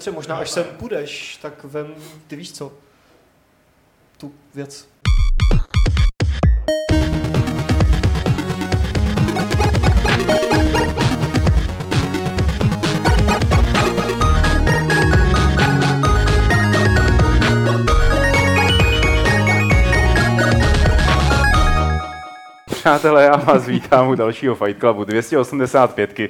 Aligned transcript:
Petře, 0.00 0.10
možná 0.10 0.36
až 0.36 0.50
sem 0.50 0.64
půjdeš, 0.64 1.36
tak 1.36 1.64
vem, 1.64 1.94
ty 2.26 2.36
víš 2.36 2.52
co, 2.52 2.72
tu 4.16 4.34
věc. 4.54 4.88
Přátelé, 22.90 23.24
já 23.24 23.36
vás 23.36 23.66
vítám 23.66 24.08
u 24.08 24.14
dalšího 24.14 24.54
Fight 24.54 24.80
Clubu 24.80 25.04
285, 25.04 26.20
eh, 26.20 26.28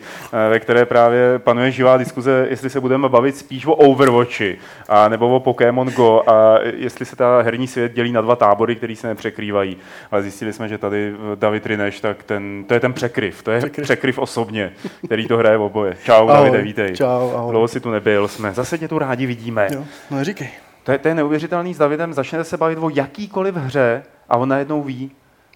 ve 0.51 0.61
které 0.61 0.85
právě 0.85 1.39
panuje 1.39 1.71
živá 1.71 1.97
diskuze, 1.97 2.47
jestli 2.51 2.71
se 2.71 2.81
budeme 2.81 3.09
bavit 3.09 3.37
spíš 3.37 3.67
o 3.67 3.73
Overwatchi 3.73 4.59
a 4.89 5.09
nebo 5.09 5.37
o 5.37 5.41
Pokémon 5.41 5.91
Go 5.91 6.23
a 6.27 6.59
jestli 6.75 7.07
se 7.07 7.17
ta 7.17 7.43
herní 7.43 7.67
svět 7.67 7.93
dělí 7.93 8.12
na 8.12 8.20
dva 8.20 8.37
tábory, 8.37 8.77
které 8.77 8.97
se 8.97 9.07
nepřekrývají. 9.07 9.77
Ale 10.11 10.23
zjistili 10.23 10.53
jsme, 10.53 10.69
že 10.69 10.79
tady 10.79 11.15
David 11.34 11.67
Rineš, 11.67 12.01
tak 12.01 12.23
ten, 12.23 12.65
to 12.69 12.75
je 12.75 12.81
ten 12.81 12.92
překryv, 12.92 13.42
to 13.42 13.51
je 13.51 13.59
překryv, 13.59 13.84
překryv 13.84 14.19
osobně, 14.19 14.73
který 15.06 15.27
to 15.27 15.37
hraje 15.37 15.56
v 15.56 15.62
oboje. 15.62 15.97
Čau, 16.05 16.29
ahoj, 16.29 16.51
Davide, 16.51 16.62
vítej. 16.62 16.97
Čau, 16.97 17.31
ahoj. 17.34 17.51
Dlouho 17.51 17.69
si 17.69 17.81
tu 17.81 17.91
nebyl, 17.91 18.29
jsme 18.29 18.53
zase 18.53 18.79
tě 18.79 18.89
tu 18.89 18.98
rádi 18.98 19.27
vidíme. 19.27 19.69
Jo, 19.73 19.84
no 20.11 20.17
neříkej. 20.17 20.51
To 20.84 20.92
je, 20.92 20.98
to 20.98 21.09
je 21.09 21.15
neuvěřitelný 21.15 21.75
s 21.75 21.79
Davidem, 21.79 22.12
začnete 22.12 22.45
se 22.45 22.56
bavit 22.56 22.79
o 22.81 22.91
jakýkoliv 22.95 23.55
hře 23.55 24.03
a 24.29 24.37
on 24.37 24.48
najednou 24.48 24.83
ví, 24.83 25.11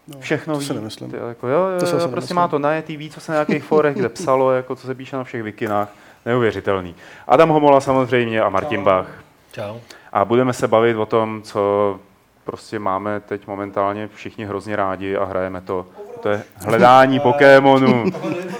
No, 0.08 0.20
všechno 0.20 0.54
to 0.54 0.60
ví. 0.60 0.66
si 0.66 0.74
nemyslím. 0.74 1.10
Ty, 1.10 1.16
jako, 1.28 1.48
jo, 1.48 1.60
jo, 1.68 1.80
To 1.80 1.86
si 1.86 1.92
jo, 1.94 1.98
prostě 1.98 2.10
nemyslím. 2.10 2.36
má 2.36 2.48
to 2.48 2.58
na 2.58 2.70
ví, 2.88 3.10
co 3.10 3.20
se 3.20 3.32
na 3.32 3.36
nějakých 3.36 3.64
forech 3.64 3.96
kde 3.96 4.08
psalo, 4.08 4.52
jako, 4.52 4.76
co 4.76 4.86
se 4.86 4.94
píše 4.94 5.16
na 5.16 5.24
všech 5.24 5.42
vikinách. 5.42 5.88
Neuvěřitelný. 6.26 6.94
Adam 7.28 7.48
Homola 7.48 7.80
samozřejmě 7.80 8.40
a 8.42 8.48
Martin 8.48 8.78
Čau. 8.80 8.84
Bach. 8.84 9.06
Čau. 9.52 9.76
A 10.12 10.24
budeme 10.24 10.52
se 10.52 10.68
bavit 10.68 10.96
o 10.96 11.06
tom, 11.06 11.42
co 11.42 11.98
prostě 12.44 12.78
máme 12.78 13.20
teď 13.20 13.46
momentálně 13.46 14.08
všichni 14.14 14.44
hrozně 14.44 14.76
rádi 14.76 15.16
a 15.16 15.24
hrajeme 15.24 15.60
to. 15.60 15.86
To 16.24 16.30
je 16.30 16.42
hledání 16.56 17.20
Pokémonů. 17.20 18.04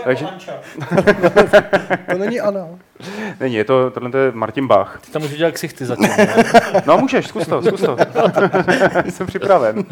Takže- 0.05 0.27
To 2.11 2.19
není 2.19 2.41
Ana. 2.41 2.67
Není, 3.41 3.55
je 3.55 3.65
to, 3.65 3.91
tohle 3.91 4.11
to 4.11 4.19
je 4.19 4.33
Martin 4.33 4.67
Bach. 4.67 5.01
Ty 5.07 5.11
tam 5.13 5.23
můžeš 5.23 5.39
dělat 5.39 5.55
ksichty 5.55 5.85
zatím. 5.85 6.09
ne? 6.19 6.35
No 6.87 6.99
můžeš, 6.99 7.27
zkus 7.27 7.47
to, 7.47 7.63
zkus 7.63 7.81
to. 7.81 7.97
Jsem 9.09 9.27
připraven. 9.27 9.85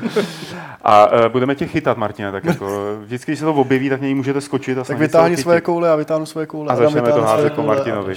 A 0.82 1.12
uh, 1.12 1.28
budeme 1.28 1.54
tě 1.54 1.66
chytat, 1.66 1.96
Martina, 1.96 2.32
tak 2.32 2.44
jako 2.44 2.96
vždycky, 3.04 3.30
když 3.32 3.38
se 3.38 3.44
to 3.44 3.54
objeví, 3.54 3.88
tak 3.88 4.00
něj 4.00 4.14
můžete 4.14 4.40
skočit 4.40 4.78
a 4.78 4.84
Tak 4.84 4.98
vytáhni 4.98 5.36
chytit. 5.36 5.60
koule, 5.60 5.88
já 5.88 5.96
vytáhnu 5.96 6.26
svoje 6.26 6.46
koule. 6.46 6.68
A 6.68 6.72
Adam 6.72 6.84
začneme 6.92 7.12
to 7.12 7.22
házet 7.22 7.52
po 7.52 7.62
koule. 7.62 7.74
Martinovi. 7.76 8.14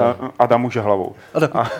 A- 0.00 0.16
Adam 0.38 0.60
může 0.62 0.80
hlavou. 0.80 1.14
Adam. 1.34 1.50
A... 1.54 1.70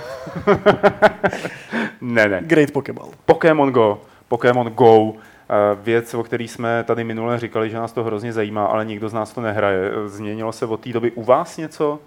ne, 2.01 2.29
ne. 2.29 2.41
Great 2.47 2.71
Pokeball. 2.71 3.09
Pokémon 3.27 3.71
Go. 3.71 4.01
Pokémon 4.29 4.67
Go. 4.67 5.13
Eh, 5.51 5.77
Věc, 5.83 6.15
o 6.15 6.23
který 6.23 6.49
jsme 6.49 6.85
tady 6.85 7.05
minule 7.05 7.39
říkali, 7.41 7.71
že 7.71 7.77
nás 7.77 7.93
to 7.93 8.05
hrozně 8.05 8.33
zajímá, 8.33 8.67
ale 8.67 8.85
nikdo 8.85 9.09
z 9.09 9.13
nás 9.13 9.33
to 9.33 9.41
nehraje. 9.41 9.91
Změnilo 10.07 10.53
se 10.53 10.67
od 10.67 10.81
té 10.81 10.93
doby 10.93 11.11
u 11.11 11.25
vás 11.25 11.57
něco? 11.57 11.99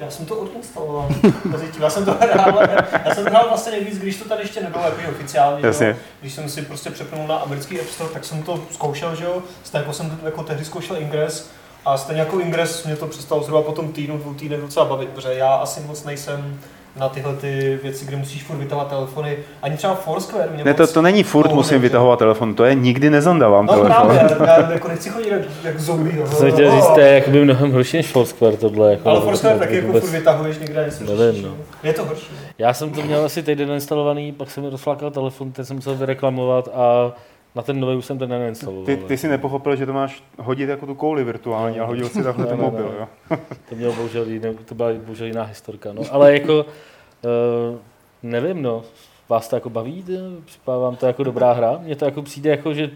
Já 0.00 0.10
jsem 0.10 0.26
to 0.26 0.36
odinstaloval. 0.36 1.08
Já 1.80 1.90
jsem 1.90 2.04
to 2.04 2.14
hrál, 2.20 2.68
já 3.04 3.14
jsem 3.14 3.24
to 3.24 3.30
hrál 3.30 3.48
vlastně 3.48 3.72
nejvíc, 3.72 3.98
když 3.98 4.16
to 4.16 4.28
tady 4.28 4.42
ještě 4.42 4.60
nebylo 4.60 4.84
jako 4.84 5.10
oficiálně. 5.10 5.66
Jasně. 5.66 5.86
Jo? 5.86 5.94
Když 6.20 6.32
jsem 6.32 6.48
si 6.48 6.62
prostě 6.62 6.90
přepnul 6.90 7.26
na 7.26 7.36
americký 7.36 7.80
App 7.80 7.88
Store, 7.88 8.10
tak 8.12 8.24
jsem 8.24 8.42
to 8.42 8.60
zkoušel, 8.70 9.16
že 9.16 9.24
jo. 9.24 9.42
Stejně 9.64 9.82
jako 9.82 9.92
jsem 9.92 10.20
jako 10.24 10.42
tehdy 10.42 10.64
zkoušel 10.64 10.96
Ingress. 10.96 11.50
A 11.84 11.96
stejně 11.96 12.20
jako 12.20 12.40
Ingress 12.40 12.84
mě 12.84 12.96
to 12.96 13.06
přestalo 13.06 13.42
zhruba 13.42 13.62
po 13.62 13.72
tom 13.72 13.92
týdnu, 13.92 14.18
dvou 14.18 14.34
týdnech 14.34 14.60
docela 14.60 14.86
bavit, 14.86 15.08
protože 15.08 15.34
já 15.34 15.54
asi 15.54 15.80
moc 15.80 16.04
nejsem 16.04 16.60
na 16.96 17.08
tyhle 17.08 17.34
ty 17.36 17.78
věci, 17.82 18.06
kde 18.06 18.16
musíš 18.16 18.42
furt 18.42 18.56
vytahovat 18.56 18.88
telefony. 18.90 19.36
Ani 19.62 19.76
třeba 19.76 19.94
Foursquare 19.94 20.48
mě 20.54 20.64
Ne, 20.64 20.74
to, 20.74 20.86
to 20.86 21.02
není 21.02 21.22
furt 21.22 21.52
musím 21.52 21.72
nevzal. 21.74 21.78
vytahovat 21.82 22.18
telefon, 22.18 22.54
to 22.54 22.64
je 22.64 22.74
nikdy 22.74 23.10
nezandávám 23.10 23.66
No 23.66 23.72
telefon. 23.72 23.92
právě, 23.92 24.36
já 24.46 24.72
jako 24.72 24.88
nechci 24.88 25.08
chodit 25.10 25.28
jak, 25.30 25.40
jak 25.64 25.80
zombie. 25.80 26.16
jo. 26.18 26.24
To 26.30 26.36
jsem 26.36 26.52
chtěl 26.52 26.70
říct, 26.76 26.86
to 26.94 27.00
je 27.00 27.14
jakoby 27.14 27.44
mnohem 27.44 27.72
horší 27.72 27.96
než 27.96 28.06
Foursquare 28.12 28.56
tohle. 28.56 28.90
Jako, 28.90 29.08
Ale 29.08 29.20
Foursquare 29.20 29.58
taky 29.58 29.74
jako 29.74 29.86
vůbec- 29.86 30.04
furt 30.04 30.12
vytahuješ 30.18 30.58
někde, 30.58 30.84
něco 30.84 31.16
Nevím, 31.16 31.42
no. 31.42 31.48
jo. 31.48 31.54
Je 31.82 31.92
to 31.92 32.04
horší. 32.04 32.26
Já 32.58 32.74
jsem 32.74 32.90
to 32.90 33.02
měl 33.02 33.24
asi 33.24 33.42
týden 33.42 33.70
instalovaný, 33.70 34.32
pak 34.32 34.50
jsem 34.50 34.64
mi 34.64 34.70
rozflákal 34.70 35.10
telefon, 35.10 35.52
ten 35.52 35.64
jsem 35.64 35.76
musel 35.76 35.94
vyreklamovat 35.94 36.68
a 36.74 37.12
na 37.54 37.62
ten 37.62 37.80
nový 37.80 37.96
už 37.96 38.04
jsem 38.04 38.18
ten 38.18 38.28
neinstaloval. 38.30 38.84
Ty, 38.84 38.96
ty 38.96 39.16
si 39.16 39.28
nepochopil, 39.28 39.76
že 39.76 39.86
to 39.86 39.92
máš 39.92 40.22
hodit 40.38 40.68
jako 40.68 40.86
tu 40.86 40.94
kouli 40.94 41.24
virtuálně 41.24 41.80
a 41.80 41.84
hodil 41.84 42.08
si 42.08 42.22
takhle 42.22 42.46
ten 42.46 42.58
ne, 42.58 42.64
mobil, 42.64 42.88
ne. 42.88 42.94
jo? 42.98 43.38
To, 43.68 43.74
mělo 43.76 43.92
bohužel, 43.92 44.24
jiné, 44.28 44.54
to 44.54 44.74
byla 44.74 44.88
bohužel 45.04 45.26
jiná 45.26 45.42
historka. 45.42 45.92
No. 45.92 46.02
Ale 46.10 46.32
jako, 46.32 46.54
uh, 46.64 47.78
nevím, 48.22 48.62
no, 48.62 48.82
vás 49.28 49.48
to 49.48 49.56
jako 49.56 49.70
baví? 49.70 50.04
Připadá 50.44 50.78
vám 50.78 50.96
to 50.96 51.06
jako 51.06 51.24
dobrá 51.24 51.52
hra? 51.52 51.78
Mně 51.82 51.96
to 51.96 52.04
jako 52.04 52.22
přijde 52.22 52.50
jako, 52.50 52.74
že 52.74 52.90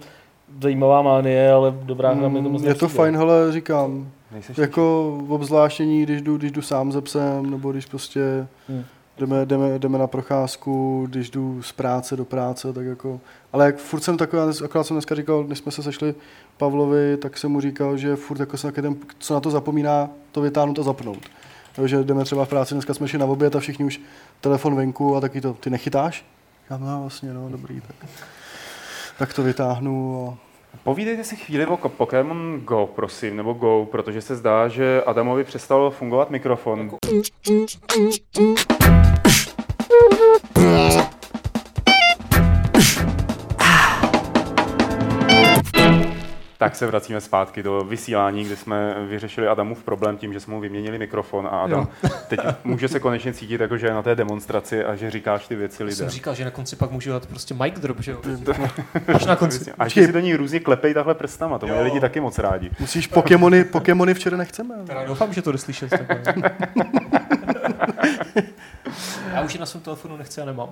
zajímavá 0.62 1.02
mánie, 1.02 1.52
ale 1.52 1.74
dobrá 1.82 2.12
hra 2.12 2.28
mi 2.28 2.42
to 2.42 2.48
moc 2.48 2.62
Mm, 2.62 2.68
Je 2.68 2.74
to 2.74 2.84
nepřijde. 2.84 3.02
fajn, 3.02 3.16
hele, 3.16 3.52
říkám. 3.52 4.08
Nejseš 4.32 4.58
Jako 4.58 5.14
obzvláštění, 5.28 6.02
když 6.02 6.22
jdu, 6.22 6.36
když 6.36 6.52
jdu 6.52 6.62
sám 6.62 6.92
ze 6.92 7.00
psem, 7.00 7.50
nebo 7.50 7.72
když 7.72 7.86
prostě 7.86 8.46
Hmm. 8.68 8.84
Jdeme, 9.18 9.46
jdeme, 9.46 9.78
jdeme 9.78 9.98
na 9.98 10.06
procházku, 10.06 11.06
když 11.10 11.30
jdu 11.30 11.62
z 11.62 11.72
práce 11.72 12.16
do 12.16 12.24
práce, 12.24 12.72
tak 12.72 12.86
jako... 12.86 13.20
Ale 13.52 13.66
jak 13.66 13.76
furt 13.76 14.00
jsem 14.00 14.16
takový, 14.16 14.42
akorát 14.64 14.84
jsem 14.84 14.94
dneska 14.94 15.14
říkal, 15.14 15.44
když 15.44 15.58
jsme 15.58 15.72
se 15.72 15.82
sešli 15.82 16.14
Pavlovi, 16.56 17.16
tak 17.16 17.38
jsem 17.38 17.52
mu 17.52 17.60
říkal, 17.60 17.96
že 17.96 18.16
furt 18.16 18.40
jako 18.40 18.56
takový 18.56 18.82
ten, 18.82 18.96
co 19.18 19.34
na 19.34 19.40
to 19.40 19.50
zapomíná, 19.50 20.10
to 20.32 20.40
vytáhnout 20.40 20.78
a 20.78 20.82
zapnout. 20.82 21.22
Jo, 21.78 21.86
že 21.86 22.04
jdeme 22.04 22.24
třeba 22.24 22.44
v 22.44 22.48
práci, 22.48 22.74
dneska 22.74 22.94
jsme 22.94 23.08
šli 23.08 23.18
na 23.18 23.26
oběd 23.26 23.56
a 23.56 23.60
všichni 23.60 23.84
už 23.84 24.00
telefon 24.40 24.76
venku 24.76 25.16
a 25.16 25.20
taky 25.20 25.40
to, 25.40 25.52
ty 25.52 25.70
nechytáš? 25.70 26.26
Já 26.70 26.76
no 26.76 27.00
vlastně, 27.00 27.34
no, 27.34 27.48
dobrý, 27.48 27.80
tak, 27.80 28.10
tak 29.18 29.34
to 29.34 29.42
vytáhnu 29.42 30.28
a 30.28 30.54
Povídejte 30.82 31.24
si 31.24 31.36
chvíli 31.36 31.66
o 31.66 31.76
Pokémon 31.76 32.60
Go, 32.64 32.88
prosím, 32.94 33.36
nebo 33.36 33.52
Go, 33.52 33.86
protože 33.90 34.20
se 34.20 34.36
zdá, 34.36 34.68
že 34.68 35.02
Adamovi 35.06 35.44
přestal 35.44 35.90
fungovat 35.90 36.30
mikrofon. 36.30 36.90
Tak 46.58 46.76
se 46.76 46.86
vracíme 46.86 47.20
zpátky 47.20 47.62
do 47.62 47.84
vysílání, 47.88 48.44
kde 48.44 48.56
jsme 48.56 48.94
vyřešili 49.08 49.48
Adamův 49.48 49.82
problém 49.82 50.16
tím, 50.16 50.32
že 50.32 50.40
jsme 50.40 50.54
mu 50.54 50.60
vyměnili 50.60 50.98
mikrofon 50.98 51.46
a 51.46 51.48
Adam 51.50 51.88
teď 52.28 52.40
může 52.64 52.88
se 52.88 53.00
konečně 53.00 53.32
cítit, 53.32 53.60
jako 53.60 53.76
že 53.76 53.86
je 53.86 53.94
na 53.94 54.02
té 54.02 54.14
demonstraci 54.14 54.84
a 54.84 54.96
že 54.96 55.10
říkáš 55.10 55.46
ty 55.48 55.56
věci 55.56 55.76
Jsem 55.76 55.86
lidem. 55.86 56.08
říkal, 56.08 56.34
že 56.34 56.44
na 56.44 56.50
konci 56.50 56.76
pak 56.76 56.90
můžu 56.90 57.10
dát 57.10 57.26
prostě 57.26 57.54
mic 57.54 57.80
drop, 57.80 58.00
že 58.00 58.12
jo? 58.12 58.20
Až 59.14 59.24
na 59.26 59.36
konci. 59.36 59.72
A 59.78 59.88
že 59.88 60.06
si 60.06 60.12
do 60.12 60.20
ní 60.20 60.34
různě 60.36 60.60
klepej 60.60 60.94
takhle 60.94 61.14
prstama, 61.14 61.58
to 61.58 61.66
mají 61.66 61.78
Jo. 61.78 61.84
lidi 61.84 62.00
taky 62.00 62.20
moc 62.20 62.38
rádi. 62.38 62.70
musíš 62.80 63.06
Pokémony, 63.06 63.64
Pokémony 63.64 64.14
včera 64.14 64.36
nechceme. 64.36 64.74
Teda 64.86 65.04
doufám, 65.04 65.32
že 65.32 65.42
to 65.42 65.52
takhle. 66.06 66.50
Já 69.32 69.42
už 69.42 69.54
je 69.54 69.60
na 69.60 69.66
svém 69.66 69.82
telefonu 69.82 70.16
nechci 70.16 70.40
a 70.40 70.44
nemám. 70.44 70.68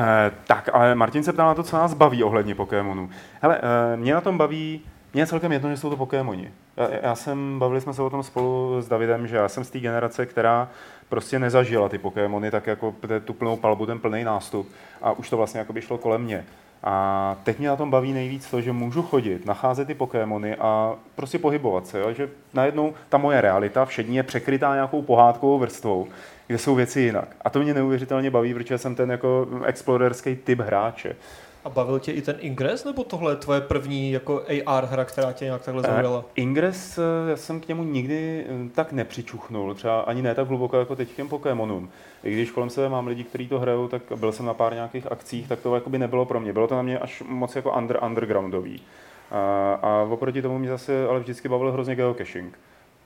Eh, 0.00 0.30
tak, 0.46 0.68
ale 0.72 0.94
Martin 0.94 1.24
se 1.24 1.32
ptal 1.32 1.46
na 1.46 1.54
to, 1.54 1.62
co 1.62 1.76
nás 1.76 1.94
baví 1.94 2.22
ohledně 2.22 2.54
Pokémonů. 2.54 3.10
Hele, 3.42 3.60
eh, 3.62 3.96
mě 3.96 4.14
na 4.14 4.20
tom 4.20 4.38
baví, 4.38 4.80
mě 5.12 5.22
je 5.22 5.26
celkem 5.26 5.52
jedno, 5.52 5.70
že 5.70 5.76
jsou 5.76 5.90
to 5.90 5.96
Pokémoni. 5.96 6.50
Já, 6.76 6.88
já 7.02 7.14
jsem, 7.14 7.58
bavili 7.58 7.80
jsme 7.80 7.94
se 7.94 8.02
o 8.02 8.10
tom 8.10 8.22
spolu 8.22 8.82
s 8.82 8.88
Davidem, 8.88 9.26
že 9.26 9.36
já 9.36 9.48
jsem 9.48 9.64
z 9.64 9.70
té 9.70 9.80
generace, 9.80 10.26
která 10.26 10.68
prostě 11.08 11.38
nezažila 11.38 11.88
ty 11.88 11.98
Pokémony, 11.98 12.50
tak 12.50 12.66
jako 12.66 12.94
tu 13.24 13.32
plnou 13.32 13.56
palbu, 13.56 13.86
ten 13.86 13.98
plný 13.98 14.24
nástup 14.24 14.68
a 15.02 15.12
už 15.12 15.30
to 15.30 15.36
vlastně 15.36 15.58
jako 15.58 15.72
by 15.72 15.82
šlo 15.82 15.98
kolem 15.98 16.22
mě. 16.22 16.44
A 16.84 17.36
teď 17.44 17.58
mě 17.58 17.68
na 17.68 17.76
tom 17.76 17.90
baví 17.90 18.12
nejvíc 18.12 18.50
to, 18.50 18.60
že 18.60 18.72
můžu 18.72 19.02
chodit, 19.02 19.46
nacházet 19.46 19.86
ty 19.86 19.94
Pokémony 19.94 20.56
a 20.56 20.94
prostě 21.14 21.38
pohybovat 21.38 21.86
se, 21.86 22.00
jo? 22.00 22.12
že 22.12 22.28
najednou 22.54 22.94
ta 23.08 23.18
moje 23.18 23.40
realita 23.40 23.84
všední 23.84 24.16
je 24.16 24.22
překrytá 24.22 24.74
nějakou 24.74 25.02
pohádkovou 25.02 25.58
vrstvou, 25.58 26.08
kde 26.48 26.58
jsou 26.58 26.74
věci 26.74 27.00
jinak. 27.00 27.36
A 27.40 27.50
to 27.50 27.60
mě 27.60 27.74
neuvěřitelně 27.74 28.30
baví, 28.30 28.54
protože 28.54 28.78
jsem 28.78 28.94
ten 28.94 29.10
jako 29.10 29.48
explorerský 29.64 30.36
typ 30.36 30.60
hráče. 30.60 31.16
A 31.64 31.70
bavil 31.70 31.98
tě 31.98 32.12
i 32.12 32.22
ten 32.22 32.36
Ingress, 32.40 32.84
nebo 32.84 33.04
tohle 33.04 33.32
je 33.32 33.36
tvoje 33.36 33.60
první 33.60 34.12
jako 34.12 34.42
AR 34.66 34.84
hra, 34.84 35.04
která 35.04 35.32
tě 35.32 35.44
nějak 35.44 35.62
takhle 35.62 35.82
zaujala? 35.82 36.24
Ingress, 36.34 36.98
eh, 36.98 37.30
já 37.30 37.36
jsem 37.36 37.60
k 37.60 37.68
němu 37.68 37.84
nikdy 37.84 38.44
eh, 38.48 38.68
tak 38.74 38.92
nepřičuchnul, 38.92 39.74
třeba 39.74 40.00
ani 40.00 40.22
ne 40.22 40.34
tak 40.34 40.48
hluboko 40.48 40.78
jako 40.78 40.96
teď 40.96 41.08
k 41.08 41.16
těm 41.16 41.28
Pokémonům. 41.28 41.90
I 42.24 42.32
když 42.32 42.50
kolem 42.50 42.70
sebe 42.70 42.88
mám 42.88 43.06
lidi, 43.06 43.24
kteří 43.24 43.48
to 43.48 43.58
hrajou, 43.58 43.88
tak 43.88 44.02
byl 44.16 44.32
jsem 44.32 44.46
na 44.46 44.54
pár 44.54 44.74
nějakých 44.74 45.12
akcích, 45.12 45.48
tak 45.48 45.60
to 45.60 45.74
jakoby 45.74 45.98
nebylo 45.98 46.24
pro 46.24 46.40
mě. 46.40 46.52
Bylo 46.52 46.66
to 46.66 46.74
na 46.74 46.82
mě 46.82 46.98
až 46.98 47.22
moc 47.26 47.56
jako 47.56 47.72
under, 47.72 47.98
undergroundový. 48.06 48.82
A, 49.30 49.72
a 49.82 50.06
oproti 50.10 50.42
tomu 50.42 50.58
mě 50.58 50.68
zase 50.68 51.08
ale 51.08 51.20
vždycky 51.20 51.48
bavil 51.48 51.72
hrozně 51.72 51.94
geocaching. 51.94 52.58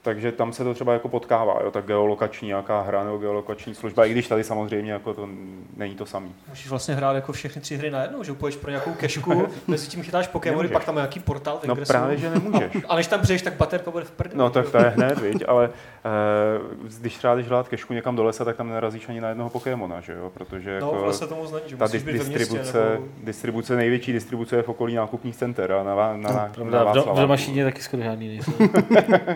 Takže 0.02 0.32
tam 0.32 0.52
se 0.52 0.64
to 0.64 0.74
třeba 0.74 0.92
jako 0.92 1.08
potkává, 1.08 1.58
jo, 1.64 1.70
tak 1.70 1.84
geolokační 1.84 2.48
nějaká 2.48 2.80
hra 2.80 3.04
nebo 3.04 3.18
geolokační 3.18 3.74
služba, 3.74 4.04
i 4.06 4.10
když 4.12 4.28
tady 4.28 4.44
samozřejmě 4.44 4.92
jako 4.92 5.14
to 5.14 5.28
není 5.76 5.94
to 5.94 6.06
samý. 6.06 6.34
Můžeš 6.48 6.68
vlastně 6.68 6.94
hrát 6.94 7.12
jako 7.14 7.32
všechny 7.32 7.62
tři 7.62 7.76
hry 7.76 7.90
najednou, 7.90 8.22
že 8.22 8.32
půjdeš 8.32 8.56
pro 8.56 8.70
nějakou 8.70 8.92
kešku, 8.92 9.46
mezi 9.66 9.88
tím 9.88 10.02
chytáš 10.02 10.28
Pokémony, 10.28 10.68
pak 10.68 10.84
tam 10.84 10.96
je 10.96 11.00
nějaký 11.00 11.20
portál 11.20 11.60
No 11.66 11.74
Ingresu. 11.74 11.92
právě, 11.92 12.16
že 12.16 12.30
nemůžeš. 12.30 12.72
A 12.88 12.96
než 12.96 13.06
tam 13.06 13.20
přijdeš, 13.20 13.42
tak 13.42 13.54
baterka 13.54 13.90
bude 13.90 14.04
v 14.04 14.10
prdeli. 14.10 14.38
No 14.38 14.50
tak 14.50 14.70
to 14.70 14.78
je 14.78 14.84
hned, 14.96 15.18
viď? 15.18 15.44
ale 15.48 15.70
eh, 16.04 16.88
když 17.00 17.16
třeba 17.16 17.34
jdeš 17.34 17.46
hlát 17.48 17.68
kešku 17.68 17.92
někam 17.94 18.16
do 18.16 18.24
lesa, 18.24 18.44
tak 18.44 18.56
tam 18.56 18.68
nerazíš 18.68 19.08
ani 19.08 19.20
na 19.20 19.28
jednoho 19.28 19.50
Pokémona, 19.50 20.00
že 20.00 20.12
jo? 20.12 20.30
Protože 20.34 20.80
No, 20.80 20.92
jako 20.92 21.02
vlastně 21.04 21.26
to 21.26 21.34
moc 21.36 21.52
není, 21.52 21.64
že 21.66 21.76
ta 21.76 21.84
musíš 21.84 22.02
dis- 22.02 22.12
městě, 22.12 22.38
distribuce, 22.38 22.90
nebo... 22.90 23.04
distribuce, 23.24 23.76
největší 23.76 24.12
distribuce 24.12 24.56
je 24.56 24.62
v 24.62 24.68
okolí 24.68 24.94
nákupních 24.94 25.36
center 25.36 25.72
a 25.72 25.82
na, 25.82 25.94
na, 25.94 26.16
na, 26.16 26.32
na, 26.32 26.50
Pravda, 26.54 26.78
v, 26.78 26.84
do, 26.84 26.90
v 26.92 26.96
Václaváku. 26.96 27.20
Domašíně 27.20 27.64
taky 27.64 27.82
skoro 27.82 28.02
žádný 28.02 28.28
nejsou. 28.28 28.52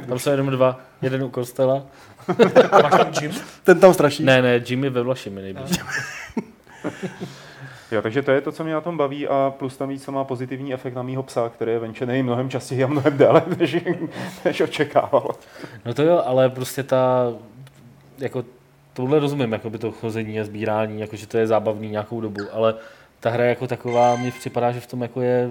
Tam 0.08 0.18
jsou 0.18 0.30
jenom 0.30 0.48
dva. 0.56 0.80
Jeden 1.02 1.22
u 1.22 1.30
kostela. 1.30 1.82
Máš 2.82 2.90
tam 2.90 3.10
gym? 3.10 3.32
Ten 3.64 3.80
tam 3.80 3.94
straší. 3.94 4.24
Ne, 4.24 4.42
ne, 4.42 4.60
Jimmy 4.66 4.90
ve 4.90 5.02
Vlašimi 5.02 5.42
nejblíž. 5.42 5.78
Jo, 7.92 8.02
takže 8.02 8.22
to 8.22 8.30
je 8.30 8.40
to, 8.40 8.52
co 8.52 8.64
mě 8.64 8.72
na 8.72 8.80
tom 8.80 8.96
baví 8.96 9.28
a 9.28 9.54
plus 9.58 9.76
tam 9.76 9.88
víc 9.88 10.04
to 10.04 10.12
má 10.12 10.24
pozitivní 10.24 10.74
efekt 10.74 10.94
na 10.94 11.02
mýho 11.02 11.22
psa, 11.22 11.48
který 11.48 11.72
je 11.72 11.78
venčený 11.78 12.22
mnohem 12.22 12.50
častěji 12.50 12.84
a 12.84 12.86
mnohem 12.86 13.18
déle, 13.18 13.42
než, 13.58 13.76
než 14.44 14.60
očekával. 14.60 15.30
No 15.84 15.94
to 15.94 16.02
jo, 16.02 16.22
ale 16.26 16.48
prostě 16.48 16.82
ta, 16.82 17.32
jako 18.18 18.44
tohle 18.92 19.18
rozumím, 19.18 19.52
jako 19.52 19.70
by 19.70 19.78
to 19.78 19.92
chození 19.92 20.40
a 20.40 20.44
sbírání, 20.44 21.00
jako 21.00 21.16
že 21.16 21.26
to 21.26 21.38
je 21.38 21.46
zábavný 21.46 21.90
nějakou 21.90 22.20
dobu, 22.20 22.40
ale 22.52 22.74
ta 23.20 23.30
hra 23.30 23.44
jako 23.44 23.66
taková, 23.66 24.16
mně 24.16 24.32
připadá, 24.32 24.72
že 24.72 24.80
v 24.80 24.86
tom 24.86 25.02
jako 25.02 25.20
je 25.20 25.50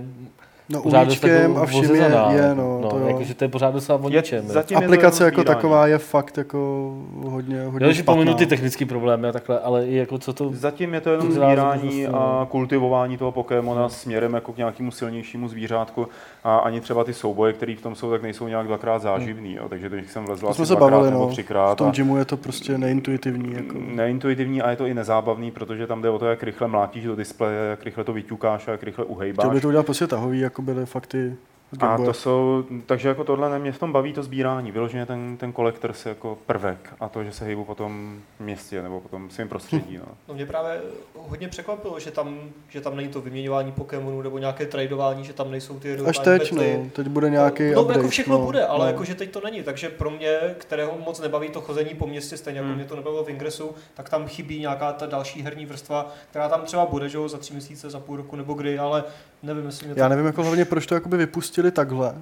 No 0.70 0.82
pořád 0.82 1.24
jako 1.24 1.60
a 1.60 1.66
všim 1.66 1.84
je, 1.84 1.88
vozezaná, 1.88 2.32
je 2.32 2.56
no, 2.56 2.80
no 2.82 2.90
to 2.90 2.98
jo. 2.98 3.08
jako, 3.08 3.24
že 3.24 3.34
to 3.34 3.44
je 3.44 3.48
pořád 3.48 3.74
docela 3.74 4.00
o 4.02 4.10
ničem. 4.10 4.46
je 4.70 4.78
Aplikace 4.78 5.24
jenom 5.24 5.28
jako 5.28 5.42
sbírání. 5.42 5.44
taková 5.44 5.88
je 5.88 5.98
fakt 5.98 6.38
jako 6.38 6.92
hodně, 7.24 7.64
hodně 7.64 7.94
špatná. 7.94 8.14
pominu 8.14 8.34
ty 8.34 8.46
technické 8.46 8.86
problémy 8.86 9.28
a 9.28 9.32
takhle, 9.32 9.60
ale 9.60 9.88
i 9.88 9.96
jako 9.96 10.18
co 10.18 10.34
to... 10.34 10.50
Zatím 10.54 10.94
je 10.94 11.02
to 11.02 11.10
jenom 11.10 11.32
sbírání 11.32 11.82
prostě, 11.82 12.08
a 12.08 12.48
kultivování 12.52 13.18
toho 13.18 13.32
Pokémona 13.32 13.90
směrem 13.90 14.34
jako 14.34 14.54
k 14.54 14.58
nějakému 14.58 14.92
silnějšímu 14.92 15.48
zvířátku 15.48 16.08
a 16.44 16.58
ani 16.58 16.82
třeba 16.82 17.04
ty 17.04 17.14
souboje, 17.14 17.54
které 17.54 17.76
v 17.76 17.82
tom 17.82 17.96
jsou, 17.96 18.12
tak 18.12 18.22
nejsou 18.24 18.48
nějak 18.48 18.68
dvakrát 18.68 19.02
záživný, 19.02 19.54
jo. 19.54 19.70
takže 19.70 19.90
když 19.90 20.12
jsem 20.12 20.26
vlezl 20.26 20.50
asi 20.50 20.62
dvakrát 20.62 20.90
bavili, 20.90 21.12
nebo 21.12 21.24
no. 21.24 21.32
třikrát 21.32 21.74
V 21.74 21.78
tom 21.78 21.92
gymu 21.92 22.18
je 22.18 22.26
to 22.26 22.38
prostě 22.38 22.78
neintuitivní. 22.78 23.54
Jako. 23.54 23.78
neintuitivní 23.88 24.62
a 24.62 24.70
je 24.70 24.76
to 24.76 24.86
i 24.86 24.94
nezábavný, 24.94 25.52
protože 25.52 25.88
tam 25.88 26.02
jde 26.02 26.10
o 26.10 26.20
to, 26.20 26.26
jak 26.26 26.44
rychle 26.44 26.68
mlátíš 26.68 27.04
do 27.04 27.16
displeje, 27.16 27.70
jak 27.70 27.84
rychle 27.84 28.04
to 28.04 28.14
vyťukáš 28.14 28.68
a 28.68 28.72
jak 28.72 28.84
rychle 28.84 29.06
Chtěl 29.06 29.16
uhejbáš. 29.16 29.50
by 29.50 29.62
to 29.62 29.68
udělat 29.68 29.86
prostě 29.86 30.08
tahový, 30.08 30.40
jako 30.40 30.55
byly 30.62 30.86
fakty 30.86 31.36
z 31.36 31.55
A 31.80 31.98
to 31.98 32.14
jsou, 32.14 32.64
takže 32.86 33.08
jako 33.08 33.24
tohle 33.24 33.60
mě 33.60 33.72
v 33.72 33.80
tom 33.80 33.92
baví 33.92 34.14
to 34.14 34.24
sbírání, 34.24 34.72
vyloženě 34.72 35.06
ten, 35.06 35.38
ten 35.38 35.54
collectors 35.54 36.06
jako 36.06 36.38
prvek 36.46 36.94
a 37.00 37.10
to, 37.10 37.24
že 37.24 37.32
se 37.32 37.46
hejbu 37.46 37.66
po 37.66 37.76
tom 37.76 38.20
městě 38.40 38.82
nebo 38.82 39.02
po 39.02 39.10
tom 39.10 39.30
svém 39.30 39.50
prostředí. 39.50 39.98
No. 39.98 40.06
No 40.28 40.34
mě 40.34 40.46
právě 40.46 40.82
hodně 41.18 41.48
překvapilo, 41.48 42.00
že 42.00 42.12
tam, 42.12 42.40
že 42.70 42.82
tam 42.82 42.96
není 42.96 43.10
to 43.10 43.22
vyměňování 43.22 43.72
Pokémonů 43.72 44.22
nebo 44.22 44.38
nějaké 44.38 44.66
tradování, 44.66 45.24
že 45.24 45.34
tam 45.34 45.52
nejsou 45.52 45.80
ty 45.80 45.98
Až 45.98 46.20
teď, 46.20 46.52
no. 46.52 46.64
Teď 46.94 47.08
bude 47.08 47.30
nějaký 47.30 47.72
no, 47.72 47.82
update. 47.82 48.00
jako 48.00 48.10
všechno 48.10 48.38
no. 48.38 48.46
bude, 48.46 48.66
ale 48.66 48.80
no. 48.86 48.92
jakože 48.92 49.16
teď 49.16 49.32
to 49.32 49.42
není, 49.42 49.64
takže 49.64 49.90
pro 49.90 50.10
mě, 50.10 50.40
kterého 50.58 50.98
moc 51.06 51.20
nebaví 51.20 51.50
to 51.50 51.62
chození 51.62 51.90
po 51.90 52.08
městě, 52.08 52.38
stejně 52.38 52.60
jako 52.60 52.68
Hmm. 52.68 52.76
mě 52.76 52.86
to 52.86 52.96
nebavilo 52.96 53.24
v 53.24 53.30
Ingresu, 53.30 53.76
tak 53.94 54.10
tam 54.10 54.28
chybí 54.28 54.60
nějaká 54.60 54.94
ta 54.94 55.06
další 55.06 55.42
herní 55.42 55.66
vrstva, 55.66 56.14
která 56.30 56.50
tam 56.50 56.62
třeba 56.62 56.86
bude, 56.86 57.10
že 57.10 57.18
jo, 57.18 57.30
za 57.30 57.38
tři 57.38 57.54
měsíce, 57.54 57.90
za 57.90 58.00
půl 58.00 58.18
roku 58.18 58.36
nebo 58.36 58.54
kdy, 58.54 58.80
ale 58.80 59.04
nevím, 59.44 59.66
jestli 59.66 59.86
mě 59.86 59.96
to... 59.96 60.00
Já 60.02 60.08
nevím 60.08 60.26
jako 60.26 60.44
hlavně, 60.44 60.66
proč 60.66 60.86
to 60.86 60.96
jakoby 60.96 61.18
vypustili 61.56 61.72
takhle. 61.72 62.16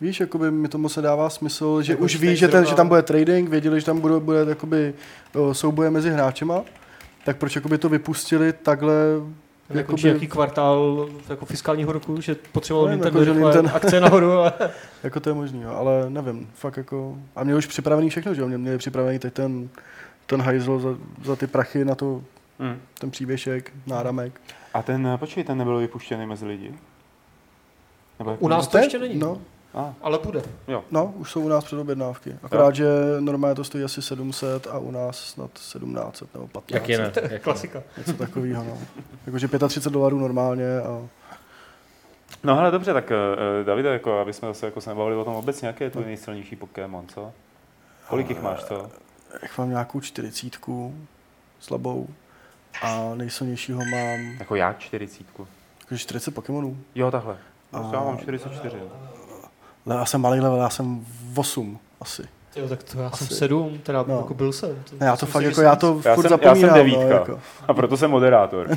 Víš, 0.00 0.20
jakoby 0.20 0.50
mi 0.50 0.68
to 0.68 0.78
moc 0.78 0.96
nedává 0.96 1.30
smysl, 1.30 1.82
že 1.82 1.92
Jako 1.92 2.04
už 2.04 2.16
ví, 2.16 2.36
že, 2.36 2.48
ten, 2.48 2.66
že 2.66 2.74
tam 2.74 2.88
bude 2.88 3.02
trading, 3.02 3.48
věděli, 3.48 3.80
že 3.80 3.86
tam 3.86 4.00
bude, 4.00 4.20
bude 4.20 4.38
jakoby, 4.48 4.94
souboje 5.52 5.90
mezi 5.90 6.10
hráčema, 6.10 6.62
tak 7.24 7.36
proč 7.36 7.56
jakoby 7.56 7.78
to 7.78 7.88
vypustili 7.88 8.52
takhle 8.52 8.94
Jako 9.68 9.78
jakoby- 9.78 10.02
nějaký 10.02 10.26
kvartál 10.26 11.08
jako 11.28 11.46
fiskálního 11.46 11.92
roku, 11.92 12.20
že 12.20 12.36
potřeboval 12.52 12.86
Nevím, 12.88 12.96
Nintendo 13.04 13.18
jako, 13.18 13.24
že 13.24 13.32
rychle 13.32 13.52
Nintendo- 13.62 13.74
akce 13.76 14.00
nahoru, 14.00 14.32
ale... 14.32 14.52
Jako 15.02 15.20
to 15.20 15.30
je 15.30 15.34
možný, 15.34 15.62
jo, 15.62 15.70
ale 15.70 16.10
nevím, 16.10 16.50
fakt 16.54 16.76
jako... 16.76 17.16
A 17.36 17.44
mě 17.44 17.54
už 17.56 17.66
připravený 17.66 18.10
všechno, 18.10 18.34
že 18.34 18.40
jo, 18.40 18.48
mě 18.48 18.58
měli 18.58 18.78
připravený 18.78 19.18
teď 19.18 19.34
ten, 19.34 19.68
ten 20.26 20.42
hajzl 20.42 20.78
za, 20.78 20.88
za 21.24 21.36
ty 21.36 21.46
prachy 21.46 21.84
na 21.84 21.94
to, 21.94 22.22
Hmm. 22.58 22.76
ten 22.98 23.10
příběšek, 23.10 23.72
náramek. 23.86 24.40
A 24.74 24.82
ten, 24.82 25.08
počkej, 25.16 25.44
ten 25.44 25.58
nebyl 25.58 25.78
vypuštěný 25.78 26.26
mezi 26.26 26.46
lidi? 26.46 26.74
Nebo 28.18 28.36
U 28.40 28.48
nás 28.48 28.68
to 28.68 28.78
ještě 28.78 28.98
není, 28.98 29.18
No, 29.18 29.38
A, 29.74 29.94
ale 30.02 30.18
bude. 30.24 30.42
no, 30.90 31.14
už 31.16 31.30
jsou 31.30 31.40
u 31.40 31.48
nás 31.48 31.64
předobjednávky. 31.64 32.36
Akorát, 32.42 32.74
že 32.74 32.86
normálně 33.20 33.54
to 33.54 33.64
stojí 33.64 33.84
asi 33.84 34.02
700 34.02 34.66
a 34.66 34.78
u 34.78 34.90
nás 34.90 35.18
snad 35.18 35.50
1700 35.52 36.34
nebo 36.34 36.46
1500. 36.46 36.72
Jak 36.72 36.88
je 36.88 37.32
Jak 37.32 37.42
klasika. 37.42 37.82
Něco 37.98 38.12
takového, 38.12 38.64
no. 38.64 38.78
Jakože 39.26 39.48
35 39.68 39.92
dolarů 39.92 40.18
normálně 40.18 40.78
a 40.80 41.08
No 42.44 42.56
hele, 42.56 42.70
dobře, 42.70 42.92
tak 42.92 43.10
uh, 43.10 43.66
Davide, 43.66 43.88
jako, 43.88 44.18
aby 44.18 44.32
jsme 44.32 44.48
zase 44.48 44.66
jako 44.66 44.80
se 44.80 44.90
nebavili 44.90 45.16
o 45.16 45.24
tom 45.24 45.34
obecně, 45.34 45.66
jaký 45.68 45.84
je 45.84 45.90
tvůj 45.90 46.04
nejsilnější 46.04 46.56
Pokémon, 46.56 47.06
co? 47.08 47.32
Kolik 48.08 48.28
jich 48.30 48.42
máš, 48.42 48.64
co? 48.64 48.90
jak 49.42 49.58
mám 49.58 49.70
nějakou 49.70 50.00
čtyřicítku 50.00 50.94
slabou 51.60 52.08
a 52.82 53.10
nejsilnějšího 53.14 53.78
mám 53.78 54.20
Jako 54.38 54.54
já 54.54 54.72
čtyřicítku. 54.72 55.46
jakože 55.80 55.98
40 55.98 56.30
Pokémonů. 56.34 56.78
Jo, 56.94 57.10
takhle. 57.10 57.38
A-. 57.72 57.90
Já 57.92 58.00
mám 58.04 58.18
44. 58.18 58.76
Ale 59.86 59.96
já 59.96 60.04
jsem 60.04 60.20
malý 60.20 60.40
level, 60.40 60.58
já 60.58 60.70
jsem 60.70 61.06
8 61.36 61.78
asi. 62.00 62.22
Jo, 62.56 62.68
tak 62.68 62.82
to 62.82 63.00
já 63.00 63.10
jsem 63.10 63.24
Asi. 63.26 63.34
sedm, 63.34 63.78
teda 63.82 64.04
No. 64.08 64.16
jako 64.16 64.34
byl 64.34 64.52
jsem. 64.52 64.70
To 64.90 64.96
Ne, 65.00 65.06
já 65.06 65.16
to 65.16 65.26
fakt 65.26 65.42
jako, 65.42 65.54
jsem- 65.54 65.64
já 65.64 65.76
to 65.76 66.00
Já 66.04 66.14
furt 66.14 66.28
jsem- 66.28 66.32
já 66.32 66.38
jsem 66.38 66.60
zapomínám. 66.60 66.70
no, 66.70 66.76
devítka. 66.76 67.14
jako. 67.14 67.38
A 67.68 67.74
proto 67.74 67.96
jsem 67.96 68.10
moderátor. 68.10 68.68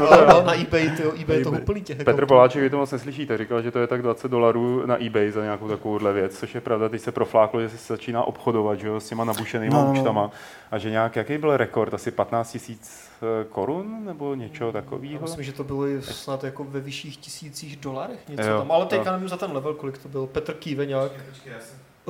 No, 0.00 0.26
no, 0.28 0.42
na 0.46 0.54
eBay, 0.60 0.90
tyjo, 0.90 1.12
eBay 1.20 1.38
je 1.38 1.42
to 1.44 1.48
eBay. 1.48 1.62
úplný 1.62 1.82
těch. 1.82 1.96
Petr 1.96 2.10
jako- 2.10 2.26
Poláček, 2.26 2.62
vy 2.62 2.70
to 2.70 2.76
moc 2.76 2.92
neslyšíte, 2.92 3.38
říkal, 3.38 3.62
že 3.62 3.70
to 3.70 3.78
je 3.78 3.86
tak 3.86 4.02
20 4.02 4.28
dolarů 4.30 4.86
na 4.86 5.04
eBay 5.04 5.30
za 5.30 5.42
nějakou 5.42 5.68
takovouhle 5.68 6.12
věc, 6.12 6.38
což 6.38 6.54
je 6.54 6.60
pravda, 6.60 6.88
teď 6.88 7.00
se 7.02 7.12
profláklo, 7.12 7.60
že 7.60 7.68
se 7.68 7.76
začíná 7.92 8.24
obchodovat 8.24 8.78
že 8.78 8.86
jo, 8.88 9.00
s 9.00 9.08
těma 9.08 9.24
nabušenýma 9.24 9.76
No, 9.76 9.80
no, 9.82 9.86
no, 9.88 9.94
no. 9.94 10.00
účtama 10.00 10.30
a 10.70 10.78
že 10.78 10.90
nějak, 10.90 11.16
jaký 11.16 11.38
byl 11.38 11.56
rekord, 11.56 11.94
asi 11.94 12.10
15 12.10 12.52
tisíc 12.52 13.10
eh, 13.22 13.44
korun 13.44 14.04
nebo 14.04 14.34
něčeho 14.34 14.72
takového? 14.72 15.20
myslím, 15.22 15.44
že 15.44 15.52
to 15.52 15.64
bylo 15.64 15.86
i 15.88 16.02
snad 16.02 16.44
jako 16.44 16.64
ve 16.64 16.80
vyšších 16.80 17.16
tisících 17.16 17.76
dolarech 17.76 18.28
něco 18.28 18.48
Jo, 18.48 18.58
tam, 18.58 18.72
ale 18.72 18.86
teďka 18.86 19.12
nevím 19.12 19.28
za 19.28 19.36
ten 19.36 19.52
level, 19.52 19.74
kolik 19.74 19.98
to 19.98 20.08
byl. 20.08 20.26
Petr 20.26 20.52
kýve 20.54 20.86
nějak. 20.86 21.12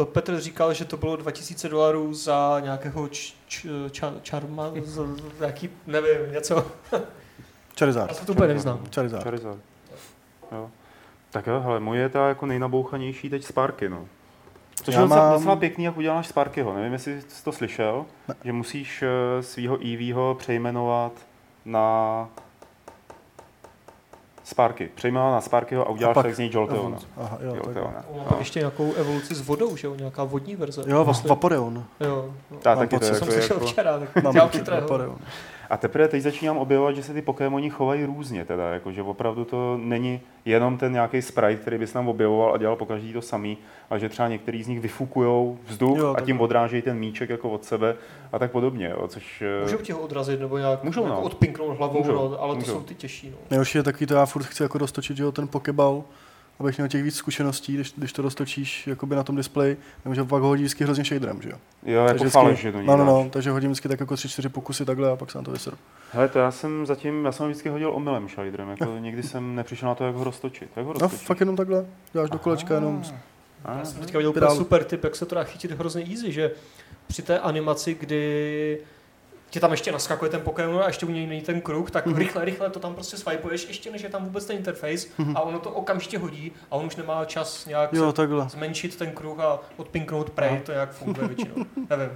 Eh, 0.02 0.04
Petr 0.04 0.40
říkal, 0.40 0.74
že 0.74 0.84
to 0.84 0.96
bylo 0.96 1.16
2000 1.16 1.68
dolarů 1.68 2.14
za 2.14 2.60
nějakého 2.60 3.08
č, 3.08 3.32
č, 3.46 3.66
ča, 3.90 4.14
čarma, 4.22 4.70
za, 4.84 5.02
nevím, 5.86 6.32
něco. 6.32 6.66
Já 7.72 7.78
Charizard. 7.78 8.16
se 8.16 8.26
to 8.26 8.32
úplně 8.32 8.48
nevyznám. 8.48 8.80
Charizard. 8.94 9.24
Charizard. 9.24 9.58
Jo. 10.52 10.70
Tak 11.30 11.46
jo, 11.46 11.60
hele, 11.60 11.80
moje 11.80 12.00
je 12.00 12.08
ta 12.08 12.28
jako 12.28 12.46
nejnabouchanější 12.46 13.30
teď 13.30 13.44
Sparky, 13.44 13.88
no. 13.88 14.06
Což 14.74 14.94
Já 14.94 15.00
je 15.00 15.06
docela, 15.06 15.24
mám- 15.28 15.34
docela 15.38 15.56
pěkný, 15.56 15.84
jak 15.84 15.96
uděláš 15.96 16.26
Sparkyho. 16.26 16.74
Nevím, 16.74 16.92
jestli 16.92 17.22
jsi 17.28 17.44
to 17.44 17.52
slyšel, 17.52 18.04
že 18.44 18.52
musíš 18.52 19.02
eh, 19.02 19.42
svýho 19.42 19.78
EVho 19.92 20.34
přejmenovat 20.38 21.12
na 21.64 22.28
Sparky. 24.44 24.90
Přejmenovat 24.94 25.32
na 25.34 25.40
Sparkyho 25.40 25.86
a 25.86 25.90
uděláš 25.90 26.14
pak- 26.14 26.26
tak 26.26 26.34
z 26.34 26.38
něj 26.38 26.50
Jolteona. 26.52 26.98
Aha, 27.16 27.38
jo, 27.42 27.54
tak. 27.54 27.64
Jolteona. 27.64 28.04
Pak 28.28 28.38
ještě 28.38 28.58
nějakou 28.58 28.92
evoluci 28.92 29.34
s 29.34 29.40
vodou, 29.46 29.76
že 29.76 29.86
jo, 29.86 29.94
nějaká 29.94 30.24
vodní 30.24 30.56
verze. 30.56 30.82
Jo, 30.86 31.04
Myslím. 31.04 31.28
Vaporeon. 31.28 31.84
Jo, 32.00 32.08
jo. 32.50 32.58
Já 32.64 32.76
taky 32.76 32.98
to 32.98 33.04
jsem 33.04 33.14
jako, 33.14 33.26
slyšel 33.26 33.56
jako... 33.56 33.66
včera, 33.66 33.98
tak 33.98 34.22
Mám 34.22 34.48
chytrého. 34.48 34.80
Vaporeon. 34.80 35.16
A 35.72 35.76
teprve 35.76 36.08
teď 36.08 36.22
začínám 36.22 36.58
objevovat, 36.58 36.96
že 36.96 37.02
se 37.02 37.12
ty 37.14 37.22
Pokémoni 37.22 37.70
chovají 37.70 38.04
různě, 38.04 38.44
teda, 38.44 38.68
jako, 38.68 38.92
že 38.92 39.02
opravdu 39.02 39.44
to 39.44 39.78
není 39.82 40.20
jenom 40.44 40.78
ten 40.78 40.92
nějaký 40.92 41.22
sprite, 41.22 41.56
který 41.56 41.78
bys 41.78 41.94
nám 41.94 42.08
objevoval 42.08 42.54
a 42.54 42.58
dělal 42.58 42.76
po 42.76 42.86
každý 42.86 43.12
to 43.12 43.22
samý, 43.22 43.58
ale 43.90 44.00
že 44.00 44.08
třeba 44.08 44.28
některý 44.28 44.62
z 44.62 44.68
nich 44.68 44.80
vyfukují 44.80 45.56
vzduch 45.66 45.98
Jo, 45.98 46.10
a 46.10 46.14
tak- 46.14 46.24
tím 46.24 46.40
odrážejí 46.40 46.82
ten 46.82 46.98
míček 46.98 47.30
jako 47.30 47.50
od 47.50 47.64
sebe 47.64 47.94
a 48.32 48.38
tak 48.38 48.50
podobně, 48.50 48.88
jo, 48.98 49.08
což... 49.08 49.42
eh, 49.42 49.62
Můžou 49.62 49.76
ti 49.78 49.92
ho 49.92 50.00
odrazit 50.00 50.40
nebo 50.40 50.58
nějak 50.58 50.84
Můžou, 50.84 51.02
jako 51.02 51.14
no. 51.14 51.22
odpinknout 51.22 51.78
hlavou, 51.78 51.98
Můžou, 51.98 52.12
no, 52.14 52.40
ale 52.40 52.54
můžou. 52.54 52.66
to 52.66 52.72
jsou 52.78 52.82
ty 52.84 52.94
těžší. 52.94 53.30
No. 53.30 53.36
Nejhorší 53.50 53.78
je 53.78 53.82
takový 53.82 54.06
to, 54.06 54.14
já 54.14 54.26
furt 54.26 54.42
chci 54.44 54.62
jako 54.62 54.78
roztočit, 54.78 55.16
že 55.16 55.22
jo, 55.22 55.32
ten 55.32 55.48
pokeball, 55.48 56.04
abych 56.62 56.78
měl 56.78 56.88
těch 56.88 57.02
víc 57.02 57.16
zkušeností, 57.16 57.74
když, 57.74 57.92
když 57.96 58.12
to 58.12 58.22
roztočíš 58.22 58.86
jakoby 58.86 59.16
na 59.16 59.22
tom 59.22 59.36
displeji, 59.36 59.76
takže 60.04 60.24
pak 60.24 60.42
ho 60.42 60.48
hodí 60.48 60.62
vždycky 60.62 60.84
hrozně 60.84 61.04
shaderem, 61.04 61.42
že 61.42 61.48
jo. 61.50 61.56
Jo, 61.86 61.98
jako 62.00 62.08
Takže 62.18 62.30
faleš, 62.30 62.58
že 62.58 62.72
ní 62.72 62.86
no, 62.86 62.96
no, 62.96 63.04
no, 63.04 63.28
takže 63.30 63.50
hodím 63.50 63.70
vždycky 63.70 63.88
tak 63.88 64.00
jako 64.00 64.16
tři, 64.16 64.28
čtyři 64.28 64.48
pokusy 64.48 64.84
takhle 64.84 65.10
a 65.10 65.16
pak 65.16 65.30
se 65.30 65.38
na 65.38 65.44
to 65.44 65.50
vyseru. 65.50 65.76
Hele, 66.12 66.28
to 66.28 66.38
já 66.38 66.50
jsem 66.50 66.86
zatím, 66.86 67.24
já 67.24 67.32
jsem 67.32 67.46
vždycky 67.46 67.68
hodil 67.68 67.90
omylem 67.94 68.28
shaderem, 68.28 68.68
jako 68.68 68.96
nikdy 68.98 69.22
jsem 69.22 69.54
nepřišel 69.54 69.88
na 69.88 69.94
to, 69.94 70.04
jak 70.04 70.14
ho 70.14 70.24
roztočit. 70.24 70.70
Jak 70.76 70.86
ho 70.86 70.92
No, 70.92 70.98
roztočit? 71.00 71.26
fakt 71.26 71.40
jenom 71.40 71.56
takhle, 71.56 71.86
děláš 72.12 72.30
do 72.30 72.38
kolečka 72.38 72.74
jenom. 72.74 73.02
Ah, 73.64 73.78
Já 73.78 73.84
jsem 73.84 74.00
teďka 74.00 74.18
viděl 74.18 74.56
super 74.56 74.84
tip, 74.84 75.04
jak 75.04 75.16
se 75.16 75.26
to 75.26 75.34
dá 75.34 75.44
chytit 75.44 75.70
hrozně 75.70 76.02
easy, 76.10 76.32
že 76.32 76.50
při 77.06 77.22
té 77.22 77.38
animaci, 77.38 77.94
kdy 78.00 78.78
ti 79.52 79.60
tam 79.60 79.70
ještě 79.70 79.92
naskakuje 79.92 80.30
ten 80.30 80.40
Pokémon 80.40 80.82
a 80.82 80.86
ještě 80.86 81.06
u 81.06 81.10
něj 81.10 81.26
není 81.26 81.40
ten 81.40 81.60
kruh, 81.60 81.90
tak 81.90 82.06
Mhm. 82.06 82.16
rychle, 82.16 82.44
rychle 82.44 82.70
to 82.70 82.80
tam 82.80 82.94
prostě 82.94 83.16
swipeuješ, 83.16 83.68
ještě 83.68 83.90
než 83.90 84.02
je 84.02 84.08
tam 84.08 84.24
vůbec 84.24 84.44
ten 84.46 84.56
interface 84.56 85.06
Mhm. 85.18 85.36
a 85.36 85.40
ono 85.40 85.58
to 85.58 85.70
okamžitě 85.70 86.18
hodí 86.18 86.52
a 86.70 86.76
on 86.76 86.86
už 86.86 86.96
nemá 86.96 87.24
čas 87.24 87.66
nějak 87.66 87.92
Jo, 87.92 88.12
takhle. 88.12 88.48
zmenšit 88.48 88.96
ten 88.96 89.10
kruh 89.10 89.40
a 89.40 89.60
odpinknout 89.76 90.30
prej, 90.30 90.48
Aha. 90.50 90.58
to 90.64 90.72
jak 90.72 90.92
funguje 90.92 91.28
většinou. 91.28 91.54
Nevím. 91.90 92.08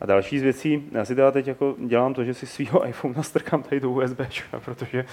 A 0.00 0.06
další 0.06 0.38
z 0.38 0.42
věcí, 0.42 0.88
já 0.92 1.04
si 1.04 1.14
teda 1.14 1.30
teď 1.30 1.46
jako 1.46 1.74
dělám 1.86 2.14
to, 2.14 2.24
že 2.24 2.34
si 2.34 2.46
svýho 2.46 2.86
iPhone 2.88 3.14
nastrkám 3.16 3.62
tady 3.62 3.80
do 3.80 3.90
USB, 3.90 4.20
protože 4.64 5.04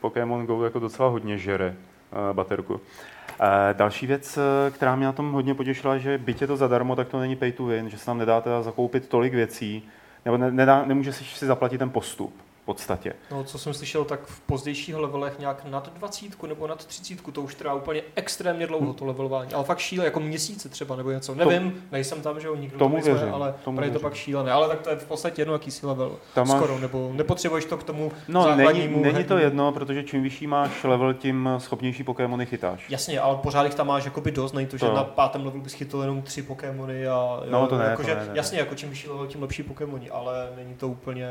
Pokémon 0.00 0.46
Go 0.46 0.64
jako 0.64 0.78
docela 0.78 1.08
hodně 1.08 1.38
žere 1.38 1.68
uh, 2.12 2.36
baterku. 2.36 2.74
Uh, 2.74 2.80
další 3.72 4.06
věc, 4.06 4.38
eh, 4.38 4.70
která 4.70 4.96
mě 4.96 5.06
na 5.06 5.12
tom 5.12 5.32
hodně 5.32 5.54
potěšila, 5.54 5.98
že 5.98 6.18
byť 6.18 6.40
je 6.40 6.46
to 6.46 6.56
zadarmo, 6.56 6.96
tak 6.96 7.08
to 7.08 7.20
není 7.20 7.36
pay 7.36 7.52
to 7.52 7.64
win, 7.64 7.90
že 7.90 7.98
se 7.98 8.06
tam 8.06 8.18
nedá 8.18 8.40
teda 8.40 8.62
zakoupit 8.62 9.08
tolik 9.08 9.34
věcí, 9.34 9.88
nebo 10.24 10.36
ne, 10.36 10.50
nedá, 10.50 10.84
nemůže 10.84 11.12
si, 11.12 11.46
zaplatit 11.46 11.78
ten 11.78 11.90
postup 11.90 12.34
podstatě. 12.64 13.12
No, 13.30 13.44
co 13.44 13.58
jsem 13.58 13.74
slyšel, 13.74 14.04
tak 14.04 14.20
v 14.26 14.40
pozdějších 14.40 14.96
levelech 14.96 15.38
nějak 15.38 15.64
nad 15.64 15.94
20 15.94 16.42
nebo 16.42 16.66
nad 16.66 16.84
30, 16.86 17.32
to 17.32 17.42
už 17.42 17.54
trvá 17.54 17.74
úplně 17.74 18.02
extrémně 18.14 18.66
dlouho 18.66 18.92
to 18.92 19.04
levelování. 19.04 19.52
Ale 19.52 19.64
fakt 19.64 19.78
šíle, 19.78 20.04
jako 20.04 20.20
měsíce 20.20 20.68
třeba 20.68 20.96
nebo 20.96 21.10
něco. 21.10 21.34
Nevím, 21.34 21.84
nejsem 21.92 22.22
tam, 22.22 22.40
že 22.40 22.46
jo, 22.46 22.54
nikdo 22.56 22.78
Tomu 22.78 22.94
nejsme, 22.94 23.12
věřím, 23.14 23.34
ale 23.34 23.54
tomu 23.64 23.82
je 23.82 23.90
to 23.90 24.00
pak 24.00 24.14
šílené. 24.14 24.52
Ale 24.52 24.68
tak 24.68 24.80
to 24.80 24.90
je 24.90 24.96
v 24.96 25.06
podstatě 25.06 25.42
jedno, 25.42 25.54
jaký 25.54 25.70
level. 25.82 26.16
Tam 26.34 26.48
máš- 26.48 26.58
Skoro, 26.58 26.78
nebo 26.78 27.10
nepotřebuješ 27.14 27.64
to 27.64 27.76
k 27.76 27.82
tomu 27.82 28.12
No, 28.28 28.56
není, 28.56 28.88
není 28.88 29.24
to 29.24 29.38
jedno, 29.38 29.72
protože 29.72 30.02
čím 30.02 30.22
vyšší 30.22 30.46
máš 30.46 30.84
level, 30.84 31.14
tím 31.14 31.48
schopnější 31.58 32.04
Pokémony 32.04 32.46
chytáš. 32.46 32.90
Jasně, 32.90 33.20
ale 33.20 33.36
pořád 33.36 33.64
jich 33.64 33.74
tam 33.74 33.86
máš 33.86 34.04
jakoby 34.04 34.30
dost, 34.30 34.52
není 34.52 34.66
to, 34.66 34.76
že 34.76 34.86
To 34.86 34.94
na 34.94 35.04
pátém 35.04 35.44
levelu 35.44 35.62
bys 35.62 35.72
chytil 35.72 36.00
jenom 36.00 36.22
tři 36.22 36.42
Pokémony 36.42 37.08
a 37.08 37.10
jo, 37.44 37.44
No, 37.50 37.66
to 37.66 37.78
ne, 37.78 37.84
jako, 37.84 38.02
to 38.02 38.08
že, 38.08 38.14
ne, 38.14 38.20
ne, 38.20 38.26
ne. 38.26 38.32
jasně, 38.36 38.58
jako 38.58 38.74
čím 38.74 38.90
vyšší 38.90 39.08
level, 39.08 39.26
tím 39.26 39.42
lepší 39.42 39.62
Pokémoni, 39.62 40.10
ale 40.10 40.48
není 40.56 40.74
to 40.74 40.88
úplně, 40.88 41.28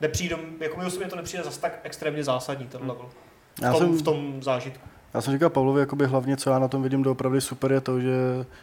nepřijde, 0.00 0.36
jako 0.60 0.78
mi 0.80 0.84
osobně 0.86 1.08
to 1.08 1.16
nepřijde 1.16 1.44
zase 1.44 1.60
tak 1.60 1.80
extrémně 1.82 2.24
zásadní 2.24 2.66
ten 2.66 2.80
level. 2.80 3.06
V 3.58 3.62
Já 3.62 3.72
tom, 3.72 3.80
jsem, 3.80 3.98
v 3.98 4.02
tom 4.02 4.42
zážitku. 4.42 4.88
já 5.14 5.20
jsem 5.20 5.32
říkal 5.32 5.50
Pavlovi, 5.50 5.80
jakoby 5.80 6.06
hlavně, 6.06 6.36
co 6.36 6.50
já 6.50 6.58
na 6.58 6.68
tom 6.68 6.82
vidím 6.82 7.02
doopravdy 7.02 7.40
super, 7.40 7.72
je 7.72 7.80
to, 7.80 8.00
že 8.00 8.10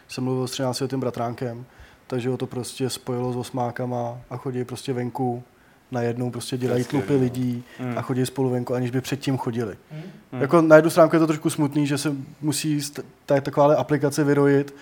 jsem 0.08 0.24
mluvil 0.24 0.46
s 0.48 0.50
13 0.50 0.80
letým 0.80 1.00
bratránkem, 1.00 1.64
takže 2.06 2.28
ho 2.28 2.36
to 2.36 2.46
prostě 2.46 2.90
spojilo 2.90 3.32
s 3.32 3.36
osmákama 3.36 4.18
a 4.30 4.36
chodí 4.36 4.64
prostě 4.64 4.92
venku 4.92 5.42
najednou 5.90 6.30
prostě 6.30 6.56
dělají 6.56 6.84
tlupy 6.84 7.04
skvělý, 7.04 7.22
lidí 7.22 7.64
Hmm. 7.78 7.98
a 7.98 8.02
chodí 8.02 8.26
spolu 8.26 8.50
venku, 8.50 8.74
aniž 8.74 8.90
by 8.90 9.00
předtím 9.00 9.36
chodili. 9.38 9.76
Hmm. 9.90 10.40
Jako 10.42 10.60
na 10.62 10.76
jednu 10.76 10.90
stránku 10.90 11.16
je 11.16 11.20
to 11.20 11.26
trošku 11.26 11.50
smutný, 11.50 11.86
že 11.86 11.98
se 11.98 12.12
musí 12.40 12.80
takováhle 13.26 13.76
aplikace 13.76 14.24
vyrojit, 14.24 14.74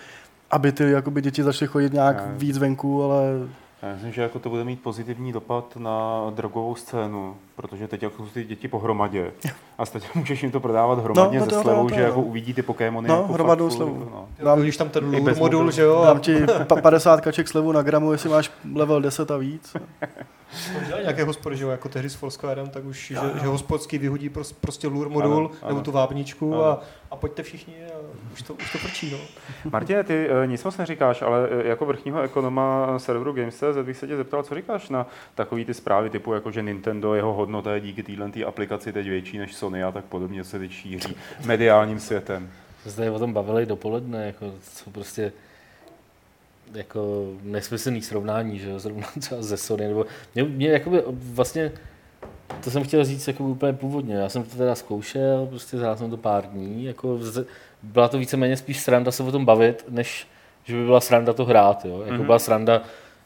aby 0.51 0.71
ty 0.71 0.91
jakoby, 0.91 1.21
děti 1.21 1.43
začaly 1.43 1.67
chodit 1.69 1.93
nějak 1.93 2.17
Ne. 2.17 2.33
víc 2.37 2.57
venku, 2.57 3.03
ale 3.03 3.23
Já 3.81 3.93
myslím, 3.93 4.11
že 4.11 4.21
jako 4.21 4.39
to 4.39 4.49
bude 4.49 4.63
mít 4.63 4.81
pozitivní 4.83 5.31
dopad 5.31 5.75
na 5.77 6.21
drogovou 6.35 6.75
scénu, 6.75 7.35
protože 7.55 7.87
teď 7.87 8.03
jako 8.03 8.23
jsou 8.23 8.29
ty 8.29 8.43
děti 8.43 8.67
pohromadě 8.67 9.31
a 9.77 9.85
teď 9.85 10.15
můžeš 10.15 10.43
jim 10.43 10.51
to 10.51 10.59
prodávat 10.59 10.99
hromadně 10.99 11.39
No, 11.39 11.45
no, 11.45 11.51
no 11.51 11.57
ze 11.57 11.61
slevou, 11.63 11.89
to 11.89 11.95
že 11.95 12.01
jo. 12.01 12.07
jako 12.07 12.21
uvidí 12.21 12.53
ty 12.53 12.61
Pokémony 12.61 13.07
No, 13.09 13.15
jako 13.15 13.33
hromadnou 13.33 13.69
slevu. 13.69 13.99
jako, 13.99 14.09
no. 14.11 14.27
Dám, 14.45 14.61
když 14.61 14.77
tam 14.77 14.89
ten 14.89 15.05
modul, 15.05 15.33
mobilu. 15.39 15.71
že 15.71 15.81
jo, 15.81 16.01
dám 16.05 16.19
ti 16.19 16.35
pa- 16.67 16.81
50 16.81 17.21
kaček 17.21 17.47
slevu 17.47 17.71
na 17.71 17.81
gramu, 17.81 18.11
jestli 18.11 18.29
máš 18.29 18.51
level 18.75 19.01
10 19.01 19.31
a 19.31 19.37
víc. 19.37 19.75
dělají 20.87 21.03
nějaké 21.03 21.23
hospody, 21.23 21.57
že 21.57 21.63
jo, 21.63 21.69
jako 21.69 21.89
tehdy 21.89 22.09
s 22.09 22.15
Foursquarem, 22.15 22.69
tak 22.69 22.85
už, 22.85 23.07
že, 23.07 23.17
že 23.41 23.47
hospodský 23.47 23.97
vyhodí 23.97 24.29
pros, 24.29 24.51
prostě 24.53 24.87
lure 24.87 25.09
modul, 25.09 25.33
Ano, 25.37 25.49
ano. 25.61 25.67
nebo 25.69 25.81
tu 25.81 25.91
vábničku 25.91 26.53
Ano. 26.53 26.63
a, 26.65 26.81
a 27.11 27.15
pojďte 27.15 27.43
všichni 27.43 27.73
a 27.85 27.97
už 28.35 28.41
to, 28.41 28.53
už 28.53 28.71
to 28.71 28.77
frčí, 28.77 29.11
no. 29.11 29.17
Martine, 29.71 30.03
ty 30.03 30.27
eh, 30.29 30.47
nic 30.47 30.63
moc 30.63 30.77
neříkáš, 30.77 31.21
ale 31.21 31.47
eh, 31.51 31.67
jako 31.67 31.85
vrchního 31.85 32.21
ekonoma 32.21 32.99
serveru 32.99 33.33
Games.cz 33.33 33.77
bych 33.83 33.97
se 33.97 34.07
tě 34.07 34.17
zeptal, 34.17 34.43
co 34.43 34.55
říkáš 34.55 34.89
na 34.89 35.07
takový 35.35 35.65
ty 35.65 35.73
zprávy 35.73 36.09
typu, 36.09 36.33
jako 36.33 36.51
že 36.51 36.61
Nintendo, 36.61 37.15
jeho 37.15 37.33
hodnota 37.33 37.73
je 37.73 37.81
díky 37.81 38.03
téhle 38.03 38.29
aplikaci 38.45 38.93
teď 38.93 39.07
větší 39.07 39.37
než 39.37 39.55
Sony 39.55 39.83
a 39.83 39.91
tak 39.91 40.05
podobně 40.05 40.43
se 40.43 40.59
teď 40.59 40.71
šíří 40.71 41.15
mediálním 41.45 41.99
světem. 41.99 42.51
Zde 42.85 43.11
o 43.11 43.19
tom 43.19 43.33
bavili 43.33 43.65
dopoledne, 43.65 44.25
jako 44.25 44.53
co 44.73 44.89
prostě 44.89 45.31
jako 46.73 47.33
nesmyslný 47.43 48.01
srovnání, 48.01 48.59
že 48.59 48.69
jo, 48.69 48.79
zrovna 48.79 49.07
třeba 49.19 49.41
ze 49.41 49.57
Sony, 49.57 49.87
nebo 49.87 50.05
mě, 50.35 50.43
mě 50.43 50.67
jakoby 50.67 51.03
vlastně, 51.07 51.71
to 52.63 52.71
jsem 52.71 52.83
chtěl 52.83 53.05
říct 53.05 53.27
jako 53.27 53.43
úplně 53.43 53.73
původně, 53.73 54.15
já 54.15 54.29
jsem 54.29 54.43
to 54.43 54.57
teda 54.57 54.75
zkoušel, 54.75 55.45
prostě 55.45 55.77
hrál 55.77 55.97
jsem 55.97 56.09
to 56.09 56.17
pár 56.17 56.45
dní, 56.45 56.85
jako 56.85 57.17
z, 57.17 57.45
byla 57.93 58.07
to 58.07 58.17
víceméně 58.17 58.57
spíš 58.57 58.79
sranda 58.79 59.11
se 59.11 59.23
o 59.23 59.31
tom 59.31 59.45
bavit, 59.45 59.85
než 59.89 60.27
že 60.63 60.75
by 60.75 60.85
byla 60.85 60.99
sranda 61.01 61.33
to 61.33 61.45
hrát, 61.45 61.85
jo, 61.85 62.01
jako 62.01 62.13
Mhm. 62.13 62.25
byla 62.25 62.39
sranda, 62.39 62.81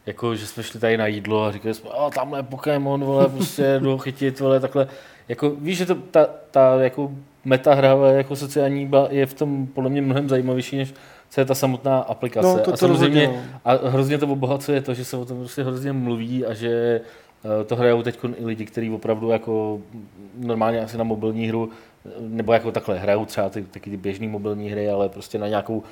jako 0.05 0.35
že 0.35 0.47
jsme 0.47 0.63
šli 0.63 0.79
tady 0.79 0.97
na 0.97 1.07
jídlo 1.07 1.43
a 1.43 1.51
říkali 1.51 1.73
jsme, 1.73 1.89
a 1.89 2.09
tamhle 2.09 2.39
je 2.39 2.43
Pokémon, 2.43 3.03
vole, 3.03 3.29
prostě 3.29 3.79
jdu 3.83 3.97
chytit, 3.97 4.39
vole, 4.39 4.59
takhle, 4.59 4.87
jako 5.27 5.49
víš, 5.49 5.77
že 5.77 5.85
to, 5.85 5.95
ta, 5.95 6.27
ta 6.51 6.81
jako 6.81 7.11
metahra 7.45 7.95
jako 8.11 8.35
sociální 8.35 8.91
je 9.09 9.25
v 9.25 9.33
tom 9.33 9.67
podle 9.67 9.89
mě 9.89 10.01
mnohem 10.01 10.29
zajímavější, 10.29 10.77
než 10.77 10.93
co 11.29 11.41
je 11.41 11.45
ta 11.45 11.55
samotná 11.55 11.99
aplikace. 11.99 12.47
No, 12.47 12.53
to, 12.59 12.69
a 12.69 12.71
to 12.71 12.77
samozřejmě 12.77 13.21
rozhodně, 13.25 13.43
no. 13.53 13.59
a 13.65 13.89
hrozně 13.89 14.17
to 14.17 14.27
obohacuje 14.27 14.81
to, 14.81 14.93
že 14.93 15.05
se 15.05 15.17
o 15.17 15.25
tom 15.25 15.37
prostě 15.39 15.63
hrozně 15.63 15.91
mluví 15.93 16.45
a 16.45 16.53
že 16.53 17.01
eh, 17.61 17.63
to 17.63 17.75
hrajou 17.75 18.03
teď 18.03 18.19
i 18.37 18.45
lidi, 18.45 18.65
kteří 18.65 18.89
opravdu 18.91 19.29
jako 19.29 19.79
normálně 20.37 20.81
asi 20.81 20.97
na 20.97 21.03
mobilní 21.03 21.47
hru, 21.47 21.69
nebo 22.19 22.53
jako 22.53 22.71
takhle 22.71 22.97
hrajou 22.99 23.25
třeba 23.25 23.49
ty, 23.49 23.63
taky 23.63 23.89
ty 23.89 23.97
běžné 23.97 24.27
mobilní 24.27 24.69
hry, 24.69 24.89
ale 24.89 25.09
prostě 25.09 25.37
na 25.37 25.47
nějakou 25.47 25.83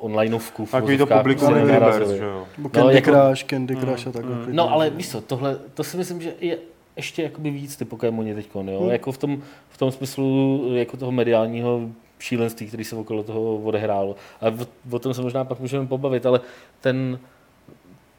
onlineovku. 0.00 0.66
Takový 0.70 0.98
to 0.98 1.06
publikum 1.06 1.54
že 1.54 2.24
jo. 2.24 2.46
Nebo 2.56 2.68
No, 2.68 2.68
Candy 2.70 2.94
jako- 2.94 3.10
Crush, 3.10 3.44
Candy 3.50 3.76
Crush 3.76 4.06
a 4.06 4.12
takhle. 4.12 4.34
mm. 4.34 4.46
No 4.50 4.72
ale 4.72 4.90
víš 4.90 5.10
co, 5.10 5.20
tohle, 5.20 5.58
to 5.74 5.84
si 5.84 5.96
myslím, 5.96 6.22
že 6.22 6.34
je 6.40 6.58
ještě 6.96 7.22
jakoby 7.22 7.50
víc 7.50 7.76
ty 7.76 7.84
Pokémoni 7.84 8.34
teď, 8.34 8.48
jo? 8.54 8.80
Hmm. 8.80 8.90
jako 8.90 9.12
v 9.12 9.18
tom, 9.18 9.42
v 9.68 9.78
tom 9.78 9.90
smyslu 9.92 10.60
jako 10.74 10.96
toho 10.96 11.12
mediálního 11.12 11.80
šílenství, 12.18 12.66
který 12.66 12.84
se 12.84 12.96
okolo 12.96 13.22
toho 13.22 13.56
odehrálo. 13.56 14.16
A 14.40 14.46
o, 14.48 14.66
o 14.96 14.98
tom 14.98 15.14
se 15.14 15.22
možná 15.22 15.44
pak 15.44 15.60
můžeme 15.60 15.86
pobavit, 15.86 16.26
ale 16.26 16.40
ten, 16.80 17.18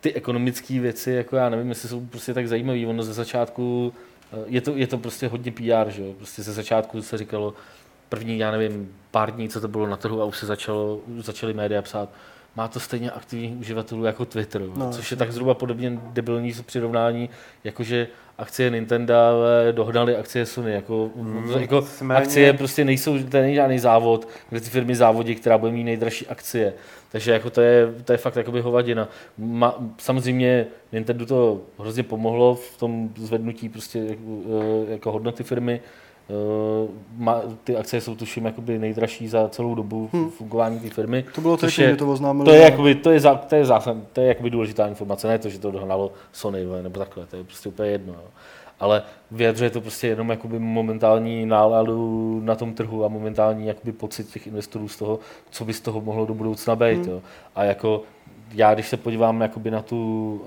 ty 0.01 0.13
ekonomické 0.13 0.79
věci, 0.79 1.11
jako 1.11 1.35
já 1.35 1.49
nevím, 1.49 1.69
jestli 1.69 1.89
jsou 1.89 2.01
prostě 2.01 2.33
tak 2.33 2.47
zajímavé. 2.47 2.87
Ono 2.87 3.03
ze 3.03 3.13
začátku, 3.13 3.93
je 4.45 4.61
to, 4.61 4.75
je 4.75 4.87
to 4.87 4.97
prostě 4.97 5.27
hodně 5.27 5.51
PR, 5.51 5.89
že 5.89 6.01
jo? 6.01 6.13
Prostě 6.17 6.43
ze 6.43 6.53
začátku 6.53 7.01
se 7.01 7.17
říkalo, 7.17 7.53
první, 8.09 8.37
já 8.37 8.51
nevím, 8.51 8.95
pár 9.11 9.31
dní, 9.31 9.49
co 9.49 9.61
to 9.61 9.67
bylo 9.67 9.87
na 9.87 9.97
trhu 9.97 10.21
a 10.21 10.25
už 10.25 10.37
se 10.37 10.45
začalo, 10.45 10.95
už 10.97 11.25
začaly 11.25 11.53
média 11.53 11.81
psát, 11.81 12.09
má 12.55 12.67
to 12.67 12.79
stejně 12.79 13.11
aktivních 13.11 13.59
uživatelů 13.59 14.03
jako 14.05 14.25
Twitter, 14.25 14.61
no, 14.61 14.73
No, 14.75 14.91
což 14.91 15.11
je 15.11 15.17
tak 15.17 15.31
zhruba 15.31 15.53
podobně 15.53 15.99
debilní 16.03 16.53
přirovnání, 16.65 17.29
jakože 17.63 18.07
akcie 18.37 18.69
Nintendo 18.69 19.13
ale 19.15 19.67
dohnaly 19.71 20.15
akcie 20.17 20.45
Sony. 20.45 20.71
Jako, 20.71 21.09
Hmm, 21.15 21.51
jako 21.59 21.75
nicméně- 21.81 22.19
akcie 22.19 22.53
prostě 22.53 22.85
nejsou, 22.85 23.23
to 23.23 23.37
není 23.37 23.55
žádný 23.55 23.79
závod, 23.79 24.27
kde 24.49 24.59
ty 24.61 24.69
firmy 24.69 24.95
závodí, 24.95 25.35
která 25.35 25.57
bude 25.57 25.71
mít 25.71 25.83
nejdražší 25.83 26.27
akcie. 26.27 26.73
Takže 27.11 27.31
jako 27.31 27.49
to 27.49 27.61
je, 27.61 27.87
to 28.05 28.11
je 28.11 28.17
fakt 28.17 28.35
jakoby 28.35 28.61
hovadina. 28.61 29.07
Ma, 29.37 29.75
samozřejmě 29.97 30.67
Nintendo 30.91 31.25
to 31.25 31.61
hrozně 31.79 32.03
pomohlo 32.03 32.55
v 32.55 32.77
tom 32.77 33.09
zvednutí 33.17 33.69
prostě 33.69 33.99
jako, 33.99 34.85
jako 34.89 35.11
hodnoty 35.11 35.43
firmy. 35.43 35.81
Eh, 36.29 36.87
Ma, 37.17 37.41
ty 37.63 37.75
akcie 37.77 38.01
jsou 38.01 38.15
tuším 38.15 38.45
jakoby 38.45 38.79
nejdražší 38.79 39.27
za 39.27 39.49
celou 39.49 39.75
dobu 39.75 40.09
Hmm. 40.13 40.29
fungování 40.29 40.79
té 40.79 40.89
firmy. 40.89 41.25
To 41.35 41.41
bylo 41.41 41.57
je- 41.63 41.69
že 41.69 41.95
to 41.95 42.11
oznámili. 42.11 42.45
To 42.45 42.51
je, 42.51 42.61
jakoby, 42.61 42.95
to 42.95 43.11
je, 43.11 43.19
zá, 43.19 43.35
to 43.35 43.55
je, 43.55 43.65
zásad, 43.65 43.97
to 44.13 44.21
je 44.21 44.27
jakoby 44.27 44.49
důležitá 44.49 44.87
informace, 44.87 45.27
ne 45.27 45.39
to, 45.39 45.49
že 45.49 45.59
to 45.59 45.71
dohnalo 45.71 46.11
Sony 46.31 46.65
nebo 46.81 46.99
takhle, 46.99 47.25
to 47.25 47.35
je 47.35 47.43
prostě 47.43 47.69
úplně 47.69 47.89
jedno. 47.89 48.13
Jo. 48.13 48.27
Ale 48.79 49.03
vyjadřuje 49.31 49.69
to 49.69 49.81
prostě 49.81 50.07
jenom 50.07 50.29
jakoby 50.29 50.59
momentální 50.59 51.45
náladu 51.45 52.41
na 52.43 52.55
tom 52.55 52.73
trhu 52.73 53.05
a 53.05 53.07
momentální 53.07 53.67
jakoby 53.67 53.91
pocit 53.91 54.29
těch 54.29 54.47
investorů 54.47 54.87
z 54.87 54.97
toho, 54.97 55.19
co 55.49 55.65
by 55.65 55.73
z 55.73 55.81
toho 55.81 56.01
mohlo 56.01 56.25
do 56.25 56.33
budoucna 56.33 56.75
být. 56.75 56.97
Hmm. 57.01 57.09
Jo. 57.09 57.21
A 57.55 57.63
jako 57.63 58.01
já, 58.53 58.73
když 58.73 58.87
se 58.87 58.97
podívám 58.97 59.41
jakoby 59.41 59.71
na, 59.71 59.81
tu, 59.81 60.41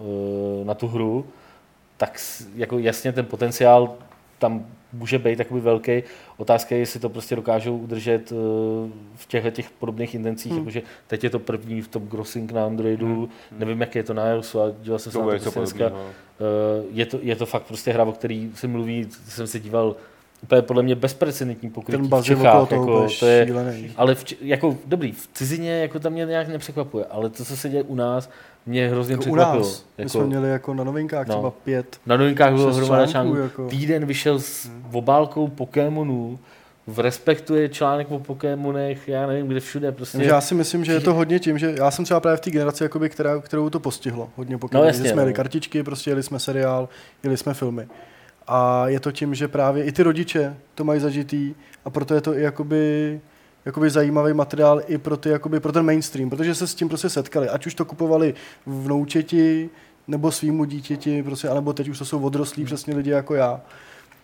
eh, 0.62 0.64
na 0.64 0.74
tu 0.74 0.88
hru, 0.88 1.24
tak 1.96 2.18
jako 2.56 2.78
jasně 2.78 3.12
ten 3.12 3.26
potenciál 3.26 3.94
tam 4.38 4.66
může 4.92 5.18
být 5.18 5.36
takový 5.36 5.60
velký. 5.60 6.02
Otázka 6.36 6.74
je, 6.74 6.78
jestli 6.80 7.00
to 7.00 7.08
prostě 7.08 7.36
dokážou 7.36 7.76
udržet 7.78 8.32
eh, 8.32 8.34
v 9.14 9.26
těchto 9.28 9.50
těch 9.50 9.70
podobných 9.70 10.14
intencích, 10.14 10.52
Hmm. 10.52 10.60
jakože 10.60 10.82
teď 11.06 11.24
je 11.24 11.30
to 11.30 11.38
první 11.38 11.82
v 11.82 11.88
top 11.88 12.02
grossing 12.02 12.52
na 12.52 12.66
Androidu, 12.66 13.06
Hmm. 13.50 13.60
nevím, 13.60 13.80
jak 13.80 13.94
je 13.94 14.02
to 14.02 14.14
na 14.14 14.26
iOSu, 14.30 14.60
a 14.60 14.70
díval 14.82 14.98
jsem 14.98 15.12
se 15.12 15.18
To 15.18 15.24
na 15.24 15.38
to 15.38 15.38
prostě 15.50 15.58
dneska. 15.60 15.78
podobného. 15.84 16.10
Eh, 16.40 16.84
je, 16.92 17.06
to, 17.06 17.18
je 17.22 17.36
to 17.36 17.46
fakt 17.46 17.62
prostě 17.62 17.92
hra, 17.92 18.04
o 18.04 18.12
který 18.12 18.50
se 18.54 18.68
mluví, 18.68 19.06
jsem 19.28 19.46
se 19.46 19.60
díval, 19.60 19.96
úplně 20.42 20.62
podle 20.62 20.82
mě 20.82 20.94
bezprecedentní 20.94 21.70
pokrytí 21.70 22.08
Ten 22.08 22.20
v 22.20 22.24
Čechách, 22.24 22.68
toho 22.68 22.82
jako, 22.82 23.08
to 23.20 23.26
je, 23.26 23.46
šílený. 23.46 23.92
ale 23.96 24.14
v, 24.14 24.24
jako 24.40 24.78
dobrý, 24.86 25.12
v 25.12 25.28
cizině 25.32 25.70
jako 25.80 26.00
tam 26.00 26.12
mě 26.12 26.24
nějak 26.26 26.48
nepřekvapuje, 26.48 27.04
ale 27.04 27.30
to, 27.30 27.44
co 27.44 27.56
se 27.56 27.68
děje 27.68 27.82
u 27.82 27.94
nás, 27.94 28.30
mě 28.68 28.88
hrozně 28.88 29.12
Jako 29.12 29.20
u 29.20 29.22
překvapilo. 29.24 29.64
nás. 29.64 29.84
My 29.98 30.02
Jako, 30.02 30.10
jsme 30.10 30.24
měli 30.26 30.48
jako 30.50 30.74
na 30.74 30.84
novinkách 30.84 31.26
No. 31.26 31.34
třeba 31.34 31.50
pět, 31.50 32.00
na 32.06 32.16
novinkách 32.16 32.52
bylo 32.54 32.74
hromada 32.74 33.06
článků, 33.06 33.36
jako. 33.36 33.68
Týden 33.68 34.06
vyšel 34.06 34.38
s 34.40 34.70
obálkou 34.92 35.48
Pokémonů 35.48 36.38
v 36.86 36.98
Respektu 36.98 37.54
je 37.54 37.68
článek 37.68 38.10
o 38.10 38.18
Pokémonech, 38.18 39.08
já 39.08 39.26
nevím, 39.26 39.46
kde 39.48 39.60
všude, 39.60 39.92
prostě. 39.92 40.18
Já 40.24 40.40
si 40.40 40.54
myslím, 40.54 40.84
že 40.84 40.92
je 40.92 41.00
to 41.00 41.14
hodně 41.14 41.38
tím, 41.38 41.58
že 41.58 41.74
já 41.78 41.90
jsem 41.90 42.04
třeba 42.04 42.20
právě 42.20 42.36
v 42.36 42.40
té 42.40 42.50
generaci, 42.50 42.82
jakoby, 42.82 43.08
která, 43.08 43.40
kterou 43.40 43.70
to 43.70 43.80
postihlo. 43.80 44.30
Hodně 44.36 44.58
Pokémon. 44.58 44.82
No, 44.84 44.88
jasně, 44.88 45.02
že 45.04 45.10
jsme 45.10 45.22
jeli 45.22 45.32
no. 45.32 45.36
kartičky, 45.36 45.82
prostě 45.82 46.10
jeli 46.10 46.22
jsme 46.22 46.38
seriál, 46.38 46.88
jeli 47.22 47.36
jsme 47.36 47.54
filmy. 47.54 47.88
A 48.46 48.88
je 48.88 49.00
to 49.00 49.12
tím, 49.12 49.34
že 49.34 49.48
právě 49.48 49.84
i 49.84 49.92
ty 49.92 50.02
rodiče 50.02 50.56
to 50.74 50.84
mají 50.84 51.00
zažitý 51.00 51.54
a 51.84 51.90
proto 51.90 52.14
je 52.14 52.20
to 52.20 52.38
i 52.38 52.42
jakoby, 52.42 53.20
jakoby 53.68 53.90
zajímavý 53.90 54.32
materiál 54.34 54.80
i 54.86 54.98
pro, 54.98 55.16
ty, 55.16 55.28
jakoby, 55.28 55.60
pro 55.60 55.72
ten 55.72 55.86
mainstream, 55.86 56.30
protože 56.30 56.54
se 56.54 56.66
s 56.66 56.74
tím 56.74 56.88
prostě 56.88 57.08
setkali. 57.08 57.48
Ať 57.48 57.66
už 57.66 57.74
to 57.74 57.84
kupovali 57.84 58.34
vnoučeti, 58.66 59.70
nebo 60.08 60.32
svýmu 60.32 60.64
dítěti, 60.64 61.22
prostě, 61.22 61.48
anebo 61.48 61.72
teď 61.72 61.88
už 61.88 61.98
to 61.98 62.04
jsou 62.04 62.20
odrostlí 62.22 62.64
přesně 62.64 62.94
lidi 62.96 63.10
jako 63.10 63.34
já. 63.34 63.60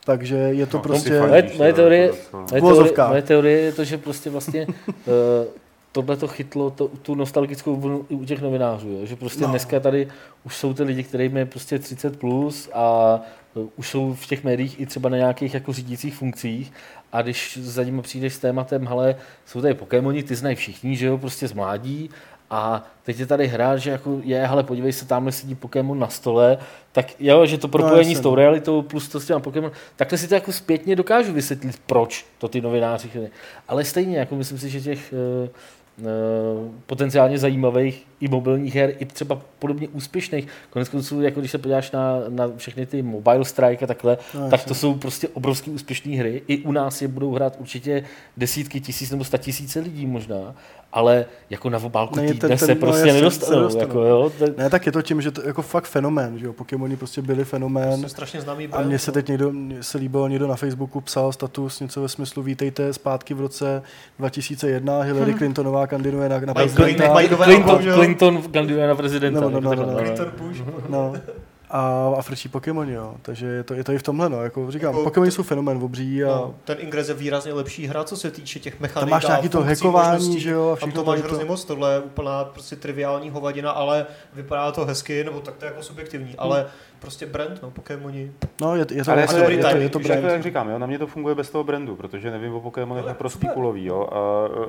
Takže 0.04 0.36
je 0.36 0.66
to 0.66 0.76
No, 0.76 0.82
prostě... 0.82 1.20
Moje, 1.20 1.72
teorie, 1.72 2.02
jako 2.06 2.12
docela. 2.12 2.46
moje, 2.50 2.62
teorie, 2.62 3.08
moje 3.08 3.22
teorie 3.22 3.60
je 3.60 3.72
to, 3.72 3.84
že 3.84 3.98
prostě 3.98 4.30
vlastně 4.30 4.66
uh, 4.66 4.74
tohle 5.92 6.16
to 6.16 6.28
chytlo 6.28 6.70
to, 6.70 6.88
tu 6.88 7.14
nostalgickou 7.14 7.76
vlnu 7.76 8.06
i 8.08 8.14
u 8.14 8.24
těch 8.24 8.42
novinářů, 8.42 8.88
jo? 8.88 9.06
že 9.06 9.16
prostě 9.16 9.42
No. 9.42 9.48
dneska 9.50 9.80
tady 9.80 10.08
už 10.44 10.56
jsou 10.56 10.74
ty 10.74 10.82
lidi, 10.82 11.02
kterým 11.02 11.36
je 11.36 11.46
prostě 11.46 11.78
30 11.78 12.18
plus 12.18 12.70
a 12.74 13.20
uh, 13.54 13.68
už 13.76 13.88
jsou 13.90 14.14
v 14.14 14.26
těch 14.26 14.44
médiích 14.44 14.80
i 14.80 14.86
třeba 14.86 15.08
na 15.08 15.16
nějakých 15.16 15.54
jako 15.54 15.72
řídících 15.72 16.14
funkcích 16.14 16.72
a 17.14 17.22
když 17.22 17.58
za 17.62 17.82
nimi 17.82 18.02
přijdeš 18.02 18.34
s 18.34 18.38
tématem, 18.38 18.86
hele, 18.86 19.16
jsou 19.46 19.60
tady 19.60 19.74
Pokémoni, 19.74 20.22
ty 20.22 20.34
znají 20.34 20.56
všichni, 20.56 20.96
že 20.96 21.06
jo, 21.06 21.18
prostě 21.18 21.48
z 21.48 21.52
mládí 21.52 22.10
a 22.50 22.84
teď 23.02 23.18
je 23.18 23.26
tady 23.26 23.46
hra, 23.46 23.76
že 23.76 23.90
jako 23.90 24.20
je, 24.24 24.46
hele, 24.46 24.62
podívej 24.62 24.92
se, 24.92 25.06
tamhle 25.06 25.32
sedí 25.32 25.54
Pokémon 25.54 25.98
na 25.98 26.08
stole, 26.08 26.58
tak 26.92 27.20
jo, 27.20 27.46
že 27.46 27.58
to 27.58 27.68
propojení 27.68 28.10
jasně, 28.10 28.16
s 28.16 28.20
tou 28.20 28.30
no. 28.30 28.34
realitou 28.34 28.82
plus 28.82 29.08
to 29.08 29.20
s 29.20 29.26
těma 29.26 29.40
Pokémon, 29.40 29.70
takhle 29.96 30.18
si 30.18 30.28
to 30.28 30.34
jako 30.34 30.52
zpětně 30.52 30.96
dokážu 30.96 31.32
vysvětlit, 31.32 31.80
proč 31.86 32.26
to 32.38 32.48
ty 32.48 32.60
novináři 32.60 33.08
chtěli. 33.08 33.30
Ale 33.68 33.84
stejně, 33.84 34.18
jako 34.18 34.36
myslím 34.36 34.58
si, 34.58 34.70
že 34.70 34.80
těch 34.80 35.12
eh, 35.12 35.50
eh, 36.00 36.04
potenciálně 36.86 37.38
zajímavých 37.38 38.06
i 38.24 38.28
mobilních 38.28 38.74
her, 38.74 38.92
i 38.98 39.04
třeba 39.04 39.40
podobně 39.58 39.88
úspěšných. 39.88 40.48
Konec 40.70 40.88
konců, 40.88 41.22
jako 41.22 41.40
když 41.40 41.50
se 41.50 41.58
podíváš 41.58 41.90
na, 41.90 42.16
na 42.28 42.50
všechny 42.56 42.86
ty 42.86 43.02
Mobile 43.02 43.44
Strike 43.44 43.84
a 43.84 43.86
takhle, 43.86 44.18
No, 44.34 44.50
tak 44.50 44.64
to 44.64 44.74
jsou 44.74 44.94
prostě 44.94 45.28
obrovský 45.28 45.70
úspěšné 45.70 46.16
hry. 46.16 46.42
I 46.48 46.58
u 46.58 46.72
nás 46.72 47.02
je 47.02 47.08
budou 47.08 47.32
hrát 47.34 47.56
určitě 47.60 48.04
desítky 48.36 48.80
tisíc 48.80 49.10
nebo 49.10 49.24
sta 49.24 49.38
tisíce 49.38 49.80
lidí 49.80 50.06
možná, 50.06 50.54
ale 50.92 51.26
jako 51.50 51.70
na 51.70 51.78
obálku 51.78 52.16
Ne, 52.16 52.22
týdne 52.22 52.38
ten- 52.40 52.48
ten- 52.48 52.58
se 52.58 52.74
no 52.74 52.80
prostě 52.80 52.98
jasně, 52.98 53.12
se 53.12 53.16
nedostanou. 53.18 53.56
nedostanou. 53.58 53.86
Jako, 53.86 54.00
jo, 54.00 54.32
ten, 54.38 54.54
Ne, 54.58 54.70
tak 54.70 54.86
je 54.86 54.92
to 54.92 55.02
tím, 55.02 55.20
že 55.22 55.30
to 55.30 55.40
je 55.40 55.46
jako 55.46 55.62
fakt 55.62 55.84
fenomén, 55.84 56.38
že 56.38 56.46
jo, 56.46 56.52
Pokémoni 56.52 56.96
prostě 56.96 57.22
byli 57.22 57.44
fenomén. 57.44 57.88
Prostě 57.88 58.08
strašně 58.08 58.40
známý 58.40 58.68
A 58.72 58.82
mně 58.82 58.98
se 58.98 59.10
no. 59.10 59.12
teď 59.14 59.28
někdo, 59.28 59.52
mně 59.52 59.82
se 59.82 59.98
líbilo, 59.98 60.28
někdo 60.28 60.46
na 60.46 60.56
Facebooku 60.56 61.00
psal 61.00 61.32
status 61.32 61.80
něco 61.80 62.00
ve 62.02 62.08
smyslu 62.08 62.42
vítejte 62.42 62.92
zpátky 62.92 63.34
v 63.34 63.40
roce 63.40 63.82
2001, 64.18 65.00
Hillary 65.02 65.34
Clintonová 65.38 65.86
kandiduje 65.86 66.28
na, 66.28 66.40
na 66.40 66.54
prezidenta. 66.54 67.12
Clinton, 67.44 67.82
jo? 67.82 67.94
Clinton 68.18 68.52
kandiduje 68.52 68.86
na 68.86 68.94
prezidenta. 68.94 69.40
No, 69.40 69.50
no, 69.50 69.60
no, 69.60 69.74
no, 69.74 69.86
no. 69.86 69.98
Bush. 70.38 70.62
No. 70.88 71.12
A, 71.70 72.12
a 72.18 72.22
frčí 72.22 72.48
Pokémoni, 72.48 72.92
jo. 72.92 73.14
Takže 73.22 73.46
je 73.46 73.62
to, 73.62 73.74
je 73.74 73.84
to 73.84 73.92
i 73.92 73.98
v 73.98 74.02
tomhle, 74.02 74.28
no. 74.28 74.42
Jako 74.42 74.70
říkám, 74.70 74.90
Jako- 74.94 75.04
Pokémoni 75.04 75.30
jsou 75.30 75.42
fenomén 75.42 75.82
obří 75.82 76.24
a 76.24 76.26
No, 76.28 76.54
ten 76.64 76.76
Ingress 76.80 77.08
je 77.08 77.14
výrazně 77.14 77.52
lepší 77.52 77.86
hra, 77.86 78.04
co 78.04 78.16
se 78.16 78.30
týče 78.30 78.58
těch 78.58 78.80
mechanik 78.80 79.00
tam 79.00 79.10
máš 79.10 79.24
a 79.24 79.28
nějaký 79.28 79.48
to 79.48 79.62
hackování, 79.62 80.40
že 80.40 80.50
jo, 80.50 80.64
a 80.66 80.68
Tam 80.68 80.76
všechno 80.90 81.04
to 81.04 81.10
máš 81.10 81.20
to- 81.20 81.26
hrozně 81.26 81.44
moc, 81.44 81.64
tohle 81.64 81.92
je 81.94 82.00
úplná 82.00 82.44
prostě 82.44 82.76
triviální 82.76 83.30
hovadina, 83.30 83.70
ale 83.70 84.06
vypadá 84.34 84.72
to 84.72 84.84
hezky, 84.84 85.24
nebo 85.24 85.40
tak 85.40 85.54
to 85.56 85.64
je 85.64 85.70
jako 85.70 85.82
subjektivní, 85.82 86.34
ale 86.38 86.66
prostě 87.04 87.26
brand, 87.26 87.62
no, 87.62 87.70
Pokémoni. 87.70 88.32
No, 88.60 88.76
je, 88.76 88.86
je 88.92 89.04
to, 89.04 89.12
Ale 89.12 89.20
je, 89.20 89.26
to, 89.26 89.36
dobrý 89.38 89.56
je, 89.56 89.62
to, 89.62 89.76
je 89.76 89.88
to 89.88 89.98
Víš, 89.98 90.08
jak, 90.08 90.18
brand. 90.18 90.32
jak 90.32 90.42
říkám, 90.42 90.68
jo, 90.70 90.78
na 90.78 90.86
mě 90.86 90.98
to 90.98 91.06
funguje 91.06 91.34
bez 91.34 91.50
toho 91.50 91.64
brandu, 91.64 91.96
protože 91.96 92.30
nevím 92.30 92.54
o 92.54 92.60
Pokémonech 92.60 93.02
No, 93.04 93.08
naprosto 93.08 93.38
super. 93.38 93.50
kulový, 93.54 93.84
jo, 93.84 94.08
a 94.12 94.18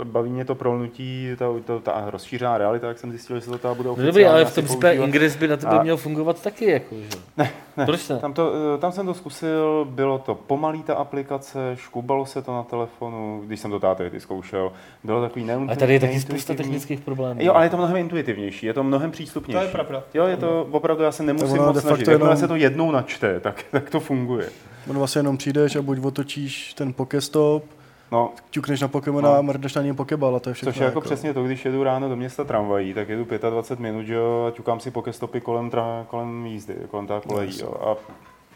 e, 0.01 0.06
baví 0.06 0.30
mě 0.32 0.46
to 0.46 0.56
prolnutí, 0.56 1.30
ta, 1.38 1.46
ta, 1.65 1.80
ta 1.80 2.04
rozšířená 2.10 2.58
realita, 2.58 2.88
jak 2.88 3.00
jsem 3.00 3.10
zjistil, 3.12 3.36
že 3.36 3.42
se 3.42 3.50
to 3.51 3.58
teda 3.58 3.74
bude 3.74 3.88
No 3.88 3.94
oficiálně 3.94 4.12
dobrý, 4.12 4.25
ale 4.25 4.46
v 4.46 4.56
tom 4.56 4.65
případě. 4.65 5.00
Ingress 5.00 5.36
by 5.36 5.48
na 5.48 5.58
tebe 5.58 5.80
A- 5.80 5.84
měl 5.84 5.98
fungovat 5.98 6.42
taky. 6.44 6.65
Jako, 6.72 6.96
že? 6.96 7.08
Ne, 7.38 7.51
ne. 7.77 7.86
Proč 7.86 8.10
ne? 8.10 8.20
Tam, 8.20 8.34
to, 8.34 8.51
eh, 8.75 8.77
tam 8.77 8.91
jsem 8.91 9.05
to 9.05 9.13
zkusil, 9.13 9.88
bylo 9.89 10.17
to 10.20 10.36
pomalý 10.36 10.84
ta 10.84 10.96
aplikace, 10.96 11.60
škubalo 11.75 12.25
se 12.25 12.41
to 12.41 12.53
na 12.53 12.63
telefonu, 12.63 13.41
když 13.46 13.60
jsem 13.60 13.72
to 13.72 13.79
táty 13.79 14.10
ty 14.10 14.20
zkoušel, 14.20 14.72
bylo 15.03 15.22
takový 15.22 15.46
neun- 15.46 15.67
Ale 15.67 15.75
tady 15.77 15.94
je 15.94 16.00
taky 16.00 16.20
spousta 16.22 16.53
technických 16.53 17.00
problémů. 17.00 17.39
Jo, 17.44 17.53
ale 17.53 17.65
je 17.65 17.70
to 17.70 17.77
mnohem 17.77 17.98
intuitivnější, 17.98 18.65
je 18.65 18.74
to 18.74 18.84
mnohem 18.84 19.12
přístupnější. 19.12 19.60
To 19.60 19.65
je 19.65 19.72
pravda. 19.72 20.03
Jo, 20.13 20.25
je 20.25 20.38
to 20.38 20.67
opravdu, 20.72 21.03
já 21.03 21.12
se 21.12 21.24
nemusím 21.24 21.50
ono 21.60 21.74
moc 21.74 21.82
snažit. 21.82 22.08
Jakmile 22.08 22.29
jenom- 22.29 22.38
se 22.38 22.48
to 22.48 22.55
jednou 22.55 22.91
načte, 22.91 23.39
tak, 23.39 23.65
tak 23.72 23.89
to 23.89 24.00
funguje. 24.00 24.50
On 24.89 24.98
vlastně 24.98 25.20
jenom 25.20 25.38
přijdeš 25.38 25.75
a 25.75 25.82
buď 25.82 26.00
otočíš 26.05 26.74
ten 26.74 26.94
Pokestop, 26.94 27.63
No, 28.12 28.33
ťukneš 28.50 28.81
na 28.81 28.88
Pokémona 28.88 29.29
No. 29.29 29.35
a 29.35 29.41
mrdneš 29.41 29.75
na 29.75 29.81
něj 29.81 29.93
Pokeball 29.93 30.35
a 30.35 30.39
to 30.39 30.50
je 30.50 30.53
všechno. 30.53 30.71
Což 30.71 30.79
je 30.79 30.85
jako 30.85 31.01
přesně 31.01 31.33
to, 31.33 31.43
když 31.43 31.65
jedu 31.65 31.83
ráno 31.83 32.09
do 32.09 32.15
města 32.15 32.43
tramvají, 32.43 32.93
tak 32.93 33.09
jedu 33.09 33.25
25 33.50 33.79
minut, 33.83 34.07
jo, 34.07 34.45
a 34.47 34.51
ťukám 34.51 34.79
si 34.79 34.91
pokestopy 34.91 35.41
kolem, 35.41 35.69
tra, 35.69 36.05
kolem 36.09 36.45
jízdy, 36.45 36.75
kolem 36.91 37.07
té 37.07 37.21
kolejí, 37.27 37.59
jo, 37.62 37.74
a 37.88 37.95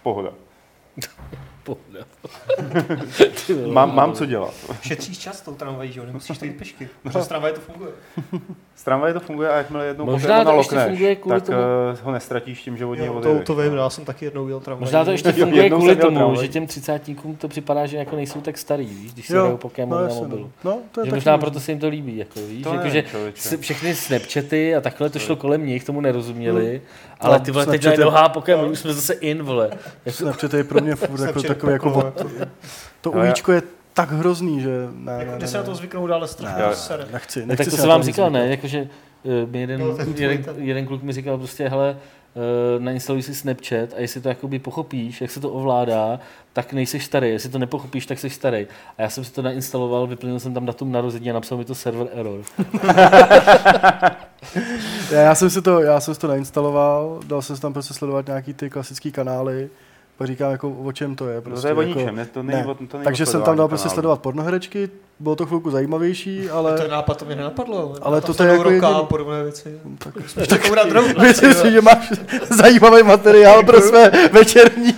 pohoda. 0.03 0.29
Mám, 3.67 3.95
mám 3.95 4.13
co 4.13 4.25
dělat. 4.25 4.53
Šetříš 4.81 5.17
čas 5.17 5.41
tou 5.41 5.53
tramvají, 5.55 5.91
že 5.91 5.99
jo, 5.99 6.05
nemusíš 6.05 6.37
tady 6.37 6.51
pešky. 6.51 6.89
No. 7.05 7.11
Protože 7.11 7.23
z 7.23 7.27
tramvaje 7.27 7.53
to 7.53 7.61
funguje. 7.61 7.91
Z 8.75 8.83
tramvaje 8.83 9.13
to 9.13 9.19
funguje 9.19 9.49
a 9.49 9.57
jakmile 9.57 9.85
jednou 9.85 10.05
Možná 10.05 10.27
Pokémona 10.37 10.51
to 10.51 10.57
ještě 10.57 10.75
lokneš, 10.75 10.89
funguje 10.91 11.15
kvůli 11.15 11.35
tak 11.39 11.45
tomu- 11.45 11.57
eh, 11.93 11.97
ho 12.03 12.11
nestratíš 12.11 12.61
tím, 12.61 12.77
že 12.77 12.85
od 12.85 12.95
něj 12.95 13.09
to, 13.21 13.39
to 13.39 13.55
vím, 13.55 13.71
no. 13.75 13.77
já 13.77 13.89
jsem 13.89 14.05
taky 14.05 14.25
jednou 14.25 14.47
jel 14.47 14.59
tramvají. 14.59 14.83
Možná 14.85 15.05
to 15.05 15.11
ještě 15.11 15.31
funguje 15.31 15.63
jednou 15.63 15.77
kvůli 15.77 15.95
tomu, 15.95 16.17
tramvaj. 16.17 16.41
že 16.45 16.47
těm 16.47 16.67
třicátníkům 16.67 17.35
to 17.35 17.47
připadá, 17.47 17.85
že 17.85 17.97
jako 17.97 18.15
nejsou 18.15 18.41
tak 18.41 18.57
starý, 18.57 18.85
víš, 18.85 19.13
když 19.13 19.27
se 19.27 19.35
Jo, 19.35 19.41
hrajou 19.41 19.57
Pokémon 19.57 19.91
no, 19.97 19.97
na 19.97 20.03
jasně, 20.03 20.21
mobilu. 20.21 20.51
No, 20.63 20.71
no 20.71 20.77
to 20.91 21.01
je 21.01 21.05
Že 21.05 21.11
taky 21.11 21.17
možná 21.17 21.37
proto 21.37 21.59
se 21.59 21.71
jim 21.71 21.79
to 21.79 21.87
líbí, 21.89 22.17
jako 22.17 22.39
víš, 22.39 22.63
To 22.63 22.73
jako, 22.73 22.89
že 22.89 23.03
s- 23.35 23.57
všechny 23.59 23.95
Snapchaty 23.95 24.75
a 24.75 24.81
takhle 24.81 25.09
to 25.09 25.19
šlo 25.19 25.35
kolem 25.35 25.65
nich, 25.65 25.83
tomu 25.83 26.01
nerozuměli, 26.01 26.81
ale 27.19 27.39
No, 27.39 27.45
ty 27.45 27.51
vole, 27.51 27.65
teď 27.65 27.85
najednou 27.85 28.11
Pokémon, 28.33 28.69
už 28.71 28.79
jsme 28.79 28.93
zase 28.93 29.13
in, 29.13 29.43
vole. 29.43 29.69
Jako, 30.05 30.17
Snapchat 30.17 30.53
je 30.53 30.63
pro 30.63 30.81
mě 30.81 30.88
furt 30.95 31.19
jako 31.21 31.41
takový 31.43 31.73
jako 31.73 31.93
od, 31.93 32.21
to 33.01 33.11
já- 33.15 33.23
uvíčko 33.23 33.51
je 33.51 33.61
tak 33.93 34.11
hrozný, 34.11 34.61
že 34.61 34.69
ne, 34.69 35.13
ne, 35.13 35.19
Jako, 35.19 35.31
ne, 35.31 35.37
Kde 35.37 35.47
se 35.47 35.57
na 35.57 35.63
to 35.63 35.71
ne. 35.71 35.75
zvyknout, 35.77 36.11
ale 36.11 36.27
strašně 36.27 36.63
Ne, 36.63 36.75
sere. 36.75 37.05
Nechci, 37.13 37.39
ne, 37.39 37.45
nechci 37.45 37.65
tak 37.71 37.79
to 37.79 37.85
na 37.87 37.93
vám 37.93 38.03
říkal, 38.03 38.29
ne, 38.31 38.47
jakože 38.47 38.87
eh, 39.25 39.45
mi 39.51 39.61
jeden, 39.61 39.79
No, 39.81 39.97
jeden, 40.15 40.43
jeden 40.57 40.85
kluk 40.85 41.03
mi 41.03 41.13
říkal 41.13 41.37
prostě, 41.37 41.69
hele, 41.69 41.97
eh, 42.35 42.79
nainstaluj 42.79 43.21
si 43.21 43.35
Snapchat 43.35 43.93
a 43.97 43.99
jestli 44.01 44.21
to 44.21 44.29
jakoby 44.29 44.59
pochopíš, 44.59 45.21
jak 45.21 45.31
se 45.31 45.39
to 45.39 45.49
ovládá, 45.49 46.19
tak 46.53 46.73
nejseš 46.73 47.05
starý, 47.05 47.29
jestli 47.29 47.49
to 47.49 47.59
nepochopíš, 47.59 48.05
tak 48.05 48.19
jsi 48.19 48.29
starý. 48.29 48.67
A 48.97 49.01
já 49.01 49.09
jsem 49.09 49.23
si 49.23 49.31
to 49.31 49.41
nainstaloval, 49.41 50.07
vyplnil 50.07 50.39
jsem 50.39 50.53
tam 50.53 50.65
datum 50.65 50.91
narození 50.91 51.29
a 51.29 51.33
napsal 51.33 51.57
mi 51.57 51.65
to 51.65 51.75
server 51.75 52.07
error. 52.13 52.41
Já, 55.11 55.21
já, 55.21 55.35
jsem 55.35 55.49
si 55.49 55.61
to, 55.61 55.81
já 55.81 55.99
jsem 55.99 56.13
si 56.13 56.19
to 56.19 56.27
nainstaloval, 56.27 57.19
dal 57.27 57.41
jsem 57.41 57.55
si 57.55 57.61
tam 57.61 57.73
prostě 57.73 57.93
sledovat 57.93 58.27
nějaký 58.27 58.53
ty 58.53 58.69
klasické 58.69 59.11
kanály, 59.11 59.69
pak 60.19 60.27
říkám, 60.27 60.51
jako, 60.51 60.69
o 60.69 60.91
čem 60.91 61.15
to 61.15 61.27
je. 61.27 61.35
No 61.35 61.41
Prostě, 61.41 61.61
to 61.61 61.67
je 61.67 61.73
o 61.73 61.81
jako, 61.81 61.99
ničem, 61.99 62.15
ne, 62.15 62.25
to 62.25 62.43
není, 62.43 62.59
ne. 62.61 62.65
o- 62.65 62.73
to 62.73 62.97
není 62.97 63.03
Takže 63.03 63.25
jsem 63.25 63.41
tam 63.41 63.57
dal 63.57 63.67
prostě 63.67 63.89
sledovat 63.89 64.21
pornoherečky, 64.21 64.89
bylo 65.19 65.35
to 65.35 65.45
chvilku 65.45 65.71
zajímavější, 65.71 66.49
ale... 66.49 66.77
To 66.77 66.83
je 66.83 66.89
nápad, 66.89 67.17
to 67.17 67.25
mě 67.25 67.35
nenapadlo. 67.35 67.95
Ale 68.01 68.21
to 68.21 68.33
jsou 68.33 68.43
je 68.43 68.49
jako 68.49 68.63
roka 68.63 68.87
a 68.87 68.91
jediný- 68.91 69.05
podobné 69.07 69.43
věci. 69.43 69.79
Tak, 69.97 70.13
Jsme 70.29 70.47
tak 70.47 70.65
rovnou. 70.93 71.13
myslím 71.21 71.53
si, 71.53 71.71
že 71.71 71.81
máš 71.81 72.11
zajímavý 72.49 73.03
materiál 73.03 73.63
pro 73.63 73.81
své 73.81 74.11
večerní. 74.31 74.93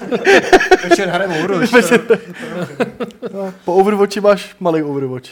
Večer 0.90 1.10
hrajeme 1.10 1.44
Overwatch. 1.44 1.72
No, 3.34 3.54
po 3.66 3.74
Overwatchi 3.74 4.22
máš 4.22 4.56
malý 4.60 4.84
Overwatch. 4.84 5.30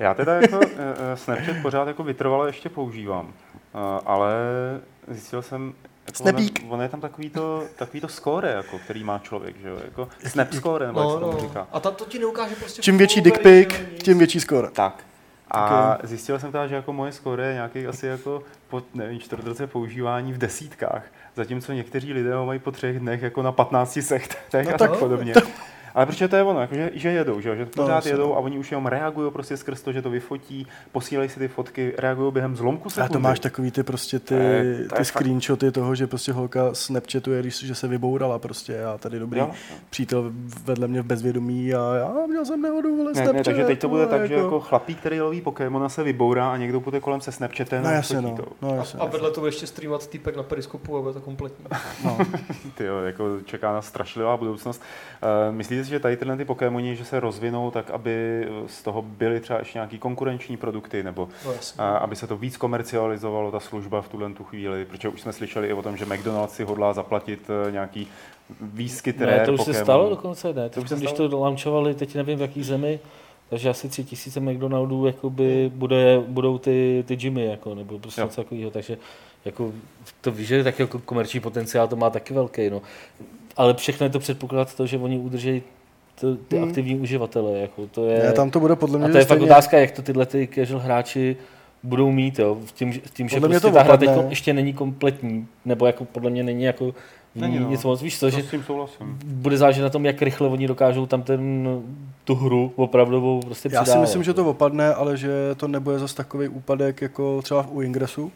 Já 0.00 0.14
teda 0.14 0.34
jako 0.34 0.60
eh, 0.62 0.68
eh, 1.12 1.16
Snapchat 1.16 1.56
pořád 1.62 1.88
jako 1.88 2.02
vytrvale 2.02 2.48
ještě 2.48 2.68
používám, 2.68 3.32
Eh, 3.74 4.00
ale 4.06 4.30
zjistil 5.08 5.42
jsem, 5.42 5.72
Snapík. 6.14 6.58
ono, 6.62 6.72
ono 6.72 6.82
je 6.82 6.88
tam 6.88 7.00
takový 7.00 7.30
to, 7.30 7.62
takový 7.76 8.00
to 8.00 8.08
score, 8.08 8.48
jako, 8.50 8.78
který 8.78 9.04
má 9.04 9.18
člověk, 9.18 9.56
že 9.62 9.68
jo, 9.68 9.76
jako 9.84 10.08
snap 10.26 10.52
score, 10.52 10.86
nebo 10.86 11.00
jak 11.00 11.06
No, 11.08 11.14
se 11.14 11.20
tomu 11.20 11.32
no. 11.32 11.40
říká. 11.40 11.66
A 11.72 11.80
tam 11.80 11.94
to 11.94 12.04
ti 12.04 12.18
neukáže 12.18 12.54
prostě... 12.56 12.82
Čím 12.82 12.98
větší 12.98 13.20
dick 13.20 13.38
pic, 13.42 13.68
tím 14.02 14.18
větší 14.18 14.40
skóre. 14.40 14.68
Tak. 14.70 15.04
A 15.50 15.98
zjistil 16.02 16.38
jsem 16.38 16.52
teda, 16.52 16.66
že 16.66 16.74
jako 16.74 16.92
moje 16.92 17.12
score 17.12 17.46
je 17.46 17.54
nějaký 17.54 17.86
asi 17.86 18.06
jako 18.06 18.42
po, 18.68 18.82
nevím, 18.94 19.20
čtvrt 19.20 19.44
roce 19.46 19.66
používání 19.66 20.32
v 20.32 20.38
desítkách, 20.38 21.02
zatímco 21.36 21.72
někteří 21.72 22.12
lidé 22.12 22.34
ho 22.34 22.46
mají 22.46 22.58
po 22.58 22.70
třech 22.72 22.98
dnech 23.00 23.22
jako 23.22 23.42
na 23.42 23.52
15 23.52 23.98
sechtech 24.02 24.64
No 24.68 24.74
a 24.74 24.78
tak- 24.78 24.90
tak 24.90 24.98
podobně. 24.98 25.34
Ale 25.96 26.06
protože 26.06 26.28
to 26.28 26.36
je 26.36 26.42
ono, 26.42 26.60
jako 26.60 26.74
že, 26.74 26.90
že 26.94 27.08
jedou, 27.08 27.40
že, 27.40 27.56
že 27.56 27.66
pořád 27.66 27.94
jasně, 27.94 28.10
jedou 28.10 28.28
no. 28.28 28.36
a 28.36 28.38
oni 28.38 28.58
už 28.58 28.70
jenom 28.70 28.86
reagují 28.86 29.30
prostě 29.32 29.56
skrz 29.56 29.82
to, 29.82 29.92
že 29.92 30.02
to 30.02 30.10
vyfotí, 30.10 30.66
posílají 30.92 31.28
si 31.28 31.38
ty 31.38 31.48
fotky, 31.48 31.92
reagují 31.98 32.32
během 32.32 32.56
zlomku 32.56 32.86
A 32.86 32.90
sekundy. 32.90 33.12
to 33.12 33.20
máš 33.20 33.40
takový 33.40 33.70
ty 33.70 33.82
prostě 33.82 34.18
ty, 34.18 34.34
je 34.34 34.78
ty 34.78 34.88
fakt- 34.88 35.04
screenshoty 35.04 35.72
toho, 35.72 35.94
že 35.94 36.06
prostě 36.06 36.32
holka 36.32 36.74
snapchatuje, 36.74 37.40
když, 37.42 37.64
že 37.64 37.74
se 37.74 37.88
vybourala 37.88 38.38
prostě 38.38 38.84
a 38.84 38.98
tady 38.98 39.18
dobrý 39.18 39.40
Jo. 39.40 39.50
přítel 39.90 40.32
vedle 40.64 40.88
mě 40.88 41.02
v 41.02 41.06
bezvědomí 41.06 41.74
a 41.74 41.94
já 41.94 42.26
měl 42.26 42.44
jsem 42.44 42.62
nehodu, 42.62 42.96
vole, 42.96 43.08
Ne, 43.08 43.14
Snapchat. 43.14 43.34
ne, 43.36 43.44
takže 43.44 43.64
teď 43.64 43.80
to 43.80 43.88
bude 43.88 44.04
vole, 44.06 44.18
tak, 44.18 44.28
že 44.28 44.34
jako 44.34 44.60
chlapík, 44.60 44.98
který 44.98 45.20
loví 45.20 45.40
Pokémona, 45.40 45.88
se 45.88 46.02
vybourá 46.02 46.52
a 46.52 46.56
někdo 46.56 46.80
půjde 46.80 47.00
kolem 47.00 47.20
se 47.20 47.32
Snapchatem 47.32 47.82
No 47.82 47.88
a 47.88 47.92
jasně, 47.92 48.20
no, 48.20 48.36
to. 48.36 48.44
no 48.62 48.76
jasně. 48.76 49.00
A 49.00 49.06
vedle 49.06 49.30
to 49.30 49.40
bude 49.40 49.48
ještě 49.48 49.66
streamovat 49.66 50.06
týpek 50.06 50.36
na 50.36 50.42
periskopu 50.42 50.96
a 50.98 51.00
bude 51.00 51.12
to 51.14 51.20
kompletní. 51.20 51.64
No. 52.04 52.18
Ty 52.74 52.84
jo, 52.84 52.98
jako 52.98 53.24
čeká 53.44 53.72
nás 53.72 53.86
strašlivá 53.86 54.36
budoucnost. 54.36 54.82
Uh, 55.48 55.54
myslíte 55.54 55.84
si, 55.86 55.90
že 55.90 56.00
tady 56.00 56.16
tyhle 56.16 56.36
ty 56.36 56.44
Pokémoni, 56.44 56.96
že 56.96 57.04
se 57.04 57.20
rozvinou 57.20 57.70
tak, 57.70 57.90
aby 57.90 58.46
z 58.66 58.82
toho 58.82 59.02
byly 59.02 59.40
třeba 59.40 59.58
ještě 59.58 59.78
nějaký 59.78 59.98
konkurenční 59.98 60.56
produkty, 60.56 61.02
nebo 61.02 61.28
No, 61.46 61.52
a, 61.78 61.96
aby 61.96 62.16
se 62.16 62.26
to 62.26 62.36
víc 62.36 62.56
komercializovalo, 62.56 63.50
ta 63.50 63.60
služba 63.60 64.02
v 64.02 64.08
tuhle 64.08 64.30
tu 64.32 64.44
chvíli, 64.44 64.84
protože 64.84 65.08
už 65.08 65.20
jsme 65.20 65.32
slyšeli 65.32 65.68
i 65.68 65.72
o 65.72 65.82
tom, 65.82 65.96
že 65.96 66.04
McDonald's 66.06 66.54
si 66.54 66.64
hodlá 66.64 66.92
zaplatit 66.92 67.50
eh, 67.68 67.72
nějaký 67.72 68.08
výskyt 68.60 69.18
Ne, 69.20 69.46
to 69.46 69.52
už 69.52 69.60
se 69.60 69.64
Pokémonů. 69.64 69.84
stalo 69.84 70.10
dokonce, 70.10 70.52
ne. 70.52 70.68
To 70.68 70.74
To 70.74 70.80
už 70.80 70.88
se 70.88 70.96
když 70.96 71.10
stalo? 71.10 71.28
to 71.28 71.38
launchovali, 71.38 71.94
teď 71.94 72.14
nevím 72.14 72.38
v 72.38 72.40
jaký 72.42 72.62
zemi, 72.62 73.00
takže 73.50 73.68
asi 73.68 73.88
tři 73.88 74.04
tisíce 74.04 74.40
McDonaldů 74.40 75.06
jakoby 75.06 75.70
bude, 75.74 76.20
budou 76.28 76.58
ty, 76.58 77.04
ty 77.06 77.16
gymy, 77.16 77.44
jako, 77.46 77.74
nebo 77.74 77.98
prostě 77.98 78.20
Jo. 78.20 78.26
něco 78.26 78.40
takového, 78.44 78.70
takže 78.70 78.98
jako, 79.44 79.72
to 80.20 80.30
víš, 80.30 80.48
že 80.48 80.64
taky 80.64 80.82
jako 80.82 80.98
komerční 80.98 81.40
potenciál 81.40 81.88
to 81.88 81.96
má 81.96 82.10
taky 82.10 82.34
velký, 82.34 82.70
no. 82.70 82.82
Ale 83.56 83.74
všechno 83.74 84.06
je 84.06 84.10
to 84.10 84.18
předpoklad 84.18 84.74
to, 84.74 84.86
že 84.86 84.98
oni 84.98 85.18
udrží 85.18 85.62
to, 86.20 86.36
ty 86.36 86.56
Hmm. 86.56 86.68
aktivní 86.68 86.96
uživatele, 86.96 87.58
jako, 87.58 87.86
to 87.86 88.06
je, 88.06 88.18
Ne, 88.22 88.32
tam 88.32 88.50
to 88.50 88.60
bude 88.60 88.76
podle 88.76 88.98
mě 88.98 89.08
a 89.08 89.10
to 89.12 89.18
je 89.18 89.24
fakt 89.24 89.38
stejně- 89.38 89.52
otázka, 89.52 89.78
jak 89.78 89.90
to 89.90 90.02
tyhle 90.02 90.26
ty 90.26 90.48
casual 90.54 90.80
hráči 90.80 91.36
budou 91.82 92.10
mít, 92.10 92.38
jo, 92.38 92.56
v 92.64 92.72
tím, 92.72 92.92
v 92.92 93.10
tím 93.10 93.28
že 93.28 93.36
Podle 93.36 93.48
mě 93.48 93.54
prostě 93.60 93.68
to 93.68 93.74
ta 93.74 93.82
hra 93.82 93.96
teď 93.96 94.10
ještě 94.28 94.52
není 94.52 94.72
kompletní, 94.72 95.46
nebo 95.64 95.86
jako 95.86 96.04
podle 96.04 96.30
mě 96.30 96.42
není 96.42 96.64
jako 96.64 96.94
Není, 97.34 97.58
no. 97.58 97.68
nic 97.70 97.84
moc, 97.84 98.02
víš 98.02 98.18
co, 98.18 98.26
To 98.26 98.30
že 98.30 98.42
s 98.42 98.50
tím 98.50 98.62
souhlasím. 98.62 99.18
bude 99.24 99.56
záležet 99.58 99.82
na 99.82 99.90
tom, 99.90 100.04
jak 100.04 100.22
rychle 100.22 100.48
oni 100.48 100.66
dokážou 100.68 101.06
tam 101.06 101.22
ten, 101.22 101.68
tu 102.24 102.34
hru 102.34 102.72
opravdovou 102.76 103.40
prostě 103.40 103.68
Já 103.72 103.84
si 103.84 103.98
myslím, 103.98 104.22
že 104.22 104.34
to 104.34 104.46
opadne, 104.50 104.94
ale 104.94 105.16
že 105.16 105.30
to 105.56 105.68
nebude 105.68 105.98
zase 105.98 106.14
takový 106.16 106.48
úpadek 106.48 107.02
jako 107.02 107.42
třeba 107.42 107.66
u 107.70 107.80
Ingresu. 107.80 108.32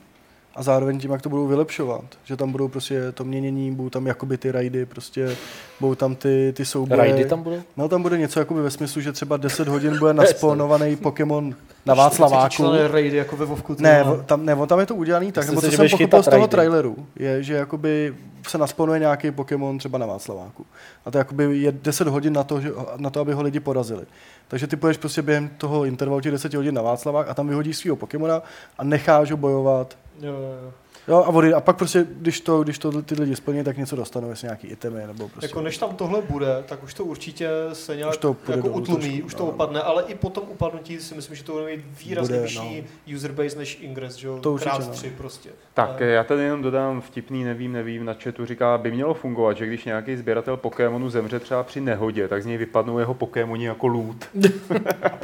A 0.55 0.63
zároveň 0.63 0.99
tím, 0.99 1.11
jak 1.11 1.23
to 1.23 1.29
budou 1.29 1.47
vylepšovat. 1.47 2.05
Že 2.25 2.37
tam 2.37 2.53
budou 2.53 2.69
prostě 2.69 3.13
to 3.13 3.25
měnění, 3.25 3.75
budou 3.75 3.91
tam 3.91 4.07
jakoby 4.07 4.39
ty 4.39 4.53
rajdy, 4.53 4.87
prostě 4.87 5.37
budou 5.81 5.95
tam 5.95 6.15
ty, 6.15 6.53
ty 6.57 6.65
souboje. 6.65 6.99
Rajdy 6.99 7.25
tam 7.25 7.43
budou? 7.43 7.63
No 7.77 7.89
tam 7.89 8.03
bude 8.03 8.19
něco 8.19 8.39
jakoby 8.39 8.63
ve 8.63 8.71
smyslu, 8.71 9.01
že 9.01 9.13
třeba 9.13 9.37
10 9.37 9.69
hodin 9.69 9.99
bude 9.99 10.15
nasponovaný 10.15 10.97
Pokémon 10.97 11.55
na 11.87 11.95
Václaváku. 11.95 12.65
Raidy 12.91 13.17
jako 13.17 13.37
ve 13.37 13.45
Vovku. 13.45 13.77
Ne, 13.79 14.05
tam, 14.27 14.47
ne, 14.47 14.57
tam 14.67 14.81
je 14.81 14.87
to 14.87 14.95
udělaný 14.95 15.33
tak, 15.33 15.49
nebo 15.49 15.61
to 15.61 15.71
že 15.71 15.77
jsem 15.77 15.89
pochopil 15.91 16.23
z 16.23 16.25
toho 16.25 16.37
rajdy. 16.37 16.51
traileru, 16.51 17.07
je, 17.17 17.43
že 17.43 17.55
jakoby 17.55 18.15
se 18.49 18.59
nasponuje 18.59 19.01
nějaký 19.01 19.31
Pokémon 19.31 19.79
třeba 19.79 19.99
na 19.99 20.07
Václaváku. 20.07 20.67
A 21.05 21.11
to 21.11 21.19
jakoby 21.19 21.59
je 21.59 21.73
10 21.73 22.09
hodin 22.09 22.33
na 22.33 22.45
to, 22.45 22.61
že, 22.61 22.73
na 22.97 23.11
to, 23.11 23.21
aby 23.21 23.33
ho 23.33 23.43
lidi 23.43 23.61
porazili. 23.61 24.03
Takže 24.49 24.67
ty 24.67 24.77
půjdeš 24.77 24.97
prostě 24.97 25.23
během 25.23 25.49
toho 25.49 25.85
intervalu 25.85 26.21
těch 26.21 26.33
10 26.33 26.55
hodin 26.55 26.75
na 26.75 26.83
Václavák 26.83 27.29
a 27.29 27.35
tam 27.35 27.49
vyhodíš 27.49 27.77
svého 27.77 27.97
Pokémona 27.97 28.43
a 28.79 28.85
necháš 28.85 29.31
ho 29.31 29.37
bojovat. 29.37 29.97
Jo, 30.21 30.73
jo, 31.09 31.25
a, 31.27 31.31
vody, 31.31 31.55
a 31.55 31.61
pak 31.61 31.77
prostě, 31.77 32.07
když 32.11 32.41
to, 32.41 32.63
když 32.63 32.79
to 32.79 33.03
ty 33.03 33.15
lidi 33.15 33.37
splní, 33.37 33.65
tak 33.65 33.77
něco 33.77 33.97
dostanou, 33.97 34.31
jestli 34.31 34.47
nějaký 34.47 34.67
itemy 34.67 35.07
nebo 35.07 35.29
prostě. 35.29 35.47
Jako 35.47 35.61
než 35.61 35.79
tam 35.79 35.97
tohle 35.97 36.23
bude, 36.23 36.65
tak 36.69 36.83
už 36.83 36.95
to 36.95 37.05
určitě 37.05 37.51
se 37.73 37.97
nějak 37.97 38.11
Už 38.11 38.17
to 38.17 38.37
jako 38.49 38.69
utlumí, 38.69 39.09
trošku, 39.09 39.27
už 39.27 39.35
to 39.35 39.45
no. 39.45 39.51
opadne, 39.51 39.81
ale 39.81 40.03
i 40.03 40.15
po 40.15 40.31
tom 40.31 40.45
upadnutí 40.49 40.99
si 40.99 41.15
myslím, 41.15 41.37
že 41.37 41.45
to 41.45 41.53
bude 41.53 41.67
mít 41.67 41.85
výrazně 42.05 42.35
Bude, 42.35 42.43
vyšší 42.43 42.85
user 43.15 43.33
base 43.33 43.59
než 43.59 43.79
Ingress, 43.81 44.15
že 44.15 44.27
jo? 44.27 44.39
To 44.39 44.53
určitě, 44.53 44.71
Krát 44.71 44.87
no. 44.87 44.93
tři 44.93 45.11
prostě. 45.11 45.51
Tak 45.75 45.91
Ale- 45.91 46.07
já 46.07 46.25
tady 46.25 46.43
jenom 46.43 46.63
dodám 46.63 47.01
vtipný, 47.01 47.45
nevím, 47.45 47.73
nevím, 47.73 48.05
na 48.05 48.15
chatu 48.15 48.47
říká, 48.47 48.79
by 48.79 48.91
mělo 48.91 49.15
fungovat, 49.15 49.57
že 49.57 49.67
když 49.67 49.85
nějaký 49.85 50.17
sběratel 50.17 50.57
Pokémonu 50.57 51.11
zemře 51.11 51.41
třeba 51.41 51.63
při 51.63 51.81
nehodě, 51.81 52.29
tak 52.29 52.43
z 52.43 52.47
něj 52.47 52.57
vypadnou 52.57 52.99
jeho 52.99 53.15
Pokémoni 53.15 53.67
jako 53.67 53.87
loot. 53.87 54.17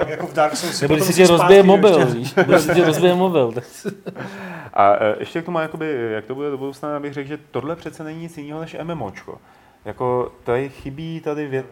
Jako 0.07 0.27
v 0.27 0.33
Dark 0.33 0.57
Souls 0.57 0.81
Nebo 0.81 0.95
když 0.95 1.07
si 1.07 1.15
tě 1.15 1.27
rozbije 1.27 1.63
mobil, 1.63 2.07
víš? 2.07 2.35
Když 2.35 2.61
si 2.61 2.75
tě 2.75 2.85
rozbije 2.85 3.15
mobil. 3.15 3.55
A 4.75 4.97
e, 5.05 5.17
ještě 5.19 5.43
k 5.43 5.45
tomu, 5.45 5.59
jakoby, 5.67 6.09
jak 6.13 6.25
to 6.25 6.35
bude 6.35 6.51
do 6.51 6.59
budoucna, 6.59 6.97
abych 6.97 7.13
řekl, 7.13 7.29
že 7.29 7.39
tohle 7.51 7.77
přece 7.77 8.05
není 8.05 8.21
nic 8.21 8.39
jiného 8.39 8.61
než 8.61 8.77
MMOčko. 8.83 9.39
Jako 9.85 10.33
tady 10.45 10.69
chybí 10.69 11.21
tady 11.21 11.47
vě, 11.47 11.65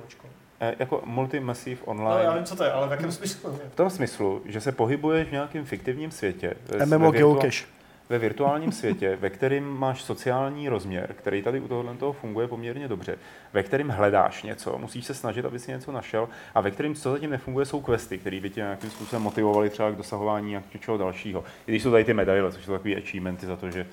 e, 0.60 0.74
jako 0.78 1.02
multi-massive 1.04 1.80
No, 1.80 1.90
online. 1.92 2.24
já 2.24 2.34
vím, 2.34 2.44
co 2.44 2.56
to 2.56 2.64
je, 2.64 2.72
ale 2.72 2.88
v 2.88 2.90
jakém 2.90 3.12
smyslu? 3.12 3.58
V 3.72 3.76
tom 3.76 3.90
smyslu, 3.90 4.42
že 4.44 4.60
se 4.60 4.72
pohybuješ 4.72 5.28
v 5.28 5.32
nějakém 5.32 5.64
fiktivním 5.64 6.10
světě. 6.10 6.54
MMO 6.84 7.10
virtua- 7.10 7.12
Geocache. 7.12 7.64
Ve 8.08 8.18
virtuálním 8.18 8.72
světě, 8.72 9.18
ve 9.20 9.30
kterém 9.30 9.64
máš 9.64 10.02
sociální 10.02 10.68
rozměr, 10.68 11.14
který 11.18 11.42
tady 11.42 11.60
u 11.60 11.68
tohohle 11.68 11.96
toho 11.96 12.12
funguje 12.12 12.48
poměrně 12.48 12.88
dobře, 12.88 13.18
ve 13.52 13.62
kterém 13.62 13.88
hledáš 13.88 14.42
něco, 14.42 14.78
musíš 14.78 15.04
se 15.04 15.14
snažit, 15.14 15.44
aby 15.44 15.58
si 15.58 15.70
něco 15.70 15.92
našel, 15.92 16.28
a 16.54 16.60
ve 16.60 16.70
kterém, 16.70 16.94
co 16.94 17.12
zatím 17.12 17.30
nefunguje, 17.30 17.66
jsou 17.66 17.80
questy, 17.80 18.18
které 18.18 18.40
by 18.40 18.50
tě 18.50 18.60
nějakým 18.60 18.90
způsobem 18.90 19.22
motivovaly 19.22 19.70
třeba 19.70 19.90
k 19.90 19.96
dosahování 19.96 20.56
něčeho 20.74 20.98
dalšího. 20.98 21.44
I 21.66 21.72
když 21.72 21.82
jsou 21.82 21.90
tady 21.90 22.04
ty 22.04 22.14
medaile, 22.14 22.52
což 22.52 22.64
jsou 22.64 22.72
takové 22.72 22.94
achievementy 22.94 23.46
za 23.46 23.56
to, 23.56 23.70
že 23.70 23.86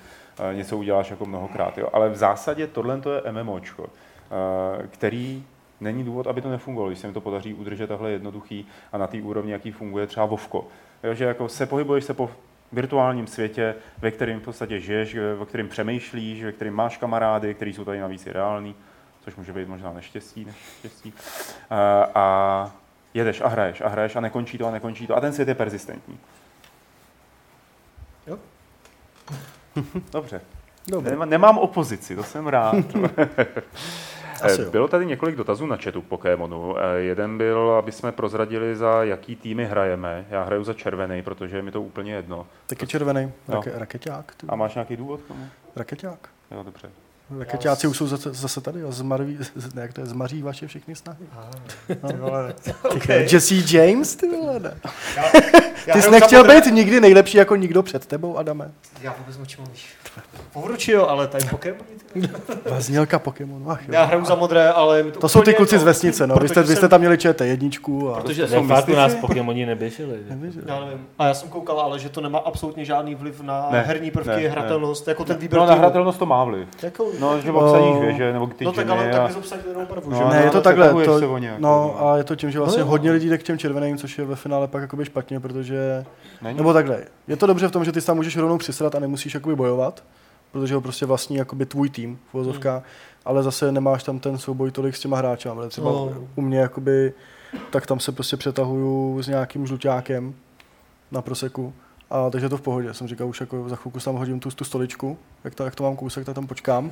eh, 0.52 0.56
něco 0.56 0.78
uděláš 0.78 1.10
jako 1.12 1.26
mnohokrát. 1.26 1.78
Jo. 1.78 1.88
Ale 1.93 2.10
v 2.10 2.15
zásadě 2.15 2.67
tohle 2.67 3.02
to 3.02 3.13
je 3.13 3.21
MMOčko, 3.32 3.86
eh, 3.86 4.88
který 4.88 5.43
není 5.82 6.04
důvod, 6.04 6.28
aby 6.28 6.41
to 6.41 6.50
nefungovalo, 6.50 6.89
když 6.89 7.00
se 7.00 7.08
mi 7.08 7.13
to 7.13 7.21
podaří 7.21 7.54
udržet 7.54 7.88
takhle 7.88 8.12
jednoduchý 8.12 8.67
a 8.91 8.97
na 8.97 9.08
té 9.08 9.21
úrovni, 9.21 9.52
jaký 9.52 9.71
funguje 9.71 10.08
třeba 10.08 10.26
Vovko. 10.26 10.67
Jo, 11.04 11.13
že 11.13 11.26
jako 11.26 11.50
se 11.50 11.65
pohybuješ 11.65 12.04
se 12.04 12.13
po 12.13 12.30
virtuálním 12.71 13.27
světě, 13.27 13.75
ve 13.97 14.12
kterém 14.12 14.39
v 14.39 14.43
podstatě 14.43 14.79
žiješ, 14.79 15.15
ve 15.15 15.45
kterém 15.45 15.69
přemýšlíš, 15.69 16.43
ve 16.43 16.51
kterém 16.51 16.73
máš 16.73 16.97
kamarády, 16.97 17.53
kteří 17.53 17.73
jsou 17.73 17.86
tady 17.86 17.99
navíc 17.99 18.27
i 18.27 18.31
reální, 18.31 18.75
což 19.23 19.36
může 19.36 19.53
být 19.53 19.67
možná 19.67 19.93
neštěstí, 19.93 20.45
než 20.45 20.55
štěstí. 20.79 21.13
A, 21.69 22.07
a 22.15 22.71
jedeš 23.13 23.41
a 23.41 23.47
hraješ 23.47 23.81
a 23.81 23.88
hraješ 23.88 24.15
a 24.15 24.21
nekončí 24.21 24.57
to 24.57 24.67
a 24.67 24.71
nekončí 24.71 25.07
to 25.07 25.15
a 25.15 25.21
ten 25.21 25.34
svět 25.34 25.47
je 25.47 25.55
persistentní. 25.55 26.19
Jo. 28.27 28.39
Dobře. 30.12 30.41
Dobře. 30.88 31.10
Nemá, 31.10 31.25
nemám 31.25 31.57
opozici, 31.57 32.15
to 32.15 32.23
jsem 32.23 32.47
rád. 32.47 32.75
Asi 34.41 34.62
Eh, 34.62 34.65
jo. 34.65 34.71
Bylo 34.71 34.88
tady 34.88 35.06
několik 35.06 35.36
dotazů 35.36 35.65
na 35.65 35.77
chatu 35.77 36.01
k 36.01 36.06
Pokémonu. 36.06 36.75
Eh, 36.77 36.97
Jeden 36.99 37.38
byl, 37.38 37.71
aby 37.71 37.91
jsme 37.91 38.12
prozradili, 38.12 38.75
za 38.75 39.04
jaký 39.04 39.36
týmy 39.36 39.65
hrajeme. 39.65 40.25
Já 40.30 40.43
hraju 40.43 40.63
za 40.63 40.73
červený, 40.73 41.21
protože 41.21 41.58
je 41.58 41.62
mi 41.62 41.71
to 41.71 41.82
úplně 41.82 42.13
jedno. 42.13 42.47
Taky 42.67 42.88
červený. 42.88 43.32
No. 43.47 43.56
Rake, 43.56 43.71
rakeťák. 43.75 44.36
Ty. 44.36 44.47
A 44.49 44.56
máš 44.56 44.75
nějaký 44.75 44.97
důvod 44.97 45.21
k 45.21 45.27
tomu? 45.27 45.45
Rakeťák. 45.75 46.30
Jo, 46.51 46.63
dobře. 46.63 46.89
Rakeťáci 47.39 47.88
už 47.88 47.98
jsou 47.98 48.08
zase, 48.08 48.34
zase 48.34 48.62
tady 48.62 48.84
a 48.84 48.91
zmarví, 48.91 49.38
ne, 49.74 49.82
jak 49.82 49.94
to 49.94 50.02
je, 50.02 50.08
zmaří 50.08 50.41
vaše 50.41 50.67
všechny 50.67 50.96
snahy. 50.96 51.26
Ty 52.08 52.13
vole. 52.13 52.54
Okay. 52.96 53.28
Jesse 53.32 53.56
James, 53.78 54.15
ty 54.15 54.28
vole, 54.30 54.60
ne. 54.60 54.78
Já, 55.15 55.24
já 55.88 55.94
Ty 55.94 56.02
jsi 56.02 56.12
nechtěl 56.12 56.44
být 56.48 56.65
nikdy 56.65 57.02
nejlepší 57.02 57.38
jako 57.38 57.56
nikdo 57.56 57.84
před 57.84 58.06
tebou, 58.06 58.38
Adame. 58.38 58.72
Já 59.02 59.15
vůbec 59.20 59.38
o 59.41 59.46
čem 59.46 59.63
mluvíš. 59.63 59.86
Povruči 60.54 60.91
jo, 60.91 61.06
ale 61.08 61.28
tady 61.28 61.46
Pokémon. 61.46 61.82
Znělka 62.78 63.20
Pokémonu, 63.20 63.72
ach 63.72 63.82
jo. 63.88 63.94
Já 63.94 64.04
hraju 64.04 64.26
za 64.26 64.36
modré, 64.36 64.70
ale... 64.70 65.04
mi 65.04 65.12
To 65.12 65.30
jsou 65.30 65.41
ty 65.41 65.54
kluci 65.54 65.80
z 65.80 65.84
vesnice, 65.84 66.28
no. 66.28 66.36
Vy 66.36 66.50
jste, 66.50 66.63
vy 66.63 66.76
jste 66.76 66.88
tam 66.89 67.00
měli 67.00 67.17
ČT 67.17 67.48
jedničku 67.48 68.10
a... 68.15 68.22
Protože 68.22 68.48
jsou. 68.48 68.62
Ne, 68.63 68.67
fakt 68.67 68.89
u 68.89 68.96
nás? 68.96 69.15
Pokémoni 69.15 69.65
neběželi. 69.65 70.20
Já 70.65 70.80
nevím. 70.80 71.08
A 71.20 71.28
já 71.28 71.34
jsem 71.34 71.50
koukal, 71.50 71.80
ale 71.80 72.00
že 72.00 72.10
to 72.10 72.22
nemá 72.22 72.39
absolutně 72.39 72.86
žádný 72.86 73.15
vliv 73.15 73.41
na 73.41 73.67
Ne, 73.72 73.82
herní 73.82 74.12
prvky, 74.12 74.30
ne, 74.30 74.41
ne. 74.44 74.50
hratelnost, 74.50 75.08
jako 75.08 75.26
ten 75.26 75.38
výběr 75.38 75.62
No, 75.62 75.67
na 75.67 75.74
hratelnost 75.74 76.20
to 76.20 76.26
má 76.26 76.44
vlv. 76.44 76.67
Jako, 76.84 77.06
No, 77.21 77.41
že 77.41 77.51
obsadíš 77.51 77.97
věže, 78.01 78.34
nebo 78.34 78.47
ty 78.47 78.65
no 78.65 78.71
tak 78.73 78.89
ale 78.89 79.10
a... 79.12 79.17
tak 79.17 79.27
bys 79.27 79.36
obsadil 79.38 79.69
jenom 79.71 79.86
barvu, 79.89 80.10
No, 80.12 80.17
že? 80.17 80.23
no, 80.23 80.29
Ne, 80.29 80.41
je 80.43 80.49
to 80.49 80.62
takhle, 80.62 81.05
to, 81.05 81.38
nějak, 81.38 81.60
no 81.60 81.69
no. 81.99 82.07
a 82.07 82.17
je 82.17 82.23
to 82.23 82.36
tím, 82.36 82.51
že 82.51 82.60
vlastně 82.60 82.84
No 82.84 82.89
hodně 82.89 83.12
lidí 83.12 83.29
jde 83.29 83.38
k 83.38 83.43
těm 83.43 83.57
červeným, 83.57 83.97
což 83.97 84.17
je 84.17 84.25
ve 84.25 84.36
finále 84.36 84.67
pak 84.67 84.81
jakoby 84.81 85.05
špatně, 85.05 85.39
protože, 85.39 86.05
Není? 86.41 86.57
nebo 86.57 86.73
takhle, 86.73 87.03
je 87.27 87.38
to 87.38 87.47
dobře 87.47 87.67
v 87.67 87.71
tom, 87.71 87.86
že 87.86 87.91
ty 87.91 88.01
tam 88.01 88.15
můžeš 88.17 88.38
rovnou 88.38 88.57
přisrat 88.57 88.95
a 88.95 88.99
nemusíš 88.99 89.34
jakoby 89.34 89.55
bojovat, 89.55 90.03
protože 90.51 90.75
ho 90.75 90.81
prostě 90.81 91.05
vlastní 91.05 91.36
jakoby 91.36 91.65
tvůj 91.65 91.89
tým, 91.89 92.19
v 92.29 92.34
vozovkách, 92.34 92.81
Hmm. 92.81 92.84
ale 93.25 93.43
zase 93.43 93.71
nemáš 93.71 94.03
tam 94.03 94.19
ten 94.19 94.38
souboj 94.38 94.71
tolik 94.71 94.95
s 94.95 94.99
těma 94.99 95.17
hráčem, 95.17 95.51
ale 95.51 95.69
třeba 95.69 95.91
No. 95.91 96.13
u 96.36 96.41
mě 96.41 96.60
jakoby, 96.60 97.13
tak 97.69 97.86
tam 97.88 97.99
se 97.99 98.12
prostě 98.12 98.38
přetahuju 98.38 99.21
s 99.23 99.27
nějakým 99.27 99.67
žluťákem 99.67 100.34
na 101.12 101.21
proseku. 101.21 101.73
A 102.12 102.30
takže 102.30 102.45
je 102.45 102.50
to 102.50 102.58
v 102.58 102.62
pohodě. 102.62 102.93
Jsem 102.93 103.08
říkal, 103.08 103.28
už 103.28 103.39
jako 103.39 103.69
za 103.69 103.76
chvilku 103.76 104.00
tam 104.00 104.15
hodím 104.15 104.39
tu, 104.39 104.52
tu 104.52 104.63
stoličku, 104.63 105.17
jak 105.43 105.56
to, 105.56 105.63
jak 105.65 105.76
to 105.76 105.84
mám 105.84 105.95
kousek, 105.95 106.26
tak 106.26 106.36
tam 106.36 106.47
počkám. 106.47 106.91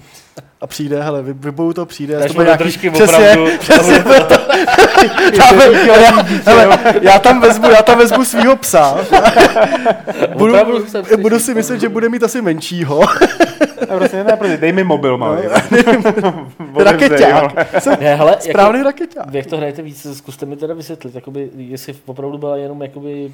A 0.62 0.68
přijde, 0.68 1.04
hele, 1.04 1.24
vy, 1.24 1.34
vyboju 1.34 1.74
to, 1.74 1.86
přijde. 1.86 2.28
To 2.28 2.34
bude 2.34 2.46
nějaký- 2.46 2.64
držky 2.64 2.90
přesně, 2.90 3.18
opravdu. 3.18 3.48
přesně, 3.60 4.00
bude 4.00 4.20
to, 4.20 4.34
já, 5.88 5.98
já, 6.00 6.12
hele, 6.46 6.80
já, 7.02 7.20
tam 7.20 7.42
vezmu, 7.42 7.70
já 7.70 7.82
tam 7.82 7.98
vezmu 7.98 8.26
svého 8.26 8.56
psa. 8.56 8.98
budu, 10.38 10.56
budu 11.18 11.40
si 11.40 11.54
myslet, 11.54 11.80
že 11.80 11.90
bude 11.90 12.10
mít 12.10 12.24
asi 12.24 12.42
menšího. 12.42 13.02
Ne, 13.82 13.98
prostě 13.98 14.24
ne, 14.24 14.38
prostě 14.38 14.58
dej 14.58 14.72
mi 14.74 14.84
mobil, 14.84 15.18
malý. 15.18 15.42
Rakeťák. 16.84 17.82
Jsem 17.82 17.98
Ne, 18.00 18.16
hele, 18.16 18.36
správný 18.40 18.80
jako, 18.80 18.90
rakeťák. 18.90 19.30
vy 19.32 19.38
jak 19.38 19.48
to 19.48 19.58
hrajete 19.58 19.82
víc, 19.82 20.08
zkuste 20.14 20.46
mi 20.46 20.56
teda 20.56 20.74
vysvětlit, 20.74 21.16
jakoby, 21.16 21.50
jestli 21.58 21.96
opravdu 22.06 22.38
byla 22.38 22.58
jenom 22.58 22.82
jakoby, 22.82 23.32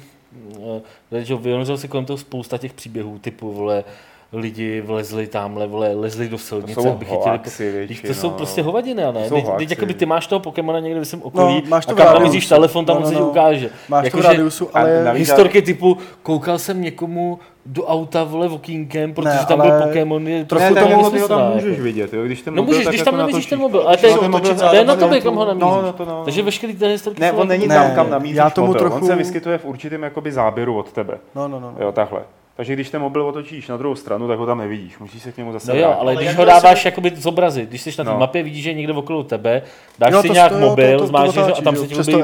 uh, 0.58 1.18
že 1.18 1.34
vynořil 1.36 1.78
se 1.78 1.88
kolem 1.88 2.06
toho 2.06 2.16
spousta 2.16 2.58
těch 2.58 2.72
příběhů, 2.72 3.18
typu, 3.18 3.52
vole, 3.52 3.84
lidi 4.32 4.80
vlezli 4.80 5.26
tamhle, 5.26 5.66
vole, 5.66 5.94
lezli 5.94 6.28
do 6.28 6.38
silnice, 6.38 6.72
jsou 6.74 6.90
aby 6.90 7.04
chytili... 7.04 7.24
hoaxy 7.24 7.72
Teď 7.72 7.88
většinou. 7.88 8.08
to 8.08 8.20
jsou 8.20 8.30
prostě 8.30 8.62
hovadiny, 8.62 9.04
a 9.04 9.12
ne? 9.12 9.28
jsou 9.28 9.40
Teď, 9.58 9.70
jakoby 9.70 9.94
ty 9.94 10.06
máš 10.06 10.26
toho 10.26 10.40
Pokémona 10.40 10.80
někde 10.80 11.00
ve 11.00 11.06
svém 11.06 11.22
okolí 11.22 11.54
No, 11.54 11.62
máš 11.68 11.86
to 11.86 11.92
a 11.92 11.94
kam 11.94 12.14
namíříš 12.14 12.46
telefon, 12.46 12.84
tam 12.84 12.96
No, 12.96 13.00
no, 13.02 13.06
no, 13.10 13.12
no, 13.18 13.20
no. 13.20 13.30
ukáže. 13.30 13.70
Máš 13.88 14.10
to 14.10 14.16
v 14.18 14.20
radiusu, 14.20 14.68
ale 14.76 15.12
Historky 15.12 15.62
typu, 15.62 15.98
koukal 16.22 16.58
jsem 16.58 16.82
někomu 16.82 17.38
do 17.66 17.84
auta, 17.86 18.24
vole, 18.24 18.48
okýnkem, 18.48 19.14
protože 19.14 19.28
Ne, 19.28 19.44
tam 19.48 19.60
ale 19.60 19.70
byl 19.70 19.86
Pokémon, 19.86 20.28
je 20.28 20.44
trochu 20.44 20.74
ne, 20.74 20.80
tomu 20.80 20.90
jako 20.90 21.02
ho 21.20 21.28
tam 21.28 21.40
jako. 21.40 21.54
můžeš 21.54 21.80
vidět, 21.80 22.12
jo, 22.14 22.24
když 22.24 22.42
ten 22.42 22.54
No 22.54 22.62
mobil 22.62 22.72
můžeš, 22.74 22.84
tak 22.84 22.90
když 22.92 22.98
jako 23.00 23.10
tam 23.10 23.18
namíříš 23.18 23.34
natočíš. 23.36 23.50
ten 23.50 23.58
mobil, 23.58 23.80
ale 23.86 23.96
to 23.96 24.06
je, 24.06 24.12
zároveň 24.56 24.86
na 24.86 24.96
tobě, 24.96 25.20
kam 25.20 25.34
ho 25.34 25.44
No, 25.44 25.48
namíříš. 25.54 25.82
no 25.82 25.92
to 25.92 26.04
no. 26.04 26.24
Takže 26.24 26.42
veškerý 26.42 26.74
ty 26.76 26.86
historky 26.86 27.20
Ne, 27.20 27.32
on 27.32 27.48
není 27.48 27.64
jako- 27.64 27.74
tam, 27.74 27.90
kam 27.94 28.10
namíříš 28.10 28.36
já 28.36 28.50
tomu 28.50 28.66
mobil. 28.66 28.82
On 28.84 28.90
trochu- 28.90 29.06
se 29.06 29.16
vyskytuje 29.16 29.58
v 29.58 29.64
určitém 29.64 30.02
jakoby 30.02 30.32
záběru 30.32 30.78
od 30.78 30.92
tebe. 30.92 31.18
No, 31.34 31.48
no, 31.48 31.60
no. 31.60 31.72
no. 31.78 31.84
Jo, 31.84 31.92
takhle. 31.92 32.20
Takže 32.56 32.72
když 32.72 32.90
ten 32.90 33.00
mobil 33.00 33.26
otočíš 33.26 33.68
na 33.68 33.76
druhou 33.76 33.94
stranu, 33.94 34.28
tak 34.28 34.38
ho 34.38 34.46
tam 34.46 34.58
nevidíš. 34.58 34.98
Musíš 34.98 35.22
se 35.22 35.32
k 35.32 35.36
němu 35.36 35.52
zase 35.52 35.72
No 35.72 35.78
jo, 35.78 35.86
ale 35.86 35.96
Ale 35.98 36.16
když 36.16 36.36
ho 36.36 36.44
dáváš 36.44 36.82
se- 36.82 36.88
jakoby 36.88 37.12
zobrazit, 37.16 37.68
když 37.68 37.82
jsi 37.82 37.90
na 37.98 38.04
té 38.04 38.10
No. 38.10 38.18
mapě, 38.18 38.42
vidíš, 38.42 38.62
že 38.62 38.70
je 38.70 38.74
někde 38.74 38.92
okolo 38.92 39.22
tebe, 39.24 39.62
dáš 39.98 40.12
Jo, 40.12 40.22
si 40.22 40.28
to- 40.28 40.34
nějak 40.34 40.52
to 40.52 40.58
mobil, 40.58 40.98
to- 40.98 41.06
ho 41.06 41.12
a 41.58 41.62
tam 41.62 41.76
se 41.76 41.86
ti 41.86 41.94
objeví 41.94 42.22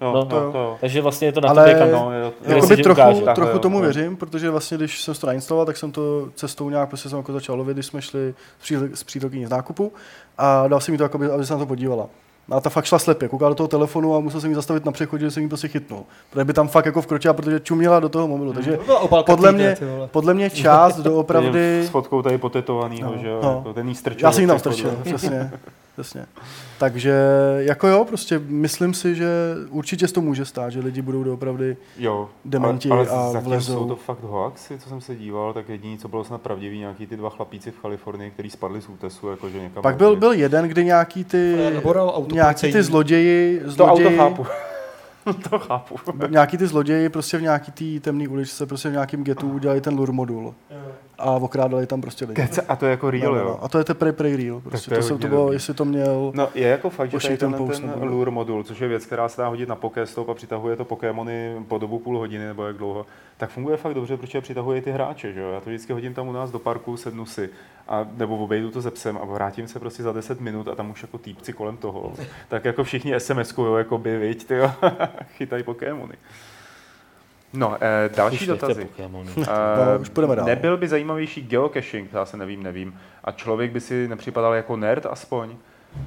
No, 0.00 0.12
no, 0.12 0.24
to 0.24 0.36
jo. 0.36 0.76
takže 0.80 1.00
vlastně 1.00 1.28
je 1.28 1.32
to 1.32 1.40
na 1.40 1.48
Ale- 1.48 1.62
tobě, 1.62 1.78
kam 1.78 1.90
No, 1.92 2.12
jo, 2.20 2.32
to-. 2.44 2.52
Jakoby 2.52 2.76
trochu, 2.76 3.00
ukáže. 3.00 3.20
trochu 3.34 3.52
Tak, 3.52 3.62
tomu 3.62 3.76
jo, 3.78 3.84
jo. 3.84 3.92
věřím, 3.92 4.16
protože 4.16 4.50
vlastně, 4.50 4.76
když 4.76 5.02
jsem 5.02 5.14
to 5.14 5.26
nainstaloval, 5.26 5.66
tak 5.66 5.76
jsem 5.76 5.92
to 5.92 6.28
cestou 6.34 6.70
nějak 6.70 6.88
prostě 6.88 7.08
jsem 7.08 7.18
jako 7.18 7.32
začal 7.32 7.56
lovit, 7.56 7.74
když 7.76 7.86
jsme 7.86 8.02
šli 8.02 8.34
s, 8.62 8.72
s 8.94 9.04
přítelkyní 9.04 9.46
z 9.46 9.50
nákupu 9.50 9.92
a 10.38 10.68
dal 10.68 10.80
jsem 10.80 10.94
jí 10.94 10.98
to, 10.98 11.04
jakoby, 11.04 11.26
aby 11.30 11.46
se 11.46 11.52
na 11.52 11.58
to 11.58 11.66
podívala. 11.66 12.06
A 12.50 12.60
ta 12.60 12.70
fakt 12.70 12.84
šla 12.84 12.98
slepě, 12.98 13.28
koukala 13.28 13.48
do 13.48 13.54
toho 13.54 13.68
telefonu 13.68 14.14
a 14.16 14.20
musel 14.20 14.40
jsem 14.40 14.50
jí 14.50 14.54
zastavit 14.54 14.84
na 14.84 14.92
přechodě, 14.92 15.24
že 15.24 15.30
jsem 15.30 15.42
jí 15.42 15.48
prostě 15.48 15.68
chytnul. 15.68 16.02
Protože 16.30 16.44
by 16.44 16.52
tam 16.52 16.68
fakt 16.68 16.86
jako 16.86 17.02
vkročila, 17.02 17.34
protože 17.34 17.60
čuměla 17.60 18.00
do 18.00 18.08
toho 18.08 18.28
mobilu. 18.28 18.52
Takže 18.52 18.76
To 18.86 19.22
podle 19.26 19.52
týdne, 19.52 19.76
mě, 19.80 19.88
vole. 19.96 20.08
podle 20.12 20.34
mě 20.34 20.50
část 20.50 20.96
doopravdy... 21.00 21.82
S 21.86 21.88
fotkou 21.88 22.22
tady 22.22 22.38
potetovanýho, 22.38 23.10
No, 23.12 23.18
že 23.22 23.28
jo, 23.28 23.40
no. 23.42 23.54
jako 23.56 23.72
ten 23.72 23.88
jí 23.88 23.94
strčil. 23.94 24.28
Já 24.28 24.32
jsem 24.32 24.44
do 24.46 24.48
tam 24.52 24.58
strčil, 24.58 24.90
přesně. 25.04 25.50
přesně. 26.02 26.26
Takže 26.78 27.14
jako 27.58 27.88
jo, 27.88 28.04
prostě 28.04 28.40
myslím 28.46 28.94
si, 28.94 29.14
že 29.14 29.26
určitě 29.70 30.08
se 30.08 30.14
to 30.14 30.20
může 30.20 30.44
stát, 30.44 30.70
že 30.70 30.80
lidi 30.80 31.02
budou 31.02 31.22
doopravdy 31.24 31.76
Jo, 31.98 32.28
dementi 32.44 32.90
ale, 32.90 33.08
ale 33.08 33.20
a 33.28 33.30
zatím 33.32 33.48
vlezou. 33.48 33.74
jsou 33.74 33.88
to 33.88 33.96
fakt 33.96 34.22
hoaxy, 34.22 34.78
co 34.78 34.88
jsem 34.88 35.00
se 35.00 35.16
díval, 35.16 35.52
tak 35.52 35.68
jediný, 35.68 35.98
co 35.98 36.08
bylo 36.08 36.24
snad 36.24 36.40
pravdivý, 36.40 36.78
nějaký 36.78 37.06
ty 37.06 37.16
dva 37.16 37.30
chlapíci 37.30 37.70
v 37.70 37.78
Kalifornii, 37.78 38.30
kteří 38.30 38.50
spadli 38.50 38.80
z 38.82 38.88
útesu, 38.88 39.28
jakože 39.28 39.60
někam. 39.62 39.82
Pak 39.82 39.96
byl, 39.96 40.16
byl 40.16 40.32
jeden, 40.32 40.68
kdy 40.68 40.84
nějaký 40.84 41.24
ty, 41.24 41.56
nějaký 42.32 42.60
ty 42.60 42.62
policejní. 42.62 42.82
zloději, 42.86 43.58
To 43.60 43.64
auto 43.64 43.72
zloději 43.96 44.16
chápu. 44.16 44.46
to 45.50 45.58
chápu. 45.58 45.96
nějaký 46.28 46.56
ty 46.56 46.66
zloději 46.66 47.08
prostě 47.08 47.38
v 47.38 47.42
nějaký 47.42 47.72
té 47.72 48.00
temné 48.00 48.28
uličce, 48.28 48.66
prostě 48.66 48.88
v 48.88 48.92
nějakém 48.92 49.24
getu 49.24 49.48
udělali 49.50 49.80
ten 49.80 49.96
lure 49.98 50.12
modul 50.12 50.54
a 51.18 51.30
okrádali 51.30 51.86
tam 51.86 52.00
prostě 52.00 52.24
lidi. 52.24 52.42
Kece, 52.42 52.62
a 52.62 52.76
to 52.76 52.86
je 52.86 52.90
jako 52.90 53.10
real, 53.10 53.32
No, 53.32 53.38
no, 53.38 53.40
jo. 53.40 53.48
no. 53.48 53.64
A 53.64 53.68
to 53.68 53.78
je 53.78 53.84
teprve 53.84 54.12
prej 54.12 54.36
real. 54.36 54.60
Prostě 54.60 54.90
to 54.90 54.94
je 54.94 55.00
to, 55.00 55.06
jsem, 55.06 55.18
to 55.18 55.28
bylo, 55.28 55.52
jestli 55.52 55.74
to 55.74 55.84
měl... 55.84 56.32
No 56.34 56.48
je 56.54 56.68
jako 56.68 56.90
fakt, 56.90 57.10
že 57.10 57.18
tady 57.18 57.36
tenhle 57.36 57.58
Post 57.58 57.80
ten 57.80 58.02
lure 58.02 58.30
modul, 58.30 58.64
což 58.64 58.80
je 58.80 58.88
věc, 58.88 59.06
která 59.06 59.28
se 59.28 59.40
dá 59.40 59.48
hodit 59.48 59.68
na 59.68 59.76
Pokéstop 59.76 60.28
a 60.28 60.34
přitahuje 60.34 60.76
to 60.76 60.84
Pokémony 60.84 61.64
po 61.68 61.78
dobu 61.78 61.98
půl 61.98 62.18
hodiny 62.18 62.46
nebo 62.46 62.66
jak 62.66 62.76
dlouho, 62.76 63.06
tak 63.38 63.50
funguje 63.50 63.76
fakt 63.76 63.94
dobře, 63.94 64.16
protože 64.16 64.40
přitahuje 64.40 64.82
ty 64.82 64.90
hráče, 64.90 65.32
že 65.32 65.40
jo. 65.40 65.50
Já 65.50 65.60
to 65.60 65.70
vždycky 65.70 65.92
hodím 65.92 66.14
tam 66.14 66.28
u 66.28 66.32
nás 66.32 66.50
do 66.50 66.58
parku, 66.58 66.96
sednu 66.96 67.26
si 67.26 67.50
a 67.88 68.06
nebo 68.16 68.36
obejdu 68.38 68.70
to 68.70 68.80
ze 68.80 68.90
psem 68.90 69.18
a 69.22 69.24
vrátím 69.24 69.68
se 69.68 69.78
prostě 69.80 70.02
za 70.02 70.12
10 70.12 70.40
minut 70.40 70.68
a 70.68 70.74
tam 70.74 70.90
už 70.90 71.02
jako 71.02 71.18
týpci 71.18 71.52
kolem 71.52 71.76
toho. 71.76 72.12
tak 72.48 72.64
jako 72.64 72.84
všichni 72.84 73.16
SMS-kujou, 73.16 73.76
jako 73.76 73.98
by, 73.98 74.18
viď, 74.18 74.46
tyjo, 74.46 74.72
chytají 75.36 75.62
Pokémony. 75.62 76.14
No, 77.52 77.76
eh, 77.80 78.10
další 78.16 78.36
Už 78.36 78.46
dotazy. 78.46 78.84
Pokémony. 78.84 79.30
Eh, 79.38 79.44
No, 79.94 80.00
už 80.00 80.08
půjdeme 80.08 80.36
dál. 80.36 80.46
Nebyl 80.46 80.76
by 80.76 80.88
zajímavější 80.88 81.42
geocaching, 81.42 82.12
já 82.12 82.24
se 82.24 82.36
nevím, 82.36 82.62
nevím. 82.62 83.00
A 83.24 83.32
člověk 83.32 83.72
by 83.72 83.80
si 83.80 84.08
nepřipadal 84.08 84.54
jako 84.54 84.76
nerd 84.76 85.06
aspoň? 85.06 85.56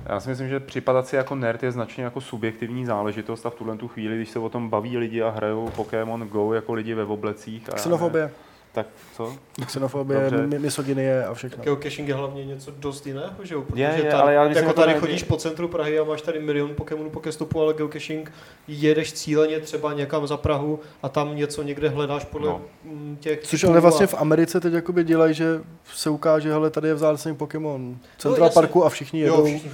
Já 0.05 0.19
si 0.19 0.29
myslím, 0.29 0.49
že 0.49 0.59
připadat 0.59 1.07
si 1.07 1.15
jako 1.15 1.35
nerd 1.35 1.63
je 1.63 1.71
značně 1.71 2.03
jako 2.03 2.21
subjektivní 2.21 2.85
záležitost 2.85 3.45
a 3.45 3.49
v 3.49 3.55
tuhle 3.55 3.77
tu 3.77 3.87
chvíli, 3.87 4.15
když 4.15 4.29
se 4.29 4.39
o 4.39 4.49
tom 4.49 4.69
baví 4.69 4.97
lidi 4.97 5.21
a 5.21 5.29
hrajou 5.29 5.69
Pokémon 5.69 6.27
Go 6.27 6.53
jako 6.53 6.73
lidi 6.73 6.93
ve 6.93 7.03
oblecích. 7.03 7.69
A 7.73 7.75
Xenofobie. 7.75 8.31
Tak 8.73 8.87
co? 9.17 9.35
Xenofobie, 9.65 10.29
Dobře. 10.29 10.59
misogynie 10.59 11.25
a 11.25 11.33
všechno. 11.33 11.63
Geocaching 11.63 12.07
je 12.07 12.13
hlavně 12.15 12.45
něco 12.45 12.71
dost 12.71 13.07
jiného, 13.07 13.33
že 13.43 13.53
jo? 13.55 13.61
Protože 13.61 13.81
Je, 13.83 13.89
je, 13.89 14.01
tady, 14.01 14.13
ale 14.13 14.33
já 14.33 14.47
myslím, 14.47 14.67
jako 14.67 14.81
tady 14.81 14.93
ne- 14.93 14.99
chodíš 14.99 15.23
po 15.23 15.37
centru 15.37 15.67
Prahy 15.67 15.99
a 15.99 16.03
máš 16.03 16.21
tady 16.21 16.39
milion 16.39 16.75
Pokémonů 16.75 17.09
po 17.09 17.19
kestopu, 17.19 17.61
ale 17.61 17.73
geocaching 17.73 18.31
jedeš 18.67 19.13
cíleně 19.13 19.59
třeba 19.59 19.93
někam 19.93 20.27
za 20.27 20.37
Prahu 20.37 20.79
a 21.03 21.09
tam 21.09 21.35
něco 21.35 21.63
někde 21.63 21.89
hledáš 21.89 22.25
podle 22.25 22.47
No. 22.49 22.61
no. 22.85 23.15
těch 23.19 23.41
Což 23.43 23.63
ale 23.63 23.79
vlastně 23.79 24.03
a- 24.05 24.07
v 24.09 24.13
Americe 24.13 24.59
teď 24.59 24.73
jakoby 24.73 25.03
dělají, 25.03 25.33
že 25.33 25.61
se 25.93 26.09
ukáže, 26.09 26.51
hele, 26.51 26.69
tady 26.69 26.87
je 26.87 26.93
vzácný 26.93 27.35
Pokémon. 27.35 27.97
Central 28.17 28.47
No. 28.49 28.53
Parku 28.53 28.85
a 28.85 28.89
všichni 28.89 29.19
jedou 29.19 29.37
Jo, 29.37 29.45
všichni. 29.45 29.71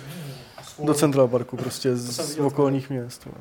do 0.83 0.93
Central 0.93 1.27
Parku, 1.27 1.57
prostě 1.57 1.95
z, 1.95 2.35
z 2.35 2.39
okolních 2.39 2.89
měst. 2.89 3.25
no. 3.25 3.31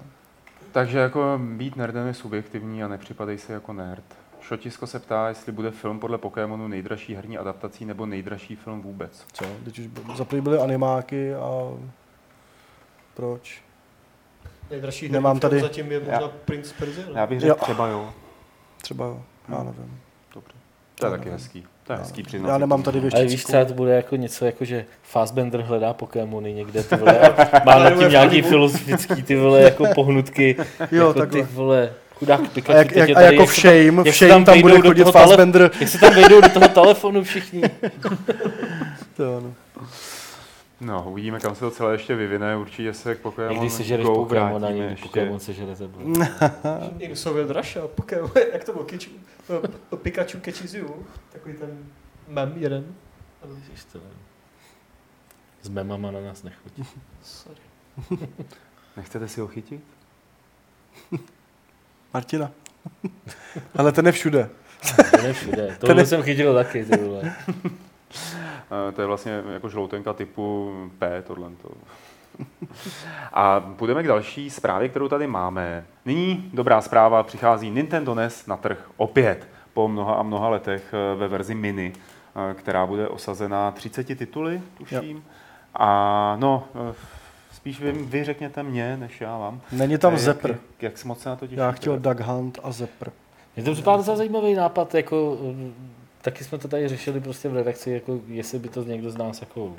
Takže 0.73 0.99
jako 0.99 1.41
být 1.43 1.77
nerdem 1.77 2.07
je 2.07 2.15
subjektivní 2.15 2.83
a 2.85 2.89
nepřipadej 2.89 3.39
si 3.39 3.53
jako 3.53 3.73
nerd. 3.73 4.05
Šotisko 4.49 4.87
se 4.87 4.99
ptá, 4.99 5.29
jestli 5.29 5.53
bude 5.53 5.71
film 5.71 5.99
podle 6.01 6.19
Pokémonu 6.19 6.69
nejdražší 6.69 7.15
herní 7.15 7.39
adaptací 7.39 7.85
nebo 7.85 8.07
nejdražší 8.07 8.57
film 8.57 8.83
vůbec. 8.83 9.27
Co? 9.33 9.45
Teď 9.65 9.79
už 9.79 9.87
za 10.17 10.25
první 10.25 10.43
byly 10.43 10.59
animáky 10.59 11.35
a 11.35 11.73
proč? 13.15 13.63
Nejdražší 14.71 15.09
Nemám 15.09 15.31
herní 15.37 15.41
film 15.41 15.51
tady- 15.51 15.61
zatím 15.61 15.93
je 15.93 15.99
možná 15.99 16.15
Já- 16.21 16.29
Prince 16.45 16.75
Persia? 16.79 17.07
Já 17.15 17.27
bych 17.27 17.41
Jo. 17.43 17.49
řekl 17.49 17.61
třeba 17.65 17.87
jo. 17.89 18.13
Třeba, 18.83 19.07
já 19.49 19.57
Hmm. 19.57 19.67
nevím. 19.67 20.01
Dobře. 20.35 20.53
To 20.95 21.07
je 21.07 21.11
Já 21.11 21.11
taky 21.11 21.25
nevím. 21.25 21.33
hezký. 21.39 21.67
To 21.85 21.93
je 21.93 21.97
Já 21.97 22.03
hezký 22.03 22.23
přiznat. 22.23 22.49
Já 22.49 22.59
nemám 22.59 22.83
tady 22.83 22.99
Ale 23.15 23.25
víš, 23.27 23.45
třeba 23.45 23.65
to 23.65 23.75
bude 23.75 23.97
jako 23.97 24.17
něco, 24.17 24.47
jako 24.47 24.65
že 24.65 24.87
Fassbender 25.03 25.61
hledá 25.61 25.93
Pokémony 25.95 26.53
někde, 26.53 26.83
ty 26.83 26.97
vole, 26.97 27.19
a 27.21 27.61
má 27.65 27.79
nad 27.79 27.91
tím 27.99 28.09
nějaký 28.11 28.43
filozofický, 28.43 29.23
ty 29.23 29.37
vole, 29.37 29.63
jako 29.63 29.85
pohnutky, 29.95 30.57
Jo, 30.93 31.07
jako 31.09 31.13
ty 31.13 31.19
takhle. 31.21 31.43
vole, 31.43 31.93
chudák 32.19 32.41
A, 32.41 32.49
Pikachu, 32.49 32.79
jak, 32.79 32.89
teď 32.89 32.97
jak, 32.97 33.09
je 33.09 33.15
a 33.15 33.21
jako 33.21 33.43
jak 33.43 33.51
v 33.51 33.63
tam- 33.63 33.73
Shame, 33.73 34.11
v 34.11 34.15
Shame 34.15 34.45
tam 34.45 34.61
bude 34.61 34.73
vejdou 34.73 34.93
do 34.93 35.05
chodit 35.05 35.13
Fassbender. 35.13 35.71
Jak 35.81 35.89
se 35.89 35.99
tam 35.99 36.15
vejdou 36.15 36.41
do 36.41 36.49
toho 36.49 36.69
telefonu 36.75 37.23
všichni. 37.25 37.63
To 39.17 39.37
ano. 39.37 39.55
No, 40.81 41.05
uvidíme, 41.11 41.41
kam 41.41 41.55
se 41.55 41.61
to 41.61 41.71
celé 41.71 41.95
ještě 41.95 42.15
vyvine. 42.15 42.57
Určitě 42.57 42.95
se 42.95 43.15
k 43.15 43.19
Pokémon 43.19 43.53
Někdy 43.53 43.71
se 43.71 43.83
žereš 43.83 44.07
Pokémon 44.07 44.65
a 44.65 44.69
ještě. 44.69 45.03
Pokémon 45.03 45.41
se 45.41 45.53
žere 45.53 45.77
tebe. 45.77 45.95
Někdo 46.97 47.17
Sovět 47.17 47.51
Russia, 47.51 47.87
Pokémon, 47.89 48.31
jak 48.53 48.65
to 48.65 48.73
bylo, 48.73 48.85
Kichu, 48.85 49.11
Pikachu 50.03 50.39
catches 50.45 50.75
you, 50.75 51.07
takový 51.33 51.55
ten 51.55 51.79
mem 52.29 52.53
jeden. 52.57 52.85
Ježiš, 53.55 53.85
to 53.85 53.99
nevím. 53.99 54.19
S 55.63 55.69
memama 55.69 56.11
na 56.11 56.21
nás 56.21 56.43
nechodí. 56.43 56.85
Sorry. 57.23 57.61
Nechcete 58.97 59.29
si 59.29 59.41
ho 59.41 59.47
chytit? 59.47 59.81
Martina. 62.15 62.51
Ale 63.79 63.93
ten 63.93 64.07
je 64.07 64.13
všude. 64.13 64.49
To 65.11 65.23
ne 65.23 65.33
všude. 65.33 65.77
Tohle 65.81 66.07
jsem 66.07 66.23
chytil 66.23 66.55
taky, 66.55 66.85
ty 66.85 66.97
vole. 66.97 67.33
Eh, 68.89 68.93
To 68.93 69.01
je 69.01 69.07
vlastně 69.07 69.43
jako 69.53 69.69
žloutenka 69.69 70.13
typu 70.13 70.73
P, 70.99 71.23
tohle. 71.23 71.51
A 73.33 73.61
půjdeme 73.61 74.03
k 74.03 74.07
další 74.07 74.51
zprávě, 74.51 74.89
kterou 74.89 75.09
tady 75.09 75.27
máme. 75.27 75.85
Nyní 76.05 76.51
dobrá 76.55 76.81
zpráva, 76.81 77.23
přichází 77.23 77.71
Nintendo 77.71 78.15
NES 78.15 78.47
na 78.47 78.57
trh 78.57 78.91
opět 78.97 79.49
po 79.75 79.89
mnoha 79.89 80.15
a 80.15 80.23
mnoha 80.23 80.49
letech 80.49 80.95
eh, 80.95 81.15
ve 81.17 81.29
verzi 81.29 81.55
mini, 81.55 81.93
eh, 82.51 82.55
která 82.55 82.87
bude 82.87 83.09
osazena 83.09 83.71
30 83.71 84.05
tituly, 84.19 84.61
tuším. 84.79 85.25
A 85.75 86.37
no, 86.39 86.65
spíš 87.67 87.81
vy, 87.81 87.93
vy 87.93 88.25
řekněte 88.25 88.63
mě, 88.63 88.97
než 88.97 89.21
já 89.21 89.39
vám. 89.39 89.61
Není 89.73 89.99
tam 89.99 90.19
Zepr. 90.19 90.51
Jak, 90.51 90.83
jak 90.83 91.05
moc 91.05 91.21
se 91.21 91.29
na 91.29 91.37
to 91.37 91.47
těšíte? 91.47 91.63
Já 91.63 91.73
chtěl 91.73 91.99
Duck 91.99 92.21
Hunt 92.21 92.59
a 92.63 92.73
Zepr. 92.73 93.11
Mně 93.57 93.65
to 93.65 93.73
připadá 93.73 93.97
docela 93.97 94.17
zajímavý 94.17 94.55
nápad, 94.55 94.95
jako 94.95 95.39
mm, 95.43 95.75
taky 96.23 96.45
jsme 96.45 96.59
to 96.59 96.69
tady 96.69 96.89
řešili 96.89 97.21
prostě 97.21 97.49
v 97.49 97.55
redakci, 97.55 97.91
jako 97.91 98.21
jestli 98.29 98.59
by 98.59 98.69
to 98.69 98.83
někdo 98.83 99.11
z 99.11 99.17
nás 99.17 99.41
jako 99.41 99.73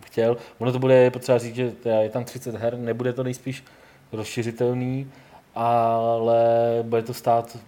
chtěl. 0.00 0.36
Ono 0.58 0.72
to 0.72 0.78
bude 0.78 1.10
potřeba 1.10 1.38
říct, 1.38 1.54
že 1.54 1.72
je 2.02 2.08
tam 2.08 2.24
30 2.24 2.54
her, 2.54 2.78
nebude 2.78 3.12
to 3.12 3.24
nejspíš 3.24 3.64
rozšiřitelný, 4.12 5.10
ale 5.54 6.44
bude 6.82 7.02
to 7.02 7.14
stát 7.14 7.58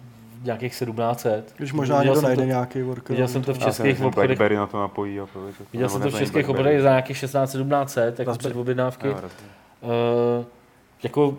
nějakých 0.43 0.71
1700. 0.71 1.53
Když 1.57 1.73
možná 1.73 1.99
Viděl 1.99 2.13
někdo 2.13 2.21
jsem 2.21 2.29
najde 2.29 2.41
to- 2.43 2.47
nějaký 2.47 2.81
workaround. 2.81 3.09
Viděl 3.09 3.27
jsem 3.27 3.43
to 3.43 3.53
v 3.53 3.59
českých 3.59 4.01
obchodech. 4.01 4.29
Blackberry 4.29 4.55
na 4.55 4.67
to 4.67 4.79
napojí. 4.79 5.19
A 5.19 5.25
to, 5.25 5.39
Viděl 5.73 5.89
jsem 5.89 6.01
to 6.01 6.09
v 6.09 6.17
českých 6.17 6.49
obchodech 6.49 6.81
za 6.81 6.89
nějakých 6.89 7.17
16 7.17 7.51
1700 7.51 8.19
jako 8.19 8.31
Raspberry. 8.31 9.62
Uh, 9.83 10.45
jako 11.03 11.37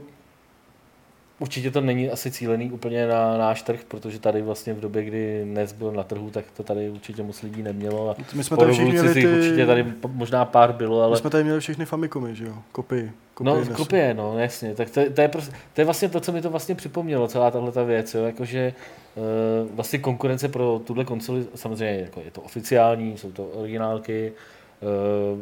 určitě 1.38 1.70
to 1.70 1.80
není 1.80 2.10
asi 2.10 2.30
cílený 2.30 2.70
úplně 2.70 3.06
na 3.06 3.38
náš 3.38 3.62
trh, 3.62 3.80
protože 3.88 4.18
tady 4.18 4.42
vlastně 4.42 4.74
v 4.74 4.80
době, 4.80 5.04
kdy 5.04 5.44
NES 5.44 5.72
byl 5.72 5.92
na 5.92 6.02
trhu, 6.02 6.30
tak 6.30 6.44
to 6.56 6.62
tady 6.62 6.90
určitě 6.90 7.22
moc 7.22 7.42
lidí 7.42 7.62
nemělo. 7.62 8.10
A 8.10 8.14
My 8.34 8.44
jsme 8.44 8.56
tady 8.56 8.72
všichni 8.72 8.92
měli 8.92 9.14
ty... 9.14 9.26
určitě 9.26 9.66
tady 9.66 9.86
možná 10.08 10.44
pár 10.44 10.72
bylo, 10.72 10.98
My 10.98 11.04
ale 11.04 11.16
jsme 11.16 11.30
tady 11.30 11.44
měli 11.44 11.60
všechny 11.60 11.84
Famicomy, 11.84 12.34
že 12.34 12.44
jo? 12.44 12.54
Kopii. 12.72 13.12
kopii 13.34 13.54
no 13.54 13.58
Nesu. 13.58 13.72
kopie, 13.72 14.14
no 14.14 14.38
jasně. 14.38 14.74
Tak 14.74 14.90
to, 14.90 15.00
to, 15.10 15.20
je 15.20 15.28
prostě, 15.28 15.52
to 15.74 15.80
je 15.80 15.84
vlastně 15.84 16.08
to, 16.08 16.20
co 16.20 16.32
mi 16.32 16.42
to 16.42 16.50
vlastně 16.50 16.74
připomnělo, 16.74 17.28
celá 17.28 17.50
tahle 17.50 17.72
ta 17.72 17.82
věc, 17.82 18.14
jo? 18.14 18.24
Jakože 18.24 18.74
uh, 19.14 19.76
vlastně 19.76 19.98
konkurence 19.98 20.48
pro 20.48 20.80
tuhle 20.84 21.04
konsoli, 21.04 21.46
samozřejmě 21.54 22.00
jako 22.00 22.20
je 22.20 22.30
to 22.30 22.40
oficiální, 22.40 23.18
jsou 23.18 23.32
to 23.32 23.44
originálky, 23.44 24.32
uh, 25.32 25.40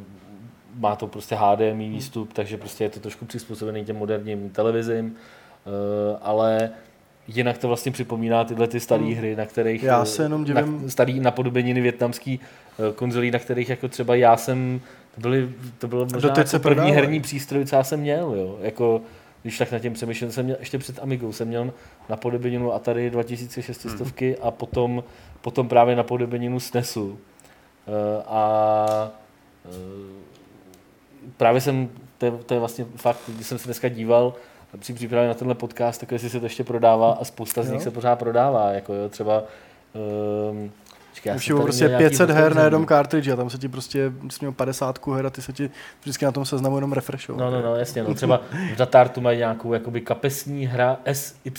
má 0.74 0.96
to 0.96 1.06
prostě 1.06 1.34
HDMI 1.38 1.88
výstup, 1.88 2.32
takže 2.32 2.56
prostě 2.56 2.84
je 2.84 2.90
to 2.90 3.00
trošku 3.00 3.24
přizpůsobený 3.24 3.84
těm 3.84 3.96
moderním 3.96 4.50
televizím, 4.50 5.04
uh, 5.06 5.72
ale 6.22 6.70
jinak 7.28 7.58
to 7.58 7.68
vlastně 7.68 7.92
připomíná 7.92 8.44
tyhle 8.44 8.66
ty 8.68 8.80
staré 8.80 9.02
Hmm. 9.04 9.14
hry, 9.14 9.36
na 9.36 9.46
kterých... 9.46 9.82
Já 9.82 10.02
eh, 10.02 10.06
se 10.06 10.22
jenom 10.22 10.40
na, 10.54 10.60
divím- 10.62 10.86
starý 10.88 11.20
napodobeniny 11.20 11.80
větnamský 11.80 12.40
eh, 12.90 12.92
konzolí, 12.92 13.30
na 13.30 13.38
kterých 13.38 13.68
jako 13.68 13.88
třeba 13.88 14.14
já 14.14 14.36
jsem, 14.36 14.80
to, 15.14 15.20
byly, 15.20 15.48
to 15.78 15.88
bylo 15.88 16.02
možná 16.04 16.20
Doteď 16.20 16.36
jako 16.38 16.48
se 16.50 16.58
první 16.58 16.74
prodávají. 16.74 16.94
herní 16.94 17.20
přístroj, 17.20 17.64
co 17.66 17.76
já 17.76 17.84
jsem 17.84 18.00
měl, 18.00 18.34
jo. 18.34 18.58
Jako, 18.60 19.00
když 19.42 19.58
tak 19.58 19.72
na 19.72 19.78
tím 19.78 19.92
přemýšlel, 19.92 20.30
jsem 20.32 20.44
měl, 20.44 20.56
ještě 20.60 20.78
před 20.78 20.98
Amigou 21.02 21.32
jsem 21.32 21.48
měl 21.48 21.72
napodobeninu 22.08 22.72
Atari 22.72 23.10
2600 23.10 24.00
Mhm. 24.20 24.34
a 24.42 24.50
potom, 24.50 25.04
potom 25.40 25.68
právě 25.68 25.96
napodobeninu 25.96 26.60
SNESu. 26.60 27.18
Eh, 27.88 28.22
a 28.26 29.10
eh, 29.64 29.68
právě 31.36 31.60
jsem, 31.60 31.88
to 32.18 32.26
je, 32.26 32.32
to 32.46 32.54
je 32.54 32.60
vlastně 32.60 32.84
fakt, 32.96 33.20
když 33.28 33.46
jsem 33.46 33.58
se 33.58 33.64
dneska 33.64 33.88
díval 33.88 34.34
při 34.78 34.92
přípravě 34.92 35.28
na 35.28 35.34
tenhle 35.34 35.54
podcast, 35.54 36.00
tak 36.00 36.12
jestli 36.12 36.30
se 36.30 36.40
to 36.40 36.46
ještě 36.46 36.64
prodává 36.64 37.12
a 37.12 37.24
spousta 37.24 37.62
z 37.62 37.66
Jo. 37.66 37.72
nich 37.74 37.82
se 37.82 37.90
pořád 37.90 38.18
prodává, 38.18 38.70
jako 38.72 38.94
jo, 38.94 39.08
třeba 39.08 39.44
um, 40.50 40.72
Počkej, 41.12 41.30
já 41.30 41.36
Už 41.36 41.48
je 41.48 41.54
prostě 41.54 41.84
měl 41.84 41.98
nějaký 41.98 42.16
500 42.16 42.30
her 42.30 42.54
na 42.54 42.64
jednom 42.64 42.86
cartridge 42.86 43.28
a 43.28 43.36
tam 43.36 43.50
se 43.50 43.58
ti 43.58 43.68
prostě, 43.68 44.12
měl 44.40 44.52
50 44.52 45.06
her 45.06 45.26
a 45.26 45.30
ty 45.30 45.42
se 45.42 45.52
ti 45.52 45.70
vždycky 46.00 46.24
na 46.24 46.32
tom 46.32 46.44
seznamu 46.44 46.76
jenom 46.76 46.92
refreshou. 46.92 47.36
No, 47.36 47.50
no, 47.50 47.62
no, 47.62 47.76
jasně, 47.76 48.02
no. 48.02 48.14
Třeba 48.14 48.40
v 48.74 48.76
Datartu 48.76 49.20
mají 49.20 49.38
nějakou 49.38 49.72
jakoby 49.72 50.00
kapesní 50.00 50.66
hra 50.66 50.96
SY 51.12 51.52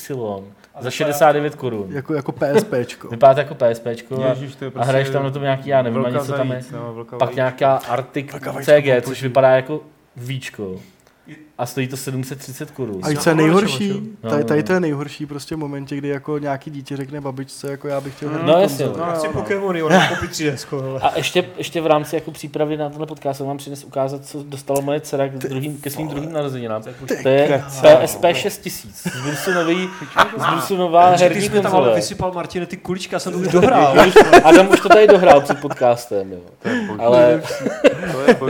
za 0.79 0.91
69 0.91 1.55
korun. 1.55 1.88
Jako, 1.89 2.13
jako 2.13 2.31
PSPčko. 2.31 3.07
Vypadá 3.09 3.33
to 3.33 3.39
jako 3.39 3.55
PSPčko 3.55 4.23
a, 4.23 4.29
Ježíš, 4.29 4.55
to 4.55 4.65
je 4.65 4.69
a 4.69 4.71
prostě 4.71 4.89
hraješ 4.89 5.09
tam 5.09 5.23
na 5.23 5.31
tom 5.31 5.41
nějaký, 5.41 5.69
já 5.69 5.81
nevím, 5.81 6.05
ani 6.05 6.19
co 6.19 6.33
tam 6.33 6.51
je. 6.51 6.62
no, 6.71 7.05
Pak 7.17 7.36
nějaká 7.36 7.75
Arctic 7.75 8.31
CG, 8.62 9.05
což 9.05 9.23
vypadá 9.23 9.49
jako 9.49 9.81
víčko. 10.15 10.79
A 11.57 11.65
stojí 11.65 11.87
to 11.87 11.97
730 11.97 12.71
korun. 12.71 12.99
A 13.03 13.15
co 13.15 13.29
je 13.29 13.35
nejhorší, 13.35 13.89
No, 14.23 14.29
tady, 14.29 14.41
no, 14.43 14.47
tady 14.47 14.61
no. 14.61 14.67
to 14.67 14.73
je 14.73 14.79
nejhorší 14.79 15.25
prostě 15.25 15.55
v 15.55 15.57
momentě, 15.57 15.95
kdy 15.95 16.07
jako 16.07 16.37
nějaký 16.37 16.71
dítě 16.71 16.97
řekne 16.97 17.21
babičce, 17.21 17.71
jako 17.71 17.87
já 17.87 18.01
bych 18.01 18.15
chtěl 18.15 18.29
herní 18.29 18.47
No, 18.47 18.53
jasně, 18.59 18.85
no. 18.85 18.93
Já 18.97 19.13
chci 19.13 19.25
jo, 19.27 19.31
no. 19.35 19.41
Pokémony, 19.41 19.83
ona 19.83 20.07
koupí 20.07 20.27
3DS, 20.27 20.81
hele. 20.81 20.99
A 20.99 21.11
ještě, 21.17 21.45
ještě 21.57 21.81
v 21.81 21.87
rámci 21.87 22.15
jako 22.15 22.31
přípravy 22.31 22.77
na 22.77 22.89
tenhle 22.89 23.07
podcast 23.07 23.37
jsem 23.37 23.47
vám 23.47 23.57
přines 23.57 23.83
ukázat, 23.83 24.25
co 24.25 24.43
dostala 24.43 24.81
moje 24.81 24.99
dcera 25.01 25.27
k 25.27 25.31
druhým, 25.31 25.77
ke 25.77 25.89
svým 25.89 26.07
druhým 26.07 26.33
narozeninám. 26.33 26.83
To 27.23 27.29
je 27.29 27.63
PSP 28.03 28.25
6000. 28.33 28.95
Z 28.95 29.21
Brusu, 29.21 29.51
nový, 29.53 29.89
z 30.37 30.45
Brusu 30.51 30.77
nová 30.77 31.13
Ty 31.13 31.23
herní 31.23 31.41
jsi 31.41 31.49
mi 31.49 31.55
tam 31.61 31.65
ale 31.71 31.71
konzole. 31.71 31.95
vysypal, 31.95 32.31
Martine, 32.31 32.65
ty 32.65 32.77
kuličky, 32.77 33.15
já 33.15 33.19
jsem 33.19 33.33
to 33.33 33.39
už 33.39 33.47
dohrál. 33.51 33.95
Adam 34.43 34.69
už 34.69 34.79
to 34.79 34.89
tady 34.89 35.07
dohrál 35.07 35.41
před 35.41 35.59
podcastem, 35.61 36.31
jo. 36.31 36.39
To 36.61 36.69
je 36.69 36.81
boží. 36.87 36.99
Ale 36.99 37.41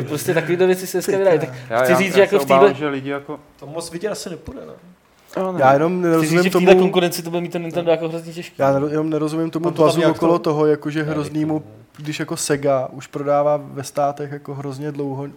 prostě 0.07 0.33
takovéhle 0.33 0.67
věci 0.67 0.87
se 0.87 0.97
dneska 0.97 1.17
vydají. 1.17 1.39
Tak 1.39 1.49
chci 1.83 1.95
říct, 1.95 2.15
že 2.15 2.21
jako 2.21 2.39
v 2.39 2.45
téhle, 2.45 2.73
lidi 2.93 3.09
jako... 3.09 3.39
To 3.59 3.65
moc 3.67 3.91
vidět 3.91 4.09
asi 4.09 4.29
nepůjde, 4.29 4.61
ne? 4.65 4.73
Já 5.57 5.73
jenom 5.73 6.03
chci 6.03 6.09
říct, 6.21 6.31
nerozumím 6.31 6.43
že 6.43 6.49
v 6.49 6.53
tomu, 6.53 6.79
konkurenci 6.79 7.23
to 7.23 7.29
bude 7.29 7.41
mít 7.41 7.51
ten 7.51 7.61
Nintendo 7.61 7.91
jako 7.91 8.09
hrozně 8.09 8.33
těžký. 8.33 8.55
já 8.57 8.79
jenom 8.89 9.09
nerozumím 9.09 9.49
tomu 9.51 9.65
to 9.65 9.71
tlazu 9.71 9.99
nějak 9.99 10.15
okolo 10.15 10.33
to- 10.39 10.43
toho, 10.43 10.65
jakože 10.65 10.99
Já 10.99 11.05
hroznýmu, 11.05 11.63
když 11.97 12.19
jako 12.19 12.37
Sega 12.37 12.87
už 12.91 13.07
prodává 13.07 13.57
ve 13.63 13.83
státech 13.83 14.31
jako 14.31 14.53
hrozně 14.55 14.91
dlouho 14.91 15.27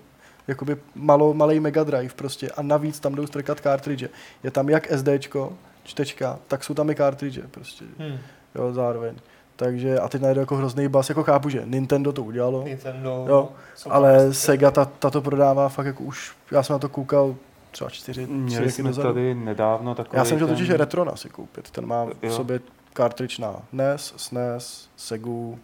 jakoby 0.48 0.76
malo, 0.94 1.34
malý 1.34 1.60
Mega 1.60 1.84
Drive 1.84 2.14
prostě 2.16 2.50
a 2.50 2.62
navíc 2.62 3.00
tam 3.00 3.14
jdou 3.14 3.26
strkat 3.26 3.60
cartridge. 3.60 4.04
Je 4.42 4.50
tam 4.50 4.68
jak 4.68 4.92
SDčko, 4.92 5.52
čtečka, 5.84 6.38
tak 6.48 6.64
jsou 6.64 6.74
tam 6.74 6.90
i 6.90 6.94
cartridge 6.94 7.38
prostě, 7.50 7.84
Hmm. 7.98 8.18
jo, 8.54 8.72
zároveň. 8.72 9.14
Takže 9.56 9.98
a 10.00 10.08
teď 10.08 10.22
najde 10.22 10.40
jako 10.40 10.56
hrozný 10.56 10.88
bas, 10.88 11.08
jako 11.08 11.22
chápu, 11.22 11.48
že 11.48 11.62
Nintendo 11.64 12.12
to 12.12 12.22
udělalo, 12.22 12.62
Nintendo. 12.64 13.24
Jo, 13.28 13.48
ale 13.90 14.18
tam- 14.24 14.32
Sega 14.32 14.70
ta, 14.70 14.84
ta 14.84 15.10
to 15.10 15.20
prodává 15.22 15.68
fakt 15.68 15.86
jako 15.86 16.02
už, 16.04 16.32
já 16.50 16.62
jsem 16.62 16.74
na 16.74 16.78
to 16.78 16.88
koukal 16.88 17.34
třeba 17.76 17.90
čtyři, 17.90 18.26
Měli 18.26 18.70
jsme 18.70 18.84
dozadu. 18.88 19.08
tady 19.08 19.34
nedávno 19.34 19.94
takový 19.94 20.18
Já 20.18 20.24
jsem 20.24 20.36
chtěl 20.36 20.46
ten... 20.46 20.56
totiž 20.56 20.70
Retrona 20.70 21.16
si 21.16 21.28
koupit, 21.28 21.70
ten 21.70 21.86
má 21.86 22.04
v 22.22 22.30
sobě 22.32 22.60
cartridge 22.96 23.38
na 23.38 23.56
NES, 23.72 24.14
SNES, 24.16 24.88
Segu 24.96 25.58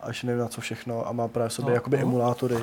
a 0.00 0.08
ještě 0.08 0.26
nevím 0.26 0.42
na 0.42 0.48
co 0.48 0.60
všechno 0.60 1.08
a 1.08 1.12
má 1.12 1.28
právě 1.28 1.48
v 1.48 1.52
sobě 1.52 1.70
No, 1.70 1.74
jakoby 1.74 1.96
no. 1.96 2.02
emulátory. 2.02 2.56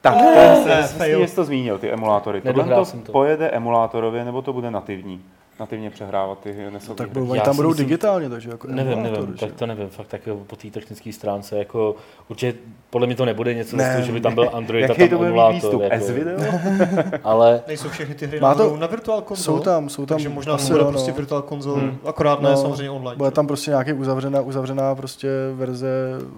Tak, 0.00 0.14
Ne, 0.14 0.22
ne, 0.34 0.64
ne, 0.66 0.80
ne, 0.80 0.82
fail. 0.88 1.26
jsi 1.28 1.34
to 1.36 1.44
zmínil, 1.44 1.78
ty 1.78 1.90
emulátory. 1.92 2.40
Tohle 2.40 2.52
Nedohrál 2.52 2.84
to 2.86 2.96
to. 2.98 3.12
pojede 3.12 3.50
emulátorově, 3.50 4.24
nebo 4.24 4.42
to 4.42 4.52
bude 4.52 4.70
nativní? 4.70 5.24
Nativně 5.60 5.90
přehrávat 5.90 6.38
ty 6.40 6.70
nesoutěže. 6.70 7.08
Tak 7.08 7.16
oni 7.30 7.40
tam 7.40 7.56
budou 7.56 7.68
myslím- 7.68 7.86
digitálně, 7.86 8.28
takže 8.28 8.50
jako 8.50 8.68
Nevím, 8.68 9.02
nevím, 9.02 9.26
že? 9.34 9.46
tak 9.46 9.52
to 9.52 9.66
nevím, 9.66 9.88
fakt 9.88 10.06
tak 10.06 10.26
jo, 10.26 10.36
po 10.46 10.56
té 10.56 10.70
technické 10.70 11.12
stránce, 11.12 11.58
jako 11.58 11.94
určitě 12.28 12.58
podle 12.90 13.06
mě 13.06 13.16
to 13.16 13.24
nebude 13.24 13.54
něco, 13.54 13.76
Ne. 13.76 13.84
ne, 13.88 13.94
toho, 13.94 14.06
že 14.06 14.12
by 14.12 14.20
tam 14.20 14.34
byl 14.34 14.50
Android 14.52 14.84
a 14.84 14.88
Jaký 14.88 14.98
tam 15.00 15.08
to 15.08 15.16
bude 15.16 15.28
mít 15.30 15.36
emulátor, 15.38 15.82
jako, 15.82 16.04
S-video? 16.04 16.38
ale 17.24 17.62
Nejsou 17.66 17.88
všechny 17.88 18.14
ty 18.14 18.26
hry 18.26 18.40
Má 18.40 18.48
na, 18.48 18.54
to- 18.54 18.76
na 18.76 18.86
Virtual 18.86 19.22
Console. 19.22 19.58
Jsou 19.58 19.64
tam, 19.64 19.88
jsou 19.88 20.06
tam, 20.06 20.16
takže 20.16 20.28
možná 20.28 20.54
asi 20.54 20.72
bude 20.72 20.84
prostě 20.84 21.10
no. 21.10 21.16
Virtual 21.16 21.42
Console, 21.42 21.80
Hmm. 21.80 21.98
akorát 22.04 22.40
ne 22.42 22.50
No, 22.50 22.56
samozřejmě 22.56 22.90
online. 22.90 23.16
Bude 23.16 23.30
tam 23.30 23.46
prostě 23.46 23.70
nějaký 23.70 23.92
uzavřená, 23.92 24.40
uzavřená 24.40 24.94
prostě 24.94 25.28
verze 25.54 25.88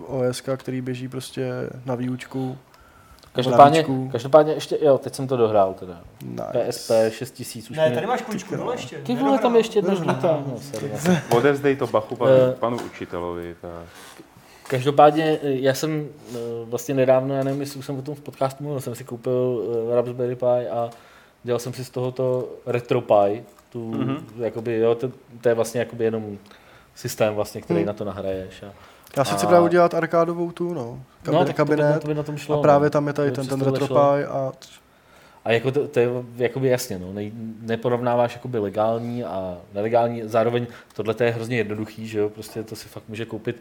OS, 0.07 0.42
který 0.57 0.81
běží 0.81 1.09
prostě 1.09 1.50
na 1.87 1.94
výučku. 1.94 2.57
Každopádně, 3.35 3.85
každopádně 4.12 4.53
ještě, 4.53 4.79
jo, 4.83 4.99
teď 4.99 5.14
jsem 5.14 5.27
to 5.27 5.37
dohrál 5.37 5.75
teda. 5.75 6.01
Nice. 6.25 6.73
PSP 6.73 6.90
6000 7.09 7.70
už 7.70 7.77
Ne, 7.77 7.87
mě... 7.87 7.94
tady 7.94 8.07
máš 8.07 8.23
kuličku 8.23 8.57
dole 8.57 8.75
ještě. 8.75 8.99
Ty 8.99 9.14
vole, 9.16 9.38
tam 9.38 9.55
je 9.55 9.61
ještě 9.61 9.79
jedna 9.79 9.94
žlutá. 9.94 10.42
No. 10.47 10.57
Odevzdej 11.37 11.77
to 11.77 11.87
bachu 11.87 12.16
panu, 12.16 12.31
Eh. 12.33 12.55
panu 12.59 12.77
učitelovi. 12.87 13.57
Tak. 13.61 13.70
Každopádně 14.68 15.38
eh, 15.42 15.51
já 15.51 15.75
jsem 15.75 16.09
eh, 16.35 16.37
vlastně 16.64 16.94
nedávno, 16.94 17.35
já 17.35 17.42
nevím, 17.44 17.61
jestli 17.61 17.79
už 17.79 17.87
jsem 17.87 17.99
o 17.99 18.03
tom 18.03 18.14
v 18.14 18.20
podcastu 18.20 18.62
mluvil, 18.64 18.81
jsem 18.81 18.94
si 18.94 19.05
koupil 19.05 19.62
Raspberry 19.94 20.37
Pi 20.37 20.68
a 20.70 20.90
dělal 21.42 21.59
jsem 21.59 21.73
si 21.73 21.85
z 21.85 21.90
tohoto 21.90 22.49
RetroPie, 22.66 23.42
tu, 23.73 23.90
Mhm. 23.90 24.09
mm-hmm. 24.16 24.42
jakoby, 24.42 24.79
jo, 24.79 24.94
to, 24.94 25.11
to, 25.40 25.49
je 25.49 25.55
vlastně 25.55 25.81
jakoby 25.81 26.05
jenom 26.05 26.38
systém, 26.94 27.35
vlastně, 27.35 27.61
který 27.62 27.79
Hmm. 27.81 27.87
na 27.87 27.92
to 27.92 28.05
nahraješ. 28.05 28.62
A, 28.62 28.73
Já 29.16 29.24
si 29.24 29.35
chci 29.35 29.46
A- 29.46 29.48
právě 29.48 29.64
udělat 29.64 29.94
arkádovou 29.94 30.53
tu, 30.53 30.74
no. 30.74 31.00
Kabinet, 31.22 31.40
no, 31.40 31.46
tak 31.46 31.57
to 31.57 31.64
by, 31.64 31.70
kabinet. 31.77 32.03
to 32.03 32.09
by 32.09 32.14
na 32.14 32.22
tom 32.22 32.37
šlo. 32.37 32.59
a 32.59 32.62
právě 32.62 32.87
no. 32.87 32.90
tam 32.90 33.07
je 33.07 33.12
tady 33.12 33.31
ten, 33.31 33.46
ten. 33.46 33.61
RetroPie 33.62 34.27
a 34.27 34.53
A 35.44 35.53
jako 35.53 35.70
to, 35.70 35.88
to 35.88 36.00
je 36.00 36.09
jakoby 36.37 36.68
jasně, 36.68 36.98
no, 36.98 37.12
nej, 37.12 37.33
neporovnáváš 37.61 38.35
jakoby 38.35 38.59
legální 38.59 39.24
a 39.24 39.57
nelegální, 39.74 40.22
zároveň 40.24 40.66
tohle 40.94 41.14
je 41.24 41.31
hrozně 41.31 41.57
jednoduchý, 41.57 42.07
že 42.09 42.18
jo, 42.18 42.29
prostě 42.29 42.62
to 42.62 42.77
si 42.77 42.88
fakt 42.88 43.05
může 43.09 43.24
koupit 43.24 43.57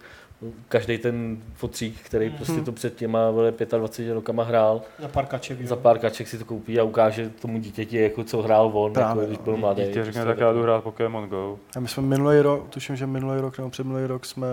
každý 0.69 0.97
ten 0.97 1.37
fotřík, 1.55 1.99
který 2.01 2.27
Mhm. 2.27 2.35
prostě 2.37 2.61
to 2.61 2.71
před 2.71 2.95
těma 2.95 3.29
vole, 3.31 3.51
25 3.77 4.13
rokama 4.13 4.43
hrál, 4.43 4.81
Na 4.99 5.07
pár 5.07 5.25
kaček. 5.25 5.59
jo. 5.59 5.67
za 5.67 5.75
pár 5.75 5.99
kaček 5.99 6.27
si 6.27 6.37
to 6.37 6.45
koupí 6.45 6.79
a 6.79 6.83
ukáže 6.83 7.29
tomu 7.29 7.59
dítěti, 7.59 7.97
jako 7.97 8.23
co 8.23 8.41
hrál 8.41 8.71
on, 8.73 8.93
Právě, 8.93 9.21
jako, 9.21 9.27
když 9.27 9.37
no. 9.37 9.43
byl 9.43 9.57
mladý. 9.57 9.81
Dítě 9.81 9.93
řekne, 10.05 10.21
prostě 10.21 10.25
tak 10.25 10.37
já 10.47 10.53
jdu 10.53 10.61
hrát 10.63 10.83
Pokémon 10.83 11.29
Go. 11.29 11.57
A 11.77 11.79
my 11.79 11.87
jsme 11.87 12.03
minulý 12.03 12.39
rok, 12.41 12.69
tuším, 12.69 12.95
že 12.95 13.07
minulý 13.07 13.41
rok 13.41 13.57
nebo 13.57 13.69
předminulý 13.69 14.05
rok 14.05 14.25
jsme 14.25 14.47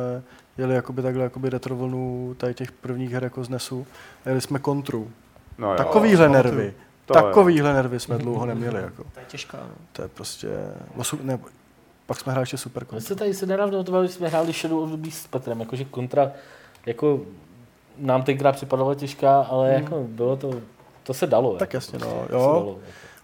jeli 0.60 0.74
jakoby 0.74 1.02
takhle 1.02 1.22
jakoby 1.24 1.50
retro 1.50 1.76
vlnu 1.76 2.34
tady 2.38 2.54
těch 2.54 2.72
prvních 2.72 3.12
her 3.12 3.24
jako 3.24 3.44
z 3.44 3.48
NESu. 3.48 3.86
A 4.24 4.28
jeli 4.28 4.40
jsme 4.40 4.58
kontru. 4.58 5.10
No 5.58 5.70
jo, 5.70 5.76
Takovýhle 5.76 6.26
to- 6.26 6.32
nervy. 6.32 6.74
to. 7.06 7.14
Takovýhle 7.14 7.72
nervy 7.74 8.00
jsme 8.00 8.18
dlouho 8.18 8.46
neměli. 8.46 8.82
Jako. 8.82 9.04
To 9.14 9.20
je 9.20 9.26
těžká. 9.28 9.58
No. 9.58 9.74
To 9.92 10.02
je 10.02 10.08
prostě... 10.08 10.48
Osu, 10.96 11.18
ne, 11.22 11.38
pak 12.06 12.20
jsme 12.20 12.32
hráli 12.32 12.42
ještě 12.42 12.56
super 12.58 12.82
My 12.82 12.86
kontru. 12.88 13.06
se 13.06 13.14
tady 13.16 13.34
se 13.34 13.46
nedávno 13.46 13.78
o 13.78 13.84
tom 13.84 14.08
jsme 14.08 14.28
hráli 14.28 14.52
Shadow 14.52 14.78
of 14.82 14.90
the 14.90 14.96
Beast 14.96 15.18
s 15.22 15.26
Petrem, 15.26 15.60
jakože 15.60 15.84
kontra, 15.84 16.32
jako 16.86 17.20
nám 17.98 18.22
tenkrát 18.22 18.52
připadala 18.52 18.94
těžká, 18.94 19.40
ale 19.40 19.72
Hmm. 19.72 19.82
jako 19.82 20.04
bylo 20.08 20.36
to, 20.36 20.60
to 21.02 21.14
se 21.14 21.26
dalo. 21.26 21.52
Tak 21.56 21.60
jako, 21.60 21.76
jasně, 21.76 21.98
no. 21.98 22.06
to 22.06 22.26
se 22.28 22.34
Jo. 22.34 22.78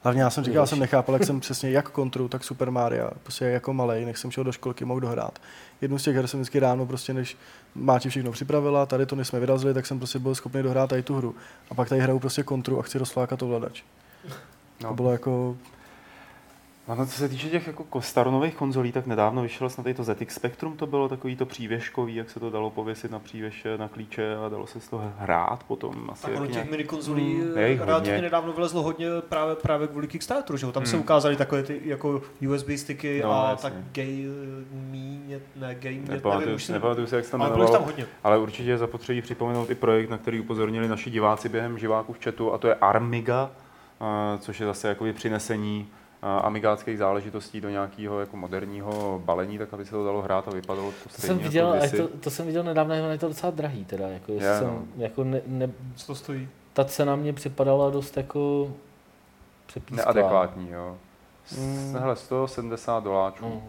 Hlavně 0.07 0.23
já 0.23 0.31
jsem 0.31 0.45
říkal, 0.45 0.63
já 0.63 0.67
jsem 0.67 0.79
nechápal, 0.79 1.15
jak 1.15 1.25
jsem 1.25 1.41
přesně 1.41 1.71
jak 1.71 1.91
kontru, 1.91 2.29
tak 2.29 2.45
Super 2.45 2.71
Mario, 2.71 3.11
prostě 3.23 3.45
jako 3.45 3.73
malej, 3.73 4.05
než 4.05 4.19
jsem 4.19 4.31
šel 4.31 4.45
do 4.45 4.53
školky, 4.53 4.85
mohl 4.85 5.01
dohrát. 5.01 5.39
Jednu 5.81 5.99
z 5.99 6.03
těch 6.03 6.17
her 6.17 6.27
jsem 6.27 6.41
vždycky 6.41 6.59
ráno, 6.59 6.87
prostě 6.87 7.15
než 7.15 7.37
Máti 7.75 8.09
všechno 8.09 8.33
připravila, 8.33 8.87
tady 8.87 9.07
to 9.07 9.17
než 9.17 9.29
jsme 9.29 9.41
vyrazili, 9.41 9.75
tak 9.75 9.87
jsem 9.87 9.99
prostě 9.99 10.19
byl 10.19 10.35
schopný 10.35 10.63
dohrát 10.63 10.91
tady 10.91 11.03
tu 11.03 11.17
hru. 11.17 11.35
A 11.71 11.75
pak 11.75 11.89
tady 11.89 12.01
hraju 12.01 12.19
prostě 12.19 12.43
kontru 12.43 12.79
a 12.79 12.83
chci 12.83 12.99
rozflákat 12.99 13.43
ovladač. 13.43 13.83
No. 14.83 14.89
To 14.89 14.95
bylo 14.95 15.13
jako, 15.13 15.57
Ano, 16.89 17.07
co 17.07 17.13
se 17.13 17.29
týče 17.29 17.49
těch 17.51 17.67
jako 17.67 17.85
ko- 17.85 18.01
staronových 18.01 18.55
konzolí, 18.55 18.93
tak 18.93 19.07
nedávno 19.07 19.43
vyšel 19.43 19.69
snad 19.71 19.87
i 19.87 19.95
to 19.95 20.05
ZX 20.05 20.35
Spectrum, 20.35 20.77
to 20.77 20.87
bylo 20.87 21.09
takový 21.09 21.37
to 21.37 21.47
přívěškový, 21.47 22.15
jak 22.15 22.31
se 22.31 22.41
to 22.41 22.51
dalo 22.51 22.71
pověsit 22.71 23.11
na 23.11 23.19
přívěše, 23.19 23.79
na 23.79 23.89
klíče 23.89 24.37
a 24.47 24.49
dalo 24.49 24.67
se 24.67 24.81
z 24.81 24.89
toho 24.89 25.13
hrát 25.19 25.63
potom. 25.65 26.09
Asi 26.13 26.23
Tak 26.23 26.37
ono 26.37 26.47
těch 26.47 26.55
nějak... 26.55 26.71
minikonzolí 26.71 27.35
Hmm. 27.35 27.43
mm, 27.43 27.49
hodně. 27.49 27.79
relativně 27.85 28.23
nedávno 28.23 28.53
vylezlo 28.53 28.83
hodně 28.83 29.07
právě, 29.29 29.55
právě 29.57 29.89
kvůli 29.89 30.07
Kickstarteru, 30.09 30.57
že 30.57 30.67
jo? 30.67 30.73
Tam 30.73 30.87
se 30.87 30.93
Hmm. 30.97 31.01
ukázaly 31.01 31.37
takové 31.37 31.63
ty 31.63 31.81
jako 31.85 32.23
USB 32.51 32.71
sticky 32.77 33.21
No, 33.25 33.33
a 33.47 33.51
jasně. 33.51 33.71
tak 33.71 33.73
gay 33.93 34.27
me, 34.73 35.39
ne 35.57 35.75
gay 35.75 35.95
me, 35.95 36.01
nevím, 36.01 36.09
Nepamatuju, 36.15 36.55
už 36.55 36.69
nepamatuju 36.69 37.07
se, 37.07 37.17
jak 37.17 37.25
se 37.25 37.31
tam 37.31 37.43
ale 37.43 37.51
jmenovalo, 37.51 37.73
tam 37.79 37.85
hodně. 37.85 38.07
ale 38.25 38.39
určitě 38.39 38.71
je 38.71 38.79
zapotřebí 38.79 39.23
připomenout 39.23 39.71
i 39.71 39.75
projekt, 39.75 40.11
na 40.11 40.19
který 40.19 40.41
upozornili 40.41 40.89
naši 40.89 41.11
diváci 41.11 41.49
během 41.49 41.79
živáků 41.79 42.13
v 42.13 42.25
chatu, 42.25 42.53
a 42.53 42.59
to 42.59 42.69
je 42.69 42.75
Armiga, 42.75 43.51
eh, 44.01 44.39
což 44.39 44.61
je 44.61 44.67
zase 44.67 44.89
jakoby 44.89 45.13
přinesení 45.13 45.89
eh, 45.93 46.06
amigátských 46.39 46.99
záležitostí 46.99 47.61
do 47.61 47.69
nějakého 47.71 48.21
jako 48.21 48.37
moderního 48.37 49.23
balení, 49.25 49.59
tak 49.59 49.75
aby 49.75 49.85
se 49.85 49.91
to 49.91 50.05
dalo 50.05 50.23
hrát 50.23 50.49
a 50.49 50.51
vypadalo 50.51 50.91
to 50.91 50.97
To 51.03 51.09
stejně 51.09 51.27
jsem 51.27 51.39
viděl, 51.39 51.67
jako 51.67 51.79
a 51.81 51.83
je 51.85 51.89
kdysi. 51.89 52.03
to, 52.03 52.09
to 52.19 52.31
jsem 52.31 52.47
viděl 52.47 52.63
nedávno, 52.63 52.95
ale 52.95 53.13
je 53.15 53.19
to 53.19 53.29
docela 53.29 53.51
drahý 53.53 53.85
teda, 53.85 54.09
jako, 54.09 54.33
Je, 54.33 54.41
jsem, 54.59 54.67
no. 54.67 54.83
jako 54.97 55.25
ne, 55.25 55.41
ne, 55.47 55.71
Co 55.97 56.07
to 56.07 56.15
stojí? 56.15 56.49
ta 56.73 56.85
cena 56.85 57.17
mě 57.17 57.33
připadala 57.33 57.91
dost 57.91 58.17
jako 58.17 58.71
přepísklá. 59.67 60.13
Neadekvátní, 60.13 60.71
jo. 60.71 60.97
Mm. 61.59 61.89
Mm. 61.89 61.97
Hele, 61.99 62.17
170 62.17 63.05
doláčů. 63.05 63.45
Mm. 63.47 63.61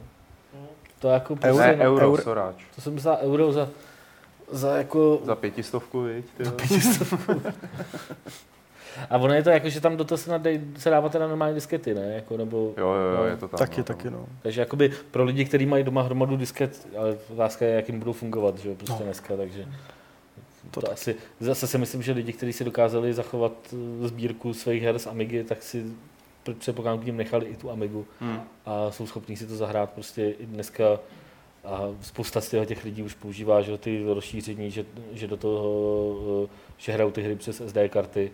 To 1.00 1.08
jako 1.08 1.34
Euro- 1.34 1.40
prostě, 1.42 1.76
Ne, 1.78 1.86
euro, 1.86 2.06
euro- 2.08 2.22
soráč. 2.24 2.56
to 2.76 2.82
jsem 2.82 2.94
myslel 2.94 3.18
euro 3.22 3.52
za, 3.52 3.68
za 4.52 4.78
jako... 4.78 5.20
Za 5.24 5.36
pětistovku, 5.36 6.02
viď? 6.02 6.26
Ty 6.38 6.44
jo. 6.44 6.52
A 9.10 9.18
ono 9.18 9.34
je 9.34 9.44
to 9.44 9.50
jako, 9.50 9.70
že 9.70 9.82
tam 9.82 9.98
do 9.98 10.04
toho 10.04 10.18
se, 10.18 10.32
nadej, 10.32 10.62
se 10.78 10.90
dává 10.90 11.10
teda 11.10 11.28
normální 11.28 11.56
diskety, 11.56 11.94
ne? 11.94 12.14
Jako, 12.14 12.38
nebo, 12.38 12.74
Jo, 12.78 12.88
jo, 12.88 12.94
jo, 13.12 13.18
No, 13.18 13.24
je 13.26 13.38
to 13.38 13.48
tam. 13.48 13.58
Taky, 13.58 13.78
no, 13.78 13.84
taky, 13.84 14.10
no. 14.10 14.26
Takže 14.44 14.62
jakoby 14.62 14.92
pro 15.12 15.24
lidi, 15.24 15.46
kteří 15.46 15.66
mají 15.66 15.84
doma 15.84 16.02
hromadu 16.02 16.38
disket, 16.38 16.88
ale 16.98 17.18
otázka 17.34 17.66
je, 17.66 17.72
jak 17.76 17.90
jim 17.90 18.00
budou 18.00 18.14
fungovat, 18.14 18.58
že 18.58 18.70
jo, 18.70 18.76
prostě 18.76 18.94
No. 19.00 19.06
dneska, 19.06 19.38
takže 19.38 19.66
to, 20.72 20.82
To 20.82 20.92
asi, 20.92 21.16
zase 21.40 21.68
si 21.68 21.78
myslím, 21.78 22.04
že 22.04 22.12
lidi, 22.12 22.34
kteří 22.34 22.54
si 22.54 22.64
dokázali 22.64 23.14
zachovat 23.14 23.54
eh, 24.04 24.08
sbírku 24.08 24.54
svých 24.54 24.84
her 24.84 25.00
z 25.00 25.08
Amigy, 25.08 25.44
tak 25.44 25.64
si 25.64 25.86
předpokládám, 26.60 27.00
k 27.00 27.06
ním 27.06 27.18
nechali 27.18 27.46
i 27.46 27.56
tu 27.56 27.72
Amigu 27.72 28.06
Hmm. 28.20 28.40
a 28.66 28.92
jsou 28.92 29.08
schopní 29.08 29.36
si 29.38 29.48
to 29.48 29.56
zahrát 29.56 29.90
prostě 29.92 30.30
i 30.40 30.46
dneska 30.46 31.00
a 31.66 31.82
spousta 32.02 32.42
z 32.42 32.56
těch 32.66 32.84
lidí 32.86 33.04
už 33.04 33.14
používá 33.14 33.62
že, 33.62 33.72
jo, 33.72 33.78
ty 33.78 34.04
rozšíření, 34.14 34.72
že, 34.72 34.86
že 35.12 35.28
do 35.28 35.38
toho, 35.38 36.46
eh, 36.46 36.50
že 36.78 36.92
hrajou 36.92 37.12
ty 37.12 37.22
hry 37.22 37.36
přes 37.36 37.62
SD 37.62 37.78
karty, 37.90 38.32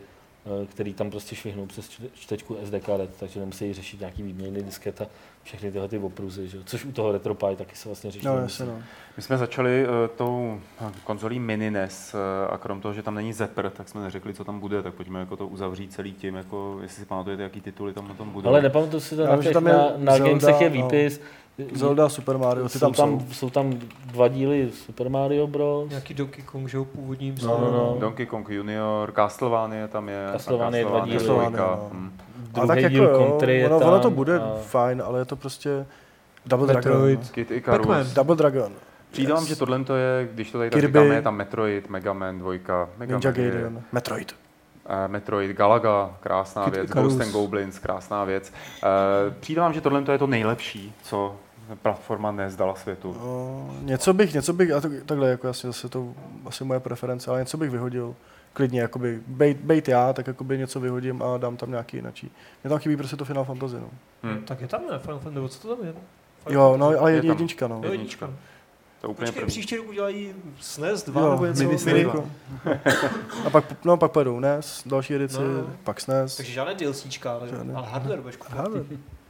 který 0.69 0.93
tam 0.93 1.11
prostě 1.11 1.35
švihnou 1.35 1.65
přes 1.65 1.89
čte- 1.89 2.09
čtečku 2.13 2.57
SD 2.63 2.79
karet, 2.85 3.09
takže 3.19 3.39
nemusí 3.39 3.73
řešit 3.73 3.99
nějaký 3.99 4.23
výměny 4.23 4.63
disket 4.63 5.01
a 5.01 5.07
všechny 5.43 5.71
tyhle 5.71 5.87
ty 5.87 5.97
opruzy, 5.97 6.47
že? 6.47 6.57
jo. 6.57 6.63
což 6.65 6.85
u 6.85 6.91
toho 6.91 7.11
RetroPie 7.11 7.55
taky 7.55 7.75
se 7.75 7.89
vlastně 7.89 8.11
řeší. 8.11 8.25
No, 8.25 8.37
jasně, 8.37 8.65
no. 8.65 8.81
My 9.17 9.23
jsme 9.23 9.37
začali 9.37 9.87
uh, 9.87 9.91
tou 10.15 10.59
uh, 10.81 10.91
konzolí 11.03 11.39
Mini 11.39 11.71
NES 11.71 12.13
uh, 12.13 12.53
a 12.53 12.57
krom 12.57 12.81
toho, 12.81 12.93
že 12.93 13.03
tam 13.03 13.15
není 13.15 13.33
Zapper, 13.33 13.69
tak 13.69 13.89
jsme 13.89 14.01
neřekli, 14.01 14.33
co 14.33 14.43
tam 14.43 14.59
bude, 14.59 14.83
tak 14.83 14.93
pojďme 14.93 15.19
jako 15.19 15.37
to 15.37 15.47
uzavřít 15.47 15.93
celý 15.93 16.13
tím, 16.13 16.35
jako 16.35 16.79
jestli 16.81 16.99
si 16.99 17.05
pamatujete, 17.05 17.43
jaký 17.43 17.61
tituly 17.61 17.93
tam 17.93 18.07
na 18.07 18.13
tom 18.13 18.29
budou. 18.29 18.49
Ale 18.49 18.61
nepamatuju 18.61 18.99
si 18.99 19.15
to 19.15 19.21
Já 19.21 19.35
na, 19.35 19.43
těch, 19.43 19.53
tam 19.53 19.67
je 19.67 19.73
na, 19.73 19.91
na 19.97 20.17
Zelda, 20.17 20.29
Gamesech 20.29 20.61
je 20.61 20.69
no. 20.69 20.89
Zelda, 21.73 22.09
Super 22.09 22.37
Mario, 22.37 22.69
ty 22.69 22.79
jsou, 22.79 22.79
tam 22.79 22.93
tam, 22.93 23.19
jsou. 23.19 23.33
jsou 23.33 23.49
tam 23.49 23.73
dva 24.05 24.27
díly 24.27 24.71
Super 24.71 25.09
Mario 25.09 25.47
Bros. 25.47 25.89
Nějaký 25.89 26.13
Donkey 26.13 26.43
Kong, 26.43 26.67
že 26.69 26.77
jo, 26.77 26.85
původním. 26.85 27.35
No, 27.43 27.57
no, 27.61 27.71
no. 27.71 27.95
Donkey 27.99 28.25
Kong 28.25 28.49
Junior, 28.49 29.11
Castlevania 29.11 29.87
tam 29.87 30.09
je. 30.09 30.27
Castlevania 30.31 30.87
a 30.87 30.89
dva 30.89 31.05
díly. 31.05 31.27
no. 31.27 31.89
hm. 31.93 32.11
A 32.53 32.67
tak 32.67 32.67
Druhý 32.67 32.81
jako 32.81 32.89
díl 32.93 33.03
jo, 33.03 33.17
Country 33.29 33.59
je 33.59 33.65
ono, 33.69 33.79
tam 33.79 33.87
ono 33.89 33.99
to 33.99 34.09
bude 34.09 34.39
a- 34.39 34.55
fajn, 34.61 35.03
ale 35.05 35.19
je 35.19 35.25
to 35.25 35.35
prostě 35.35 35.85
Double 36.45 36.67
Metroid. 36.67 37.19
Dragon. 37.19 37.33
Kid 37.33 37.51
Icarus. 37.51 37.87
Pac-Man. 37.87 38.05
Double 38.13 38.35
Dragon. 38.35 38.71
Přijde 39.11 39.33
Yes. 39.33 39.43
že 39.43 39.55
tohle 39.55 39.83
to 39.83 39.95
je, 39.95 40.29
když 40.33 40.51
to 40.51 40.57
tady 40.57 40.69
tak 40.69 40.81
říkáme, 40.81 41.15
je 41.15 41.21
tam 41.21 41.35
Metroid, 41.35 41.89
Mega 41.89 42.13
Man 42.13 42.39
2, 42.39 42.51
Mega 42.51 42.87
Ninja 42.99 43.31
Man 43.31 43.39
je- 43.39 43.51
Gaiden. 43.51 43.83
Metroid. 43.91 44.35
Eh, 44.89 45.07
Metroid, 45.07 45.51
Galaga, 45.57 46.15
krásná 46.19 46.65
Kid 46.65 46.73
věc, 46.73 46.89
Icarus. 46.89 47.13
Ghost 47.13 47.21
and 47.27 47.31
Goblins, 47.31 47.79
krásná 47.79 48.23
věc. 48.23 48.53
Eh, 48.83 48.87
Přijde 49.39 49.61
vám, 49.61 49.73
že 49.73 49.81
tohle 49.81 50.03
je 50.11 50.17
to 50.17 50.27
nejlepší, 50.27 50.93
co 51.03 51.35
platforma 51.81 52.31
nezdala 52.31 52.75
světu. 52.75 53.13
No, 53.19 53.75
něco 53.81 54.13
bych, 54.13 54.33
něco 54.33 54.53
bych, 54.53 54.71
a 54.71 54.81
to, 54.81 54.89
takhle 55.05 55.29
jako 55.29 55.47
jasně 55.47 55.69
zase 55.69 55.89
to 55.89 56.13
asi 56.45 56.63
moje 56.63 56.79
preference, 56.79 57.31
ale 57.31 57.39
něco 57.39 57.57
bych 57.57 57.69
vyhodil. 57.69 58.15
Klidně, 58.53 58.81
jakoby, 58.81 59.21
bejt, 59.27 59.57
bejt 59.57 59.87
já, 59.87 60.13
tak 60.13 60.27
jakoby 60.27 60.57
něco 60.57 60.79
vyhodím 60.79 61.23
a 61.23 61.37
dám 61.37 61.57
tam 61.57 61.69
nějaký 61.69 61.97
jinačí. 61.97 62.31
Mě 62.63 62.69
tam 62.69 62.79
chybí 62.79 62.97
prostě 62.97 63.15
to 63.15 63.25
Final 63.25 63.43
Fantasy, 63.45 63.75
no. 63.75 63.89
Hm. 64.23 64.43
Tak 64.45 64.61
je 64.61 64.67
tam 64.67 64.81
ne, 64.91 64.99
Final 64.99 65.19
Fantasy, 65.19 65.35
nebo 65.35 65.47
co 65.49 65.67
to 65.67 65.75
tam 65.75 65.85
je? 65.85 65.93
Jo, 66.49 66.77
no, 66.77 66.87
ale 66.99 67.11
Je 67.11 67.25
jednička, 67.25 67.67
no. 67.67 67.81
Jednička. 67.91 68.29
To 69.01 69.09
úplně 69.09 69.25
Počkej, 69.25 69.41
první. 69.41 69.47
příští 69.51 69.75
rok 69.77 69.87
udělají 69.89 70.33
SNES 70.59 71.03
2 71.03 71.21
Jo, 71.21 71.31
nebo 71.31 71.45
něco. 71.45 71.63
mini 71.63 71.69
Mini. 71.85 72.03
SNES. 72.03 72.23
A 73.45 73.49
pak, 73.49 73.85
no, 73.85 73.97
pak 73.97 74.11
pojedou 74.11 74.39
NES, 74.39 74.83
další 74.85 75.15
edici, 75.15 75.37
No, 75.39 75.47
no. 75.61 75.67
pak 75.83 76.01
SNES. 76.01 76.37
Takže 76.37 76.51
žádné 76.51 76.73
DLCčka, 76.75 77.33
ale, 77.33 77.47
Žádné. 77.49 77.73
ale 77.73 77.87
hardware 77.87 78.21
budeš 78.21 78.35
kupovat. 78.37 78.67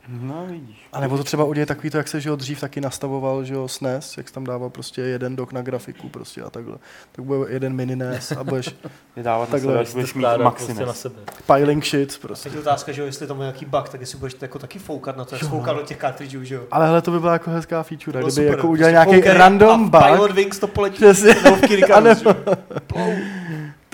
No 0.07 0.45
vidíš. 0.49 0.87
A 0.93 0.99
nebo 0.99 1.17
to 1.17 1.23
třeba 1.23 1.43
udělat 1.43 1.67
takový 1.67 1.89
to, 1.89 1.97
jak 1.97 2.07
se 2.07 2.21
že 2.21 2.29
jo, 2.29 2.35
dřív 2.35 2.59
taky 2.59 2.81
nastavoval, 2.81 3.43
že 3.43 3.53
jo, 3.53 3.67
SNES, 3.67 4.17
jak 4.17 4.27
jsi 4.27 4.33
tam 4.33 4.43
dával 4.43 4.69
prostě 4.69 5.01
jeden 5.01 5.35
dok 5.35 5.53
na 5.53 5.61
grafiku 5.61 6.09
prostě 6.09 6.41
a 6.41 6.49
takhle. 6.49 6.77
Tak 7.11 7.25
bude 7.25 7.51
jeden 7.53 7.73
mini 7.73 7.95
NES 7.95 8.31
a 8.31 8.43
budeš 8.43 8.69
Je 9.15 9.23
dávat 9.23 9.45
na 9.49 9.51
Takhle 9.51 9.71
sebe, 9.71 9.79
až 9.81 9.87
Jste 9.87 9.95
budeš 9.97 10.13
mít 10.13 10.21
skládat 10.21 10.51
prostě 10.51 10.63
maximum. 10.73 10.87
na 10.87 10.93
sebe. 10.93 11.15
piling 11.55 11.85
shit 11.85 12.17
prostě. 12.21 12.43
Teď 12.49 12.53
je 12.53 12.59
otázka, 12.59 12.91
že 12.91 13.01
jo, 13.01 13.05
jestli 13.07 13.27
tam 13.27 13.37
je 13.37 13.41
nějaký 13.43 13.65
bug, 13.65 13.89
tak 13.89 14.01
jestli 14.01 14.17
budeš 14.17 14.35
jako 14.41 14.59
taky 14.59 14.79
foukat 14.79 15.17
na 15.17 15.25
to, 15.25 15.35
jak 15.35 15.43
foukat 15.43 15.75
do 15.75 15.81
těch 15.81 15.97
cartridgeů, 15.97 16.43
že 16.43 16.55
jo. 16.55 16.63
Ale 16.71 16.85
hele, 16.87 17.01
to 17.01 17.11
by 17.11 17.19
byla 17.19 17.33
jako 17.33 17.49
hezká 17.51 17.83
feature, 17.83 18.19
kdyby 18.19 18.31
super. 18.31 18.47
jako 18.47 18.67
udělali 18.67 18.95
Prostě 18.95 19.15
nějaký 19.15 19.37
random 19.37 19.83
a 19.95 19.99
bug. 19.99 20.11
Pilot 20.11 20.31
Wings 20.31 20.59
to 20.59 20.67
poletí. 20.67 20.95
Přesně. 20.95 21.35
Nebo 21.43 21.55
v 21.55 21.61
Kid 21.61 21.83
A 21.91 21.99
nebo- 21.99 22.19
že 22.19 22.29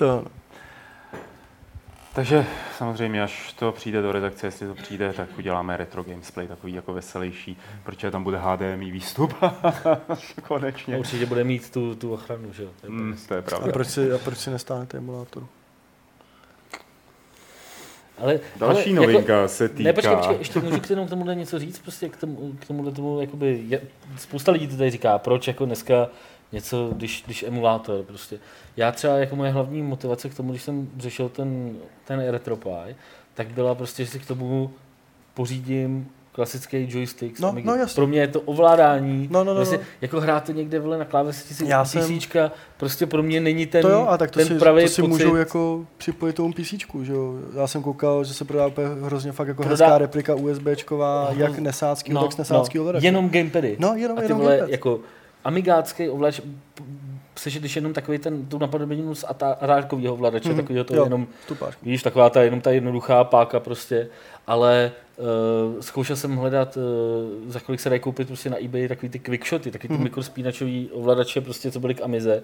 jo. 0.04 0.24
Takže 2.12 2.46
samozřejmě, 2.78 3.22
až 3.22 3.52
to 3.52 3.72
přijde 3.72 4.02
do 4.02 4.12
redakce, 4.12 4.46
jestli 4.46 4.66
to 4.66 4.74
přijde, 4.74 5.12
tak 5.12 5.28
uděláme 5.38 5.76
retro 5.76 6.02
gamesplay, 6.02 6.46
takový 6.48 6.72
jako 6.72 6.92
veselější, 6.92 7.56
protože 7.84 8.10
tam 8.10 8.24
bude 8.24 8.38
HDMI 8.38 8.90
výstup. 8.90 9.34
Konečně. 10.48 10.96
Určitě 10.96 11.26
bude 11.26 11.44
mít 11.44 11.70
tu, 11.70 11.94
tu 11.94 12.12
ochranu, 12.12 12.52
že 12.52 12.62
jo. 12.62 12.70
To 12.80 12.86
je 12.86 12.90
Mm, 12.90 13.16
to 13.28 13.34
je 13.34 13.38
a 13.38 13.42
pravda. 13.42 13.72
proč 13.72 13.88
si, 13.88 14.12
a 14.12 14.18
proč 14.18 14.38
si 14.38 14.50
nestáhnete 14.50 14.98
emulátor? 14.98 15.46
Ale, 18.18 18.40
Další 18.56 18.90
ale 18.90 19.06
novinka 19.06 19.48
se 19.48 19.68
týká... 19.68 19.82
Ne, 19.82 19.92
počkej, 19.92 20.16
počkej, 20.16 20.36
ještě 20.38 20.60
můžu 20.60 20.80
k 20.80 20.88
tomu, 20.88 21.06
k 21.06 21.10
tomuhle 21.10 21.34
něco 21.34 21.58
říct, 21.58 21.78
prostě 21.78 22.08
k 22.08 22.16
tomu, 22.16 22.52
k 22.60 22.66
tomuhle 22.66 22.92
tomu, 22.92 23.20
jakoby, 23.20 23.64
je, 23.68 23.80
spousta 24.16 24.52
lidí 24.52 24.68
to 24.68 24.76
tady 24.76 24.90
říká, 24.90 25.18
proč 25.18 25.48
jako 25.48 25.64
dneska 25.64 26.08
něco, 26.52 26.90
když, 26.96 27.22
když 27.26 27.42
emulátor 27.42 28.02
prostě. 28.04 28.38
Já 28.76 28.92
třeba 28.92 29.16
jako 29.16 29.36
moje 29.36 29.50
hlavní 29.50 29.82
motivace 29.82 30.28
k 30.28 30.34
tomu, 30.34 30.50
když 30.50 30.62
jsem 30.62 30.88
řešil 30.98 31.28
ten, 31.28 31.76
ten 32.04 32.30
RetroPie, 32.30 32.96
tak 33.34 33.48
byla 33.48 33.74
prostě, 33.74 34.04
že 34.04 34.10
si 34.10 34.18
k 34.18 34.26
tomu 34.26 34.70
pořídím 35.34 36.08
klasický 36.32 36.86
joystick 36.90 37.40
No, 37.40 37.54
no. 37.64 37.76
Pro 37.94 38.06
mě 38.06 38.20
je 38.20 38.28
to 38.28 38.40
ovládání, 38.40 39.28
No, 39.30 39.44
no, 39.44 39.54
no, 39.54 39.58
prostě, 39.58 39.76
no. 39.76 39.82
jako 40.00 40.20
hrát 40.20 40.44
to 40.44 40.52
někde 40.52 40.78
vole 40.80 40.98
na 40.98 41.04
klávesnici 41.04 41.64
Já 41.66 41.84
jsem- 41.84 42.02
PCčka, 42.18 42.52
prostě 42.76 43.06
pro 43.06 43.22
mě 43.22 43.40
není 43.40 43.66
ten, 43.66 43.82
to 43.82 43.88
jo, 43.88 44.06
a 44.08 44.18
tak 44.18 44.30
to 44.30 44.38
ten 44.38 44.48
si, 44.48 44.54
pravý 44.58 44.82
to 44.82 44.88
si 44.88 45.02
pocit. 45.02 45.10
můžou 45.12 45.36
jako 45.36 45.86
připojit 45.98 46.36
tomu 46.36 46.52
PC, 46.52 46.74
že 47.02 47.12
jo. 47.12 47.34
Já 47.56 47.66
jsem 47.66 47.82
koukal, 47.82 48.24
že 48.24 48.34
se 48.34 48.44
prodá 48.44 48.66
úplně 48.66 48.86
hrozně 49.02 49.32
fakt 49.32 49.48
jako 49.48 49.62
Prodá- 49.62 49.68
hezká 49.70 49.98
replika 49.98 50.34
USBčková, 50.34 51.28
No, 51.34 51.40
jak 51.40 51.58
nesáckýho, 51.58 52.22
tak 52.22 52.32
s 52.32 52.36
nesáckýho 52.36 52.82
ovladače. 52.82 53.06
Jenom 53.06 53.30
gamepady. 53.30 53.76
No, 53.78 53.94
jenom, 53.96 54.18
A 54.18 54.20
ty 54.20 54.24
jenom 54.24 54.38
vole, 54.38 54.50
gamepad. 54.56 54.70
jako 54.70 55.00
amigácký 55.44 56.08
ovladač, 56.08 56.40
sešedeš 57.36 57.76
jenom 57.76 57.92
takový 57.92 58.18
ten, 58.18 58.46
tu 58.46 58.58
napodobeninu 58.58 59.14
z 59.14 59.24
arákového 59.60 60.14
ovladače, 60.14 60.48
Mhm, 60.48 60.56
mm, 60.58 60.62
takového 60.62 60.84
to 60.84 60.96
jo. 60.96 61.04
jenom, 61.04 61.26
Tupáš. 61.48 61.74
víš, 61.82 62.02
taková 62.02 62.30
ta, 62.30 62.42
jenom 62.42 62.60
ta 62.60 62.70
jednoduchá 62.70 63.24
páka 63.24 63.60
prostě, 63.60 64.08
ale 64.46 64.92
uh, 65.74 65.80
zkoušel 65.80 66.16
jsem 66.16 66.36
hledat, 66.36 66.76
uh, 66.76 67.50
za 67.52 67.60
kolik 67.60 67.80
se 67.80 67.88
dají 67.88 68.00
koupit 68.00 68.26
prostě 68.26 68.50
na 68.50 68.64
eBay 68.64 68.88
takový 68.88 69.08
ty 69.08 69.18
quickshoty, 69.18 69.70
takový 69.70 69.88
ty 69.88 69.94
Mhm. 69.94 70.02
mikrospínačový 70.02 70.90
ovladače, 70.92 71.40
prostě, 71.40 71.70
co 71.70 71.80
byly 71.80 71.94
k 71.94 72.02
Amize 72.02 72.42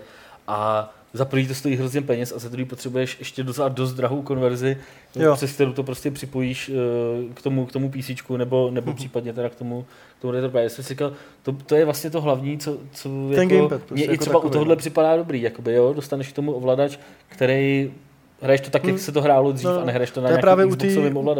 a 0.48 0.90
za 1.16 1.24
prvý 1.24 1.48
to 1.48 1.54
stojí 1.54 1.76
hrozně 1.76 2.02
peněz 2.02 2.32
a 2.36 2.38
za 2.38 2.48
druhý 2.48 2.64
potřebuješ 2.64 3.16
ještě 3.18 3.42
docela 3.42 3.68
dost 3.68 3.92
drahou 3.92 4.22
konverzi, 4.22 4.76
Jo. 5.16 5.34
přes 5.36 5.52
kterou 5.52 5.72
to 5.72 5.82
prostě 5.82 6.10
připojíš 6.10 6.68
uh, 6.68 7.32
k 7.34 7.42
tomu, 7.42 7.66
k 7.66 7.72
tomu 7.72 7.90
PC 7.90 8.10
nebo, 8.36 8.70
nebo 8.70 8.86
Mhm. 8.90 8.96
případně 8.96 9.32
teda 9.32 9.48
k 9.48 9.54
tomu, 9.54 9.86
k 10.18 10.22
tomu 10.22 10.32
jsem 10.68 10.84
si 10.84 10.88
říkal, 10.88 11.12
to, 11.42 11.52
to, 11.52 11.74
je 11.74 11.84
vlastně 11.84 12.10
to 12.10 12.20
hlavní, 12.20 12.58
co, 12.58 12.78
co 12.92 13.08
Ten 13.34 13.50
jako, 13.50 13.54
gamepad 13.54 13.80
prostě 13.82 13.94
mě 13.94 14.04
i 14.04 14.10
jako 14.10 14.20
třeba 14.20 14.38
u 14.38 14.40
takový, 14.40 14.52
tohohle 14.52 14.74
no. 14.74 14.78
připadá 14.78 15.16
dobrý, 15.16 15.42
jakoby, 15.42 15.72
jo, 15.72 15.92
dostaneš 15.92 16.28
k 16.32 16.36
tomu 16.36 16.52
ovladač, 16.52 16.98
který 17.28 17.92
hraješ 18.40 18.60
to 18.60 18.70
tak, 18.70 18.84
jak 18.84 18.90
Hmm. 18.90 18.98
se 18.98 19.12
to 19.12 19.22
hrálo 19.22 19.52
dřív 19.52 19.64
No, 19.66 19.80
a 19.80 19.84
nehraješ 19.84 20.10
to 20.10 20.20
na 20.20 20.26
To 20.28 20.30
je 20.30 20.32
nějakým 20.32 20.42
právě 20.42 20.64
u 20.64 20.76
té 20.76 20.86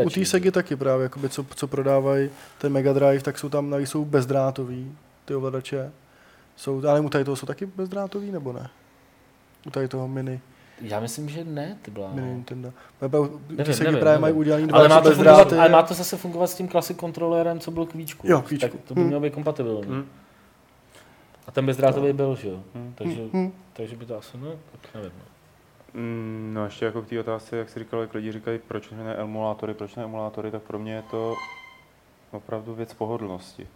u 0.05 0.25
Segy 0.25 0.51
taky 0.51 0.77
právě, 0.77 1.03
jakoby, 1.03 1.29
co, 1.29 1.47
co 1.55 1.67
prodávají 1.67 2.31
ten 2.59 2.73
Mega 2.73 2.93
Drive, 2.93 3.21
tak 3.21 3.39
jsou 3.39 3.49
tam 3.49 3.75
jsou 3.75 4.05
bezdrátový 4.05 4.93
ty 5.25 5.35
ovladače. 5.35 5.91
Jsou, 6.57 6.83
ale 6.89 7.01
u 7.01 7.09
tady 7.09 7.25
toho 7.25 7.37
jsou 7.37 7.47
taky 7.47 7.67
bezdrátový, 7.67 8.31
nebo 8.33 8.53
ne? 8.53 8.69
U 9.67 9.71
tady 9.71 9.89
toho 9.89 10.09
mini, 10.09 10.41
Já 10.81 11.01
myslím, 11.01 11.29
že 11.29 11.45
ne, 11.45 11.79
ty 11.83 11.91
byla. 11.91 12.11
mini 12.13 12.29
Nintendo. 12.29 12.73
Nebo 13.03 13.29
Nevím, 13.51 13.75
nevím, 13.85 14.01
právě 14.01 14.19
mají 14.19 14.35
udělaný 14.35 14.67
dva 14.67 14.79
ale, 14.79 14.89
má 14.89 15.01
to 15.01 15.11
fungovat, 15.15 15.53
ale 15.53 15.69
má 15.69 15.83
to 15.83 15.95
zase 15.95 16.17
fungovat 16.17 16.47
s 16.47 16.55
tím 16.55 16.69
klasik 16.69 16.97
kontrolérem, 16.97 17.61
co 17.61 17.71
byl 17.71 17.87
k 17.87 17.95
víčku. 17.95 18.27
Jo, 18.31 18.43
k 18.43 18.51
víčku. 18.51 18.69
Tak 18.77 18.81
to 18.85 18.95
by 18.95 19.01
Hmm. 19.01 19.07
mělo 19.09 19.21
být 19.23 19.35
kompatibilní. 19.35 19.91
Hm, 19.91 20.07
A 21.47 21.51
ten 21.51 21.67
bezdrátový 21.67 22.13
byl, 22.13 22.37
že 22.37 22.49
jo? 22.49 22.63
hm. 22.75 22.93
Takže, 22.99 23.21
Hm, 23.33 23.53
takže 23.73 23.97
by 23.97 24.07
to 24.07 24.19
asi, 24.19 24.39
no, 24.39 24.49
tak 24.83 24.95
nevím. 24.95 25.13
No. 25.19 25.25
Mm, 26.01 26.51
No 26.55 26.65
ještě 26.65 26.85
jako 26.85 27.03
k 27.03 27.07
té 27.09 27.21
otázce, 27.21 27.57
jak 27.57 27.69
jsi 27.71 27.79
říkal, 27.79 28.01
jak 28.01 28.15
lidi 28.15 28.33
říkají, 28.33 28.59
proč 28.69 28.91
ne 28.91 29.15
emulátory, 29.15 29.75
proč 29.75 29.95
ne 29.95 30.05
emulátory, 30.05 30.51
tak 30.51 30.63
pro 30.63 30.79
mě 30.79 30.93
je 30.95 31.03
to 31.11 31.35
opravdu 32.31 32.75
věc 32.75 32.95
pohodlnosti. 32.95 33.67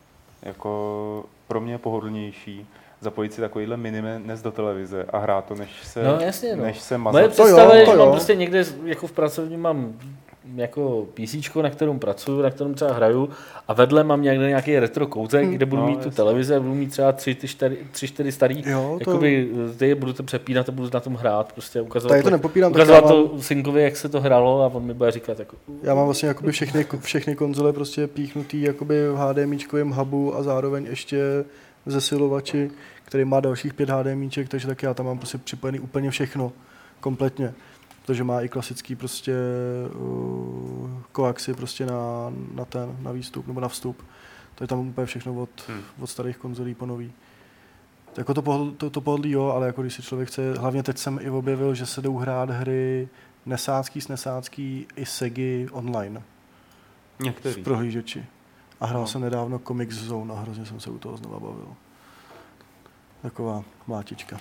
Jako 0.43 1.25
pro 1.49 1.61
mě 1.61 1.73
je 1.75 1.79
pohodlnější 1.79 2.67
zapojit 3.01 3.33
si 3.33 3.41
takovýhle 3.41 3.77
minimes 3.77 4.43
do 4.43 4.51
televize 4.53 5.05
a 5.13 5.19
hrát 5.19 5.45
to, 5.45 5.55
než 5.55 5.69
se, 5.85 6.03
No, 6.03 6.19
jasně, 6.21 6.57
no. 6.57 6.63
než 6.63 6.81
se 6.81 6.99
Moje 6.99 7.13
mazat. 7.13 7.37
To 7.37 7.43
jo, 7.43 7.47
představa 7.47 7.75
je, 7.75 7.85
to 7.85 7.91
že 7.91 7.97
jo. 7.97 8.03
mám 8.05 8.11
prostě 8.13 8.35
někde 8.35 8.65
jako 8.85 9.07
v 9.07 9.13
pracovní 9.13 9.57
mám 9.57 9.95
jako 10.57 11.07
PC, 11.15 11.55
na 11.63 11.71
kterém 11.71 11.99
pracuju, 11.99 12.43
na 12.43 12.51
kterém 12.51 12.75
třeba 12.75 12.93
hraju 12.93 13.29
a 13.69 13.73
vedle 13.73 14.05
mám 14.05 14.23
někde 14.23 14.49
nějaký 14.49 14.79
retro 14.79 15.07
koutek, 15.07 15.49
kde 15.49 15.67
budu 15.67 15.83
no, 15.83 15.89
mít 15.89 15.93
tu 15.95 15.99
jasně. 16.09 16.11
televizi 16.17 16.55
a 16.55 16.61
budu 16.61 16.75
mít 16.75 16.91
třeba 16.91 17.13
tři, 17.13 17.35
ty 17.35 17.49
čtyři, 17.49 17.79
tři 17.91 18.09
čtyři 18.09 18.33
starý, 18.33 18.63
Jo, 18.67 18.99
to- 19.05 19.11
jakoby, 19.11 19.49
ty 19.79 19.89
je 19.89 19.95
budu 19.95 20.13
to 20.13 20.23
přepínat 20.23 20.69
a 20.69 20.73
budu 20.73 20.91
na 20.95 21.01
tom 21.01 21.15
hrát, 21.15 21.53
prostě 21.53 21.81
ukazovat, 21.81 22.09
Tady 22.13 22.23
to 22.23 22.31
nepopírám, 22.31 22.73
tak 22.73 22.77
ukazovat 22.83 23.05
mám, 23.05 23.13
to 23.29 23.43
synkovi, 23.43 23.83
jak 23.83 23.97
se 23.97 24.09
to 24.09 24.21
hrálo 24.21 24.63
a 24.63 24.67
on 24.67 24.83
mi 24.85 24.95
bude 24.95 25.11
říkat, 25.11 25.39
jako, 25.39 25.57
já 25.83 25.95
mám 25.95 26.05
vlastně 26.05 26.29
jakoby 26.29 26.53
všechny, 26.53 26.87
všechny 27.01 27.37
konzole 27.37 27.73
prostě 27.73 28.07
píchnutý 28.07 28.63
jakoby 28.63 29.09
v 29.09 29.17
HDMIčkovém 29.17 29.91
hubu 29.91 30.35
a 30.37 30.43
zároveň 30.43 30.87
ještě 30.91 31.45
zesilovači, 31.87 32.71
který 33.05 33.25
má 33.25 33.41
dalších 33.41 33.75
pět 33.75 33.91
HDMIček, 33.91 34.49
takže 34.49 34.67
tak 34.67 34.83
já 34.83 34.95
tam 34.95 35.07
mám 35.07 35.19
prostě 35.19 35.39
připojený 35.39 35.81
úplně 35.81 36.11
všechno, 36.11 36.53
kompletně. 37.01 37.55
Protože 38.03 38.25
má 38.25 38.41
i 38.41 38.49
klasický 38.49 38.97
prostě 38.97 39.35
uh, 39.95 40.91
koaxy 41.13 41.55
prostě 41.55 41.87
na, 41.87 42.33
na 42.55 42.65
ten, 42.65 42.97
na 43.01 43.13
výstup 43.13 43.47
nebo 43.47 43.61
na 43.61 43.69
vstup. 43.69 44.05
To 44.55 44.65
je 44.65 44.69
tam 44.69 44.79
úplně 44.79 45.07
všechno 45.07 45.35
od, 45.35 45.51
Hmm. 45.69 45.81
od 46.01 46.07
starých 46.07 46.37
konzolí 46.37 46.75
po 46.75 46.87
nový. 46.87 47.13
Jako 48.17 48.35
to, 48.35 48.43
pohodl, 48.43 48.71
to, 48.71 48.91
to 48.91 49.01
pohodlí 49.01 49.31
jo, 49.31 49.45
ale 49.47 49.67
jako 49.67 49.83
když 49.83 49.95
si 49.95 50.03
člověk 50.03 50.29
chce, 50.29 50.55
hlavně 50.59 50.83
teď 50.83 50.99
jsem 50.99 51.19
i 51.23 51.31
objevil, 51.31 51.75
že 51.75 51.87
se 51.87 52.03
jdou 52.03 52.17
hrát 52.17 52.51
hry 52.51 53.09
nesácký, 53.47 54.01
snesácký 54.01 54.87
i 54.97 55.07
segy 55.07 55.69
online 55.73 56.23
Některý. 57.21 57.61
v 57.61 57.65
prohlížeči. 57.65 58.27
A 58.81 58.87
hrál 58.87 59.01
No. 59.03 59.07
jsem 59.07 59.21
nedávno 59.21 59.59
Comics 59.59 59.95
Zone 59.97 60.35
a 60.35 60.41
hrozně 60.41 60.67
jsem 60.67 60.81
se 60.81 60.91
u 60.91 60.99
toho 60.99 61.17
znova 61.17 61.41
bavil. 61.41 61.69
Taková 63.23 63.63
mlátička. 63.87 64.37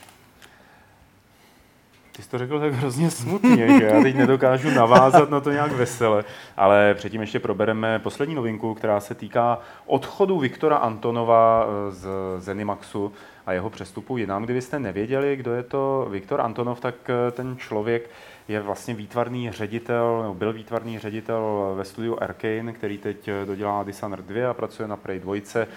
Ty 2.16 2.24
jsi 2.24 2.30
to 2.30 2.38
řekl 2.38 2.60
tak 2.60 2.74
hrozně 2.74 3.12
smutně, 3.12 3.80
že 3.80 3.86
já 3.86 4.02
teď 4.02 4.16
nedokážu 4.16 4.70
navázat 4.72 5.30
na 5.30 5.40
to 5.40 5.52
nějak 5.52 5.72
vesele. 5.72 6.24
Ale 6.58 6.94
předtím 6.94 7.22
ještě 7.22 7.40
probereme 7.40 8.00
poslední 8.00 8.36
novinku, 8.36 8.74
která 8.74 9.00
se 9.00 9.16
týká 9.16 9.60
odchodu 9.86 10.40
Viktora 10.40 10.78
Antonova 10.78 11.66
eh, 11.68 11.92
z 11.92 12.08
Zenimaxu 12.38 13.14
a 13.46 13.54
jeho 13.54 13.70
přestupu 13.70 14.18
jinam. 14.18 14.44
Kdybyste 14.44 14.80
nevěděli, 14.80 15.36
kdo 15.36 15.54
je 15.54 15.64
to 15.64 16.08
Viktor 16.10 16.42
Antonov, 16.42 16.80
tak 16.80 16.96
eh, 17.10 17.32
ten 17.32 17.58
člověk 17.58 18.10
je 18.50 18.60
vlastně 18.62 18.94
výtvarný 18.94 19.52
ředitel, 19.52 20.22
nebo 20.22 20.34
byl 20.34 20.54
výtvarný 20.54 21.00
ředitel 21.00 21.74
ve 21.78 21.86
studiu 21.86 22.18
Arkane, 22.22 22.74
který 22.74 22.98
teď 22.98 23.28
eh, 23.28 23.46
dodělá 23.46 23.84
Dishonored 23.84 24.26
2 24.26 24.50
a 24.50 24.54
pracuje 24.54 24.88
na 24.88 24.98
Prey 24.98 25.20
2 25.20 25.36
eh, 25.56 25.68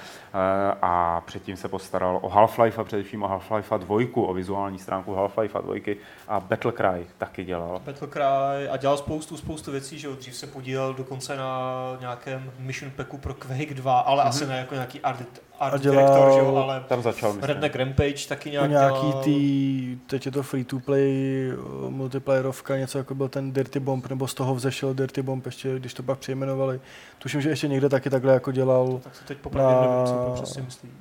a 0.82 1.22
předtím 1.26 1.56
se 1.56 1.68
postaral 1.68 2.18
o 2.22 2.28
Half-Life 2.28 2.80
a 2.80 2.84
především 2.84 3.22
o 3.22 3.28
Half-Life 3.28 3.78
2, 3.78 4.28
o 4.28 4.34
vizuální 4.34 4.78
stránku 4.78 5.14
Half-Life 5.14 5.62
2 5.62 5.96
a 6.28 6.40
Battlecry 6.40 7.06
taky 7.18 7.44
dělal. 7.44 7.80
Battlecry 7.84 8.22
a 8.70 8.76
dělal 8.76 8.96
spoustu, 8.96 9.36
spoustu 9.36 9.72
věcí, 9.72 9.98
že 9.98 10.06
jo, 10.06 10.14
dřív 10.14 10.36
se 10.36 10.46
podílel 10.46 10.94
dokonce 10.94 11.36
na 11.36 11.72
nějakém 12.00 12.52
mission 12.58 12.90
packu 12.90 13.18
pro 13.18 13.34
Quake 13.34 13.74
2, 13.74 14.00
ale 14.00 14.24
mm-hmm. 14.24 14.28
asi 14.28 14.46
ne 14.46 14.58
jako 14.58 14.74
nějaký 14.74 15.00
art, 15.00 15.42
art 15.62 15.74
A 15.74 15.78
dělal- 15.78 15.96
director, 16.06 16.32
že 16.32 16.38
jo, 16.38 16.56
ale 16.56 16.84
Tam 16.88 17.02
začal. 17.02 17.34
Redneck 17.42 17.76
Rampage 17.76 18.28
taky 18.28 18.50
nějak 18.50 18.70
nějaký 18.70 19.06
dělal. 19.06 19.22
tý, 19.22 19.98
teď 20.06 20.26
je 20.26 20.32
to 20.32 20.42
free 20.42 20.64
to 20.64 20.80
play 20.80 21.52
uh, 21.84 21.90
multiplayerovka, 21.90 22.76
něco 22.76 22.98
jako 22.98 23.14
byl 23.14 23.28
ten 23.28 23.52
Dirty 23.52 23.80
Bomb, 23.80 24.10
nebo 24.10 24.28
z 24.28 24.34
toho 24.34 24.54
vzešel 24.54 24.94
Dirty 24.94 25.22
Bomb, 25.22 25.46
ještě 25.46 25.78
když 25.78 25.94
to 25.94 26.02
pak 26.02 26.18
přejmenovali. 26.18 26.80
Tuším, 27.18 27.40
že 27.40 27.48
ještě 27.48 27.68
někde 27.68 27.88
taky 27.88 28.10
takhle 28.10 28.32
jako 28.32 28.52
dělal. 28.52 29.00
Tak 29.04 29.12
to 29.18 29.24
teď 29.26 29.38
popravdě 29.38 29.74
na- 29.74 29.80
nevím, 29.90 30.06
co 30.06 30.12
to 30.12 30.30
přesně 30.42 30.62
myslíš. 30.62 30.92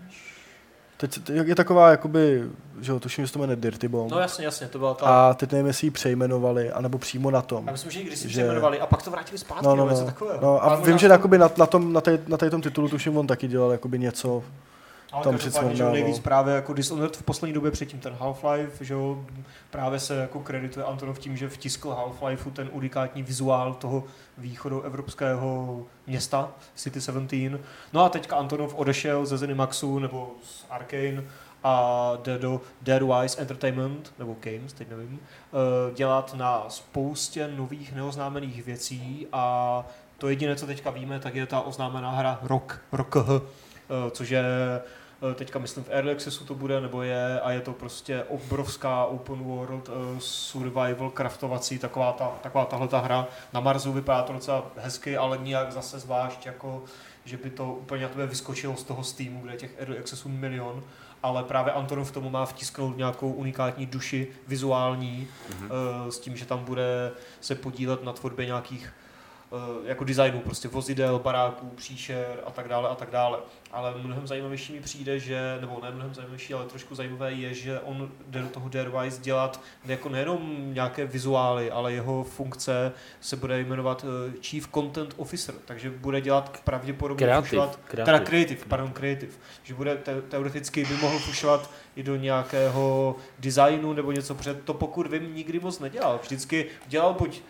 Teď 1.02 1.20
je 1.30 1.56
taková 1.56 1.90
jakoby, 1.92 2.44
že 2.82 2.92
jo, 2.92 3.00
tuším, 3.00 3.24
že 3.24 3.28
se 3.28 3.34
to 3.34 3.40
jmenuje 3.40 3.56
Dirty 3.56 3.88
Bomb. 3.88 4.12
No 4.12 4.20
jasně, 4.20 4.46
jasně, 4.46 4.68
to 4.68 4.80
byla 4.80 4.94
ta... 4.94 5.06
A 5.06 5.34
teď 5.34 5.52
nevím, 5.52 5.68
jestli 5.68 5.88
ji 5.88 5.92
přejmenovali, 5.92 6.72
anebo 6.72 6.98
přímo 6.98 7.32
na 7.32 7.42
tom. 7.42 7.66
Já 7.68 7.72
myslím, 7.72 7.92
že 7.92 8.00
i 8.00 8.04
když 8.04 8.20
si 8.20 8.30
že- 8.30 8.34
přejmenovali 8.34 8.80
a 8.80 8.86
pak 8.86 9.04
to 9.04 9.12
vrátili 9.12 9.38
zpátky, 9.38 9.66
No, 9.66 9.70
no, 9.70 9.76
nebo 9.76 9.90
něco 9.90 10.02
no. 10.02 10.06
takového. 10.08 10.40
no 10.42 10.64
a 10.64 10.68
Ale 10.68 10.82
vím, 10.88 10.98
že 10.98 11.08
to- 11.08 11.14
jakoby 11.14 11.38
na, 11.38 11.52
na, 11.58 11.66
tom, 11.66 11.94
na, 11.94 12.02
tady, 12.02 12.20
na 12.28 12.38
tady 12.38 12.52
tom 12.52 12.62
titulu 12.62 12.90
tuším 12.90 13.18
on 13.18 13.28
taky 13.28 13.48
dělal 13.48 13.72
jakoby 13.72 14.00
něco. 14.00 14.44
Ale 15.12 15.24
tam 15.24 15.34
každopádně, 15.34 15.76
že 15.76 15.84
nejvíc 15.84 16.20
právě 16.20 16.56
jako 16.56 16.74
Dishonored 16.74 17.18
v 17.18 17.24
poslední 17.24 17.54
době 17.54 17.72
předtím 17.72 18.00
ten 18.00 18.14
Half-Life, 18.14 18.72
že 18.82 18.94
jo, 18.94 19.26
právě 19.70 20.00
se 20.00 20.16
jako 20.16 20.40
kredituje 20.40 20.86
Antonov 20.86 21.20
tím, 21.20 21.38
že 21.38 21.50
vtiskl 21.50 21.90
Half-Lifeu 21.90 22.52
ten 22.52 22.70
unikátní 22.72 23.24
vizuál 23.24 23.74
toho 23.74 24.04
východu 24.38 24.82
evropského 24.82 25.82
města 26.08 26.52
City 26.76 27.02
17. 27.02 27.34
No 27.94 28.04
a 28.04 28.10
teďka 28.10 28.36
Antonov 28.36 28.76
odešel 28.76 29.26
ze 29.26 29.38
Zenimaxu 29.38 30.00
nebo 30.00 30.32
z 30.44 30.66
Arkane 30.70 31.24
a 31.64 32.12
jde 32.24 32.38
do 32.38 32.62
Deadwise 32.82 33.42
Entertainment, 33.42 34.14
nebo 34.20 34.36
Games, 34.40 34.74
teď 34.74 34.90
nevím, 34.90 35.20
eh, 35.20 35.96
dělat 35.96 36.34
na 36.34 36.66
spoustě 36.68 37.48
nových 37.56 37.94
neoznámených 37.96 38.64
věcí. 38.66 39.28
A 39.34 39.86
to 40.18 40.30
jediné, 40.30 40.56
co 40.56 40.66
teďka 40.66 40.90
víme, 40.90 41.20
tak 41.20 41.36
je 41.36 41.46
ta 41.46 41.62
oznámená 41.62 42.12
hra 42.12 42.40
Rock, 42.44 42.80
Rock, 42.92 43.16
což 44.12 44.30
je 44.30 44.44
eh, 45.32 45.34
teďka 45.36 45.60
myslím 45.60 45.84
v 45.84 45.90
Early 45.90 46.12
Accessu 46.12 46.46
to 46.46 46.56
bude, 46.56 46.82
nebo 46.82 47.02
je, 47.02 47.40
a 47.42 47.52
je 47.52 47.62
to 47.62 47.74
prostě 47.74 48.24
obrovská 48.24 49.06
open 49.06 49.40
world 49.44 49.90
eh, 49.90 50.16
survival 50.20 51.10
craftovací, 51.10 51.80
taková, 51.80 52.12
ta, 52.14 52.32
taková 52.44 52.66
tahle 52.66 52.88
ta 52.88 53.00
hra. 53.00 53.28
Na 53.54 53.60
Marsu 53.60 53.94
vypadá 53.94 54.22
to 54.24 54.34
docela 54.34 54.72
hezky, 54.78 55.18
ale 55.18 55.38
nijak 55.38 55.72
zase 55.72 56.00
zvlášť 56.00 56.46
jako 56.46 56.84
že 57.26 57.38
by 57.38 57.50
to 57.50 57.74
úplně 57.74 58.04
na 58.04 58.10
tebe 58.10 58.28
vyskočilo 58.28 58.76
z 58.76 58.84
toho 58.84 59.04
Steamu, 59.04 59.40
kde 59.42 59.54
je 59.54 59.58
těch 59.58 59.72
Early 59.80 60.00
Accessů 60.00 60.30
milion, 60.30 60.84
ale 61.24 61.44
právě 61.44 61.74
Antonov 61.74 62.10
v 62.10 62.12
tomu 62.12 62.30
má 62.30 62.46
vtisknout 62.46 62.98
nějakou 62.98 63.32
unikátní 63.32 63.86
duši 63.86 64.28
vizuální, 64.48 65.28
Mhm. 65.50 65.70
eh, 66.08 66.12
s 66.12 66.20
tím, 66.20 66.38
že 66.38 66.46
tam 66.46 66.64
bude 66.66 67.12
se 67.42 67.56
podílet 67.56 68.04
na 68.04 68.14
tvorbě 68.14 68.46
nějakých 68.46 68.88
eh, 68.88 69.01
jako 69.86 70.04
designů, 70.04 70.40
prostě 70.40 70.68
vozidel, 70.68 71.20
baráků, 71.20 71.70
příšer 71.76 72.40
a 72.46 72.52
tak 72.52 72.68
dále 72.68 72.90
a 72.90 72.96
tak 72.96 73.12
dále. 73.12 73.40
Ale 73.72 73.94
mnohem 74.04 74.28
zajímavější 74.28 74.74
mi 74.74 74.80
přijde, 74.80 75.20
že, 75.20 75.58
nebo 75.62 75.80
ne 75.84 75.92
mnohem 75.92 76.14
zajímavější, 76.14 76.54
ale 76.54 76.66
trošku 76.66 76.96
zajímavé 76.96 77.32
je, 77.34 77.54
že 77.54 77.80
on 77.80 78.12
jde 78.28 78.42
do 78.42 78.48
toho 78.48 78.70
Darewise 78.70 79.22
dělat 79.22 79.62
jako 79.86 80.10
nejenom 80.10 80.74
nějaké 80.74 81.06
vizuály, 81.06 81.72
ale 81.72 81.94
jeho 81.94 82.24
funkce 82.24 82.92
se 83.22 83.36
bude 83.36 83.60
jmenovat 83.60 84.06
eh, 84.08 84.34
Chief 84.42 84.68
Content 84.74 85.14
Officer, 85.18 85.56
takže 85.66 85.90
bude 85.90 86.22
dělat 86.22 86.62
pravděpodobně 86.64 87.26
Kreativ, 87.26 87.50
fušovat- 87.52 87.80
kreativ. 87.84 88.06
Teda 88.06 88.20
creative, 88.20 88.62
pardon, 88.68 88.92
creative. 88.92 89.32
Že 89.64 89.74
bude 89.74 89.96
te- 89.98 90.22
teoreticky 90.22 90.86
by 90.86 90.94
mohl 90.98 91.20
fušovat 91.20 91.70
i 91.96 92.04
do 92.04 92.16
nějakého 92.16 93.16
designu 93.40 93.94
nebo 93.94 94.12
něco, 94.12 94.36
protože 94.36 94.54
to 94.54 94.74
pokud 94.74 95.08
vím, 95.12 95.36
nikdy 95.36 95.60
moc 95.60 95.80
nedělal. 95.80 96.20
Vždycky 96.24 96.66
dělal 96.88 97.14
buď 97.14 97.42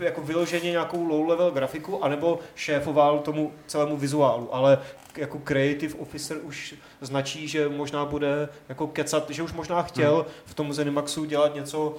jako 0.00 0.20
vyloženě 0.22 0.70
nějakou 0.70 1.04
low 1.08 1.28
level 1.28 1.50
grafiku, 1.50 2.04
anebo 2.04 2.38
šéfoval 2.54 3.18
tomu 3.18 3.52
celému 3.66 3.96
vizuálu, 3.96 4.54
ale 4.54 4.78
jako 5.16 5.38
creative 5.38 5.94
officer 5.94 6.36
už 6.42 6.74
značí, 7.00 7.48
že 7.48 7.68
možná 7.68 8.04
bude 8.04 8.48
jako 8.68 8.86
kecat, 8.86 9.30
že 9.30 9.42
už 9.42 9.52
možná 9.52 9.82
chtěl 9.82 10.26
v 10.44 10.54
tom 10.54 10.72
Zenimaxu 10.72 11.24
dělat 11.24 11.54
něco, 11.54 11.94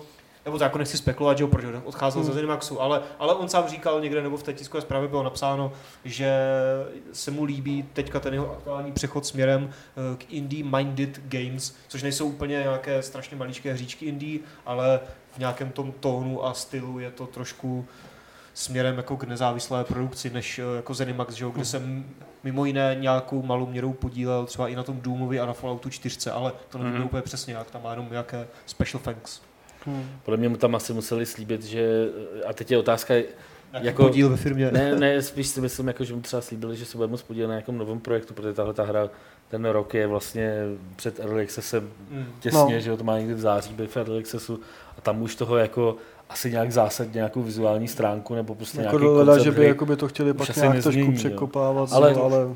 nebo 0.45 0.57
to 0.57 0.63
jako 0.63 0.77
nechci 0.77 0.97
spekulovat, 0.97 1.37
že 1.37 1.43
jo, 1.43 1.47
proč 1.47 1.65
odcházel 1.83 2.21
Hmm. 2.21 2.27
ze 2.31 2.33
Zenimaxu, 2.33 2.81
ale, 2.81 3.01
ale 3.19 3.35
on 3.35 3.49
sám 3.49 3.67
říkal 3.67 4.01
někde, 4.01 4.21
nebo 4.21 4.37
v 4.37 4.43
té 4.43 4.53
tiskové 4.53 4.81
zprávě 4.81 5.07
bylo 5.07 5.23
napsáno, 5.23 5.71
že 6.05 6.31
se 7.13 7.31
mu 7.31 7.43
líbí 7.43 7.85
teďka 7.93 8.19
ten 8.19 8.33
jeho 8.33 8.51
aktuální 8.51 8.91
přechod 8.91 9.25
směrem 9.25 9.69
eh, 9.69 10.17
k 10.17 10.33
indie 10.33 10.63
minded 10.63 11.19
games, 11.23 11.75
což 11.87 12.03
nejsou 12.03 12.27
úplně 12.27 12.55
nějaké 12.55 13.01
strašně 13.01 13.37
maličké 13.37 13.73
hříčky 13.73 14.05
indie, 14.05 14.39
ale 14.65 14.99
v 15.37 15.39
nějakém 15.39 15.71
tom 15.71 15.91
tónu 15.99 16.45
a 16.45 16.53
stylu 16.53 16.99
je 16.99 17.11
to 17.11 17.27
trošku 17.27 17.85
směrem 18.53 18.97
jako 18.97 19.17
k 19.17 19.23
nezávislé 19.23 19.83
produkci, 19.83 20.29
než 20.29 20.59
eh, 20.59 20.75
jako 20.75 20.93
Zenimax, 20.93 21.33
že 21.33 21.43
jo, 21.43 21.49
kde 21.51 21.65
jsem 21.65 22.05
mimo 22.43 22.65
jiné 22.65 22.95
nějakou 22.99 23.41
malou 23.41 23.65
měrou 23.65 23.93
podílel 23.93 24.45
třeba 24.45 24.67
i 24.67 24.75
na 24.75 24.83
tom 24.83 25.01
Doomovi 25.01 25.39
a 25.39 25.45
na 25.45 25.53
Falloutu 25.53 25.89
4, 25.89 26.29
ale 26.29 26.51
to 26.69 26.77
nevím 26.77 26.93
Mhm. 26.93 27.03
úplně 27.05 27.21
přesně 27.21 27.53
jak, 27.53 27.71
tam 27.71 27.83
má 27.83 27.91
jenom 27.91 28.07
nějaké 28.11 28.47
special 28.65 29.01
thanks. 29.03 29.41
Hmm. 29.85 30.09
Podle 30.23 30.37
mě 30.37 30.49
mu 30.49 30.57
tam 30.57 30.75
asi 30.75 30.93
museli 30.93 31.25
slíbit, 31.25 31.63
že, 31.63 32.07
a 32.47 32.53
teď 32.53 32.71
je 32.71 32.77
otázka, 32.77 33.13
Jaký 33.73 33.85
Jako- 33.85 34.03
podíl 34.03 34.29
ve 34.29 34.37
firmě? 34.37 34.71
ne, 34.71 34.95
ne, 34.95 35.21
spíš 35.21 35.47
si 35.47 35.61
myslím, 35.61 35.87
jako, 35.87 36.03
že 36.03 36.13
mu 36.15 36.21
třeba 36.21 36.41
slíbili, 36.41 36.75
že 36.77 36.85
se 36.85 36.97
bude 36.97 37.07
moc 37.07 37.21
podílet 37.21 37.47
na 37.47 37.53
nějakém 37.53 37.77
novém 37.77 37.99
projektu, 37.99 38.33
protože 38.33 38.53
tahle 38.53 38.73
ta 38.73 38.83
hra, 38.83 39.09
ten 39.49 39.65
rok 39.65 39.93
je 39.93 40.07
vlastně 40.07 40.53
před 40.95 41.19
Early 41.19 41.43
Accessem 41.43 41.89
Mm. 42.11 42.25
těsně, 42.39 42.59
No. 42.75 42.79
že 42.79 42.89
jo, 42.89 42.97
to 42.97 43.03
má 43.03 43.17
někdy 43.19 43.33
v 43.33 43.39
září 43.39 43.73
být 43.73 43.91
v 43.91 43.97
Early 43.97 44.19
Accessu 44.19 44.59
a 44.97 45.01
tam 45.01 45.21
už 45.21 45.35
toho 45.35 45.57
jako 45.57 45.95
asi 46.29 46.51
nějak 46.51 46.71
zásadně 46.71 47.11
nějakou 47.17 47.41
vizuální 47.43 47.87
stránku 47.87 48.35
nebo 48.35 48.55
prostě 48.55 48.81
Jako 48.81 48.99
nějaký 48.99 49.15
koncept 49.15 49.43
že 49.43 49.51
by 49.51 49.57
hry. 49.57 49.67
jakoby 49.67 49.95
to 49.95 50.07
chtěli 50.07 50.33
pak 50.33 50.55
nějak 50.55 50.73
nezmění, 50.73 51.01
trošku 51.05 51.17
překopávat, 51.17 51.89
Ale- 51.93 52.13
ale, 52.13 52.21
ale 52.23 52.55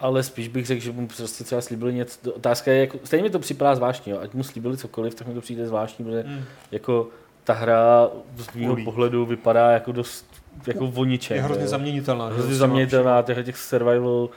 Ale 0.00 0.22
spíš 0.22 0.48
bych 0.48 0.66
řekl, 0.66 0.80
že 0.82 0.92
mu 0.92 1.06
prostě 1.06 1.44
třeba 1.44 1.60
slíbili 1.60 1.94
něco. 1.94 2.32
Otázka 2.32 2.72
je, 2.72 2.80
jako, 2.80 2.98
stejně 3.04 3.22
mi 3.22 3.30
to 3.30 3.38
připadá 3.38 3.74
zvláštní, 3.74 4.12
jo. 4.12 4.18
ať 4.22 4.34
mu 4.34 4.42
slíbili 4.42 4.76
cokoliv, 4.76 5.14
tak 5.14 5.26
mi 5.26 5.34
to 5.34 5.40
přijde 5.40 5.66
zvláštní, 5.66 6.04
protože 6.04 6.24
Mm. 6.26 6.44
jako 6.72 7.08
ta 7.44 7.52
hra 7.52 8.08
z 8.36 8.54
mého 8.54 8.76
pohledu 8.84 9.26
vypadá 9.26 9.70
jako 9.70 9.92
dost 9.92 10.26
jako 10.66 10.92
o 10.96 11.04
ničem. 11.04 11.36
Je 11.36 11.42
hrozně 11.42 11.62
jo. 11.64 11.68
zaměnitelná. 11.68 12.26
Hrozně 12.28 12.54
zaměnitelná, 12.54 13.22
těch, 13.22 13.44
těch 13.44 13.56
survival 13.56 14.28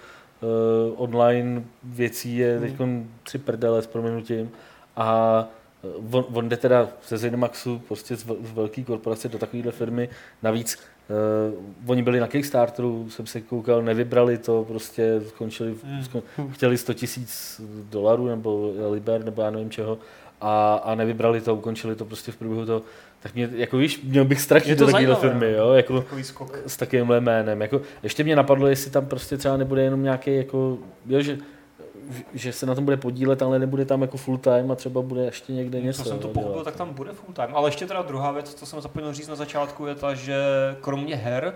uh, 0.41 0.93
online 1.03 1.63
věcí 1.83 2.37
je 2.37 2.57
Hmm. 2.59 2.67
teď 2.67 2.87
tři 3.23 3.37
prdele 3.37 3.81
s 3.81 3.87
proměnutím 3.87 4.51
a 4.95 5.47
on, 6.11 6.25
on 6.33 6.49
jde 6.49 6.57
teda 6.57 6.87
ze 7.07 7.17
Zenimaxu, 7.17 7.81
prostě 7.87 8.15
z, 8.15 8.25
z 8.25 8.51
velké 8.53 8.83
korporace 8.83 9.29
do 9.29 9.37
takovéhle 9.37 9.71
firmy. 9.71 10.09
Navíc 10.43 10.79
uh, 11.49 11.89
oni 11.91 12.03
byli 12.03 12.19
na 12.19 12.27
Kickstarteru, 12.27 13.09
jsem 13.09 13.25
se 13.25 13.41
koukal, 13.41 13.81
nevybrali 13.81 14.37
to, 14.37 14.65
prostě 14.67 15.21
skončili, 15.27 15.75
Hmm. 15.83 16.03
skon, 16.03 16.21
chtěli 16.51 16.77
100 16.77 16.93
tisíc 16.93 17.61
dolarů 17.89 18.27
nebo 18.27 18.73
liber, 18.89 19.25
nebo 19.25 19.41
já 19.41 19.49
nevím 19.49 19.69
čeho, 19.69 19.97
a, 20.41 20.75
a 20.75 20.95
nevybrali 20.95 21.41
to, 21.41 21.55
ukončili 21.55 21.95
to 21.95 22.05
prostě 22.05 22.31
v 22.31 22.37
průběhu 22.37 22.65
toho. 22.65 22.81
Tak 23.19 23.33
mě, 23.35 23.49
jako 23.55 23.77
víš, 23.77 24.01
měl 24.03 24.25
bych 24.25 24.45
to 24.47 24.53
do 24.75 24.85
takovéhle 24.85 25.15
firmy, 25.15 25.51
no. 25.51 25.57
jo, 25.57 25.71
jako 25.73 26.01
Takový 26.01 26.23
skok. 26.23 26.57
s 26.67 26.77
takovýmhle 26.77 27.21
jménem. 27.21 27.61
Jako, 27.61 27.81
ještě 28.03 28.23
mě 28.23 28.35
napadlo, 28.35 28.67
jestli 28.67 28.91
tam 28.91 29.05
prostě 29.05 29.37
třeba 29.37 29.57
nebude 29.57 29.81
jenom 29.83 30.03
nějaký, 30.03 30.35
jako, 30.35 30.77
jo, 31.05 31.21
že, 31.21 31.37
že 32.33 32.53
se 32.53 32.65
na 32.65 32.75
tom 32.75 32.85
bude 32.85 32.97
podílet, 32.97 33.41
ale 33.41 33.59
nebude 33.59 33.85
tam 33.85 34.01
jako 34.01 34.17
full 34.17 34.37
time 34.37 34.71
a 34.71 34.75
třeba 34.75 35.01
bude 35.01 35.25
ještě 35.25 35.53
někde 35.53 35.81
něco. 35.81 36.03
Co 36.03 36.09
jsem 36.09 36.19
to 36.19 36.27
pochopil, 36.27 36.51
dělat. 36.53 36.63
tak 36.65 36.75
tam 36.75 36.93
bude 36.93 37.11
full 37.13 37.33
time. 37.33 37.49
Ale 37.53 37.67
ještě 37.67 37.85
teda 37.87 38.01
druhá 38.01 38.31
věc, 38.31 38.53
co 38.53 38.65
jsem 38.65 38.81
zapomněl 38.81 39.13
říct 39.13 39.27
na 39.27 39.35
začátku, 39.35 39.85
je 39.85 39.95
ta, 39.95 40.13
že 40.13 40.35
kromě 40.81 41.15
her 41.15 41.53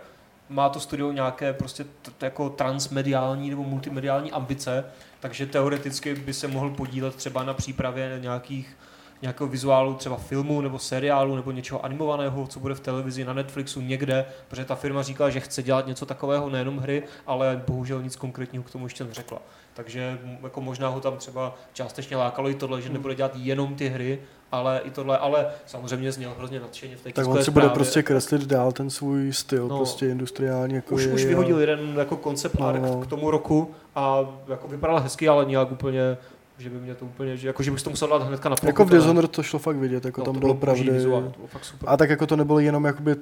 má 0.49 0.70
to 0.70 0.80
studio 0.80 1.12
nějaké 1.12 1.53
prostě 1.53 1.84
t- 1.84 2.12
t- 2.18 2.26
jako 2.26 2.49
transmediální 2.49 3.49
nebo 3.49 3.64
multimediální 3.64 4.32
ambice, 4.32 4.86
takže 5.20 5.45
teoreticky 5.45 6.16
by 6.16 6.34
se 6.34 6.47
mohl 6.47 6.70
podílet 6.70 7.16
třeba 7.16 7.43
na 7.43 7.53
přípravě 7.53 8.18
nějakých 8.22 8.78
nějakého 9.22 9.47
vizuálu, 9.47 9.93
třeba 9.93 10.17
filmu 10.17 10.61
nebo 10.61 10.80
seriálu 10.80 11.36
nebo 11.36 11.51
něčeho 11.51 11.86
animovaného, 11.86 12.47
co 12.47 12.59
bude 12.59 12.76
v 12.76 12.80
televizi, 12.80 13.26
na 13.26 13.34
Netflixu, 13.34 13.82
někde, 13.82 14.26
protože 14.47 14.65
ta 14.65 14.76
firma 14.76 15.01
říkala, 15.01 15.30
že 15.30 15.39
chce 15.39 15.63
dělat 15.63 15.88
něco 15.88 16.05
takového, 16.05 16.49
nejenom 16.49 16.78
hry, 16.78 17.03
ale 17.28 17.61
bohužel 17.67 18.01
nic 18.01 18.15
konkrétního 18.15 18.63
k 18.63 18.72
tomu 18.72 18.86
ještě 18.86 19.03
neřekla. 19.03 19.41
Takže 19.74 20.19
jako 20.43 20.61
možná 20.61 20.88
ho 20.89 20.99
tam 20.99 21.17
třeba 21.17 21.55
částečně 21.74 22.17
lákalo 22.17 22.49
i 22.49 22.55
tohle, 22.55 22.82
že 22.82 22.89
nebude 22.89 23.15
dělat 23.15 23.32
jenom 23.36 23.76
ty 23.76 23.88
hry, 23.89 24.19
ale 24.51 24.82
i 24.84 24.89
tohle, 24.91 25.17
ale 25.17 25.45
samozřejmě 25.65 26.11
zněl 26.11 26.34
hrozně 26.38 26.59
nadšeně 26.59 26.95
v 26.97 27.01
té 27.01 27.11
Tak 27.11 27.28
on 27.28 27.32
si 27.43 27.51
bude 27.51 27.63
zprávě. 27.63 27.69
prostě 27.69 28.03
kreslit 28.03 28.41
dál 28.45 28.72
ten 28.72 28.89
svůj 28.89 29.34
styl, 29.34 29.67
No. 29.67 29.78
prostě 29.78 30.07
industriální. 30.07 30.76
Jako 30.76 30.95
Už, 30.95 31.03
je, 31.03 31.13
už 31.13 31.24
a- 31.26 31.28
vyhodil 31.28 31.59
jeden 31.59 31.95
jako 31.97 32.17
koncept 32.17 32.59
No, 32.59 32.72
no. 32.72 33.01
k 33.01 33.07
tomu 33.07 33.32
roku 33.32 33.72
a 33.95 34.19
jako 34.47 34.67
vypadal 34.67 34.99
hezky, 34.99 35.28
ale 35.30 35.45
nějak 35.45 35.72
úplně, 35.72 36.17
že 36.62 36.70
by 36.70 36.80
mě 36.80 36.95
to 36.95 37.05
úplně, 37.05 37.38
že, 37.38 37.47
jako, 37.47 37.64
že 37.64 37.72
bych 37.72 37.82
to 37.82 37.89
musel 37.89 38.07
dát 38.07 38.24
hnedka 38.28 38.49
na 38.49 38.55
plochu, 38.55 38.68
Jako 38.70 38.86
v. 38.86 38.89
Dishonored 38.89 39.32
to 39.32 39.43
šlo 39.43 39.59
fakt 39.59 39.76
vidět, 39.76 40.05
jako 40.05 40.22
No, 40.22 40.26
tam 40.26 40.34
to 40.34 40.39
bylo 40.39 40.53
boží 40.53 40.62
pravdy. 40.62 40.91
vizuál, 40.91 41.22
to 41.22 41.30
bylo 41.38 41.47
fakt 41.47 41.66
super. 41.66 41.89
A 41.89 41.97
tak 41.97 42.09
jako 42.09 42.28
to 42.28 42.36
nebylo 42.36 42.59
jenom 42.59 42.86
jakoby, 42.86 43.16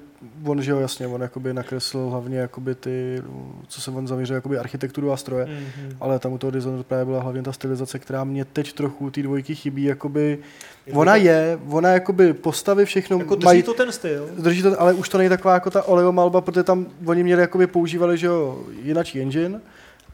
on, 0.46 0.62
že 0.62 0.72
jo, 0.72 0.80
jasně, 0.80 1.08
on 1.08 1.22
jakoby 1.22 1.54
nakreslil 1.54 2.10
hlavně 2.10 2.38
jakoby 2.38 2.76
ty, 2.76 3.22
co 3.68 3.82
se 3.82 3.92
on 3.92 4.08
zaměřil, 4.08 4.36
jakoby 4.36 4.58
architekturu 4.58 5.12
a 5.12 5.18
stroje, 5.18 5.46
Mhm. 5.46 5.98
ale 6.00 6.20
tam 6.20 6.34
u 6.34 6.38
toho 6.38 6.52
Dishonored 6.52 6.86
právě 6.88 7.06
byla 7.06 7.22
hlavně 7.22 7.42
ta 7.44 7.52
stylizace, 7.52 8.00
která 8.00 8.24
mě 8.24 8.46
teď 8.46 8.74
trochu 8.74 9.12
té 9.12 9.22
dvojky 9.24 9.56
chybí, 9.56 9.84
jakoby, 9.84 10.38
Je 10.86 10.94
ona 10.94 11.14
to- 11.14 11.20
je, 11.22 11.60
ona 11.70 11.90
jakoby 11.90 12.34
postavy 12.34 12.86
všechno 12.86 13.18
Jako 13.20 13.36
drží 13.36 13.46
mají, 13.46 13.64
to 13.64 13.74
ten 13.74 13.92
styl. 13.92 14.30
drží 14.40 14.62
to, 14.62 14.82
ale 14.82 14.94
už 14.94 15.10
to 15.10 15.18
není 15.18 15.30
taková 15.30 15.54
jako 15.54 15.70
ta 15.72 15.84
oleomalba, 15.84 16.42
protože 16.42 16.64
tam 16.64 16.86
oni 17.06 17.24
měli 17.24 17.42
jakoby 17.42 17.68
používali, 17.68 18.18
že 18.18 18.28
jo, 18.28 18.60
jinačí 18.84 19.22
engine, 19.22 19.62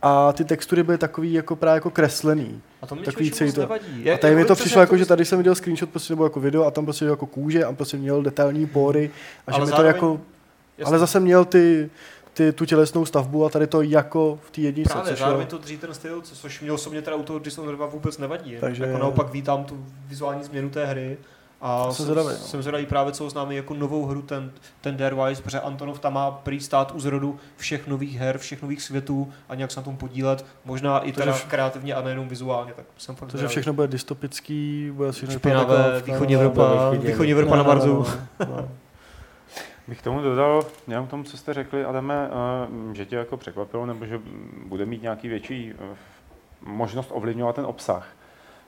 a 0.08 0.34
ty 0.34 0.46
textury 0.46 0.84
byly 0.84 0.98
takový 0.98 1.34
jako 1.34 1.56
právě 1.56 1.76
jako 1.78 1.90
kreslený. 1.90 2.62
A 2.82 2.88
to 2.88 2.96
mě 2.96 3.04
Takový 3.04 3.32
to- 3.32 3.60
nevadí. 3.62 4.12
A 4.12 4.18
tady 4.18 4.36
mi 4.36 4.46
to 4.46 4.56
přišlo 4.56 4.82
jako, 4.82 4.98
že 4.98 5.06
to- 5.06 5.10
tady 5.10 5.26
jsem 5.26 5.38
viděl 5.38 5.56
screenshot 5.56 5.90
prostě, 5.90 6.14
nebo 6.14 6.24
jako 6.24 6.40
video 6.40 6.64
a 6.66 6.72
tam 6.72 6.86
prostě 6.86 7.06
jako 7.06 7.26
kůže 7.26 7.66
a 7.66 7.74
prostě 7.74 7.98
měl 7.98 8.22
detailní 8.24 8.66
pory 8.68 9.12
a 9.48 9.52
že 9.52 9.56
Ale 9.56 9.66
mi 9.66 9.72
to 9.72 9.78
zároveň- 9.78 9.96
jako, 9.96 10.22
jasně. 10.78 10.90
ale 10.90 11.00
zase 11.00 11.20
měl 11.20 11.46
ty, 11.46 11.90
ty, 12.34 12.52
tu 12.52 12.66
tělesnou 12.66 13.06
stavbu 13.06 13.46
a 13.46 13.50
tady 13.50 13.68
to 13.68 13.82
jako 13.82 14.40
v 14.48 14.52
té 14.52 14.62
jedničce, 14.62 14.94
Právě, 14.94 15.12
což 15.12 15.20
zároveň 15.20 15.42
je, 15.42 15.48
to 15.50 15.58
drží 15.58 15.78
ten 15.78 15.94
styl, 15.94 16.22
co- 16.22 16.36
což 16.36 16.62
mě 16.62 16.72
osobně 16.72 17.02
teda 17.02 17.16
u 17.18 17.24
toho 17.24 17.40
Dishonored 17.40 17.76
2 17.78 17.86
vůbec 17.86 18.18
nevadí. 18.18 18.44
Takže- 18.44 18.60
Takže... 18.60 18.84
Jako 18.84 18.98
naopak 18.98 19.32
vítám 19.34 19.64
tu 19.64 19.86
vizuální 20.08 20.44
změnu 20.44 20.70
té 20.70 20.86
hry. 20.86 21.18
A 21.68 21.84
Jsem 21.84 21.94
jsem, 21.94 22.06
zvědavý, 22.06 22.28
no. 22.28 22.36
jsem 22.36 22.62
zvědavý 22.62 22.86
právě, 22.86 23.14
co 23.14 23.26
oznámí 23.26 23.56
jako 23.56 23.74
novou 23.74 24.06
hru, 24.06 24.22
ten, 24.22 24.52
ten 24.82 24.98
Darewise, 24.98 25.42
protože 25.42 25.60
Antonov 25.60 26.00
tam 26.00 26.14
má 26.14 26.32
prý 26.32 26.60
stát 26.60 26.92
u 26.96 27.00
zrodu 27.00 27.40
všech 27.58 27.88
nových 27.88 28.18
her, 28.18 28.38
všech 28.38 28.62
nových 28.62 28.82
světů 28.82 29.34
a 29.50 29.56
nějak 29.56 29.72
se 29.72 29.80
na 29.80 29.84
tom 29.84 29.98
podílet. 29.98 30.46
Možná 30.66 31.00
i 31.00 31.12
To, 31.12 31.20
teda 31.20 31.34
vš- 31.34 31.48
kreativně 31.48 31.96
a 31.96 32.02
nejenom 32.02 32.28
vizuálně, 32.28 32.74
tak 32.74 32.86
jsem 32.98 33.16
fakt 33.16 33.32
to, 33.32 33.38
že 33.38 33.48
všechno 33.48 33.74
bude 33.74 33.88
dystopický, 33.88 34.92
bude 34.94 35.12
všechno 35.12 35.36
Špinavé, 35.36 35.92
jako 35.96 36.12
východní 36.12 36.36
Evropa, 36.36 36.90
východní 36.90 37.34
no, 37.34 37.40
Evropa 37.40 37.56
na 37.56 37.64
no, 37.64 37.86
no, 37.86 38.06
no, 38.40 38.46
no. 38.50 38.70
Bych 39.88 40.02
tomu 40.02 40.22
dodal, 40.22 40.66
jenom 40.88 41.08
k 41.08 41.10
tomu, 41.10 41.24
co 41.24 41.38
jste 41.38 41.54
řekli, 41.54 41.86
Adame, 41.86 42.30
eh, 42.32 42.96
že 42.96 43.06
tě 43.06 43.16
jako 43.16 43.38
překvapilo, 43.38 43.86
nebo 43.86 44.06
že 44.06 44.20
bude 44.66 44.86
mít 44.86 45.02
nějaký 45.02 45.28
větší 45.28 45.74
eh, 45.80 45.96
možnost 46.62 47.10
ovlivňovat 47.14 47.56
ten 47.56 47.66
obsah. 47.66 48.08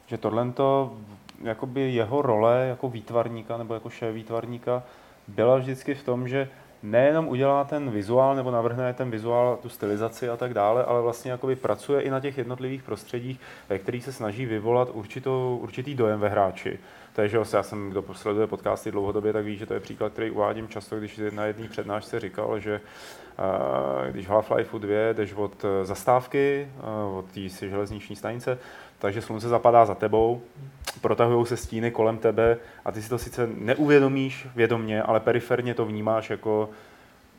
Že 0.07 0.17
tohle 0.17 0.51
to, 0.51 0.97
jakoby 1.43 1.93
jeho 1.93 2.21
role 2.21 2.65
jako 2.69 2.89
výtvarníka 2.89 3.57
nebo 3.57 3.73
jako 3.73 3.89
šéf 3.89 4.15
výtvarníka 4.15 4.83
byla 5.27 5.57
vždycky 5.57 5.95
v 5.95 6.03
tom, 6.03 6.27
že 6.27 6.49
nejenom 6.83 7.27
udělá 7.27 7.63
ten 7.63 7.91
vizuál 7.91 8.35
nebo 8.35 8.51
navrhne 8.51 8.93
ten 8.93 9.11
vizuál, 9.11 9.59
tu 9.61 9.69
stylizaci 9.69 10.29
a 10.29 10.37
tak 10.37 10.53
dále, 10.53 10.83
ale 10.83 11.01
vlastně 11.01 11.31
jakoby 11.31 11.55
pracuje 11.55 12.01
i 12.01 12.09
na 12.09 12.19
těch 12.19 12.37
jednotlivých 12.37 12.83
prostředích, 12.83 13.39
ve 13.69 13.79
kterých 13.79 14.03
se 14.03 14.13
snaží 14.13 14.45
vyvolat 14.45 14.89
určitou, 14.93 15.59
určitý 15.61 15.95
dojem 15.95 16.19
ve 16.19 16.29
hráči. 16.29 16.79
Takže 17.13 17.37
já 17.53 17.63
jsem, 17.63 17.89
kdo 17.89 18.03
sleduje 18.13 18.47
podcasty 18.47 18.91
dlouhodobě, 18.91 19.33
tak 19.33 19.45
ví, 19.45 19.57
že 19.57 19.65
to 19.65 19.73
je 19.73 19.79
příklad, 19.79 20.13
který 20.13 20.31
uvádím 20.31 20.67
často, 20.67 20.97
když 20.97 21.21
na 21.31 21.45
jedné 21.45 21.67
přednášce 21.67 22.19
říkal, 22.19 22.59
že 22.59 22.81
když 24.11 24.29
Half-Life 24.29 24.79
2 24.79 25.13
jdeš 25.13 25.33
od 25.33 25.65
eh, 25.65 25.85
zastávky, 25.85 26.67
eh, 26.79 27.17
od 27.17 27.25
té 27.31 27.69
železniční 27.69 28.15
stanice, 28.15 28.59
takže 28.99 29.21
slunce 29.21 29.49
zapadá 29.49 29.85
za 29.85 29.95
tebou, 29.95 30.41
protahují 31.01 31.45
se 31.45 31.57
stíny 31.57 31.91
kolem 31.91 32.17
tebe 32.17 32.57
a 32.85 32.91
ty 32.91 33.01
si 33.01 33.09
to 33.09 33.17
sice 33.17 33.49
neuvědomíš 33.57 34.47
vědomně, 34.55 35.01
ale 35.03 35.19
periferně 35.19 35.73
to 35.73 35.85
vnímáš 35.85 36.29
jako 36.29 36.69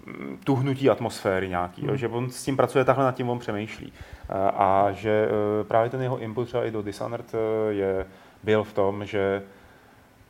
mm, 0.06 0.38
tuhnutí 0.44 0.90
atmosféry 0.90 1.48
nějaký, 1.48 1.86
jo, 1.86 1.96
že 1.96 2.08
on 2.08 2.30
s 2.30 2.44
tím 2.44 2.56
pracuje 2.56 2.84
takhle, 2.84 3.04
nad 3.04 3.14
tím 3.14 3.30
on 3.30 3.38
přemýšlí. 3.38 3.92
A, 4.28 4.48
a 4.48 4.92
že 4.92 5.28
eh, 5.28 5.64
právě 5.64 5.90
ten 5.90 6.02
jeho 6.02 6.18
input 6.18 6.48
třeba 6.48 6.64
i 6.64 6.70
do 6.70 6.82
Dishonored 6.82 7.34
eh, 7.34 7.72
je, 7.72 8.06
byl 8.42 8.64
v 8.64 8.72
tom, 8.72 9.06
že 9.06 9.42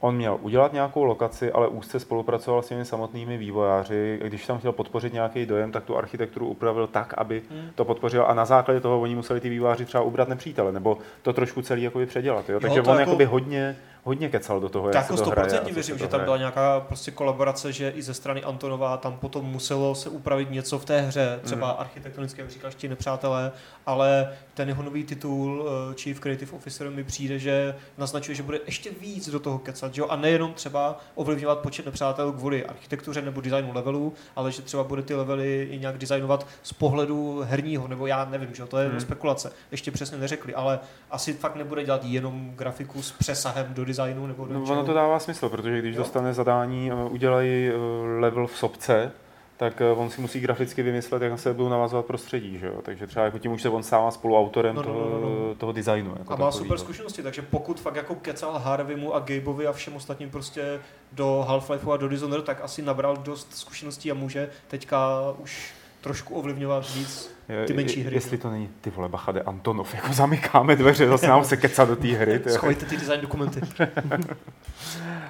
on 0.00 0.16
měl 0.16 0.38
udělat 0.42 0.72
nějakou 0.72 1.04
lokaci, 1.04 1.52
ale 1.52 1.68
úzce 1.68 2.00
spolupracoval 2.00 2.62
s 2.62 2.68
těmi 2.68 2.84
samotnými 2.84 3.36
vývojáři. 3.38 4.20
Když 4.24 4.46
tam 4.46 4.58
chtěl 4.58 4.72
podpořit 4.72 5.12
nějaký 5.12 5.46
dojem, 5.46 5.72
tak 5.72 5.84
tu 5.84 5.96
architekturu 5.96 6.46
upravil 6.48 6.86
tak, 6.86 7.14
aby 7.16 7.42
Hmm. 7.50 7.70
to 7.74 7.84
podpořil 7.84 8.24
a 8.28 8.34
na 8.34 8.44
základě 8.44 8.80
toho 8.80 9.00
oni 9.00 9.14
museli 9.14 9.40
ty 9.40 9.48
vývojáři 9.48 9.84
třeba 9.84 10.02
ubrat 10.04 10.28
nepřítele, 10.28 10.72
nebo 10.72 10.98
to 11.22 11.32
trošku 11.32 11.62
celý 11.62 11.82
jakoby 11.82 12.06
předělat. 12.06 12.48
Jo? 12.48 12.54
Jo, 12.54 12.60
Takže 12.60 12.82
to 12.82 12.90
on 12.90 12.98
jako- 12.98 13.10
jakoby 13.10 13.24
hodně, 13.24 13.76
hodně 14.04 14.28
kecal 14.28 14.60
do 14.60 14.68
toho, 14.68 14.86
Tak 14.86 14.94
jak 14.94 15.04
jako 15.04 15.16
se 15.16 15.24
to 15.24 15.30
hraje. 15.30 15.46
a 15.48 15.50
100% 15.50 15.68
co 15.68 15.74
věřím, 15.74 15.98
že 15.98 16.08
tam 16.08 16.24
byla 16.24 16.36
nějaká 16.36 16.80
prostě 16.80 17.10
kolaborace, 17.10 17.72
že 17.72 17.90
i 17.90 18.02
ze 18.02 18.14
strany 18.14 18.42
Antonova 18.42 18.96
tam 18.96 19.16
potom 19.16 19.44
muselo 19.44 19.94
se 19.94 20.08
upravit 20.10 20.50
něco 20.50 20.78
v 20.78 20.84
té 20.84 21.00
hře, 21.00 21.40
třeba 21.42 21.70
architektonicky, 21.70 22.40
jak 22.40 22.50
říkáš, 22.50 22.74
ti 22.74 22.88
nepřátelé, 22.88 23.52
ale 23.86 24.28
ten 24.58 24.68
jeho 24.68 24.82
nový 24.82 25.04
titul 25.04 25.68
eh, 25.68 25.94
Chief 25.94 26.20
Creative 26.20 26.52
Officer 26.52 26.90
mi 26.90 27.04
přijde, 27.04 27.38
že 27.38 27.74
naznačuje, 27.98 28.34
že 28.34 28.42
bude 28.42 28.60
ještě 28.66 28.90
víc 29.00 29.28
do 29.28 29.40
toho 29.40 29.58
kecat, 29.58 29.94
že 29.94 30.00
jo? 30.00 30.06
a 30.08 30.16
nejenom 30.16 30.52
třeba 30.52 31.00
ovlivňovat 31.14 31.58
počet 31.58 31.86
nepřátel 31.86 32.32
kvůli 32.32 32.66
architektuře 32.66 33.22
nebo 33.22 33.40
designu 33.40 33.72
levelů, 33.74 34.12
ale 34.36 34.52
že 34.52 34.62
třeba 34.62 34.84
bude 34.84 35.02
ty 35.02 35.14
levely 35.14 35.68
i 35.70 35.78
nějak 35.78 35.98
designovat 35.98 36.46
z 36.62 36.72
pohledu 36.72 37.42
herního, 37.44 37.88
nebo 37.88 38.06
já 38.06 38.24
nevím, 38.24 38.54
že 38.54 38.62
jo? 38.62 38.66
to 38.66 38.78
je 38.78 38.88
hmm. 38.88 39.00
spekulace, 39.00 39.52
ještě 39.70 39.90
přesně 39.90 40.18
neřekli, 40.18 40.54
ale 40.54 40.78
asi 41.10 41.32
fakt 41.32 41.56
nebude 41.56 41.84
dělat 41.84 42.04
jenom 42.04 42.52
grafiku 42.54 43.02
s 43.02 43.12
přesahem 43.12 43.74
do 43.74 43.84
designu 43.84 44.26
nebo 44.26 44.46
do 44.46 44.54
No, 44.54 44.62
ono 44.62 44.84
to 44.84 44.92
dává 44.92 45.18
smysl, 45.18 45.48
protože 45.48 45.78
když 45.78 45.96
Jo. 45.96 46.02
dostane 46.02 46.34
zadání, 46.34 46.90
eh, 46.90 46.94
udělají 46.94 47.68
eh, 47.68 47.72
level 48.20 48.46
v 48.46 48.56
sobce, 48.56 49.12
tak 49.58 49.80
eh, 49.80 49.92
on 49.92 50.10
si 50.10 50.20
musí 50.20 50.40
graficky 50.40 50.82
vymyslet, 50.82 51.22
jak 51.22 51.40
se 51.40 51.54
budou 51.54 51.68
navazovat 51.68 52.06
prostředí, 52.06 52.58
že 52.58 52.66
jo? 52.66 52.82
Takže 52.82 53.06
třeba 53.06 53.24
jako 53.24 53.38
tím 53.38 53.52
už 53.52 53.62
se 53.62 53.68
on 53.68 53.82
stává 53.82 54.10
spoluautorem 54.10 54.76
No, 54.76 54.82
no, 54.82 54.88
toho, 54.88 55.10
no, 55.10 55.20
no, 55.20 55.48
no. 55.48 55.54
toho 55.54 55.72
designu. 55.72 56.14
Jako 56.18 56.32
A 56.32 56.36
má 56.36 56.50
super 56.52 56.78
zkušenosti, 56.78 57.22
takže 57.22 57.42
pokud 57.42 57.80
fakt 57.80 57.96
jako 57.96 58.14
kecal 58.14 58.58
Harveymu 58.58 59.14
a 59.14 59.18
Gabeovi 59.18 59.66
a 59.66 59.72
všem 59.72 59.96
ostatním 59.96 60.30
prostě 60.30 60.80
do 61.12 61.46
Half-Lifeu 61.48 61.92
a 61.92 61.96
do 61.96 62.08
Dishonored, 62.08 62.44
tak 62.44 62.60
asi 62.62 62.82
nabral 62.82 63.16
dost 63.16 63.48
zkušeností 63.56 64.10
a 64.10 64.14
může 64.14 64.50
teďka 64.68 65.20
už 65.38 65.72
trošku 66.00 66.34
ovlivňovat 66.34 66.94
víc. 66.94 67.37
Ty 67.66 67.72
menší 67.72 68.02
hry, 68.02 68.14
Jestli 68.14 68.36
no. 68.36 68.42
to 68.42 68.50
není 68.50 68.68
ty 68.80 68.90
vole 68.90 69.08
Bachade 69.08 69.42
Antonov, 69.42 69.94
jako 69.94 70.12
zamykáme 70.12 70.76
dveře, 70.76 71.08
zase 71.08 71.28
nám 71.28 71.44
se 71.44 71.56
keca 71.56 71.84
do 71.84 71.96
té 71.96 72.08
hry. 72.08 72.40
Schovejte 72.48 72.86
ty 72.86 72.96
design 72.96 73.20
dokumenty. 73.20 73.60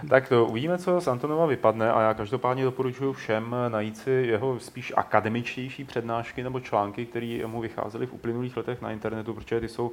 Tak 0.08 0.28
to 0.28 0.46
uvidíme, 0.46 0.78
co 0.78 1.00
z 1.00 1.08
Antonova 1.08 1.46
vypadne 1.46 1.92
a 1.92 2.00
já 2.00 2.14
každopádně 2.14 2.64
doporučuji 2.64 3.12
všem 3.12 3.56
najít 3.68 3.96
si 3.96 4.10
jeho 4.10 4.60
spíš 4.60 4.92
akademičtější 4.96 5.84
přednášky 5.84 6.42
nebo 6.42 6.60
články, 6.60 7.06
které 7.06 7.40
mu 7.46 7.60
vycházely 7.60 8.06
v 8.06 8.12
uplynulých 8.12 8.56
letech 8.56 8.82
na 8.82 8.90
internetu, 8.90 9.34
protože 9.34 9.60
ty 9.60 9.68
jsou 9.68 9.92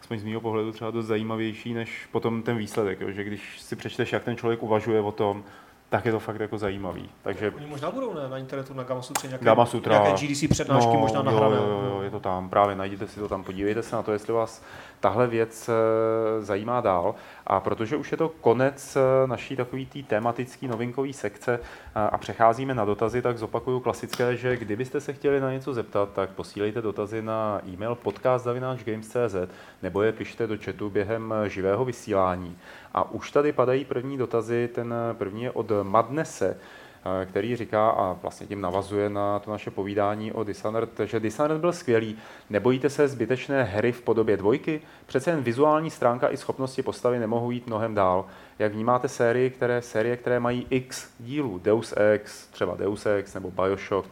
aspoň 0.00 0.18
z 0.18 0.24
mého 0.24 0.40
pohledu 0.40 0.72
třeba 0.72 0.90
dost 0.90 1.06
zajímavější 1.06 1.74
než 1.74 2.08
potom 2.12 2.42
ten 2.42 2.56
výsledek, 2.56 3.00
jo? 3.00 3.10
že 3.10 3.24
když 3.24 3.60
si 3.60 3.76
přečteš, 3.76 4.12
jak 4.12 4.24
ten 4.24 4.36
člověk 4.36 4.62
uvažuje 4.62 5.00
o 5.00 5.12
tom, 5.12 5.44
tak 5.90 6.04
je 6.06 6.12
to 6.12 6.20
fakt 6.20 6.40
jako 6.40 6.58
zajímavý. 6.58 7.10
Takže 7.22 7.50
Oni 7.56 7.66
možná 7.66 7.90
budou 7.90 8.14
ne, 8.14 8.28
na 8.28 8.38
internetu 8.38 8.74
na 8.74 8.82
Gamma 8.82 9.02
Sutra 9.02 9.28
nějaké, 9.28 9.44
Gamma 9.44 9.66
Sutra. 9.66 9.92
nějaké 10.02 10.26
GDC 10.26 10.44
přednášky 10.50 10.92
no, 10.92 11.00
možná 11.00 11.22
nahrané. 11.22 11.56
jo, 11.56 11.62
jo, 11.62 11.82
jo, 11.90 12.02
je 12.02 12.10
to 12.10 12.20
tam, 12.20 12.48
právě 12.50 12.76
najděte 12.76 13.06
si 13.08 13.20
to 13.20 13.28
tam, 13.28 13.44
podívejte 13.44 13.82
se 13.82 13.96
na 13.96 14.02
to, 14.02 14.12
jestli 14.12 14.32
vás 14.32 14.62
tahle 15.00 15.26
věc 15.26 15.68
eh, 15.68 16.44
zajímá 16.44 16.80
dál. 16.80 17.14
A 17.46 17.60
protože 17.60 17.96
už 17.96 18.12
je 18.12 18.18
to 18.18 18.28
konec 18.28 18.96
eh, 18.96 19.26
naší 19.26 19.56
takový 19.56 19.86
tý 19.86 20.02
tematický 20.02 20.68
novinkový 20.68 21.12
sekce 21.12 21.60
a, 21.94 22.06
a 22.06 22.18
přecházíme 22.18 22.74
na 22.74 22.84
dotazy, 22.84 23.22
tak 23.22 23.38
zopakuju 23.38 23.80
klasické, 23.80 24.36
že 24.36 24.56
kdybyste 24.56 25.00
se 25.00 25.12
chtěli 25.12 25.40
na 25.40 25.52
něco 25.52 25.74
zeptat, 25.74 26.08
tak 26.12 26.30
posílejte 26.30 26.82
dotazy 26.82 27.22
na 27.22 27.60
e-mail 27.66 27.94
podcast.games.cz 27.94 29.36
nebo 29.82 30.02
je 30.02 30.12
pište 30.12 30.46
do 30.46 30.56
chatu 30.64 30.90
během 30.90 31.34
eh, 31.36 31.48
živého 31.48 31.84
vysílání. 31.84 32.58
A 32.94 33.10
už 33.10 33.30
tady 33.30 33.52
padají 33.52 33.84
první 33.84 34.18
dotazy, 34.18 34.68
ten 34.74 34.94
eh, 34.94 35.14
první 35.14 35.42
je 35.42 35.50
od 35.50 35.72
Madnese, 35.82 36.56
eh, 36.60 36.79
který 37.24 37.56
říká, 37.56 37.90
a 37.90 38.12
vlastně 38.12 38.46
tím 38.46 38.60
navazuje 38.60 39.10
na 39.10 39.38
to 39.38 39.50
naše 39.50 39.70
povídání 39.70 40.32
o 40.32 40.44
Dishonored, 40.44 41.00
že 41.04 41.20
Dishonored 41.20 41.60
byl 41.60 41.72
skvělý. 41.72 42.16
Nebojíte 42.50 42.90
se 42.90 43.08
zbytečné 43.08 43.62
hry 43.64 43.92
v 43.92 44.02
podobě 44.02 44.36
dvojky? 44.36 44.80
Přece 45.06 45.30
jen 45.30 45.42
vizuální 45.42 45.90
stránka 45.90 46.28
i 46.32 46.36
schopnosti 46.36 46.82
postavy 46.82 47.18
nemohou 47.18 47.50
jít 47.50 47.66
mnohem 47.66 47.94
dál. 47.94 48.24
Jak 48.58 48.72
vnímáte 48.72 49.08
série, 49.08 49.50
které, 49.50 49.82
série, 49.82 50.16
které 50.16 50.40
mají 50.40 50.66
x 50.70 51.08
dílů? 51.20 51.58
Deus 51.64 51.94
Ex, 51.96 52.46
třeba 52.46 52.76
Deus 52.76 53.06
Ex 53.06 53.34
nebo 53.34 53.50
Bioshock? 53.50 54.08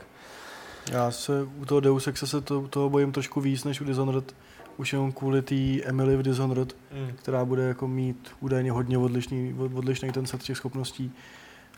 Já 0.93 1.11
se 1.11 1.43
u 1.61 1.64
toho 1.64 1.80
Deus 1.80 2.07
Exe 2.07 2.26
se 2.26 2.41
to, 2.41 2.68
toho 2.68 2.91
bojím 2.91 3.12
trošku 3.12 3.41
víc 3.41 3.64
než 3.64 3.80
u 3.80 3.84
Dishonored. 3.84 4.34
Už 4.76 4.93
jenom 4.93 5.12
kvůli 5.12 5.43
té 5.43 5.82
Emily 5.84 6.16
v 6.16 6.22
Dishonored, 6.22 6.76
Mm. 6.93 7.12
která 7.16 7.45
bude 7.45 7.62
jako 7.62 7.89
mít 7.89 8.30
údajně 8.41 8.72
hodně 8.72 8.99
odlišný, 8.99 9.55
odlišný 9.74 10.12
ten 10.12 10.26
set 10.26 10.43
těch 10.43 10.57
schopností. 10.57 11.12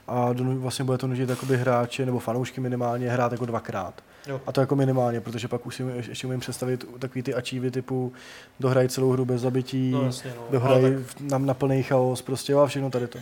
A 0.08 0.32
vlastně 0.54 0.84
bude 0.84 0.98
to 0.98 1.06
nutit 1.06 1.28
jakoby 1.28 1.56
hráče 1.56 2.06
nebo 2.06 2.18
fanoušky 2.18 2.60
minimálně 2.60 3.10
hrát 3.10 3.32
jako 3.32 3.46
dvakrát. 3.46 3.94
Jo. 4.26 4.40
A 4.46 4.52
to 4.52 4.60
jako 4.60 4.76
minimálně, 4.76 5.20
protože 5.20 5.48
pak 5.48 5.66
už 5.66 5.74
si 5.74 5.82
ješ- 5.82 6.08
ještě 6.08 6.26
umím 6.26 6.40
představit 6.40 6.84
takový 6.98 7.22
ty 7.22 7.34
achievy 7.34 7.70
typu 7.70 8.12
dohrají 8.60 8.88
celou 8.88 9.10
hru 9.12 9.24
bez 9.24 9.40
zabití, 9.40 9.90
No 9.90 10.02
jasně, 10.02 10.32
no. 10.36 10.42
dohrají 10.50 10.84
Ale 10.84 10.90
tak 10.94 11.20
na, 11.20 11.38
na 11.38 11.54
plný 11.54 11.82
chaos, 11.82 12.22
prostě 12.22 12.54
a 12.54 12.66
všechno 12.66 12.90
tady 12.90 13.06
to. 13.06 13.18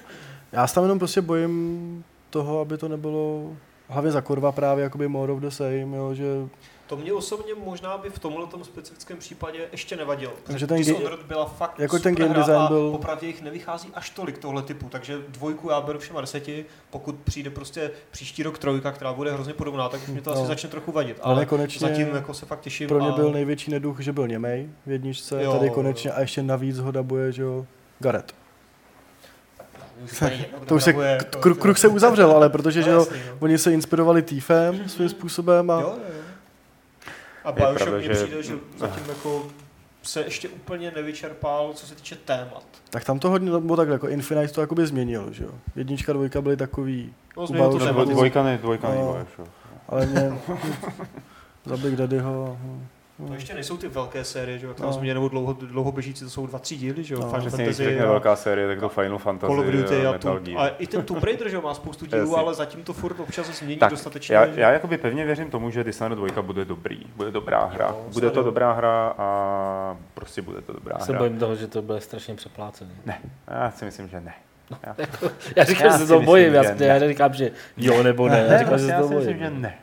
Já 0.53 0.67
se 0.67 0.75
tam 0.75 0.85
jenom 0.85 0.99
prostě 0.99 1.21
bojím 1.21 2.05
toho, 2.31 2.61
aby 2.61 2.79
to 2.79 2.89
nebylo 2.89 3.51
hlavně 3.89 4.11
za 4.11 4.21
korva 4.21 4.53
právě 4.53 4.83
jakoby 4.85 5.09
more 5.09 5.33
of 5.33 5.41
the 5.41 5.49
same, 5.49 5.97
jo, 5.97 6.15
že 6.15 6.25
To 6.89 6.97
mě 6.97 7.13
osobně 7.13 7.53
možná 7.65 7.99
by 7.99 8.11
v 8.11 8.19
tomhle 8.19 8.47
specifickém 8.63 9.17
případě 9.19 9.59
ještě 9.73 9.97
nevadilo. 9.97 10.33
Takže 10.45 10.67
ten 10.67 10.77
Dishonored 10.77 11.23
byla 11.23 11.45
fakt 11.45 11.79
jako 11.79 11.99
ten 11.99 12.15
game 12.15 12.35
design 12.35 12.59
a 12.59 12.69
byl- 12.69 12.91
popravdě 12.91 13.27
jich 13.27 13.43
nevychází 13.43 13.89
až 13.95 14.11
tolik 14.11 14.39
tohle 14.39 14.63
typu, 14.63 14.89
takže 14.89 15.19
dvojku 15.29 15.71
já 15.71 15.81
beru 15.81 15.99
všema 15.99 16.21
deseti, 16.21 16.65
pokud 16.91 17.15
přijde 17.25 17.51
prostě 17.51 17.91
příští 18.11 18.43
rok 18.43 18.59
trojka, 18.59 18.93
která 18.93 19.13
bude 19.13 19.33
hrozně 19.33 19.55
podobná, 19.55 19.89
tak 19.89 20.01
už 20.03 20.09
mě 20.09 20.21
to 20.23 20.31
asi 20.33 20.41
No. 20.41 20.47
začne 20.47 20.69
trochu 20.71 20.93
vadit. 20.93 21.17
Ale 21.23 21.35
Ale 21.35 21.47
konečně 21.47 21.89
zatím 21.89 22.09
jako 22.15 22.35
se 22.35 22.47
fakt 22.47 22.61
těším. 22.61 22.89
pro 22.89 22.99
mě 22.99 23.09
a... 23.09 23.13
byl 23.13 23.31
největší 23.33 23.71
neduch, 23.71 24.01
že 24.01 24.13
byl 24.13 24.29
němej 24.29 24.69
v 24.87 24.91
jedničce, 24.91 25.43
Jo, 25.43 25.53
tady 25.53 25.67
jo. 25.67 25.73
konečně 25.75 26.11
a 26.11 26.21
ještě 26.21 26.43
navíc 26.43 26.79
ho 26.79 26.91
dabuje, 26.93 27.33
že 27.33 27.43
jo, 27.43 27.67
Gareth. 27.99 28.35
Kdo 29.99 30.67
To 30.67 30.75
už 30.75 30.85
se, 30.85 30.93
kruh, 31.41 31.59
kruh 31.59 31.79
se 31.79 31.89
uzavřel, 31.89 32.31
ale 32.33 32.49
protože, 32.49 32.81
No, 32.81 32.85
že 32.85 32.91
jo, 32.91 32.99
jasný, 32.99 33.19
no. 33.29 33.37
oni 33.41 33.59
se 33.59 33.73
inspirovali 33.73 34.23
Thiefem 34.23 34.89
svým 34.89 35.09
způsobem 35.09 35.71
a 35.71 35.81
Jo, 35.81 35.89
jo, 35.89 35.97
jo. 36.09 36.15
A 37.49 37.53
Bioshock 37.53 37.91
mně 37.93 38.03
že- 38.03 38.15
přijde, 38.15 38.43
že 38.43 38.55
zatím 38.79 39.05
jako 39.09 39.47
se 40.03 40.21
ještě 40.21 40.49
úplně 40.49 40.91
nevyčerpal, 40.97 41.73
co 41.75 41.87
se 41.87 41.95
týče 41.95 42.17
témat. 42.17 42.63
tak 42.91 43.05
tam 43.05 43.19
to 43.19 43.31
hodně, 43.31 43.51
bylo 43.51 43.77
takhle, 43.77 43.95
jako 43.95 44.09
Infinite 44.09 44.49
to 44.55 44.61
jakoby 44.61 44.87
změnil, 44.87 45.33
že 45.33 45.45
jo. 45.45 45.51
Jednička, 45.77 46.13
dvojka 46.13 46.41
byly 46.41 46.57
takový, 46.57 47.13
No, 47.37 47.47
změnil 47.47 47.71
to 47.73 47.79
No, 47.79 47.87
témat. 47.87 48.09
Dvojka 48.09 48.43
ne, 48.43 48.59
dvojka 48.59 48.89
No. 48.89 48.95
no. 48.95 49.13
Bioshock. 49.13 49.51
ale 49.89 50.07
mě 50.07 50.39
za 51.65 51.77
Big 51.77 51.97
Daddyho. 51.97 52.59
To 53.27 53.35
ještě 53.35 53.55
nejsou 53.55 53.77
ty 53.77 53.89
velké 53.89 54.25
série, 54.25 54.59
že 54.59 54.67
jo, 54.67 54.71
No. 54.71 54.75
která 54.75 54.93
změnou 54.93 55.29
dlouho, 55.29 55.53
dlouho 55.53 55.93
běžící, 55.93 56.25
to 56.25 56.31
jsou 56.31 56.47
dva, 56.47 56.59
tři 56.59 56.77
díly, 56.77 57.05
že 57.05 57.15
jo, 57.15 57.21
No. 57.21 57.27
Final 57.27 57.41
Přesně, 57.41 57.65
když 57.65 57.77
Fantasy 57.77 57.85
řekne 57.91 58.05
a 58.05 58.09
velká 58.11 58.37
série, 58.37 58.69
tak 58.69 58.81
to 58.81 58.89
Final 58.89 59.19
Fantasy 59.19 59.51
Call 59.51 59.61
of 59.61 59.67
Duty 59.67 60.07
a, 60.07 60.13
Metal 60.13 60.39
Gear. 60.41 60.59
a 60.61 60.69
i 60.69 60.87
ten 60.87 61.03
Tomb 61.03 61.25
Raider, 61.25 61.49
že 61.49 61.57
jo, 61.57 61.63
má 61.63 61.75
spoustu 61.75 62.07
dílů, 62.07 62.37
ale 62.39 62.55
zatím 62.55 62.83
to 62.83 62.93
furt 62.93 63.21
občas 63.21 63.47
se 63.47 63.53
změní 63.53 63.77
Tak, 63.77 63.91
dostatečně. 63.91 64.35
Já, 64.35 64.47
že- 64.47 64.61
já 64.61 64.71
jakoby 64.73 64.99
pevně 64.99 65.25
věřím 65.25 65.51
tomu, 65.51 65.71
že 65.71 65.85
Dishonored 65.85 66.33
2 66.33 66.43
bude 66.43 66.65
dobrý, 66.65 67.01
bude 67.17 67.31
dobrá 67.31 67.65
hra. 67.65 67.87
Jo, 67.89 68.07
bude 68.13 68.31
to 68.31 68.43
dobrá 68.43 68.73
hra 68.73 69.15
a 69.19 69.97
prostě 70.15 70.43
bude 70.43 70.61
to 70.63 70.73
dobrá 70.73 70.97
Já 70.99 71.05
se 71.05 71.13
hra. 71.13 71.19
bojím 71.19 71.39
toho, 71.39 71.55
že 71.57 71.67
to 71.67 71.83
bude 71.83 72.01
strašně 72.01 72.35
přeplácený. 72.35 72.91
Já 73.49 73.71
si 73.71 73.85
myslím, 73.85 74.09
že 74.09 74.21
ne. 74.21 74.35
Já, 74.87 74.97
Já 75.57 75.65
říkám, 75.65 75.87
Já 75.87 75.93
že 75.93 75.99
se 75.99 76.13
to 76.13 76.21
bojím, 76.21 76.55
já, 76.55 76.65
já 76.65 76.75
ne. 76.75 77.01
neříkám, 77.01 77.35
že 77.35 77.51
jo 77.77 78.03
nebo 78.03 78.29
ne, 78.29 78.47
já 78.51 78.59
říkám, 78.59 78.79
že 78.79 78.85
se 78.85 78.91
já 78.91 79.01
to 79.01 79.09
si 79.09 79.15
myslím, 79.15 79.39
že 79.39 79.45
bojím. 79.45 79.63
ne. 79.63 79.75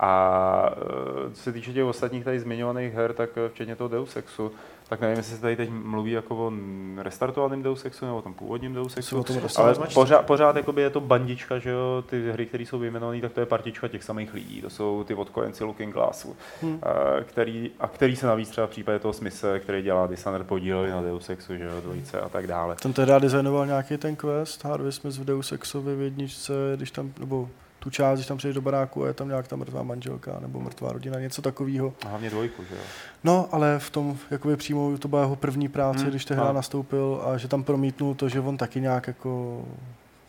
A 0.00 0.70
eh, 0.72 1.30
co 1.34 1.42
se 1.42 1.52
týče 1.52 1.72
těch 1.72 1.84
ostatních 1.84 2.24
tady 2.24 2.40
zmiňovaných 2.40 2.94
her, 2.94 3.12
tak 3.12 3.30
eh, 3.36 3.48
včetně 3.48 3.76
toho 3.76 3.88
Deus 3.88 4.16
Exu, 4.16 4.52
tak 4.88 5.00
nevím, 5.00 5.16
jestli 5.16 5.34
se 5.36 5.40
tady 5.40 5.56
teď 5.56 5.70
mluví 5.70 6.12
jako 6.12 6.46
o 6.46 6.52
restartovaném 6.96 7.62
Deus 7.62 7.84
Exu 7.84 8.04
nebo 8.04 8.18
o 8.18 8.22
tom 8.22 8.34
původním 8.34 8.74
Deus 8.74 8.96
Exu, 8.96 9.24
ale 9.56 9.74
pořád, 9.94 10.22
pořád 10.26 10.56
jakoby 10.56 10.82
je 10.82 10.90
to 10.90 11.00
bandička, 11.00 11.58
že 11.58 11.70
jo, 11.70 12.04
ty 12.10 12.30
hry, 12.32 12.46
které 12.46 12.64
jsou 12.64 12.78
vyjmenované, 12.78 13.20
tak 13.20 13.32
to 13.32 13.40
je 13.40 13.46
partička 13.46 13.88
těch 13.88 14.04
samých 14.04 14.34
lidí, 14.34 14.62
to 14.62 14.70
jsou 14.70 15.04
ty 15.04 15.14
odkojenci 15.14 15.64
Looking 15.64 15.94
Glassu, 15.94 16.36
Hmm. 16.62 16.78
eh, 16.82 17.24
který, 17.24 17.70
a 17.80 17.88
který 17.88 18.16
se 18.16 18.26
navíc 18.26 18.48
třeba 18.50 18.66
v 18.66 18.70
případě 18.70 18.98
toho 18.98 19.12
Smise, 19.12 19.60
který 19.60 19.82
dělá 19.82 20.06
Dishonored, 20.06 20.46
podíleli 20.46 20.90
na 20.90 21.02
Deus 21.02 21.30
Exu, 21.30 21.56
že 21.56 21.64
jo, 21.64 21.80
dvojice 21.80 22.20
a 22.20 22.28
tak 22.28 22.46
dále. 22.46 22.76
Ten 22.82 22.92
teda 22.92 23.18
designoval 23.18 23.66
nějaký 23.66 23.96
ten 23.96 24.16
quest, 24.16 24.64
Harvey 24.64 24.92
Smith 24.92 25.18
v 25.18 25.24
Deus 25.24 25.52
Exovi 25.52 25.96
v 25.96 26.00
jedničce, 26.00 26.52
když 26.76 26.90
tam, 26.90 27.12
nebo 27.20 27.48
tu 27.86 27.90
část, 27.90 28.18
když 28.18 28.26
tam 28.26 28.36
přijdeš 28.38 28.54
do 28.54 28.60
baráku 28.60 29.04
a 29.04 29.06
je 29.06 29.14
tam 29.14 29.28
nějak 29.28 29.48
ta 29.48 29.56
mrtvá 29.56 29.82
manželka 29.82 30.38
nebo 30.40 30.60
mrtvá 30.60 30.92
rodina, 30.92 31.20
něco 31.20 31.42
takového. 31.42 31.94
A 32.06 32.08
hlavně 32.08 32.30
dvojku, 32.30 32.64
že 32.64 32.74
jo. 32.74 32.80
No, 33.24 33.48
ale 33.52 33.78
v 33.78 33.90
tom, 33.90 34.18
jakoby 34.30 34.56
přímo, 34.56 34.98
to 34.98 35.08
byla 35.08 35.22
jeho 35.22 35.36
první 35.36 35.68
práce, 35.68 36.00
Hmm, 36.00 36.10
když 36.10 36.24
tehdy 36.24 36.42
ano. 36.42 36.52
nastoupil 36.52 37.22
a 37.24 37.36
že 37.38 37.48
tam 37.48 37.64
promítnul 37.64 38.14
to, 38.14 38.28
že 38.28 38.40
on 38.40 38.56
taky 38.56 38.80
nějak 38.80 39.06
jako, 39.06 39.62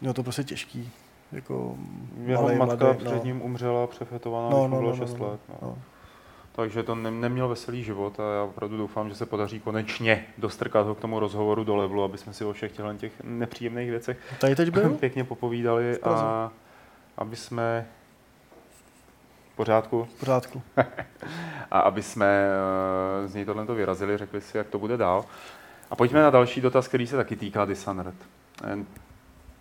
měl 0.02 0.14
to 0.14 0.24
prostě 0.24 0.44
těžký. 0.44 0.90
Jako 1.32 1.76
Jeho 2.26 2.42
malej, 2.42 2.58
matka 2.58 2.86
mladý, 2.86 3.06
před 3.06 3.24
ním 3.24 3.42
umřela 3.42 3.88
přefetovaná, 3.88 4.50
No, 4.50 4.58
když 4.60 4.72
no, 4.72 4.78
bylo 4.78 4.92
no, 4.92 4.98
no, 5.00 5.06
6 5.08 5.18
no. 5.18 5.32
let. 5.32 5.40
No. 5.50 5.58
No. 5.62 5.78
Takže 6.56 6.84
to 6.84 6.96
ne, 6.96 7.12
neměl 7.12 7.48
veselý 7.48 7.84
život 7.84 8.20
a 8.20 8.34
já 8.34 8.44
opravdu 8.44 8.78
doufám, 8.78 9.10
že 9.10 9.16
se 9.16 9.26
podaří 9.26 9.60
konečně 9.60 10.26
dostrkat 10.38 10.88
ho 10.88 10.96
k 10.96 11.00
tomu 11.00 11.20
rozhovoru 11.20 11.64
do 11.64 11.76
levelu, 11.76 12.04
aby 12.04 12.18
jsme 12.18 12.34
si 12.34 12.46
o 12.46 12.54
všech 12.54 12.72
těchto 12.72 12.94
těch 12.94 13.12
nepříjemných 13.24 13.90
věcech 13.90 14.18
Tady 14.42 14.56
teď 14.56 14.70
byl? 14.70 14.90
pěkně 15.00 15.24
popovídali 15.24 15.98
a 16.00 16.52
aby 17.18 17.36
jsme 17.36 17.88
v 19.54 19.56
pořádku 19.56 20.08
V 20.16 20.20
pořádku. 20.20 20.62
a 21.72 21.80
aby 21.80 22.04
jsme 22.04 22.48
eh, 23.24 23.28
z 23.28 23.34
něj 23.34 23.46
tohle 23.46 23.66
vyrazili, 23.66 24.18
řekli 24.18 24.42
si, 24.42 24.58
jak 24.58 24.68
to 24.68 24.80
bude 24.80 24.98
dál. 24.98 25.26
A 25.92 25.96
pojďme 25.96 26.22
na 26.22 26.30
další 26.30 26.62
dotaz, 26.62 26.88
který 26.88 27.08
se 27.08 27.16
taky 27.16 27.36
týká 27.36 27.66
Dishonored. 27.66 28.16
Eh, 28.64 28.78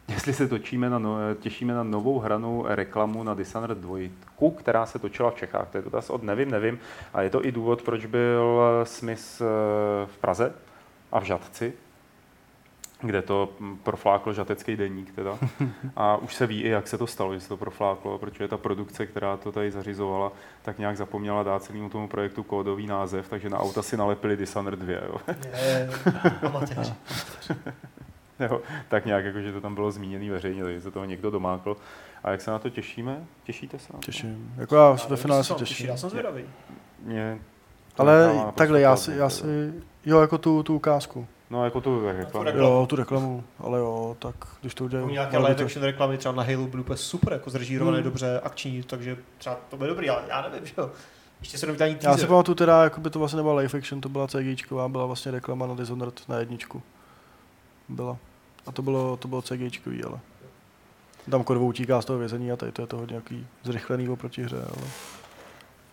Jestli 0.08 0.32
se 0.32 0.48
točíme 0.48 0.90
na 0.90 0.98
no, 0.98 1.18
těšíme 1.40 1.74
na 1.74 1.82
novou 1.82 2.18
hranou 2.18 2.64
reklamu 2.68 3.22
na 3.22 3.34
Dishonored 3.34 3.78
2, 3.78 3.98
která 4.56 4.86
se 4.86 4.98
točila 4.98 5.30
v 5.30 5.34
Čechách. 5.34 5.68
To 5.68 5.78
je 5.78 5.82
dotaz 5.82 6.10
od 6.10 6.22
nevím, 6.22 6.50
nevím. 6.50 6.78
A 7.14 7.22
je 7.22 7.30
to 7.30 7.46
i 7.46 7.52
důvod, 7.52 7.82
proč 7.82 8.06
byl 8.06 8.60
Smith 8.84 9.42
eh, 9.42 9.44
v 10.06 10.18
Praze 10.20 10.52
a 11.12 11.20
v 11.20 11.24
Žatci, 11.24 11.72
kde 13.00 13.22
to 13.22 13.48
proflákl 13.82 14.32
žatecký 14.32 14.76
deník 14.76 15.14
teda. 15.14 15.38
A 15.96 16.16
už 16.16 16.34
se 16.34 16.46
ví 16.46 16.62
i, 16.62 16.68
jak 16.68 16.88
se 16.88 16.98
to 16.98 17.06
stalo, 17.06 17.34
že 17.34 17.40
se 17.40 17.48
to 17.48 17.56
profláklo, 17.56 18.18
protože 18.18 18.48
ta 18.48 18.56
produkce, 18.56 19.06
která 19.06 19.36
to 19.36 19.52
tady 19.52 19.70
zařizovala, 19.70 20.32
tak 20.62 20.78
nějak 20.78 20.96
zapomněla 20.96 21.42
dát 21.42 21.62
celému 21.62 21.88
tomu 21.88 22.08
projektu 22.08 22.42
kódový 22.42 22.86
název, 22.86 23.28
takže 23.28 23.50
na 23.50 23.58
auta 23.58 23.82
si 23.82 23.96
nalepili 23.96 24.36
Dishonored 24.36 24.78
2. 24.78 24.92
Jo. 24.92 25.16
Je. 25.62 25.90
Jo, 28.40 28.60
tak 28.88 29.06
nějak, 29.06 29.24
jako, 29.24 29.40
že 29.40 29.52
to 29.52 29.60
tam 29.60 29.74
bylo 29.74 29.90
zmíněný 29.90 30.30
veřejně, 30.30 30.62
takže 30.64 30.80
se 30.80 30.90
toho 30.90 31.04
někdo 31.04 31.30
domákl. 31.30 31.76
A 32.24 32.30
jak 32.30 32.40
se 32.40 32.50
na 32.50 32.58
to 32.58 32.70
těšíme? 32.70 33.24
Těšíte 33.44 33.78
se 33.78 33.92
na 33.92 33.98
to? 33.98 34.06
Těším. 34.06 34.54
Jako 34.56 34.76
já 34.76 34.90
Já 34.90 34.96
ve 35.08 35.16
finále 35.16 35.44
se 35.44 35.52
vám 35.52 35.58
těší, 35.58 35.74
těším. 35.74 35.88
Já 35.88 35.96
jsem 35.96 36.10
zvědavý. 36.10 36.44
Mě 37.02 37.38
to 37.94 38.04
nechává 38.04 38.42
Ale 38.42 38.52
takhle, 38.52 38.80
já 38.80 38.96
si, 38.96 39.12
já 39.16 39.28
si, 39.28 39.44
jo, 40.06 40.20
jako 40.20 40.38
tu, 40.38 40.62
tu 40.62 40.74
ukázku. 40.74 41.26
No, 41.50 41.64
jako 41.64 41.80
tu 41.80 42.04
tak 42.04 42.16
jako, 42.16 42.42
reklamu. 42.42 42.68
Jo, 42.68 42.86
tu 42.86 42.96
reklamu, 42.96 43.44
ale 43.58 43.78
jo, 43.78 44.16
tak 44.18 44.34
když 44.60 44.74
to 44.74 44.84
udělají. 44.84 45.04
Jako 45.04 45.12
nějaké 45.12 45.38
live 45.38 45.54
to- 45.54 45.64
action 45.64 45.84
reklamy 45.84 46.18
třeba 46.18 46.34
na 46.34 46.42
Halo 46.42 46.66
byly 46.66 46.80
úplně 46.82 46.96
super, 46.96 47.32
jako 47.32 47.50
zrežírované 47.50 47.96
Hmm. 47.96 48.04
dobře, 48.04 48.40
akční, 48.44 48.82
takže 48.82 49.16
třeba 49.38 49.56
to 49.70 49.76
bude 49.76 49.88
dobrý, 49.88 50.10
ale 50.10 50.22
já 50.28 50.42
nevím, 50.42 50.66
že 50.66 50.72
jo. 50.78 50.90
Ještě 51.40 51.58
se 51.58 51.66
nevydání 51.66 51.96
Já 52.02 52.16
si 52.16 52.26
pamatuju 52.26 52.54
teda, 52.54 52.84
jako 52.84 53.00
by 53.00 53.10
to 53.10 53.18
vlastně 53.18 53.36
nebyla 53.36 53.54
live 53.54 53.78
action, 53.78 54.00
to 54.00 54.08
byla 54.08 54.26
CGčková, 54.26 54.88
byla 54.88 55.06
vlastně 55.06 55.32
reklama 55.32 55.66
na 55.66 55.74
Dishonored 55.74 56.20
na 56.28 56.38
jedničku. 56.38 56.82
Byla. 57.88 58.16
A 58.66 58.72
to 58.72 58.82
bylo, 58.82 59.16
to 59.16 59.28
bylo 59.28 59.42
CGčkový, 59.42 60.04
ale. 60.04 60.18
Tam 61.30 61.44
korvou 61.44 61.66
utíká 61.66 62.02
z 62.02 62.04
toho 62.04 62.18
vězení 62.18 62.52
a 62.52 62.56
tady 62.56 62.72
to 62.72 62.82
je 62.82 62.86
to 62.86 62.96
hodně 62.96 63.12
nějaký 63.12 63.46
zrychlený 63.64 64.08
oproti 64.08 64.42
hře, 64.42 64.56
ale. 64.56 64.86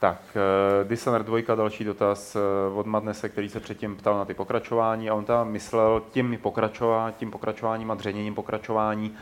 Tak, 0.03 0.21
uh, 0.35 0.87
Dishonored 0.87 1.25
2, 1.25 1.55
další 1.55 1.83
dotaz 1.83 2.35
uh, 2.35 2.77
od 2.77 2.85
Madnese, 2.85 3.29
který 3.29 3.49
se 3.49 3.59
předtím 3.59 3.95
ptal 3.95 4.17
na 4.17 4.25
ty 4.25 4.33
pokračování 4.33 5.09
a 5.09 5.13
on 5.13 5.25
tam 5.25 5.51
myslel 5.51 6.03
tím, 6.11 6.37
pokračová, 6.41 7.11
tím 7.11 7.31
pokračováním 7.31 7.91
a 7.91 7.95
dřeněním 7.95 8.35
pokračování 8.35 9.09
uh, 9.09 9.15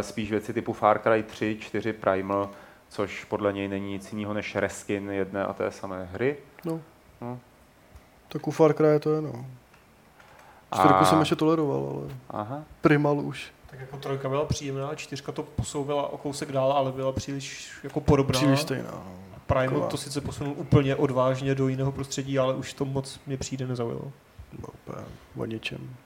spíš 0.00 0.30
věci 0.30 0.52
typu 0.52 0.72
Far 0.72 0.98
Cry 0.98 1.22
3, 1.22 1.56
4 1.60 1.92
Primal, 1.92 2.50
což 2.88 3.24
podle 3.24 3.52
něj 3.52 3.68
není 3.68 3.92
nic 3.92 4.12
jiného 4.12 4.34
než 4.34 4.56
reskin 4.56 5.10
jedné 5.10 5.44
a 5.44 5.52
té 5.52 5.70
samé 5.70 6.08
hry. 6.12 6.36
No. 6.64 6.80
No. 7.20 7.38
Tak 8.28 8.48
u 8.48 8.50
Far 8.50 8.72
Cry 8.72 9.00
to 9.00 9.14
je, 9.14 9.20
no. 9.20 9.46
Čtyřku 10.74 11.04
jsem 11.04 11.20
ještě 11.20 11.36
toleroval, 11.36 11.88
ale 11.90 12.14
Aha. 12.30 12.62
Primal 12.80 13.18
už. 13.18 13.52
Tak 13.70 13.80
jako 13.80 13.96
trojka 13.96 14.28
byla 14.28 14.44
příjemná, 14.44 14.94
čtyřka 14.94 15.32
to 15.32 15.42
posouvala 15.42 16.12
o 16.12 16.18
kousek 16.18 16.52
dál, 16.52 16.72
ale 16.72 16.92
byla 16.92 17.12
příliš 17.12 17.72
jako 17.84 18.00
podobná. 18.00 18.32
Příliš 18.32 18.60
stejná. 18.60 18.90
No. 18.92 19.31
Primal 19.46 19.88
to 19.88 19.96
sice 19.96 20.20
posunul 20.20 20.54
úplně 20.56 20.96
odvážně 20.96 21.54
do 21.54 21.68
jiného 21.68 21.92
prostředí, 21.92 22.38
ale 22.38 22.54
už 22.54 22.72
to 22.72 22.84
moc 22.84 23.20
mě 23.26 23.36
přijde 23.36 23.66
nezaujalo. 23.66 24.12
Úplně 24.58 25.04
o 25.36 25.44
ničem. 25.44 25.96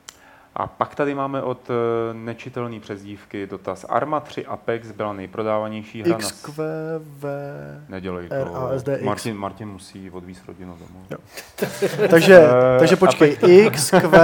A 0.59 0.67
pak 0.67 0.95
tady 0.95 1.15
máme 1.15 1.43
od 1.43 1.71
eh, 1.71 2.15
nečitelné 2.15 2.81
přezdívky 2.81 3.47
dotaz. 3.47 3.87
Arma 3.89 4.21
3 4.21 4.47
Apex 4.47 4.91
byla 4.93 5.13
nejprodávanější 5.13 6.03
hra 6.03 6.11
na... 6.13 6.19
XQV. 6.19 7.25
Nedělej 7.89 8.29
to. 8.29 8.35
RASDX. 8.71 9.03
Martin, 9.03 9.37
Martin 9.37 9.69
musí 9.69 10.11
odvízt 10.11 10.43
rodinu 10.49 10.79
domů. 10.79 11.07
Takže, 12.11 12.39
Eh, 12.39 12.79
takže 12.79 12.97
počkej, 12.97 13.37
XQ, 13.71 14.19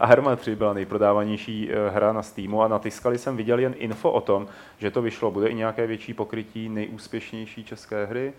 A 0.00 0.06
Arma 0.06 0.36
3 0.36 0.56
byla 0.56 0.72
nejprodávanější 0.72 1.70
eh, 1.72 1.90
hra 1.90 2.12
na 2.12 2.22
Steamu 2.22 2.62
a 2.62 2.68
na 2.68 2.78
Tiskali 2.78 3.18
jsem 3.18 3.36
viděl 3.36 3.58
jen 3.58 3.74
info 3.78 4.10
o 4.10 4.20
tom, 4.20 4.46
že 4.78 4.90
to 4.90 5.02
vyšlo. 5.02 5.30
Bude 5.30 5.48
i 5.48 5.54
nějaké 5.54 5.86
větší 5.86 6.14
pokrytí 6.14 6.68
nejúspěšnější 6.68 7.64
české 7.64 8.06
hry. 8.06 8.32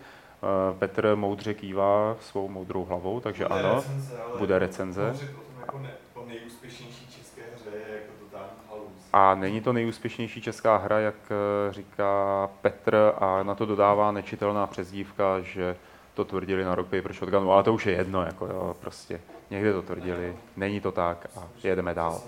Petr 0.78 1.12
moudře 1.16 1.54
kývá 1.54 2.16
svou 2.20 2.48
moudrou 2.48 2.84
hlavou, 2.84 3.20
takže 3.20 3.44
Bude 3.44 3.60
ano, 3.60 3.74
recenze, 3.74 4.14
ale 4.28 4.38
bude 4.38 4.58
recenze. 4.58 5.14
jako 5.60 5.78
ne, 5.78 5.90
nejúspěšnější 6.28 7.06
české 7.06 7.42
hře 7.54 7.70
je 7.70 7.94
jako 7.94 8.12
totální 8.24 8.50
halus. 8.68 8.92
A 9.12 9.34
není 9.34 9.60
to 9.60 9.72
nejúspěšnější 9.72 10.42
česká 10.42 10.76
hra, 10.76 10.98
jak 10.98 11.14
eh, 11.30 11.72
říká 11.72 12.50
Petr, 12.60 13.12
a 13.18 13.42
na 13.42 13.54
to 13.54 13.66
dodává 13.66 14.12
nečitelná 14.12 14.66
přezdívka, 14.66 15.40
že 15.40 15.76
to 16.14 16.24
tvrdili 16.24 16.64
na 16.64 16.74
Rock 16.74 16.88
Paper 16.88 17.12
Shotgunu, 17.12 17.52
ale 17.52 17.62
to 17.62 17.74
už 17.74 17.86
je 17.86 17.92
jedno, 17.92 18.22
jako 18.22 18.46
jo, 18.46 18.76
prostě 18.80 19.20
někde 19.50 19.72
to 19.72 19.82
tvrdili, 19.82 20.36
není 20.56 20.80
to 20.80 20.92
tak 20.92 21.26
a 21.36 21.48
jedeme 21.64 21.94
dál. 21.94 22.22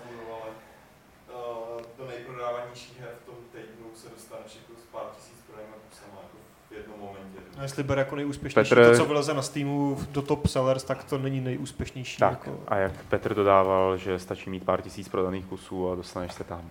To 1.27 1.79
eh, 1.81 1.85
Do 1.99 2.07
nejprodávanější 2.07 2.97
her 3.01 3.11
v 3.23 3.27
tom 3.27 3.35
týdnu 3.53 3.87
se 3.95 4.09
dostaneš 4.09 4.59
jako 4.63 4.81
z 4.81 4.85
pár 4.93 5.05
tisíc 5.17 5.39
prodaných 5.47 5.75
sama 5.93 6.21
jako 6.23 6.37
v 6.71 6.73
jednom 6.73 7.01
momentě. 7.01 7.50
No, 7.61 7.65
jestli 7.65 7.83
bere 7.83 8.01
jako 8.01 8.17
nejúspěšnější 8.17 8.75
Petr- 8.75 8.91
to, 8.91 8.97
co 8.97 9.05
vyleze 9.05 9.35
na 9.35 9.43
Steamu 9.43 9.99
do 10.11 10.23
top 10.23 10.47
sellers, 10.47 10.85
tak 10.85 11.05
to 11.05 11.19
není 11.19 11.41
nejúspěšnější. 11.41 12.19
Tak, 12.19 12.31
Jako... 12.47 12.61
a 12.69 12.77
jak 12.77 12.93
Petr 13.09 13.35
dodával, 13.35 13.97
že 13.97 14.19
stačí 14.19 14.51
mít 14.51 14.65
pár 14.65 14.81
tisíc 14.83 15.09
prodaných 15.09 15.45
kusů 15.45 15.91
a 15.91 15.95
dostaneš 15.95 16.33
se 16.33 16.45
tam. 16.45 16.71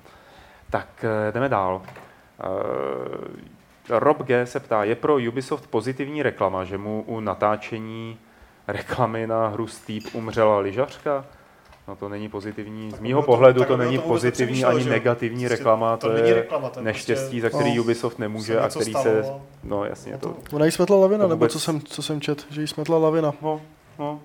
Tak 0.70 1.06
eh, 1.28 1.32
jdeme 1.32 1.50
dál. 1.50 1.82
Eh, 2.40 4.00
Rob 4.00 4.24
G. 4.24 4.46
se 4.46 4.60
ptá, 4.60 4.84
je 4.84 4.96
pro 4.96 5.16
Ubisoft 5.16 5.68
pozitivní 5.68 6.24
reklama, 6.24 6.64
že 6.64 6.78
mu 6.78 7.04
u 7.08 7.20
natáčení 7.20 8.18
reklamy 8.68 9.28
na 9.28 9.48
hru 9.48 9.68
Steep 9.68 10.04
umřela 10.14 10.60
lyžařka? 10.60 11.26
No 11.90 11.96
to 11.96 12.10
není 12.10 12.30
pozitivní. 12.30 12.90
Z 12.90 12.94
Tak 12.94 13.02
mýho 13.02 13.20
ono 13.20 13.26
to- 13.26 13.32
pohledu 13.32 13.64
to 13.66 13.78
není 13.78 13.96
to 13.98 14.02
vůbec 14.04 14.08
pozitivní 14.22 14.66
ani 14.66 14.84
že 14.84 14.90
negativní 14.90 15.44
Prostě 15.44 15.56
reklama, 15.58 15.98
to, 15.98 16.10
není 16.14 16.30
je 16.30 16.36
reklama, 16.36 16.70
to 16.70 16.80
je 16.80 16.84
neštěstí, 16.86 17.42
prostě, 17.42 17.58
za 17.58 17.60
který 17.60 17.76
No. 17.78 17.84
Ubisoft 17.84 18.20
nemůže 18.20 18.60
a 18.60 18.70
který 18.70 18.92
stalo, 18.92 19.04
se... 19.04 19.22
no. 19.22 19.42
No 19.64 19.86
jasně, 19.86 20.18
to... 20.18 20.30
to- 20.30 20.56
ona 20.56 20.66
jí 20.66 20.72
smetla 20.72 20.98
lavina, 20.98 21.24
To 21.24 21.28
nebo 21.30 21.40
vůbec- 21.40 21.52
co 21.52 21.60
jsem, 21.60 21.82
co 21.82 22.02
jsem 22.02 22.22
čet, 22.22 22.46
že 22.50 22.62
jí 22.62 22.68
smetla 22.68 22.98
lavina. 22.98 23.34
No, 23.42 23.62
no, 24.00 24.20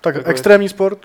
Tak 0.00 0.14
Jako 0.14 0.28
je- 0.28 0.30
extrémní 0.30 0.68
sport, 0.68 0.98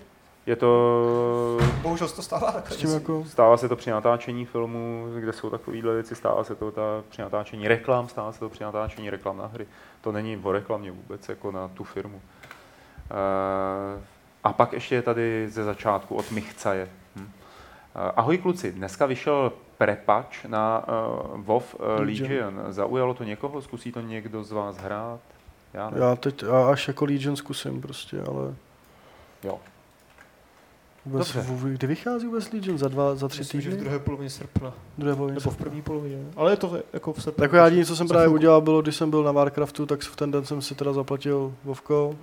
je 0.46 0.56
to 0.56 1.58
Bohužel 1.82 2.08
se 2.08 2.16
to 2.16 2.22
stává 2.22 2.52
takhle. 2.52 2.78
tím 2.78 2.94
jako, 2.94 3.24
Stává 3.28 3.58
se 3.58 3.70
to 3.70 3.76
při 3.76 3.90
natáčení 3.92 4.46
filmu, 4.46 5.06
kde 5.20 5.34
jsou 5.34 5.50
takovéhle 5.50 5.94
věci, 5.94 6.16
stává 6.16 6.44
se 6.44 6.56
to 6.56 6.72
ta, 6.72 6.82
při 7.10 7.22
natáčení 7.22 7.68
reklam, 7.68 8.08
stává 8.10 8.32
se 8.32 8.40
to 8.40 8.50
při 8.50 8.64
natáčení 8.64 9.10
reklam 9.10 9.38
na 9.38 9.46
hry. 9.46 9.66
To 10.02 10.12
není 10.12 10.38
o 10.44 10.52
reklamě 10.52 10.92
vůbec, 10.92 11.30
jako 11.30 11.52
na 11.52 11.68
tu 11.68 11.84
firmu. 11.84 12.22
Uh, 13.12 14.02
a 14.44 14.54
pak 14.54 14.74
ještě 14.74 14.96
je 14.96 15.02
tady 15.02 15.50
ze 15.50 15.64
začátku 15.64 16.16
od 16.16 16.32
Michcaje. 16.32 16.90
Hm. 17.16 17.22
Uh, 17.22 17.30
ahoj 18.16 18.38
kluci, 18.38 18.72
dneska 18.72 19.06
vyšel 19.06 19.52
prepač 19.78 20.44
na 20.48 20.84
uh, 20.88 21.42
WoW 21.42 21.64
uh, 21.74 21.86
Legion. 22.00 22.30
Legion. 22.30 22.64
Zaujalo 22.70 23.14
to 23.14 23.24
někoho? 23.24 23.62
Zkusí 23.62 23.92
to 23.92 24.02
někdo 24.02 24.44
z 24.44 24.52
vás 24.52 24.78
hrát? 24.78 25.20
Já 25.74 25.90
ne. 25.90 26.00
já 26.00 26.16
teď 26.16 26.44
já 26.44 26.70
až 26.70 26.88
jako 26.88 27.06
Legion 27.06 27.36
zkusím 27.36 27.82
prostě, 27.82 28.22
ale 28.22 28.56
Jo. 29.44 29.60
Vůbec, 31.06 31.34
Dobře. 31.34 31.42
vůbec, 31.52 31.74
kdy 31.78 31.88
vychází 31.88 32.26
vůbec 32.26 32.52
Legion? 32.54 32.78
Za 32.78 32.88
dva, 32.88 33.16
za 33.16 33.28
tři 33.28 33.40
Myslím, 33.42 33.62
že 33.62 33.70
v 33.70 33.72
týdny? 33.72 33.84
druhé 33.84 34.00
polovině 34.00 34.30
srpna. 34.30 34.74
Druhé 34.98 35.16
polovině 35.16 35.40
Nebo 35.40 35.52
v 35.52 35.58
první 35.58 35.82
polovině. 35.82 36.18
Ale 36.36 36.52
je 36.52 36.58
to 36.58 36.78
jako 36.94 37.14
v 37.14 37.24
srpnu. 37.24 37.44
Jako 37.44 37.56
já 37.56 37.66
jediné, 37.66 37.86
co 37.86 37.96
jsem 37.96 38.08
právě 38.08 38.24
chvilku. 38.26 38.36
udělal, 38.36 38.62
bylo, 38.62 38.82
když 38.82 38.96
jsem 38.96 39.10
byl 39.10 39.24
na 39.24 39.32
Warcraftu, 39.32 39.86
tak 39.86 40.02
v 40.02 40.16
ten 40.16 40.32
den 40.32 40.46
jsem 40.46 40.62
si 40.62 40.76
teda 40.76 40.94
zaplatil 40.94 41.54
Vovko 41.64 42.16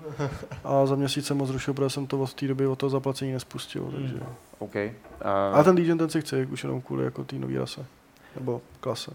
a 0.64 0.86
za 0.86 0.94
měsíc 0.94 1.26
jsem 1.26 1.38
ho 1.38 1.46
zrušil, 1.46 1.74
protože 1.74 1.90
jsem 1.90 2.06
to 2.06 2.20
od 2.20 2.34
té 2.34 2.46
doby 2.48 2.66
od 2.66 2.78
toho 2.78 2.90
zaplacení 2.90 3.32
nespustil. 3.32 3.90
Takže. 3.94 4.14
Hmm. 4.14 4.26
OK. 4.58 4.74
Uh, 4.74 5.56
A 5.58 5.62
ten 5.64 5.76
Legion 5.76 5.98
ten 5.98 6.10
si 6.10 6.20
chci, 6.20 6.46
už 6.46 6.62
jenom 6.62 6.80
kvůli 6.80 7.04
jako 7.04 7.24
té 7.24 7.36
nový 7.36 7.58
rase. 7.58 7.86
Nebo 8.34 8.60
klase. 8.80 9.10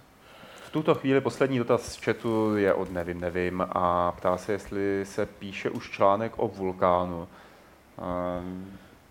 V 0.68 0.72
tuto 0.72 0.96
chvíli 0.96 1.22
poslední 1.22 1.58
dotaz 1.58 1.82
z 1.94 2.04
chatu 2.06 2.58
je 2.58 2.74
od 2.74 2.92
Nevím 2.92 3.22
Nevím 3.22 3.66
a 3.70 4.12
ptá 4.12 4.38
se, 4.38 4.52
jestli 4.52 5.06
se 5.06 5.26
píše 5.26 5.70
už 5.70 5.90
článek 5.92 6.34
o 6.36 6.48
vulkánu. 6.48 7.28
Ehm, 8.00 8.66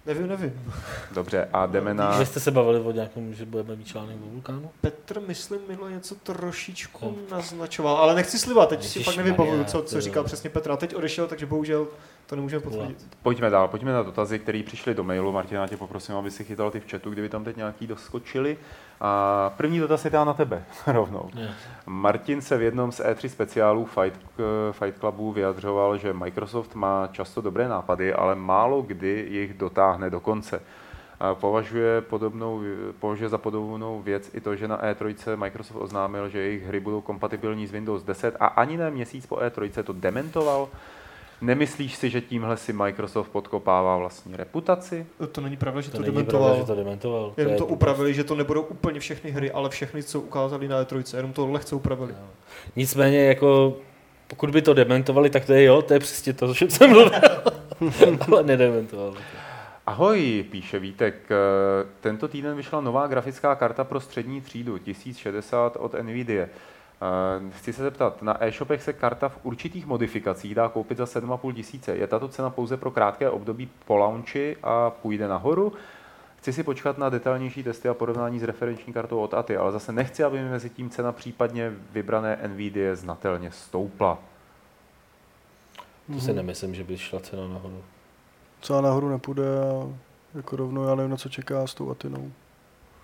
Nevím, 0.07 0.28
nevím. 0.28 0.72
Dobře, 1.12 1.48
a 1.53 1.66
jdeme 1.66 1.94
na... 1.94 2.18
Že 2.18 2.26
jste 2.26 2.40
se 2.40 2.50
bavili 2.50 2.80
o 2.80 2.92
nějakém, 2.92 3.34
že 3.34 3.44
budeme 3.44 3.76
mít 3.76 3.86
článek 3.86 4.16
o 4.26 4.30
vulkánu? 4.30 4.70
Petr, 4.80 5.20
myslím, 5.20 5.61
minule 5.68 5.92
něco 5.92 6.14
trošičku 6.14 7.18
naznačoval, 7.30 7.96
ale 7.96 8.14
nechci 8.14 8.38
slivat, 8.38 8.68
teď 8.68 8.84
si 8.84 9.03
fakt 9.03 9.16
nevybavuju, 9.16 9.64
co, 9.64 9.82
co 9.82 10.00
říkal 10.00 10.24
přesně 10.24 10.50
Petr. 10.50 10.70
A 10.70 10.76
teď 10.76 10.94
odešel, 10.94 11.26
takže 11.26 11.46
bohužel 11.46 11.86
to 12.26 12.36
nemůžeme 12.36 12.62
potvrdit. 12.62 13.06
Pojďme 13.22 13.50
dál, 13.50 13.68
pojďme 13.68 13.92
na 13.92 14.02
dotazy, 14.02 14.38
které 14.38 14.62
přišly 14.66 14.94
do 14.94 15.04
mailu. 15.04 15.32
Martina, 15.32 15.68
tě 15.68 15.76
poprosím, 15.76 16.14
aby 16.14 16.30
si 16.30 16.44
chytal 16.44 16.70
ty 16.70 16.80
v 16.80 16.90
chatu, 16.90 17.10
kdyby 17.10 17.28
tam 17.28 17.44
teď 17.44 17.56
nějaký 17.56 17.86
doskočili. 17.86 18.58
A 19.00 19.50
první 19.56 19.78
dotaz 19.78 20.04
je 20.04 20.10
dá 20.10 20.24
na 20.24 20.34
tebe 20.34 20.64
rovnou. 20.86 21.30
Ne. 21.34 21.54
Martin 21.86 22.40
se 22.40 22.56
v 22.56 22.62
jednom 22.62 22.92
z 22.92 23.00
E3 23.00 23.28
speciálů 23.28 23.84
Fight, 23.84 24.20
Fight 24.72 24.98
Clubu 24.98 25.32
vyjadřoval, 25.32 25.98
že 25.98 26.12
Microsoft 26.12 26.74
má 26.74 27.08
často 27.12 27.40
dobré 27.40 27.68
nápady, 27.68 28.14
ale 28.14 28.34
málo 28.34 28.82
kdy 28.82 29.26
jich 29.30 29.54
dotáhne 29.54 30.10
do 30.10 30.20
konce. 30.20 30.62
A 31.20 31.34
považuje, 31.34 32.00
podobnou, 32.00 32.60
považuje 32.98 33.28
za 33.28 33.38
podobnou 33.38 34.02
věc 34.02 34.30
i 34.34 34.40
to, 34.40 34.56
že 34.56 34.68
na 34.68 34.78
E3 34.78 35.36
Microsoft 35.36 35.76
oznámil, 35.80 36.28
že 36.28 36.38
jejich 36.38 36.66
hry 36.66 36.80
budou 36.80 37.00
kompatibilní 37.00 37.66
s 37.66 37.72
Windows 37.72 38.02
10 38.02 38.36
a 38.40 38.46
ani 38.46 38.76
ne 38.76 38.90
měsíc 38.90 39.26
po 39.26 39.36
E3 39.36 39.82
to 39.82 39.92
dementoval. 39.92 40.68
Nemyslíš 41.43 41.95
si, 41.97 42.11
že 42.11 42.20
tímhle 42.20 42.57
si 42.57 42.72
Microsoft 42.72 43.28
podkopává 43.28 43.97
vlastní 43.97 44.36
reputaci? 44.36 45.07
To 45.32 45.40
není 45.40 45.57
pravda, 45.57 45.80
že 45.80 45.90
To, 45.90 45.97
to, 45.97 46.03
dementoval. 46.03 46.49
pravda, 46.49 46.61
že 46.62 46.66
to 46.66 46.74
dementoval. 46.74 47.32
Jenom 47.36 47.53
je 47.53 47.59
to 47.59 47.66
upravili, 47.66 48.14
že 48.14 48.24
to 48.24 48.34
nebudou 48.34 48.62
úplně 48.62 49.01
všechny 49.01 49.30
hry, 49.30 49.51
ale 49.51 49.68
všechny, 49.70 50.03
co 50.03 50.20
ukázali 50.20 50.68
na 50.68 50.84
E3, 50.84 51.16
jenom 51.16 51.32
to 51.32 51.47
lehce 51.47 51.74
upravili. 51.74 52.12
Jo. 52.12 52.26
Nicméně, 52.76 53.24
jako, 53.24 53.76
pokud 54.26 54.51
by 54.51 54.62
to 54.62 54.74
dementovali, 54.74 55.30
tak 55.30 55.45
to 55.45 55.53
je 55.53 55.64
jo, 55.64 55.82
to 55.82 55.95
je 55.95 56.01
přesně 56.01 56.32
to, 56.32 56.47
o 56.51 56.55
čem 56.55 56.70
jsem 56.70 56.90
mluvil. 56.90 57.11
ale 58.32 58.43
nedementovali. 58.43 59.16
Ahoj, 59.86 60.45
píše 60.51 60.78
Vítek. 60.78 61.14
Eh, 61.30 61.86
Tento 62.01 62.28
týden 62.28 62.57
vyšla 62.57 62.80
nová 62.80 63.07
grafická 63.07 63.55
karta 63.55 63.84
pro 63.84 64.01
střední 64.01 64.40
třídu 64.40 64.78
1060 64.78 65.76
od 65.80 65.95
NVIDIA. 66.03 66.47
Eh, 67.03 67.50
Chci 67.50 67.72
se 67.72 67.82
zeptat, 67.82 68.22
na 68.22 68.44
e-shopech 68.44 68.82
se 68.82 68.92
karta 68.92 69.28
v 69.28 69.38
určitých 69.42 69.86
modifikacích 69.86 70.55
dá 70.55 70.68
koupit 70.68 70.98
za 70.98 71.05
7,5 71.05 71.53
tisíce. 71.53 71.96
Je 71.96 72.07
tato 72.07 72.28
cena 72.28 72.50
pouze 72.50 72.76
pro 72.76 72.90
krátké 72.90 73.30
období 73.30 73.68
po 73.86 73.96
launchi 73.96 74.57
a 74.62 74.90
půjde 74.90 75.28
nahoru? 75.28 75.72
Chci 76.38 76.53
si 76.53 76.62
počkat 76.62 76.98
na 76.98 77.09
detailnější 77.09 77.62
testy 77.62 77.88
a 77.88 77.94
porovnání 77.94 78.38
s 78.38 78.42
referenční 78.42 78.92
kartou 78.92 79.18
od 79.18 79.34
ATI, 79.34 79.57
ale 79.57 79.72
zase 79.72 79.92
nechci, 79.92 80.24
aby 80.24 80.42
mi 80.42 80.50
mezi 80.50 80.70
tím 80.70 80.90
cena 80.90 81.12
případně 81.12 81.72
vybrané 81.92 82.38
NVIDIA 82.46 82.94
znatelně 82.94 83.50
stoupla. 83.50 84.18
To 86.14 86.20
si 86.20 86.32
nemyslím, 86.32 86.74
že 86.74 86.84
by 86.84 86.98
šla 86.98 87.20
cena 87.20 87.48
nahoru. 87.48 87.82
Co 88.61 88.80
nahoru 88.80 89.09
nepůjde 89.09 89.44
a 89.61 89.88
jako 90.34 90.57
rovnou, 90.57 90.84
já 90.84 90.94
nevím, 90.94 91.11
na 91.11 91.16
co 91.16 91.28
čeká 91.28 91.66
s 91.66 91.74
tou 91.74 91.90
Atinou. 91.90 92.32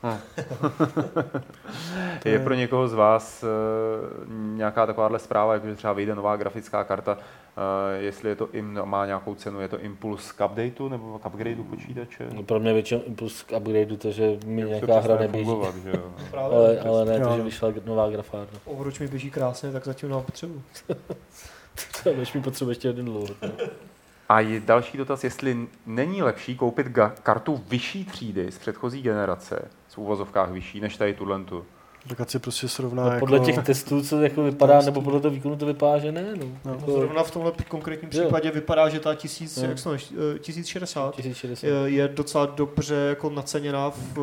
Je 2.24 2.38
pro 2.38 2.55
někoho 2.55 2.88
z 2.88 2.94
vás 2.94 3.44
uh, 3.44 3.49
nějaká 4.32 4.86
takováhle 4.86 5.18
zpráva, 5.18 5.55
jako 5.55 5.66
že 5.66 5.74
třeba 5.74 5.92
vyjde 5.92 6.14
nová 6.14 6.36
grafická 6.36 6.84
karta, 6.84 7.12
uh, 7.14 7.20
jestli 7.96 8.28
je 8.28 8.36
to 8.36 8.49
im, 8.53 8.80
má 8.84 9.07
nějakou 9.07 9.34
cenu, 9.34 9.61
je 9.61 9.68
to 9.68 9.80
impuls 9.80 10.32
k 10.32 10.46
updateu 10.46 10.88
nebo 10.88 11.18
k 11.18 11.26
upgradeu 11.26 11.64
počítače? 11.64 12.26
No, 12.32 12.42
pro 12.42 12.61
mě 12.61 12.72
většinou 12.72 13.03
impuls 13.07 13.42
k 13.42 13.53
upgradeu, 13.57 13.96
to, 13.96 14.11
že 14.11 14.36
mi 14.46 14.61
Jak 14.61 14.80
to 14.80 14.86
nějaká 14.86 15.01
hra 15.01 15.16
neběží. 15.16 15.44
fungovat, 15.44 15.74
že 15.76 15.90
jo? 15.90 16.12
Ale, 16.36 16.80
ale 16.80 17.05
ne, 17.05 17.20
to, 17.20 17.36
že 17.36 17.42
vyšla 17.42 17.72
nová 17.84 18.11
grafárna. 18.11 18.59
Overwatch 18.64 19.01
mi 19.01 19.09
běží 19.09 19.30
krásně, 19.30 19.72
tak 19.72 19.84
zatím 19.84 20.09
mám 20.09 20.22
potřebu. 20.22 20.62
Než 22.16 22.32
mi 22.32 22.42
potřebuje 22.42 22.72
ještě 22.72 22.88
jeden 22.88 23.05
dlouho. 23.05 23.26
A 24.28 24.40
je 24.40 24.60
další 24.60 24.98
dotaz, 24.98 25.24
jestli 25.24 25.68
není 25.86 26.22
lepší 26.22 26.56
koupit 26.56 26.86
ga- 26.86 27.12
kartu 27.22 27.64
vyšší 27.68 28.04
třídy 28.04 28.52
z 28.52 28.58
předchozí 28.58 29.02
generace, 29.02 29.68
v 29.88 29.98
úvozovkách 29.98 30.50
vyšší, 30.50 30.80
než 30.80 30.96
tady 30.96 31.14
tuhle 31.14 31.44
tu. 31.44 31.64
Tak 32.08 32.20
ať 32.20 32.30
si 32.30 32.38
prostě 32.38 32.68
srovná 32.68 33.04
No, 33.04 33.08
jako... 33.10 33.20
podle 33.20 33.40
těch 33.40 33.58
testů, 33.58 34.02
co 34.02 34.20
jako 34.22 34.42
vypadá, 34.42 34.80
nebo 34.82 35.02
podle 35.02 35.20
toho 35.20 35.34
výkonu 35.34 35.56
to 35.56 35.66
vypadá, 35.66 35.98
že 35.98 36.12
ne. 36.12 36.26
No. 36.36 36.46
No. 36.64 36.72
Jako 36.72 36.92
Zrovna 36.92 37.22
v 37.22 37.30
tomhle 37.30 37.52
konkrétním 37.68 38.10
Jo. 38.14 38.20
případě 38.20 38.50
vypadá, 38.50 38.88
že 38.88 39.00
ta 39.00 39.14
1000, 39.14 39.56
Jo. 39.56 39.68
jak 39.68 39.78
se 39.78 39.90
eh, 40.34 40.38
1060 40.38 41.16
1060. 41.16 41.66
je- 41.66 41.72
je 41.90 42.08
docela 42.08 42.46
dobře 42.46 42.94
jako 42.94 43.30
naceněná 43.30 43.90
v, 43.90 44.14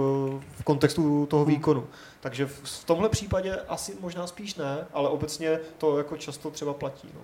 v 0.59 0.63
kontextu 0.63 1.25
toho 1.25 1.45
výkonu. 1.45 1.85
Takže 2.19 2.45
v, 2.45 2.59
v 2.63 2.83
tomhle 2.85 3.09
případě 3.09 3.55
asi 3.67 3.93
možná 4.01 4.27
spíš 4.27 4.55
ne, 4.55 4.77
ale 4.93 5.09
obecně 5.09 5.59
to 5.77 5.97
jako 5.97 6.17
často 6.17 6.51
třeba 6.51 6.73
platí. 6.73 7.09
No. 7.13 7.21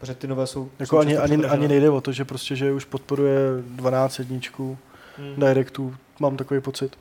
Protože 0.00 0.14
ty 0.14 0.26
nové 0.26 0.46
jsou 0.46 0.68
Jako 0.78 0.96
jsou 0.96 1.00
ani, 1.00 1.16
ani, 1.16 1.28
předražené. 1.28 1.48
ani 1.58 1.68
nejde 1.68 1.90
o 1.90 2.00
to, 2.00 2.12
že 2.12 2.24
prostě, 2.24 2.56
že 2.56 2.72
už 2.72 2.84
podporuje 2.84 3.38
12 3.62 4.18
jedničku 4.18 4.78
Hmm. 5.18 5.34
directů, 5.36 5.94
mám 6.20 6.36
takový 6.36 6.60
pocit. 6.60 6.98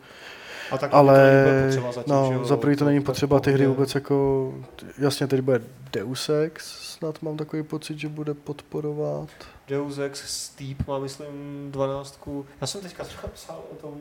A 0.72 0.78
tak 0.78 0.89
Ale 0.93 1.45
to 1.76 1.91
zatím, 1.91 2.14
no, 2.14 2.32
jo, 2.34 2.45
za 2.45 2.58
prvý 2.58 2.76
to 2.76 2.86
není 2.86 3.02
potřeba, 3.02 3.39
ty 3.39 3.52
hry 3.52 3.66
vůbec 3.68 3.95
jako, 3.95 4.54
jasně 4.97 5.28
teď 5.28 5.41
bude 5.41 5.62
Deus 5.93 6.30
Ex, 6.30 6.66
snad 6.82 7.22
mám 7.22 7.38
takový 7.38 7.64
pocit, 7.64 8.00
že 8.00 8.08
bude 8.08 8.34
podporovat. 8.34 9.30
Deus 9.70 9.98
Ex 9.98 10.22
Steep 10.46 10.88
má, 10.88 11.00
myslím, 11.00 11.28
12. 11.72 12.20
Já 12.62 12.68
jsem 12.68 12.82
teďka 12.82 13.04
třeba 13.04 13.28
psal 13.34 13.60
o 13.72 13.76
tom. 13.76 13.94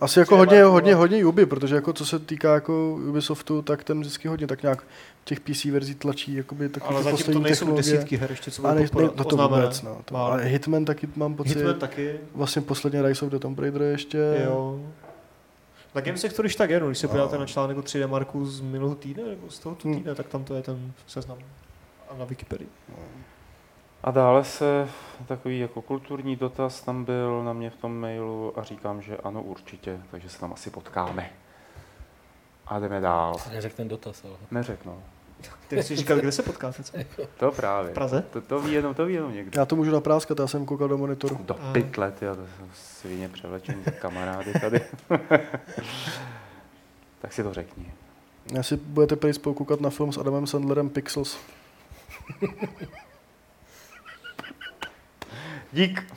Asi 0.00 0.18
jako 0.18 0.34
Že 0.34 0.38
hodně, 0.38 0.56
Marko- 0.64 0.70
hodně, 0.72 0.94
hodně 0.94 1.24
Ubi, 1.26 1.46
protože 1.46 1.74
jako 1.74 1.92
co 1.92 2.06
se 2.06 2.18
týká 2.18 2.54
jako 2.54 2.98
Ubisoftu, 3.08 3.62
tak 3.62 3.84
ten 3.84 4.00
vždycky 4.00 4.28
hodně 4.28 4.46
tak 4.46 4.62
nějak 4.62 4.84
těch 5.24 5.40
PC 5.40 5.64
verzí 5.64 5.94
tlačí 5.94 6.34
jakoby 6.34 6.68
takový 6.68 6.94
Ale 6.94 7.04
ty 7.04 7.10
zatím 7.10 7.34
to 7.34 7.40
nejsou 7.40 7.58
technologie. 7.64 7.92
desítky 7.94 8.16
her, 8.16 8.30
ještě 8.30 8.50
co 8.50 8.66
A 8.66 8.74
budou 8.74 8.82
ne, 9.00 9.02
ne, 9.06 9.10
no 9.16 9.24
to 9.24 9.28
oznámené. 9.28 9.62
vůbec, 9.62 9.82
no. 9.82 9.98
To, 10.04 10.16
ale 10.16 10.44
Hitman 10.44 10.84
taky 10.84 11.08
mám 11.16 11.34
pocit. 11.34 11.56
Hitman 11.56 11.78
taky, 11.78 12.20
Vlastně 12.34 12.62
posledně 12.62 13.02
Rise 13.02 13.24
of 13.24 13.30
the 13.32 13.38
Tomb 13.38 13.58
Raider 13.58 13.82
ještě. 13.82 14.42
jo. 14.44 14.80
Na 15.94 16.00
Game 16.00 16.18
Sector, 16.18 16.44
když 16.44 16.56
tak 16.56 16.70
je, 16.70 16.80
no, 16.80 16.86
když 16.86 16.98
se 16.98 17.06
No. 17.06 17.10
podíváte 17.10 17.38
na 17.38 17.46
článek 17.46 17.76
o 17.76 17.80
3D 17.82 18.06
Marku 18.08 18.46
z 18.46 18.60
minulého 18.60 18.94
týdne, 18.94 19.22
nebo 19.24 19.50
z 19.50 19.58
tohoto 19.58 19.88
Hmm. 19.88 19.96
týdne, 19.96 20.14
tak 20.14 20.26
tam 20.28 20.44
to 20.44 20.54
je 20.54 20.62
ten 20.62 20.92
seznam. 21.06 21.38
A 22.10 22.16
na 22.18 22.24
Wikipedii. 22.24 22.68
A 24.06 24.10
dále 24.10 24.44
se 24.44 24.88
takový 25.26 25.58
jako 25.58 25.82
kulturní 25.82 26.36
dotaz 26.36 26.80
tam 26.80 27.04
byl 27.04 27.44
na 27.44 27.52
mě 27.52 27.70
v 27.70 27.76
tom 27.76 28.00
mailu 28.00 28.58
a 28.58 28.62
říkám, 28.62 29.02
že 29.02 29.16
ano 29.16 29.42
určitě, 29.42 30.00
takže 30.10 30.28
se 30.28 30.40
tam 30.40 30.52
asi 30.52 30.70
potkáme. 30.70 31.30
A 32.66 32.78
jdeme 32.78 33.00
dál. 33.00 33.36
Neřek 33.52 33.74
ten 33.74 33.88
dotaz, 33.88 34.24
ale. 34.24 34.34
Neřeknu. 34.50 35.02
Ty 35.68 35.82
jsi 35.82 35.96
říkal, 35.96 36.18
kde 36.18 36.32
se 36.32 36.42
potkáte? 36.42 36.82
Co? 36.82 36.92
To 37.36 37.52
právě. 37.52 37.90
V 37.90 37.94
Praze? 37.94 38.22
To, 38.22 38.40
to 38.40 38.60
ví 38.60 38.72
jenom, 38.72 38.94
to 38.94 39.06
ví 39.06 39.14
jenom 39.14 39.34
někdo. 39.34 39.60
Já 39.60 39.66
to 39.66 39.76
můžu 39.76 39.90
napráskat, 39.90 40.38
já 40.38 40.46
jsem 40.46 40.66
koukal 40.66 40.88
do 40.88 40.98
monitoru. 40.98 41.38
Do 41.44 41.54
A- 41.54 41.72
pytle, 41.72 42.12
já 42.20 42.34
to 42.34 42.40
jsem 42.56 42.70
svině 42.74 43.28
převlečený 43.28 43.84
kamarády 44.00 44.52
tady. 44.60 44.80
tak 47.20 47.32
si 47.32 47.42
to 47.42 47.54
řekni. 47.54 47.92
Já 48.52 48.62
si 48.62 48.76
budete 48.76 49.16
prý 49.16 49.32
spolu 49.32 49.54
koukat 49.54 49.80
na 49.80 49.90
film 49.90 50.12
s 50.12 50.18
Adamem 50.18 50.46
Sandlerem 50.46 50.90
Pixels. 50.90 51.38
Dík. 55.76 56.04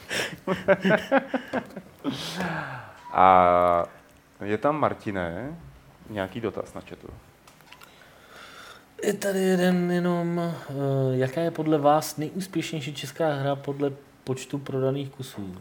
A 3.13 3.85
je 4.43 4.57
tam 4.57 4.79
Martine, 4.79 5.57
nějaký 6.09 6.41
dotaz 6.41 6.73
na 6.73 6.81
chatu. 6.81 7.07
Je 9.03 9.13
tady 9.13 9.39
jeden 9.39 9.91
jenom, 9.91 10.37
uh, 10.37 11.15
jaká 11.15 11.41
je 11.41 11.51
podle 11.51 11.77
vás 11.77 12.17
nejúspěšnější 12.17 12.93
česká 12.93 13.33
hra 13.33 13.55
podle 13.55 13.91
počtu 14.23 14.57
prodaných 14.57 15.09
kusů? 15.09 15.55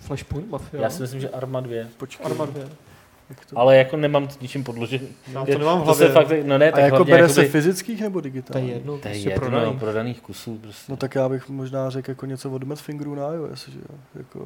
Flashpoint 0.00 0.50
Mafia. 0.50 0.82
Já 0.82 0.90
si 0.90 1.02
myslím, 1.02 1.20
že 1.20 1.28
Arma 1.30 1.60
2. 1.60 1.88
Počkej. 1.96 2.26
Arma 2.26 2.46
2. 2.46 2.64
To? 3.50 3.58
Ale 3.58 3.76
jako 3.76 3.96
nemám 3.96 4.28
to 4.28 4.34
ničím 4.40 4.64
podložený. 4.64 5.08
Já 5.32 5.44
to 5.44 5.58
nemám 5.58 5.82
v 5.82 5.84
to 5.84 5.94
se 5.94 6.08
hlavě. 6.08 6.38
fakt, 6.38 6.46
no 6.46 6.58
ne, 6.58 6.68
A 6.68 6.72
tak 6.74 6.84
jako 6.84 6.96
hlavně 6.96 7.10
bere 7.10 7.22
jakoby- 7.22 7.34
se 7.34 7.44
fyzických 7.44 8.00
nebo 8.00 8.20
To 8.20 8.26
je 8.26 8.32
digitálně? 8.32 8.72
jedno, 8.72 8.92
To 8.98 9.08
je 9.08 9.12
prostě 9.14 9.28
jedno, 9.28 9.48
prodaný. 9.48 9.78
prodaných 9.78 10.20
kusů 10.20 10.58
prostě. 10.62 10.92
No 10.92 10.96
tak 10.96 11.14
já 11.14 11.28
bych 11.28 11.48
možná 11.48 11.90
řekl 11.90 12.10
jako 12.10 12.26
něco 12.26 12.50
od 12.50 12.64
Madfingeru 12.64 13.14
na 13.14 13.32
iOS, 13.32 13.68
že 13.68 13.78
jo? 13.78 13.98
Jako... 14.14 14.38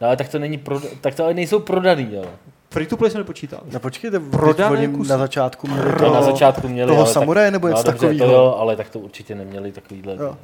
No, 0.00 0.06
ale 0.06 0.16
tak 0.16 0.28
to 0.28 0.38
není 0.38 0.58
proda- 0.58 0.88
tak 1.00 1.14
to 1.14 1.24
ale 1.24 1.34
nejsou 1.34 1.58
prodaný, 1.60 2.16
ale. 2.18 2.28
Free 2.70 2.86
to 2.86 2.96
play 2.96 3.10
se 3.10 3.18
nepočítá. 3.18 3.60
No 3.72 3.80
počkejte, 3.80 4.20
Prodané 4.20 4.76
oni 4.78 4.88
kusy. 4.88 5.10
na 5.10 5.18
začátku 5.18 5.66
měli 5.66 5.92
To 5.92 5.98
toho, 5.98 6.14
na 6.14 6.22
začátku 6.22 6.68
měli, 6.68 6.88
toho 6.88 7.00
ale 7.04 7.12
samuraje 7.12 7.50
nebo 7.50 7.68
tak, 7.68 7.76
něco 7.76 7.88
no, 7.90 7.92
takového. 7.92 8.26
to 8.26 8.32
jo, 8.32 8.56
ale 8.58 8.76
tak 8.76 8.88
to 8.90 8.98
určitě 8.98 9.34
neměli 9.34 9.72
takovýhle. 9.72 10.16
Jo. 10.20 10.36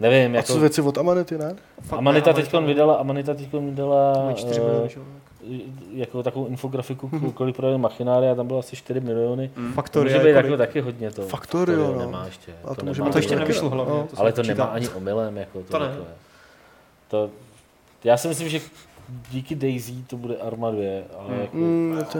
Nevím, 0.00 0.32
A 0.32 0.36
jako... 0.36 0.52
co 0.52 0.60
věci 0.60 0.80
od 0.82 0.98
Amanity, 0.98 1.38
ne? 1.38 1.54
Fakt 1.82 1.98
Amanita 1.98 2.32
teď 2.32 2.52
vydala, 2.66 2.94
Amanita 2.94 3.34
teď 3.34 3.52
vydala 3.52 4.12
Mají 4.24 4.36
4 4.36 4.60
eh, 4.60 4.64
miliony, 4.64 4.90
jo? 4.96 5.02
Jako 5.92 6.22
takovou 6.22 6.46
infografiku, 6.46 7.10
kolik 7.34 7.56
prodali 7.56 7.78
machináry 7.78 8.28
a 8.30 8.34
tam 8.34 8.46
bylo 8.46 8.58
asi 8.58 8.76
4 8.76 9.00
miliony. 9.00 9.48
To 9.54 9.60
Factoria 9.74 10.16
může 10.18 10.24
být 10.28 10.34
jako 10.34 10.46
jako 10.46 10.56
taky 10.56 10.80
hodně 10.80 11.10
to. 11.10 11.22
Factorio, 11.22 11.92
no. 11.92 11.98
nemá 11.98 12.26
ještě. 12.26 12.52
A 12.64 12.74
to 12.74 12.82
nemá 12.82 12.90
může 12.90 13.02
A 13.02 13.04
být 13.04 13.12
to 13.12 13.18
ještě 13.18 13.36
nevyšlo 13.36 13.70
hlavně. 13.70 13.94
No. 13.94 14.08
se 14.10 14.16
ale 14.16 14.32
to 14.32 14.42
nemá 14.42 14.64
ani 14.64 14.88
omylem. 14.88 15.36
Jako 15.36 15.58
to, 15.58 15.64
To 15.72 15.78
ne. 15.78 15.88
takové. 15.88 16.06
To, 17.08 17.30
já 18.04 18.16
si 18.16 18.28
myslím, 18.28 18.48
že 18.48 18.60
díky 19.30 19.54
Daisy 19.54 19.92
to 20.06 20.16
bude 20.16 20.36
Arma 20.36 20.70
2, 20.70 20.82
ale 21.18 21.28
Hmm. 21.28 21.40
jako 21.40 21.56
Mm, 21.56 21.98
to, 22.12 22.18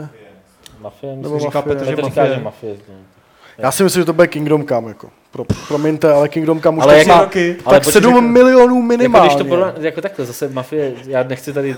Mafie, 0.79 1.15
nebo 1.15 1.29
myslím, 1.33 1.39
říká 1.49 1.59
Mafie. 1.59 1.75
Petr, 1.75 1.89
že 1.89 1.95
to 1.95 2.01
říká, 2.09 2.21
Mafie. 2.21 2.35
že 2.37 2.43
Mafie. 2.43 2.75
No. 2.89 2.95
Já 3.57 3.71
si 3.71 3.83
myslím, 3.83 4.01
že 4.01 4.05
to 4.05 4.13
bude 4.13 4.27
Kingdom 4.27 4.65
Come, 4.67 4.87
jako. 4.87 5.09
Pro, 5.31 5.45
promiňte, 5.67 6.13
ale 6.13 6.29
Kingdom 6.29 6.61
Come 6.61 6.77
už 6.77 6.83
Ale 6.83 6.93
tak 6.93 7.07
jak- 7.07 7.17
má 7.17 7.23
roky. 7.23 7.55
ale 7.65 7.79
tak 7.79 7.93
7 7.93 8.09
jako- 8.15 8.21
milionů 8.27 8.75
Jako 8.75 8.87
minimálně. 8.87 9.29
když 9.29 9.37
to 9.43 9.45
porovná, 9.49 9.73
jako 9.79 10.01
takhle, 10.01 10.25
zase 10.25 10.49
Mafie, 10.49 10.93
já 11.07 11.23
nechci 11.23 11.53
tady, 11.53 11.69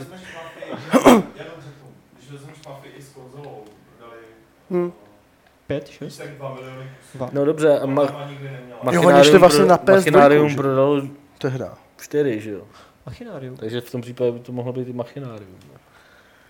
Já 1.04 1.10
jenom 1.10 1.24
řeknu, 1.36 1.88
když 2.18 2.32
vezmeš 2.32 2.56
mafii 2.68 2.93
i 2.98 3.02
s 3.02 3.10
konzolou, 3.10 3.58
dali 4.00 4.12
Hmm. 4.76 4.91
5, 5.67 5.88
víc 5.89 5.97
6? 5.97 6.17
tak 6.17 6.30
2 6.30 6.53
miliony 6.53 6.91
kusů. 6.99 7.17
Dva. 7.17 7.30
no 7.34 7.45
dobře, 7.45 7.80
a 7.80 7.86
ma, 7.86 8.01
Arma 8.03 8.30
nikdy 8.30 8.49
neměla. 8.51 8.80
Jo, 8.91 9.03
oni 9.03 9.23
šli 9.23 9.38
vlastně 9.39 9.65
na 9.65 9.78
PS2, 9.78 9.95
Machinarium 9.95 10.49
že? 10.49 10.55
prodalo 10.55 11.01
Tehda. 11.38 11.78
4, 12.01 12.41
že 12.41 12.51
jo. 12.51 12.61
Machinárium. 13.05 13.57
Takže 13.57 13.82
v 13.82 13.91
tom 13.91 14.01
případě 14.01 14.32
by 14.32 14.39
to 14.39 14.51
mohlo 14.51 14.73
být 14.73 14.88
i 14.88 14.93
Machinarium. 14.93 15.55
no. 15.73 15.80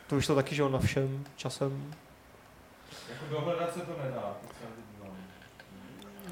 To 0.07 0.15
vyšlo 0.15 0.35
taky, 0.35 0.55
že 0.55 0.61
jo, 0.61 0.69
na 0.69 0.79
všem 0.79 1.23
časem. 1.35 1.93
Jako 3.09 3.25
dohledat 3.35 3.73
se 3.73 3.79
to 3.79 3.91
nedá. 4.03 4.37
to 4.41 4.47
jsem 4.59 4.67
viděl. 4.75 5.13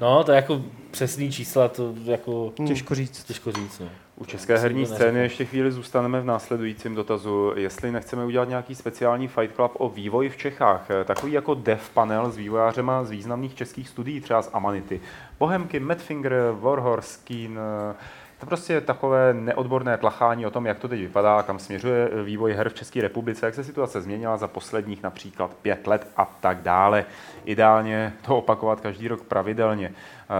No, 0.00 0.24
to 0.24 0.32
je 0.32 0.36
jako 0.36 0.62
přesný 0.90 1.32
čísla, 1.32 1.68
to 1.68 1.94
jako 2.04 2.52
Hmm. 2.58 2.68
Těžko 2.68 2.94
říct. 2.94 3.24
těžko 3.24 3.52
říct, 3.52 3.78
no. 3.78 3.88
U 4.16 4.24
české 4.24 4.58
herní 4.58 4.86
scény 4.86 5.20
ještě 5.20 5.44
chvíli 5.44 5.72
zůstaneme 5.72 6.20
v 6.20 6.24
následujícím 6.24 6.94
dotazu, 6.94 7.52
jestli 7.56 7.92
nechceme 7.92 8.24
udělat 8.24 8.48
nějaký 8.48 8.74
speciální 8.74 9.28
Fight 9.28 9.54
Club 9.54 9.72
o 9.74 9.88
vývoji 9.88 10.28
v 10.28 10.36
Čechách. 10.36 10.86
Eh, 10.90 11.04
Takový 11.04 11.32
jako 11.32 11.54
dev 11.54 11.90
panel 11.90 12.30
s 12.30 12.36
vývojářema 12.36 13.04
z 13.04 13.10
významných 13.10 13.54
českých 13.54 13.88
studií, 13.88 14.20
třeba 14.20 14.42
z 14.42 14.50
Amanity. 14.52 15.00
Bohemky, 15.38 15.80
Madfinger, 15.80 16.34
Warhorse, 16.60 17.18
Keen, 17.24 17.58
eh, 17.90 17.94
to 18.40 18.46
prostě 18.46 18.72
je 18.72 18.80
takové 18.80 19.34
neodborné 19.34 19.98
tlachání 19.98 20.46
o 20.46 20.50
tom, 20.50 20.66
jak 20.66 20.78
to 20.78 20.88
teď 20.88 21.00
vypadá, 21.00 21.42
kam 21.42 21.58
směřuje 21.58 22.08
eh, 22.12 22.22
vývoj 22.22 22.52
her 22.52 22.68
v 22.68 22.74
České 22.74 23.02
republice, 23.02 23.46
jak 23.46 23.54
se 23.54 23.64
situace 23.64 24.00
změnila 24.00 24.36
za 24.36 24.48
posledních 24.48 25.02
například 25.02 25.50
pět 25.62 25.86
let 25.86 26.06
a 26.16 26.24
tak 26.40 26.62
dále. 26.62 27.04
Ideálně 27.44 28.12
to 28.26 28.38
opakovat 28.38 28.80
každý 28.80 29.08
rok 29.08 29.22
pravidelně. 29.22 29.92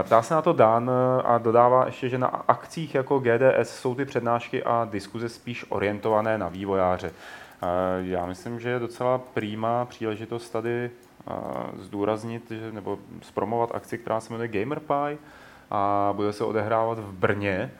Ptá 0.03 0.21
se 0.21 0.33
na 0.33 0.41
to 0.41 0.53
Dan 0.53 0.91
a 1.25 1.37
dodává 1.37 1.85
ještě, 1.85 2.09
že 2.09 2.17
na 2.17 2.27
akcích 2.27 2.95
jako 2.95 3.19
GDS 3.19 3.69
jsou 3.69 3.95
ty 3.95 4.05
přednášky 4.05 4.63
a 4.63 4.87
diskuze 4.91 5.29
spíš 5.29 5.65
orientované 5.69 6.37
na 6.37 6.47
vývojáře. 6.47 7.11
Já 7.99 8.25
myslím, 8.25 8.59
že 8.59 8.69
je 8.69 8.79
docela 8.79 9.21
přímá 9.33 9.85
příležitost 9.85 10.49
tady 10.49 10.91
zdůraznit, 11.79 12.51
nebo 12.71 12.99
zpromovat 13.21 13.75
akci, 13.75 13.97
která 13.97 14.19
se 14.19 14.33
jmenuje 14.33 14.47
GamerPie 14.47 15.17
a 15.71 16.09
bude 16.13 16.33
se 16.33 16.43
odehrávat 16.43 16.99
v 16.99 17.11
Brně. 17.11 17.71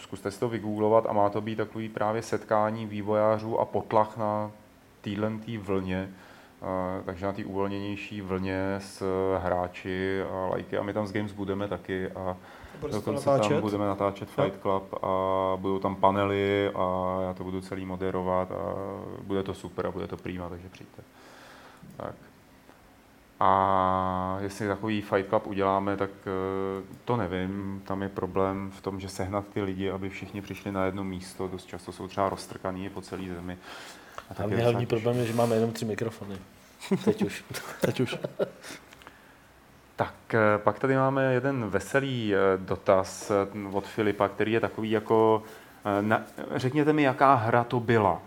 Zkuste 0.00 0.30
si 0.30 0.40
to 0.40 0.48
vygooglovat 0.48 1.06
a 1.08 1.12
má 1.12 1.30
to 1.30 1.40
být 1.40 1.56
takový 1.56 1.88
právě 1.88 2.22
setkání 2.22 2.86
vývojářů 2.86 3.60
a 3.60 3.64
potlach 3.64 4.16
na 4.16 4.50
téhle 5.00 5.32
vlně. 5.58 6.08
Takže 7.04 7.26
na 7.26 7.32
té 7.32 7.44
uvolněnější 7.44 8.20
vlně 8.20 8.76
s 8.78 9.02
hráči 9.42 10.22
a 10.22 10.46
lajky 10.50 10.78
a 10.78 10.82
my 10.82 10.92
tam 10.92 11.06
s 11.06 11.12
Games 11.12 11.32
budeme 11.32 11.68
taky 11.68 12.10
a 12.10 12.36
dokonce 12.92 13.30
natáčet? 13.30 13.52
tam 13.52 13.60
budeme 13.60 13.86
natáčet 13.86 14.28
Fight 14.30 14.62
Club 14.62 15.04
a 15.04 15.08
budou 15.56 15.78
tam 15.78 15.96
panely 15.96 16.70
a 16.74 17.18
já 17.22 17.34
to 17.34 17.44
budu 17.44 17.60
celý 17.60 17.86
moderovat 17.86 18.52
a 18.52 18.74
bude 19.22 19.42
to 19.42 19.54
super 19.54 19.86
a 19.86 19.90
bude 19.90 20.06
to 20.06 20.16
prýma, 20.16 20.48
takže 20.48 20.68
přijďte. 20.68 21.02
Tak. 21.96 22.14
A 23.40 24.38
jestli 24.40 24.68
takový 24.68 25.02
Fight 25.02 25.28
Club 25.28 25.46
uděláme, 25.46 25.96
tak 25.96 26.10
eh, 26.26 26.82
to 27.04 27.16
nevím. 27.16 27.82
Tam 27.86 28.02
je 28.02 28.08
problém 28.08 28.70
v 28.70 28.80
tom, 28.80 29.00
že 29.00 29.08
sehnat 29.08 29.44
ty 29.48 29.62
lidi, 29.62 29.90
aby 29.90 30.08
všichni 30.08 30.42
přišli 30.42 30.72
na 30.72 30.84
jedno 30.84 31.04
místo. 31.04 31.48
Dost 31.48 31.66
často 31.66 31.92
jsou 31.92 32.08
třeba 32.08 32.28
roztrkaný 32.28 32.88
po 32.90 33.00
celé 33.00 33.22
zemi. 33.34 33.58
A 34.36 34.46
mě 34.46 34.56
je 34.56 34.62
hlavní 34.62 34.86
problém 34.86 35.16
je, 35.16 35.26
že 35.26 35.32
máme 35.32 35.54
jenom 35.54 35.72
tři 35.72 35.84
mikrofony. 35.84 36.36
Teď 37.04 37.22
už. 37.22 37.44
Teď 37.80 38.00
už. 38.00 38.18
Tak, 39.96 40.14
eh, 40.34 40.58
pak 40.58 40.78
tady 40.78 40.96
máme 40.96 41.34
jeden 41.34 41.68
veselý 41.68 42.34
eh, 42.34 42.38
dotaz 42.56 43.30
eh, 43.30 43.34
od 43.72 43.86
Filipa, 43.86 44.28
který 44.28 44.52
je 44.52 44.60
takový 44.60 44.90
jako, 44.90 45.42
na, 46.00 46.22
řekněte 46.54 46.92
mi, 46.92 47.02
jaká 47.02 47.34
hra 47.34 47.64
to 47.64 47.80
byla. 47.80 48.22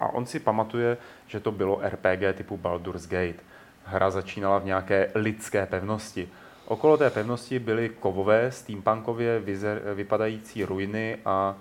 A 0.00 0.06
on 0.06 0.26
si 0.26 0.40
pamatuje, 0.40 0.96
že 1.26 1.40
to 1.40 1.52
bylo 1.52 1.80
RPG 1.88 2.36
typu 2.36 2.56
Baldur's 2.56 3.06
Gate. 3.06 3.40
Hra 3.84 4.10
začínala 4.10 4.58
v 4.58 4.64
nějaké 4.64 5.10
lidské 5.14 5.66
pevnosti. 5.66 6.28
Okolo 6.66 6.96
té 6.96 7.10
pevnosti 7.10 7.58
byly 7.58 7.88
kovové, 7.88 8.52
steampunkově 8.52 9.40
vizer, 9.40 9.82
vypadající 9.94 10.64
ruiny 10.64 11.18
a 11.24 11.56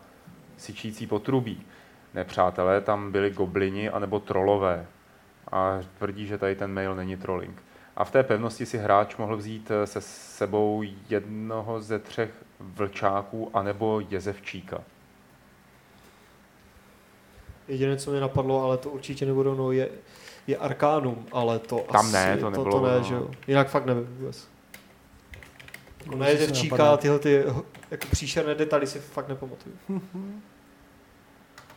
syčící 0.58 1.08
potrubí. 1.08 1.66
Nepřátelé 2.14 2.82
tam 2.82 3.12
byli 3.12 3.32
goblini 3.32 3.90
anebo 3.90 4.20
trolové. 4.20 4.86
A 5.52 5.80
tvrdí, 5.98 6.28
že 6.28 6.38
tady 6.38 6.56
ten 6.56 6.74
mail 6.74 6.96
není 6.96 7.18
trolling. 7.18 7.64
A 7.96 8.06
v 8.06 8.12
té 8.12 8.24
pevnosti 8.24 8.66
si 8.66 8.78
hráč 8.78 9.16
mohl 9.18 9.38
vzít 9.38 9.72
eh, 9.72 9.88
se 9.88 10.02
sebou 10.02 10.84
jednoho 11.10 11.82
ze 11.82 12.00
třech 12.00 12.30
vlčáků 12.60 13.52
anebo 13.54 14.02
jezevčíka. 14.10 14.82
Jediné, 17.68 17.98
co 17.98 18.12
mě 18.12 18.20
napadlo, 18.20 18.64
ale 18.64 18.78
to 18.78 18.90
určitě 18.90 19.26
nebudou, 19.26 19.56
no, 19.56 19.72
je, 19.72 19.90
je 20.48 20.58
Arkanum, 20.58 21.26
ale 21.32 21.60
to 21.60 21.86
Tam 21.92 22.06
asi, 22.06 22.14
ne, 22.14 22.38
to 22.38 22.42
to, 22.42 22.50
nebylo, 22.50 22.80
to 22.80 22.88
ne, 22.88 22.98
no. 22.98 23.04
že 23.04 23.14
jo. 23.14 23.30
Jinak 23.48 23.70
fakt 23.70 23.86
nevím 23.86 24.06
vůbec. 24.06 24.48
Jako 26.06 26.16
na 26.18 26.26
si 26.26 26.32
jezevčíka 26.32 26.98
tyhle 26.98 27.20
ty 27.20 27.44
jako 27.92 28.08
příšerné 28.12 28.56
detaily 28.56 28.88
si 28.88 29.00
fakt 29.00 29.28
nepamatuju. 29.28 29.76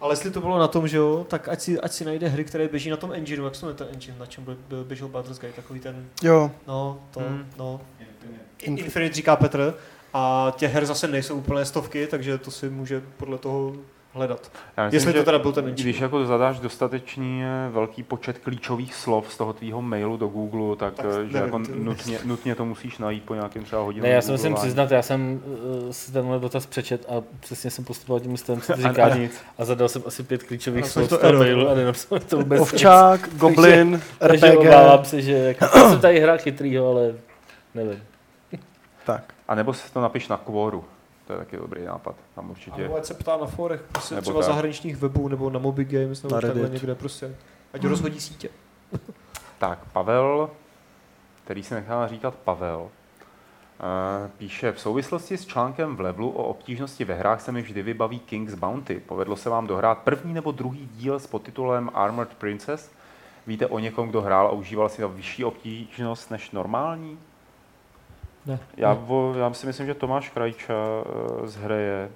ale 0.02 0.12
jestli 0.12 0.30
to 0.30 0.40
bylo 0.40 0.58
na 0.58 0.68
tom, 0.68 0.88
že 0.88 0.96
jo, 0.96 1.26
tak 1.28 1.48
ať 1.48 1.60
si, 1.60 1.80
ať 1.80 1.92
si 1.92 2.04
najde 2.04 2.28
hry, 2.28 2.44
které 2.44 2.68
běží 2.68 2.90
na 2.90 2.96
tom 2.96 3.12
engineu, 3.12 3.44
jak 3.44 3.54
se 3.54 3.66
jmenuje 3.66 3.78
ten 3.78 3.88
engine, 3.92 4.16
na 4.18 4.26
čem 4.26 4.46
běžel 4.84 5.08
Baldur's 5.08 5.38
Gate, 5.38 5.56
takový 5.56 5.80
ten, 5.80 6.06
Jo, 6.22 6.50
no, 6.66 7.00
to, 7.10 7.20
Hmm. 7.20 7.46
no, 7.58 7.80
Infinite. 8.00 8.84
Infinite 8.84 9.14
říká 9.14 9.36
Petr, 9.36 9.74
a 10.14 10.52
těch 10.56 10.72
her 10.74 10.86
zase 10.86 11.08
nejsou 11.08 11.36
úplně 11.36 11.64
stovky, 11.64 12.06
takže 12.06 12.38
to 12.38 12.50
si 12.50 12.70
může 12.70 13.02
podle 13.16 13.38
toho 13.38 13.72
hledat. 14.14 14.52
Já 14.76 14.84
myslím, 14.84 14.96
Jestli 14.96 15.12
že 15.12 15.18
to 15.18 15.24
teda 15.24 15.38
byl 15.38 15.52
ten. 15.52 15.64
Když 15.64 16.00
jako 16.00 16.26
zadáš 16.26 16.60
dostatečný 16.60 17.42
eh, 17.44 17.70
velký 17.70 18.02
počet 18.02 18.38
klíčových 18.38 18.94
slov 18.94 19.32
z 19.32 19.36
toho 19.36 19.52
tvýho 19.52 19.82
mailu 19.82 20.16
do 20.16 20.28
Google, 20.28 20.76
tak, 20.76 20.94
Tak 20.94 21.06
tak 21.06 21.14
že 21.14 21.18
nevím, 21.18 21.36
jako 21.36 21.58
nutně, 21.58 22.18
nutně 22.24 22.54
to 22.54 22.64
musíš 22.64 22.98
najít 22.98 23.24
po 23.24 23.34
nějakém 23.34 23.64
třeba 23.64 23.82
hodině. 23.82 24.02
Ne, 24.02 24.08
já 24.08 24.22
se 24.22 24.32
musím 24.32 24.54
přiznat, 24.54 24.90
já 24.90 25.02
jsem 25.02 25.40
uh, 25.44 25.90
si 25.90 26.12
tenhle 26.12 26.38
dotaz 26.38 26.66
přečet 26.66 27.06
a 27.08 27.22
přesně 27.40 27.70
jsem 27.70 27.84
postupoval 27.84 28.20
tím 28.20 28.36
stylem, 28.36 28.60
co 28.60 28.72
ty 28.72 28.82
A, 28.84 28.88
říkáš. 28.88 29.12
a 29.12 29.16
nic. 29.16 29.40
A 29.58 29.64
zadal 29.64 29.88
jsem 29.88 30.02
asi 30.06 30.22
pět 30.22 30.42
klíčových 30.42 30.86
slov 30.86 31.08
to 31.08 31.16
z 31.16 31.18
toho 31.18 31.32
mailu 31.32 31.68
a 31.68 31.74
nenapsal 31.74 32.18
to 32.18 32.36
vůbec 32.36 32.60
nic. 32.60 32.72
Ovčák, 32.72 33.28
Goblin, 33.36 34.02
Takže 34.18 34.46
RPG. 34.46 34.58
obávám 34.58 35.04
se, 35.04 35.22
že 35.22 35.32
jako, 35.32 35.64
já 35.64 35.90
jsem 35.90 36.00
tady 36.00 36.20
hrál 36.20 36.38
chytrýho, 36.38 36.90
ale 36.90 37.14
nevím. 37.74 38.02
Tak. 39.06 39.34
A 39.48 39.54
nebo 39.54 39.74
si 39.74 39.92
to 39.92 40.00
napiš 40.00 40.28
na 40.28 40.36
Quoru. 40.36 40.84
To 41.26 41.32
je 41.32 41.38
taky 41.38 41.56
dobrý 41.56 41.84
nápad. 41.84 42.16
Tam 42.34 42.50
určitě. 42.50 42.82
Nebo 42.82 42.96
ať 42.96 43.04
se 43.04 43.14
ptá 43.14 43.36
na 43.36 43.46
forech, 43.46 43.82
prostě 43.92 44.14
Nebo 44.14 44.22
třeba 44.22 44.40
tak. 44.40 44.46
zahraničních 44.46 44.96
webů, 44.96 45.28
nebo 45.28 45.50
na 45.50 45.58
Moby 45.58 45.84
Games, 45.84 46.22
nebo 46.22 46.34
Na 46.34 46.40
takhle 46.40 46.62
Reddit. 46.62 46.72
někde 46.72 46.94
prostě. 46.94 47.36
Ať 47.72 47.84
rozhodí 47.84 48.20
sítě. 48.20 48.48
Tak, 49.58 49.78
Pavel, 49.92 50.50
který 51.44 51.62
se 51.62 51.74
nechá 51.74 52.06
říkat 52.08 52.34
Pavel, 52.34 52.88
eh, 53.80 54.30
píše, 54.38 54.72
v 54.72 54.80
souvislosti 54.80 55.38
s 55.38 55.46
článkem 55.46 55.96
v 55.96 56.00
levelu 56.00 56.30
o 56.30 56.44
obtížnosti 56.44 57.04
ve 57.04 57.14
hrách 57.14 57.40
se 57.40 57.52
mi 57.52 57.62
vždy 57.62 57.82
vybaví 57.82 58.18
King's 58.20 58.54
Bounty. 58.54 59.02
Povedlo 59.06 59.36
se 59.36 59.50
vám 59.50 59.66
dohrát 59.66 59.98
první 59.98 60.34
nebo 60.34 60.52
druhý 60.52 60.88
díl 60.94 61.18
s 61.18 61.26
podtitulem 61.26 61.90
Armored 61.94 62.34
Princess? 62.34 62.90
Víte 63.46 63.66
o 63.66 63.78
někom, 63.78 64.08
kdo 64.08 64.22
hrál 64.22 64.46
a 64.46 64.50
užíval 64.50 64.88
si 64.88 65.02
na 65.02 65.08
vyšší 65.08 65.44
obtížnost 65.44 66.30
než 66.30 66.50
normální? 66.50 67.18
Ne. 68.46 68.58
Já, 68.76 68.92
vo, 68.94 69.34
já 69.38 69.52
si 69.54 69.66
myslím, 69.66 69.86
že 69.86 69.94
Tomáš 69.94 70.28
Krajča 70.30 70.74
eh, 70.74 71.48
z 71.48 71.56
Hreje 71.56 72.10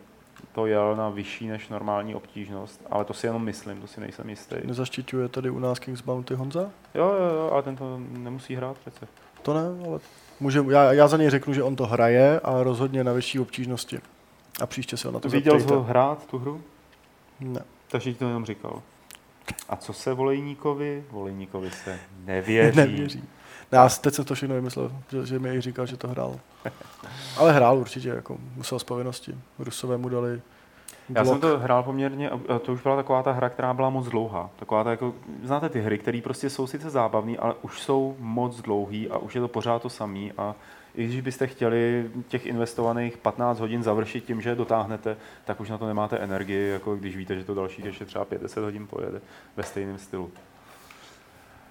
to 0.52 0.66
jel 0.66 0.96
na 0.96 1.08
vyšší 1.08 1.48
než 1.48 1.68
normální 1.68 2.14
obtížnost, 2.14 2.80
ale 2.90 3.04
to 3.04 3.14
si 3.14 3.26
jenom 3.26 3.44
myslím, 3.44 3.80
to 3.80 3.86
si 3.86 4.00
nejsem 4.00 4.28
jistý. 4.30 4.56
Nezaštiťuje 4.64 5.28
tady 5.28 5.50
u 5.50 5.58
nás 5.58 5.78
Kings 5.78 6.00
Bounty 6.02 6.34
Honza? 6.34 6.60
Jo, 6.94 7.14
jo, 7.20 7.34
jo, 7.36 7.50
ale 7.52 7.62
ten 7.62 7.76
to 7.76 8.00
nemusí 8.10 8.54
hrát 8.54 8.78
přece. 8.78 9.08
To 9.42 9.54
ne, 9.54 9.88
ale 9.88 9.98
může, 10.40 10.64
já, 10.70 10.92
já 10.92 11.08
za 11.08 11.16
něj 11.16 11.30
řeknu, 11.30 11.54
že 11.54 11.62
on 11.62 11.76
to 11.76 11.86
hraje 11.86 12.40
a 12.40 12.62
rozhodně 12.62 13.04
na 13.04 13.12
vyšší 13.12 13.38
obtížnosti. 13.40 13.98
A 14.60 14.66
příště 14.66 14.96
se 14.96 15.08
ho 15.08 15.12
na 15.12 15.20
to 15.20 15.28
Viděl 15.28 15.52
jsi 15.54 15.60
zeptejte. 15.60 15.74
ho 15.78 15.82
hrát 15.82 16.26
tu 16.26 16.38
hru? 16.38 16.60
Ne. 17.40 17.60
Takže 17.88 18.12
ti 18.12 18.18
to 18.18 18.26
jenom 18.26 18.44
říkal. 18.44 18.82
A 19.68 19.76
co 19.76 19.92
se 19.92 20.14
Volejníkovi? 20.14 21.04
Volejníkovi 21.10 21.70
se 21.70 21.98
nevěří. 22.24 22.76
Nevěří. 22.76 23.24
Já 23.72 23.88
teď 23.88 24.14
jsem 24.14 24.24
to 24.24 24.34
všechno 24.34 24.54
vymyslel, 24.54 24.92
že, 25.10 25.26
že 25.26 25.38
mi 25.38 25.54
i 25.54 25.60
říkal, 25.60 25.86
že 25.86 25.96
to 25.96 26.08
hrál. 26.08 26.40
Ale 27.36 27.52
hrál 27.52 27.78
určitě, 27.78 28.08
jako 28.08 28.38
musel 28.56 28.78
z 28.78 28.84
povinnosti. 28.84 29.34
Rusové 29.58 29.96
mu 29.96 30.08
dali 30.08 30.40
Já 31.08 31.24
jsem 31.24 31.40
blok. 31.40 31.52
to 31.52 31.58
hrál 31.58 31.82
poměrně, 31.82 32.30
a 32.30 32.58
to 32.58 32.72
už 32.72 32.82
byla 32.82 32.96
taková 32.96 33.22
ta 33.22 33.32
hra, 33.32 33.48
která 33.48 33.74
byla 33.74 33.90
moc 33.90 34.06
dlouhá. 34.06 34.50
Taková 34.58 34.84
ta 34.84 34.90
jako, 34.90 35.14
znáte 35.44 35.68
ty 35.68 35.80
hry, 35.80 35.98
které 35.98 36.20
prostě 36.24 36.50
jsou 36.50 36.66
sice 36.66 36.90
zábavné, 36.90 37.36
ale 37.36 37.54
už 37.62 37.80
jsou 37.82 38.16
moc 38.18 38.60
dlouhý 38.60 39.08
a 39.08 39.18
už 39.18 39.34
je 39.34 39.40
to 39.40 39.48
pořád 39.48 39.82
to 39.82 39.88
samý. 39.90 40.32
A 40.38 40.54
i 40.94 41.04
když 41.04 41.20
byste 41.20 41.46
chtěli 41.46 42.10
těch 42.28 42.46
investovaných 42.46 43.16
15 43.18 43.60
hodin 43.60 43.82
završit 43.82 44.24
tím, 44.24 44.40
že 44.40 44.50
je 44.50 44.54
dotáhnete, 44.54 45.16
tak 45.44 45.60
už 45.60 45.70
na 45.70 45.78
to 45.78 45.86
nemáte 45.86 46.18
energii, 46.18 46.70
jako 46.70 46.96
když 46.96 47.16
víte, 47.16 47.34
že 47.34 47.44
to 47.44 47.54
další 47.54 47.84
ještě 47.84 48.04
třeba 48.04 48.24
50 48.24 48.60
hodin 48.60 48.86
pojede 48.86 49.20
ve 49.56 49.62
stejném 49.62 49.98
stylu. 49.98 50.30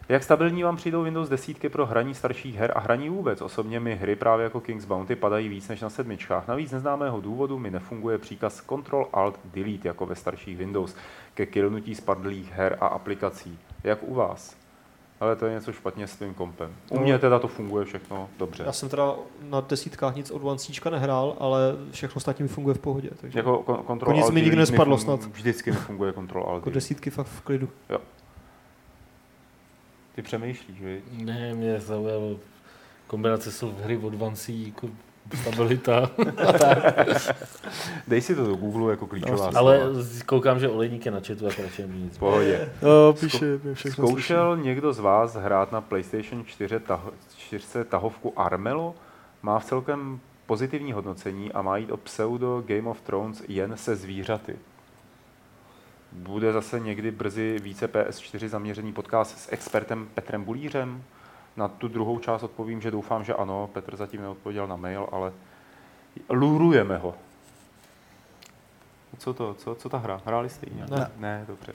Jak 0.09 0.23
stabilní 0.23 0.63
vám 0.63 0.75
přijdou 0.75 1.03
Windows 1.03 1.29
10 1.29 1.71
pro 1.71 1.85
hraní 1.85 2.13
starších 2.15 2.55
her 2.55 2.71
a 2.75 2.79
hraní 2.79 3.09
vůbec? 3.09 3.41
Osobně 3.41 3.79
mi 3.79 3.95
hry 3.95 4.15
právě 4.15 4.43
jako 4.43 4.59
King's 4.61 4.85
Bounty 4.85 5.15
padají 5.15 5.49
víc 5.49 5.67
než 5.67 5.81
na 5.81 5.89
sedmičkách. 5.89 6.47
Navíc 6.47 6.71
neznámého 6.71 7.21
důvodu 7.21 7.59
mi 7.59 7.71
nefunguje 7.71 8.17
příkaz 8.17 8.63
Ctrl-Alt-Delete 8.67 9.79
jako 9.87 10.05
ve 10.05 10.15
starších 10.15 10.57
Windows 10.57 10.95
ke 11.33 11.45
killnutí 11.45 11.95
spadlých 11.95 12.51
her 12.51 12.77
a 12.81 12.87
aplikací. 12.87 13.59
Jak 13.83 13.99
u 14.01 14.13
vás? 14.13 14.55
Ale 15.19 15.35
to 15.35 15.45
je 15.45 15.53
něco 15.53 15.71
špatně 15.73 16.07
s 16.07 16.15
tvým 16.15 16.33
kompem. 16.33 16.71
U 16.89 16.99
mě 16.99 17.19
teda 17.19 17.39
to 17.39 17.47
funguje 17.47 17.85
všechno 17.85 18.29
dobře. 18.37 18.63
Já 18.65 18.71
jsem 18.71 18.89
teda 18.89 19.13
na 19.49 19.61
desítkách 19.61 20.15
nic 20.15 20.31
od 20.31 20.41
Vancíčka 20.43 20.89
nehrál, 20.89 21.35
ale 21.39 21.59
všechno 21.91 22.15
ostatní 22.17 22.43
mi 22.43 22.49
funguje 22.49 22.73
v 22.75 22.79
pohodě. 22.79 23.09
Takže 23.21 23.39
Jako 23.39 23.63
kon- 23.65 23.83
Ctrl 23.83 23.93
Jako 23.99 24.11
nic 24.11 24.23
Alt 24.23 24.33
mi 24.33 24.41
nikdy 24.41 24.55
Delete 24.55 24.71
nespadlo 24.71 24.97
snad. 24.97 25.19
Vždycky 25.23 25.71
mi 25.71 25.77
funguje 25.77 26.11
Ctrl 26.13 26.39
Alt 26.39 26.47
jako 26.47 26.49
Delete. 26.53 26.71
desítky 26.71 27.09
fakt 27.09 27.27
v 27.27 27.41
klidu. 27.41 27.69
Ty 30.15 30.21
přemýšlíš, 30.21 30.77
že? 30.77 31.01
Ne, 31.11 31.53
mě 31.53 31.79
zaujalo 31.79 32.39
kombinace 33.07 33.51
slov 33.51 33.73
hry 33.79 33.97
od 33.97 34.15
Vancí, 34.15 34.67
jako 34.67 34.89
stabilita. 35.41 36.11
Dej 38.07 38.21
si 38.21 38.35
to 38.35 38.45
do 38.45 38.55
Google 38.55 38.91
jako 38.91 39.07
klíčová 39.07 39.37
slova. 39.37 39.59
Ale 39.59 39.81
koukám, 40.25 40.59
že 40.59 40.69
olejník 40.69 41.05
je 41.05 41.11
na 41.11 41.19
chatu, 41.19 41.45
tak 41.45 41.59
radši 41.59 41.85
mi 41.85 41.97
nic. 41.97 42.15
V 42.15 42.19
pohodě. 42.19 42.69
Jo, 42.81 43.15
píše, 43.19 43.59
všechno 43.73 44.07
Zkoušel 44.07 44.57
někdo 44.57 44.93
z 44.93 44.99
vás 44.99 45.35
hrát 45.35 45.71
na 45.71 45.81
PlayStation 45.81 46.45
4, 46.45 46.79
taho, 46.79 47.11
4 47.37 47.65
tahovku 47.89 48.39
Armelo? 48.39 48.95
Má 49.41 49.59
v 49.59 49.65
celkem 49.65 50.19
pozitivní 50.45 50.93
hodnocení 50.93 51.51
a 51.51 51.61
má 51.61 51.77
jít 51.77 51.91
o 51.91 51.97
pseudo 51.97 52.63
Game 52.67 52.89
of 52.89 53.01
Thrones 53.01 53.43
jen 53.47 53.77
se 53.77 53.95
zvířaty. 53.95 54.55
Bude 56.15 56.53
zase 56.53 56.79
někdy 56.79 57.11
brzy 57.11 57.59
více 57.63 57.87
PS4 57.87 58.47
zaměřený 58.47 58.93
podcast 58.93 59.37
s 59.37 59.51
expertem 59.51 60.09
Petrem 60.15 60.43
Bulířem? 60.43 61.03
Na 61.57 61.67
tu 61.67 61.87
druhou 61.87 62.19
část 62.19 62.43
odpovím, 62.43 62.81
že 62.81 62.91
doufám, 62.91 63.23
že 63.23 63.33
ano. 63.33 63.69
Petr 63.73 63.95
zatím 63.95 64.21
neodpověděl 64.21 64.67
na 64.67 64.75
mail, 64.75 65.07
ale 65.11 65.33
lurujeme 66.29 66.97
ho. 66.97 67.15
Co 69.17 69.33
to? 69.33 69.53
Co, 69.53 69.75
co 69.75 69.89
ta 69.89 69.97
hra? 69.97 70.21
Hráli 70.25 70.49
jste 70.49 70.69
ji 70.69 70.75
nějak? 70.75 70.89
Ne. 70.89 71.11
ne, 71.17 71.45
dobře. 71.47 71.73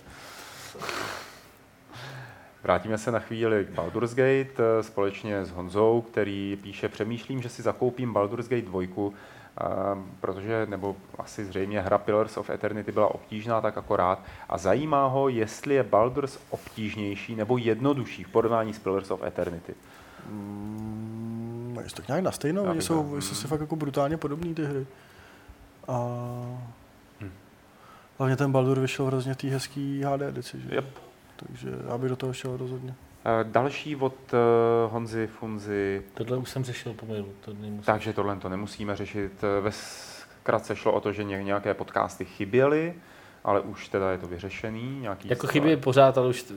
Vrátíme 2.62 2.98
se 2.98 3.10
na 3.10 3.18
chvíli 3.18 3.64
k 3.64 3.70
Baldur's 3.70 4.14
Gate 4.14 4.50
eh, 4.58 4.82
společně 4.82 5.44
s 5.44 5.50
Honzou, 5.50 6.00
který 6.00 6.58
píše, 6.62 6.88
přemýšlím, 6.88 7.42
že 7.42 7.48
si 7.48 7.62
zakoupím 7.62 8.12
Baldur's 8.12 8.48
Gate 8.48 8.62
2 8.62 9.12
protože, 10.20 10.66
nebo 10.66 10.96
asi 11.18 11.44
zřejmě 11.44 11.80
hra 11.80 11.98
Pillars 11.98 12.36
of 12.36 12.50
Eternity 12.50 12.92
byla 12.92 13.14
obtížná 13.14 13.60
tak 13.60 13.78
akorát 13.78 14.22
a 14.48 14.58
zajímá 14.58 15.06
ho, 15.06 15.28
jestli 15.28 15.74
je 15.74 15.82
Baldur's 15.82 16.38
obtížnější 16.50 17.36
nebo 17.36 17.58
jednodušší 17.58 18.24
v 18.24 18.28
porovnání 18.28 18.74
s 18.74 18.78
Pillars 18.78 19.10
of 19.10 19.22
Eternity. 19.22 19.74
Mm, 20.28 21.78
je 21.84 21.90
to 21.90 22.02
nějak 22.08 22.24
na 22.24 22.32
stejno, 22.32 22.74
jsou, 22.74 23.20
jsou 23.20 23.34
si 23.34 23.46
fakt 23.46 23.60
jako 23.60 23.76
brutálně 23.76 24.16
podobné 24.16 24.54
ty 24.54 24.64
hry. 24.64 24.86
A 25.88 25.98
Hm. 27.20 27.32
hlavně 28.18 28.36
ten 28.36 28.52
Baldur 28.52 28.80
vyšel 28.80 29.04
v 29.04 29.08
hrozně 29.08 29.34
té 29.34 29.48
hezký 29.48 30.02
HD 30.02 30.22
edici, 30.22 30.60
že? 30.60 30.74
Yep. 30.74 30.84
Takže 31.36 31.70
já 31.88 31.98
bych 31.98 32.08
do 32.08 32.16
toho 32.16 32.32
šel 32.32 32.56
rozhodně. 32.56 32.94
Eh, 33.24 33.44
Další 33.44 33.96
od 33.96 34.14
eh, 34.32 34.36
Honzy 34.90 35.26
Funzy, 35.26 36.02
Tohle 36.14 36.36
už 36.36 36.50
jsem 36.50 36.64
řešil 36.64 36.94
po 36.94 37.06
mailu, 37.06 37.28
to 37.40 37.52
nemusím. 37.52 37.82
takže 37.82 38.12
tohle 38.12 38.36
to 38.36 38.48
nemusíme 38.48 38.96
řešit. 38.96 39.32
Eh, 39.58 39.60
Ve 39.60 39.72
zkratce 39.72 40.76
šlo 40.76 40.92
o 40.92 41.00
to, 41.00 41.12
že 41.12 41.24
ně- 41.24 41.42
nějaké 41.44 41.74
podcasty 41.74 42.24
chyběly, 42.24 42.94
ale 43.44 43.60
už 43.60 43.88
teda 43.88 44.10
je 44.12 44.18
to 44.18 44.26
vyřešený. 44.26 45.00
Nějaký 45.00 45.28
Jako 45.28 45.46
zcela- 45.46 45.52
chybí 45.52 45.76
pořád, 45.76 46.18
ale 46.18 46.28
už... 46.28 46.44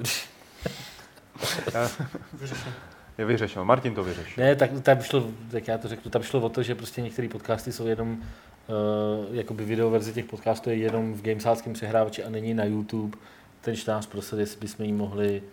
Je 3.17 3.25
vyřešeno, 3.25 3.65
Martin 3.65 3.95
to 3.95 4.03
vyřešil. 4.03 4.43
Ne, 4.43 4.55
tak 4.55 4.69
tam 4.81 5.01
šlo, 5.01 5.23
tak 5.51 5.67
já 5.67 5.77
to 5.77 5.87
řeknu, 5.87 6.11
tam 6.11 6.23
šlo 6.23 6.41
o 6.41 6.49
to, 6.49 6.63
že 6.63 6.75
prostě 6.75 7.01
některé 7.01 7.27
podcasty 7.29 7.71
jsou 7.71 7.87
jenom, 7.87 8.11
uh, 8.11 9.35
jakoby 9.35 9.65
videoverze 9.65 10.11
těch 10.13 10.25
podcastů 10.25 10.69
je 10.69 10.75
jenom 10.75 11.13
v 11.13 11.21
gamesáckém 11.21 11.73
přehrávači 11.73 12.23
a 12.23 12.29
není 12.29 12.53
na 12.53 12.63
YouTube. 12.65 13.17
Ten 13.61 13.75
čtář 13.75 14.07
prosil, 14.07 14.39
jestli 14.39 14.59
bychom 14.59 14.85
ji 14.85 14.93
mohli 14.93 15.43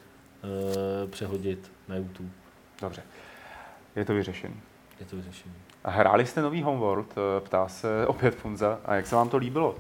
přehodit 1.11 1.73
na 1.89 1.97
YouTube. 1.97 2.31
Dobře, 2.81 3.03
je 3.97 4.05
to 4.05 4.15
vyřešený. 4.15 4.61
Je 5.01 5.07
to 5.07 5.17
vyřešení. 5.17 5.55
A 5.85 5.91
hráli 5.91 6.27
jste 6.27 6.43
nový 6.43 6.63
Homeworld? 6.63 7.15
Eh, 7.19 7.41
Ptá 7.41 7.69
se 7.69 8.07
opět 8.07 8.35
Funza. 8.35 8.79
A 8.85 8.95
jak 8.95 9.07
se 9.07 9.15
vám 9.15 9.29
to 9.29 9.37
líbilo? 9.37 9.77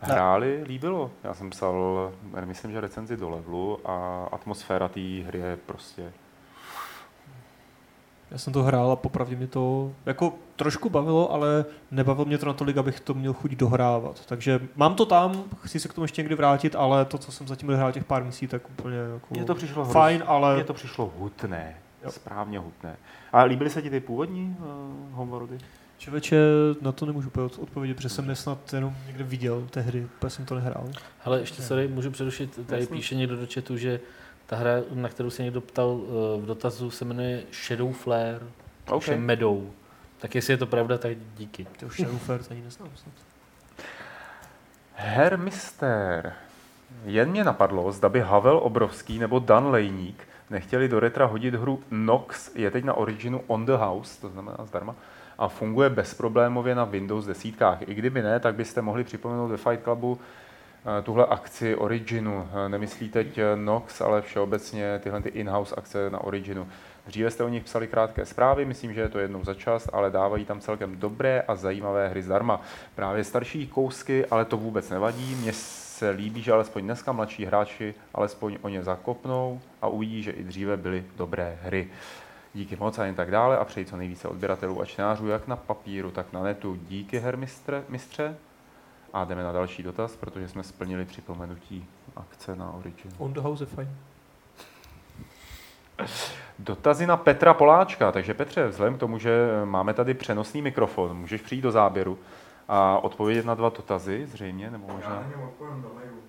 Hráli, 0.00 0.62
líbilo. 0.66 1.10
Já 1.24 1.34
jsem 1.34 1.50
psal, 1.50 2.12
eh, 2.36 2.46
myslím, 2.46 2.72
že 2.72 2.80
recenzi 2.80 3.16
do 3.16 3.30
levelu 3.30 3.90
a 3.90 4.24
atmosféra 4.32 4.88
té 4.88 5.00
hry 5.00 5.38
je 5.38 5.56
prostě... 5.66 6.12
Já 8.32 8.38
jsem 8.38 8.52
to 8.52 8.62
hrál 8.62 8.90
a 8.90 8.96
popravdě 8.96 9.36
mě 9.36 9.46
to 9.46 9.92
jako 10.06 10.34
trošku 10.56 10.90
bavilo, 10.90 11.32
ale 11.32 11.64
nebavilo 11.90 12.24
mě 12.24 12.38
to 12.38 12.46
natolik, 12.46 12.76
abych 12.76 13.00
to 13.00 13.14
měl 13.14 13.32
chuť 13.32 13.50
dohrávat. 13.50 14.26
Takže 14.26 14.60
mám 14.76 14.94
to 14.94 15.06
tam, 15.06 15.44
chci 15.62 15.80
se 15.80 15.88
k 15.88 15.94
tomu 15.94 16.04
ještě 16.04 16.22
někdy 16.22 16.34
vrátit, 16.34 16.74
ale 16.76 17.04
to, 17.04 17.18
co 17.18 17.32
jsem 17.32 17.48
zatím 17.48 17.68
dohrál 17.68 17.92
těch 17.92 18.04
pár 18.04 18.24
misí, 18.24 18.46
tak 18.46 18.70
úplně 18.70 18.96
jako 18.96 19.26
Mně 19.30 19.44
to 19.44 19.54
přišlo 19.54 19.84
fajn, 19.84 20.24
ale 20.26 20.54
Mně 20.54 20.64
to 20.64 20.74
přišlo 20.74 21.12
hutné. 21.18 21.74
Jo. 22.04 22.10
Správně 22.10 22.58
hutné. 22.58 22.96
A 23.32 23.42
líbily 23.42 23.70
se 23.70 23.82
ti 23.82 23.90
ty 23.90 24.00
původní 24.00 24.56
uh, 24.60 25.16
Homeworldy? 25.16 25.58
člověče 25.98 26.36
na 26.80 26.92
to 26.92 27.06
nemůžu 27.06 27.30
odpovědět, 27.58 27.94
protože 27.94 28.08
jsem 28.08 28.28
je 28.28 28.36
snad 28.36 28.72
jenom 28.72 28.96
někde 29.06 29.24
viděl 29.24 29.66
tehdy, 29.70 30.06
protože 30.18 30.30
jsem 30.30 30.44
to 30.44 30.54
nehrál. 30.54 30.88
Hele, 31.24 31.40
ještě 31.40 31.62
sorry, 31.62 31.88
můžu 31.88 32.10
přerušit, 32.10 32.66
tady 32.66 32.82
Jasný. 32.82 32.96
píše 32.96 33.14
někdo 33.14 33.36
do 33.36 33.46
chatu, 33.54 33.76
že 33.76 34.00
ta 34.52 34.58
hra, 34.58 34.72
na 34.94 35.08
kterou 35.08 35.30
se 35.30 35.42
někdo 35.42 35.60
ptal 35.60 35.88
uh, 35.88 36.42
v 36.42 36.46
dotazu, 36.46 36.90
se 36.90 37.04
jmenuje 37.04 37.42
Shadow 37.52 37.92
Flare, 37.92 38.40
OK. 38.86 38.92
okay. 38.92 39.16
Meadow. 39.16 39.62
Tak 40.18 40.34
jestli 40.34 40.52
je 40.52 40.56
to 40.56 40.66
pravda, 40.66 40.98
tak 40.98 41.12
díky. 41.36 41.66
To 41.80 41.86
už 41.86 41.96
Shadow 41.96 42.18
Fair 42.18 42.40
ani 42.50 42.60
neznám 42.60 42.88
snad. 42.94 43.14
Herr 44.94 45.38
Mister. 45.38 46.32
Jen 47.04 47.30
mě 47.30 47.44
napadlo, 47.44 47.92
zda 47.92 48.08
by 48.08 48.20
Havel 48.20 48.58
Obrovský 48.58 49.18
nebo 49.18 49.38
Dan 49.38 49.66
Lejník 49.66 50.28
nechtěli 50.50 50.88
do 50.88 51.00
retra 51.00 51.26
hodit 51.26 51.54
hru 51.54 51.82
Nox, 51.90 52.54
je 52.54 52.70
teď 52.70 52.84
na 52.84 52.94
Originu 52.94 53.40
on 53.46 53.66
the 53.66 53.72
house, 53.72 54.20
to 54.20 54.28
znamená 54.28 54.56
zdarma, 54.64 54.94
a 55.38 55.48
funguje 55.48 55.90
bezproblémově 55.90 56.74
na 56.74 56.84
Windows 56.84 57.26
desítkách. 57.26 57.88
I 57.88 57.94
kdyby 57.94 58.22
ne, 58.22 58.40
tak 58.40 58.54
byste 58.54 58.82
mohli 58.82 59.04
připomenout 59.04 59.48
ve 59.48 59.56
Fight 59.56 59.84
Clubu 59.84 60.18
eh, 60.20 60.41
tuhle 61.02 61.26
akci 61.26 61.76
Originu. 61.76 62.48
Eh, 62.66 62.68
Nemyslí 62.68 63.08
teď 63.08 63.38
eh, 63.38 63.56
Nox, 63.56 64.00
ale 64.00 64.22
všeobecně 64.22 64.98
tyhle 65.02 65.22
ty 65.22 65.28
in-house 65.28 65.74
akce 65.74 66.10
na 66.10 66.24
Originu. 66.24 66.68
Dříve 67.06 67.30
jste 67.30 67.44
o 67.44 67.48
nich 67.48 67.64
psali 67.64 67.88
krátké 67.88 68.26
zprávy, 68.26 68.64
myslím, 68.64 68.94
že 68.94 69.00
je 69.00 69.08
to 69.08 69.18
jednou 69.18 69.44
za 69.44 69.54
čas, 69.54 69.88
ale 69.92 70.10
dávají 70.10 70.44
tam 70.44 70.60
celkem 70.60 70.98
dobré 70.98 71.42
a 71.48 71.56
zajímavé 71.56 72.08
hry 72.08 72.22
zdarma. 72.22 72.60
Právě 72.94 73.24
starší 73.24 73.66
kousky, 73.66 74.26
ale 74.26 74.44
to 74.44 74.56
vůbec 74.56 74.90
nevadí. 74.90 75.34
Mně 75.34 75.52
se 75.52 76.10
líbí, 76.10 76.42
že 76.42 76.52
alespoň 76.52 76.84
dneska 76.84 77.12
mladší 77.12 77.44
hráči 77.44 77.94
alespoň 78.14 78.58
o 78.62 78.68
ně 78.68 78.82
zakopnou 78.82 79.60
a 79.82 79.88
uvidí, 79.88 80.22
že 80.22 80.30
i 80.30 80.44
dříve 80.44 80.76
byly 80.76 81.04
dobré 81.16 81.58
hry. 81.62 81.88
Díky 82.54 82.76
moc 82.76 82.98
a 82.98 83.04
jen 83.04 83.14
tak 83.14 83.30
dále 83.30 83.58
a 83.58 83.64
přeji 83.64 83.86
co 83.86 83.96
nejvíce 83.96 84.28
odběratelů 84.28 84.80
a 84.80 84.84
čtenářů 84.84 85.28
jak 85.28 85.48
na 85.48 85.56
papíru, 85.56 86.10
tak 86.10 86.32
na 86.32 86.42
netu. 86.42 86.78
Díky, 86.88 87.18
her 87.18 87.36
mistře, 87.36 87.84
mistře. 87.88 88.36
A 89.12 89.24
jdeme 89.24 89.42
na 89.42 89.52
další 89.52 89.82
dotaz, 89.82 90.16
protože 90.16 90.48
jsme 90.48 90.62
splnili 90.62 91.04
připomenutí 91.04 91.86
akce 92.16 92.56
na 92.56 92.72
Origin. 92.72 93.12
On 93.18 93.32
the 93.32 93.40
House 93.40 93.62
je 93.62 93.66
fajn. 93.66 93.88
Dotazy 96.58 97.06
na 97.06 97.16
Petra 97.16 97.54
Poláčka. 97.54 98.12
Takže 98.12 98.34
Petře, 98.34 98.68
vzhledem 98.68 98.96
k 98.96 99.00
tomu, 99.00 99.18
že 99.18 99.48
máme 99.64 99.94
tady 99.94 100.14
přenosný 100.14 100.62
mikrofon, 100.62 101.16
můžeš 101.16 101.40
přijít 101.40 101.62
do 101.62 101.70
záběru 101.72 102.18
a 102.68 102.98
odpovědět 102.98 103.46
na 103.46 103.54
dva 103.54 103.68
dotazy, 103.68 104.26
zřejmě, 104.26 104.70
nebo 104.70 104.84
Já 104.88 104.94
možná. 104.94 105.10
na 105.14 105.22
něm 105.30 105.40
odpovím 105.42 105.82
do 105.82 105.90
mailu. 105.94 106.22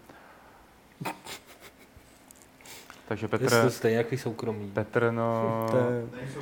Takže 3.08 3.28
Petr... 3.28 3.44
Petr, 3.44 3.56
Je 3.56 3.64
to 3.64 3.70
stejně 3.70 3.98
jaký 3.98 4.18
soukromý. 4.18 4.72
Petr, 4.74 5.12
no, 5.12 5.68
To 5.72 5.78
je, 5.78 5.84
nejlepší. 5.84 6.38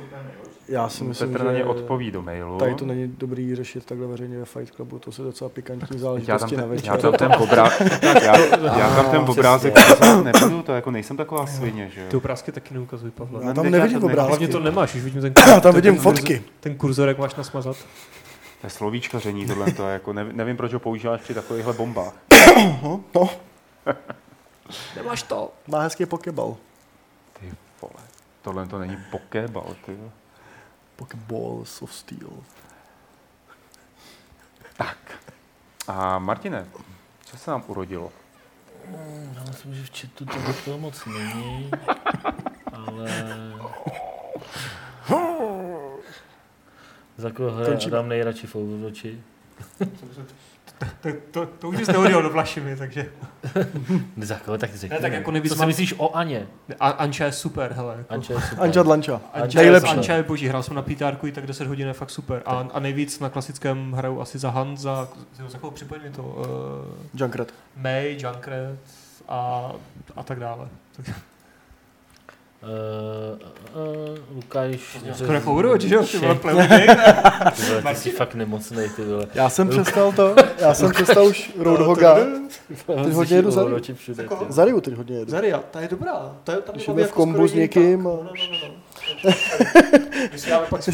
já 0.68 0.88
si 0.88 1.04
myslím, 1.04 1.32
Petr 1.32 1.44
na 1.44 1.52
ně 1.52 1.58
že 1.58 1.64
odpoví 1.64 2.10
do 2.10 2.22
mailu. 2.22 2.58
tady 2.58 2.74
to 2.74 2.84
není 2.86 3.14
dobrý 3.18 3.54
řešit 3.54 3.84
takhle 3.86 4.06
veřejně 4.06 4.38
ve 4.38 4.44
Fight 4.44 4.74
Clubu, 4.74 4.98
to 4.98 5.12
se 5.12 5.22
docela 5.22 5.50
pikantní 5.50 5.98
záležitosti 5.98 6.56
na 6.56 6.62
ten, 6.62 6.70
večer. 6.76 6.86
já 6.90 6.96
tam 6.96 7.12
ten 7.12 7.32
obrázek, 7.38 8.02
já, 8.02 8.38
já 8.78 8.94
tam 8.94 9.10
ten 9.10 9.20
obrázek 9.30 9.74
to 10.64 10.72
jako 10.72 10.90
nejsem 10.90 11.16
taková 11.16 11.46
svině, 11.46 11.90
že 11.94 12.08
Ty 12.08 12.16
obrázky 12.16 12.52
taky 12.52 12.74
neukazují, 12.74 13.12
Pavle. 13.12 13.44
Já 13.44 13.52
tam 13.54 13.70
nevidím 13.70 14.04
obrázky. 14.04 14.28
Hlavně 14.28 14.48
to 14.48 14.60
nemáš, 14.60 14.94
už 14.94 15.02
vidím 15.02 15.20
ten 15.20 15.32
Já 15.48 15.60
tam 15.60 15.74
vidím 15.74 15.96
fotky. 15.98 16.34
kurzor- 16.38 16.42
Ten 16.60 16.74
kurzor, 16.74 17.08
jak 17.08 17.18
máš 17.18 17.34
nasmazat. 17.34 17.76
To 18.60 18.66
je 18.66 18.70
slovíčkaření 18.70 19.46
tohle, 19.46 19.72
to 19.72 19.88
jako 19.88 20.12
nevím, 20.12 20.36
nevím, 20.36 20.56
proč 20.56 20.72
ho 20.72 20.78
používáš 20.80 21.20
při 21.20 21.34
takovýchhle 21.34 21.72
bombách. 21.72 22.14
No, 23.14 23.28
Nemáš 24.96 25.22
to. 25.22 25.52
má 25.66 25.80
hezký 25.80 26.06
pokeball. 26.06 26.56
Ty 27.40 27.54
vole, 27.82 28.04
tohle 28.42 28.66
to 28.66 28.78
není 28.78 28.96
pokébal, 29.10 29.76
ty 29.86 29.92
jo. 29.92 30.12
Pokeballs 30.96 31.82
of 31.82 31.94
Steel. 31.94 32.30
Tak. 34.76 34.98
A 35.88 36.18
Martine, 36.18 36.66
co 37.24 37.36
se 37.36 37.50
nám 37.50 37.64
urodilo? 37.66 38.12
Já 39.34 39.44
myslím, 39.48 39.74
že 39.74 39.84
v 39.84 40.00
chatu 40.00 40.24
to 40.26 40.52
toho 40.64 40.78
moc 40.78 41.04
není, 41.06 41.70
ale... 42.72 43.10
Za 47.16 47.30
koho 47.30 47.50
hraje. 47.50 47.76
Adam 47.86 48.08
nejradši 48.08 48.46
v 48.46 48.54
Overwatchi? 48.56 49.22
To, 51.00 51.08
to, 51.30 51.46
to 51.46 51.68
už 51.68 51.76
jsi 51.76 51.92
nehodil 51.92 52.22
do 52.22 52.30
Vlašimi, 52.30 52.76
takže... 52.76 53.12
Za 54.16 54.36
koho 54.36 54.58
tak 54.58 54.74
řekni. 54.74 54.96
Ne, 54.96 55.00
tak 55.00 55.12
jako 55.12 55.30
nejvíc 55.30 55.52
Co 55.52 55.58
si 55.58 55.66
myslíš 55.66 55.94
o 55.98 56.16
Aně? 56.16 56.46
A, 56.80 56.88
Anča 56.88 57.24
je 57.24 57.32
super, 57.32 57.72
hele. 57.72 57.94
Jako. 57.98 58.14
Anča 58.14 58.32
je 58.32 58.40
super. 58.40 58.64
Anča 58.64 58.82
Dlanča. 58.82 59.20
Anča, 59.32 59.58
Nejlepší. 59.58 59.90
je, 59.90 59.96
Anča 59.96 60.14
je 60.14 60.22
boží, 60.22 60.48
hrál 60.48 60.62
jsem 60.62 60.76
na 60.76 60.82
pítárku 60.82 61.26
i 61.26 61.32
tak 61.32 61.46
10 61.46 61.66
hodin 61.66 61.86
je 61.86 61.92
fakt 61.92 62.10
super. 62.10 62.42
A, 62.46 62.66
a 62.72 62.80
nejvíc 62.80 63.20
na 63.20 63.28
klasickém 63.28 63.92
hraju 63.92 64.20
asi 64.20 64.38
za 64.38 64.50
Hunt, 64.50 64.78
za, 64.78 65.08
za 65.48 65.58
koho 65.58 65.70
připojí 65.70 66.00
mi 66.00 66.10
to, 66.10 66.22
uh, 66.22 66.40
Junkrat. 67.14 67.48
May, 67.76 68.16
Junkrat 68.20 68.78
a, 69.28 69.72
a 70.16 70.22
tak 70.22 70.40
dále. 70.40 70.68
Tak, 70.96 71.06
Uh, 72.62 73.38
uh, 74.10 74.18
Lukáš... 74.34 74.98
skoro 75.14 75.32
jako 75.32 75.52
Overwatch, 75.52 75.84
že 75.84 75.94
jo? 75.94 76.04
Ty 76.04 76.18
vole. 76.18 76.34
Ty 77.56 77.88
ty 77.88 77.94
jsi 77.94 78.10
fakt 78.10 78.34
nemocnej, 78.34 78.88
ty 78.88 79.04
vole. 79.04 79.26
Já 79.34 79.48
jsem 79.48 79.68
přestal 79.68 80.12
to, 80.12 80.34
já 80.58 80.74
jsem 80.74 80.90
přestal 80.92 81.26
už 81.26 81.52
Roadhoga. 81.58 82.16
Ty 83.04 83.10
hodně 83.10 83.36
jedu 83.36 83.50
za- 83.50 83.64
všude, 83.94 84.16
ty. 84.16 84.22
Jako- 84.22 84.46
Zariu 84.48 84.80
teď 84.80 84.94
hodně 84.94 85.18
jedu. 85.18 85.30
Zaria, 85.30 85.62
ta 85.70 85.80
je 85.80 85.88
dobrá. 85.88 86.36
Ta, 86.44 86.52
ta 86.60 86.72
Když 86.72 86.86
mě 86.86 86.94
jdeme 86.94 87.02
baví 87.02 87.10
v 87.10 87.14
kombu 87.14 87.34
skoro 87.34 87.48
s 87.48 87.54
někým 87.54 88.02
No, 88.02 88.10
no, 88.10 88.30
no, 88.50 88.68
no. 88.68 88.74
My 90.32 90.38
si 90.38 90.50
dáme 90.50 90.66
pak 90.70 90.84
Ty 90.84 90.92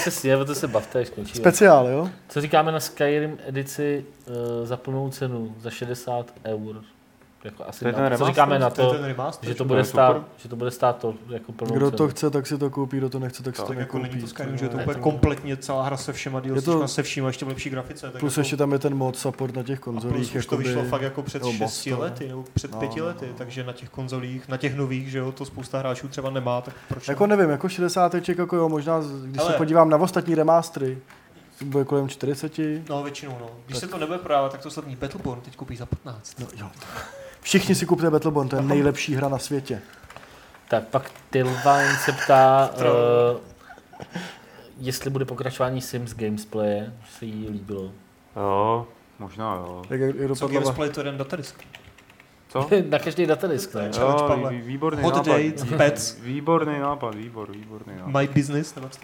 přesně, 0.00 0.36
o 0.36 0.44
to 0.44 0.54
se 0.54 0.68
bavte, 0.68 0.98
až 0.98 1.06
skončíme. 1.06 1.42
Speciál, 1.42 1.88
jo? 1.88 2.10
Co 2.28 2.40
říkáme 2.40 2.72
na 2.72 2.80
Skyrim 2.80 3.38
edici 3.48 4.04
uh, 4.26 4.34
za 4.66 4.76
plnou 4.76 5.10
cenu, 5.10 5.54
za 5.60 5.70
60 5.70 6.26
eur? 6.44 6.82
Jako 7.44 7.68
asi 7.68 7.80
To 7.80 7.86
je 7.88 7.92
na, 7.92 7.98
ten 7.98 8.04
co 8.06 8.10
remaster? 8.10 8.26
říkáme 8.34 8.58
na 8.58 8.70
To 8.70 8.80
je 8.82 8.86
to, 8.88 8.94
ten 8.94 9.04
remaster. 9.04 9.48
že 9.48 9.54
to 9.54 9.64
bude 9.64 9.84
stát, 9.84 10.16
že 10.36 10.48
to 10.48 10.56
bude 10.56 10.70
stát 10.70 10.96
to 10.98 11.14
jako 11.28 11.52
plnou 11.52 11.74
Kdo 11.74 11.86
cenu. 11.90 11.96
to 11.98 12.08
chce, 12.08 12.30
tak 12.30 12.46
si 12.46 12.58
to 12.58 12.70
koupí, 12.70 12.96
kdo 12.96 13.08
to 13.10 13.18
nechce, 13.18 13.42
tak 13.42 13.56
si 13.56 13.62
to 13.62 13.68
Tak 13.68 13.78
jako 13.78 13.98
nekoupí. 13.98 14.10
není 14.16 14.22
to 14.22 14.28
Skyrim, 14.28 14.56
že 14.58 14.64
je 14.64 14.68
to 14.68 14.76
úplně 14.78 15.00
kompletně 15.00 15.56
celá 15.56 15.82
hra 15.84 15.96
se 15.96 16.12
všema 16.12 16.38
Je 16.44 16.52
DLCčka, 16.52 16.72
to- 16.72 16.88
se 16.88 17.02
vším 17.02 17.24
a 17.24 17.26
ještě 17.28 17.44
v 17.44 17.48
lepší 17.48 17.70
grafice. 17.70 18.10
Tak 18.10 18.20
Plus 18.20 18.32
jako, 18.32 18.40
ještě 18.40 18.56
tam 18.56 18.72
je 18.72 18.78
ten 18.78 18.94
mod 18.94 19.16
support 19.16 19.56
na 19.56 19.62
těch 19.62 19.78
a 19.78 19.82
plus 19.82 19.94
konzolích. 20.02 20.34
už 20.36 20.46
to 20.46 20.56
vyšlo 20.56 20.82
fakt 20.84 21.02
jako 21.02 21.22
před 21.22 21.38
nebo 21.42 21.52
6 21.52 21.60
Boston. 21.60 21.98
lety 21.98 22.28
nebo 22.28 22.44
před 22.54 22.72
No, 22.72 22.78
5 22.80 22.96
no, 23.00 23.04
lety, 23.06 23.26
no. 23.28 23.34
takže 23.38 23.64
na 23.64 23.72
těch 23.72 23.88
konzolích, 23.90 24.48
na 24.48 24.56
těch 24.56 24.76
nových, 24.76 25.10
že 25.10 25.18
jo, 25.18 25.32
to 25.32 25.44
spousta 25.44 25.78
hráčů 25.78 26.08
třeba 26.08 26.30
nemá, 26.30 26.60
tak 26.60 26.74
proč 26.88 27.08
Jako 27.08 27.26
ne? 27.26 27.36
nevím, 27.36 27.50
jako 27.50 27.68
60 27.68 28.28
jako 28.38 28.56
jo, 28.56 28.68
možná, 28.68 29.00
když 29.24 29.42
se 29.42 29.52
podívám 29.52 29.90
na 29.90 29.96
ostatní 29.96 30.34
remastery, 30.34 30.98
to 31.58 31.64
bude 31.64 31.84
kolem 31.84 32.08
40. 32.08 32.82
No, 32.88 33.02
většinou, 33.02 33.36
no. 33.40 33.46
Když 33.66 33.78
se 33.78 33.86
to 33.88 33.98
nebude 33.98 34.18
prodávat, 34.18 34.52
tak 34.52 34.60
to 34.62 34.70
slavný 34.70 34.96
Battleborn 34.96 35.40
teď 35.40 35.56
koupí 35.56 35.76
za 35.76 35.86
15. 35.86 36.40
No, 36.40 36.46
jo. 36.56 36.66
Všichni 37.44 37.74
si 37.74 37.86
kupte 37.86 38.10
Battleborn, 38.10 38.48
to 38.48 38.56
je 38.56 38.62
nejlepší 38.62 39.14
hra 39.14 39.28
na 39.28 39.38
světě. 39.38 39.80
Tak 40.68 40.84
pak 40.88 41.10
Tilvine 41.30 41.96
se 42.04 42.12
ptá, 42.12 42.70
uh, 42.78 43.40
jestli 44.78 45.10
bude 45.10 45.24
pokračování 45.24 45.80
Sims 45.80 46.14
Gamesplaye, 46.14 46.92
že 47.06 47.12
se 47.18 47.24
jí 47.24 47.48
líbilo. 47.48 47.90
Jo, 48.36 48.86
možná 49.18 49.54
jo. 49.54 49.82
Jak, 49.90 50.00
jak 50.00 50.16
Co 50.16 50.26
dopadla 50.26 50.48
va- 50.48 50.52
Gamesplay 50.52 50.90
to 50.90 51.00
jeden 51.00 51.18
datadisk. 51.18 51.64
Co? 52.48 52.68
Na 52.88 52.98
každý 52.98 53.26
datadisk, 53.26 53.74
ne? 53.74 53.90
Jo, 53.98 54.40
výborný 54.50 55.02
Hot 55.02 55.14
nápad. 55.14 55.28
dates, 55.28 55.64
pets. 55.76 56.16
Výborný 56.20 56.78
nápad, 56.78 57.14
výbor, 57.14 57.52
výborný 57.52 57.94
nápad. 57.96 58.20
My 58.20 58.28
business, 58.28 58.74
nebo 58.74 58.88
to? 58.88 58.96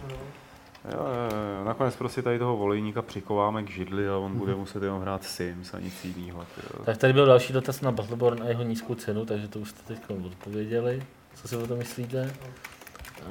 Jo, 0.84 0.98
jo, 0.98 1.36
jo. 1.58 1.64
Nakonec 1.64 1.96
prostě 1.96 2.22
tady 2.22 2.38
toho 2.38 2.56
volejníka 2.56 3.02
přikováme 3.02 3.62
k 3.62 3.70
židli 3.70 4.08
a 4.08 4.16
on 4.16 4.30
Mhm. 4.30 4.38
bude 4.38 4.54
muset 4.54 4.82
jenom 4.82 5.00
hrát 5.02 5.24
Sims 5.24 5.74
a 5.74 5.78
nic 5.80 6.04
jiného. 6.04 6.44
Tak 6.84 6.96
tady 6.96 7.12
byl 7.12 7.26
další 7.26 7.52
dotaz 7.52 7.80
na 7.80 7.92
Battleborn 7.92 8.42
a 8.42 8.46
jeho 8.46 8.62
nízkou 8.62 8.94
cenu, 8.94 9.24
takže 9.26 9.48
to 9.48 9.58
už 9.58 9.68
jste 9.70 9.82
teď 9.94 9.98
odpověděli. 10.26 11.02
Co 11.34 11.48
si 11.48 11.56
o 11.56 11.66
tom 11.66 11.78
myslíte? 11.78 12.32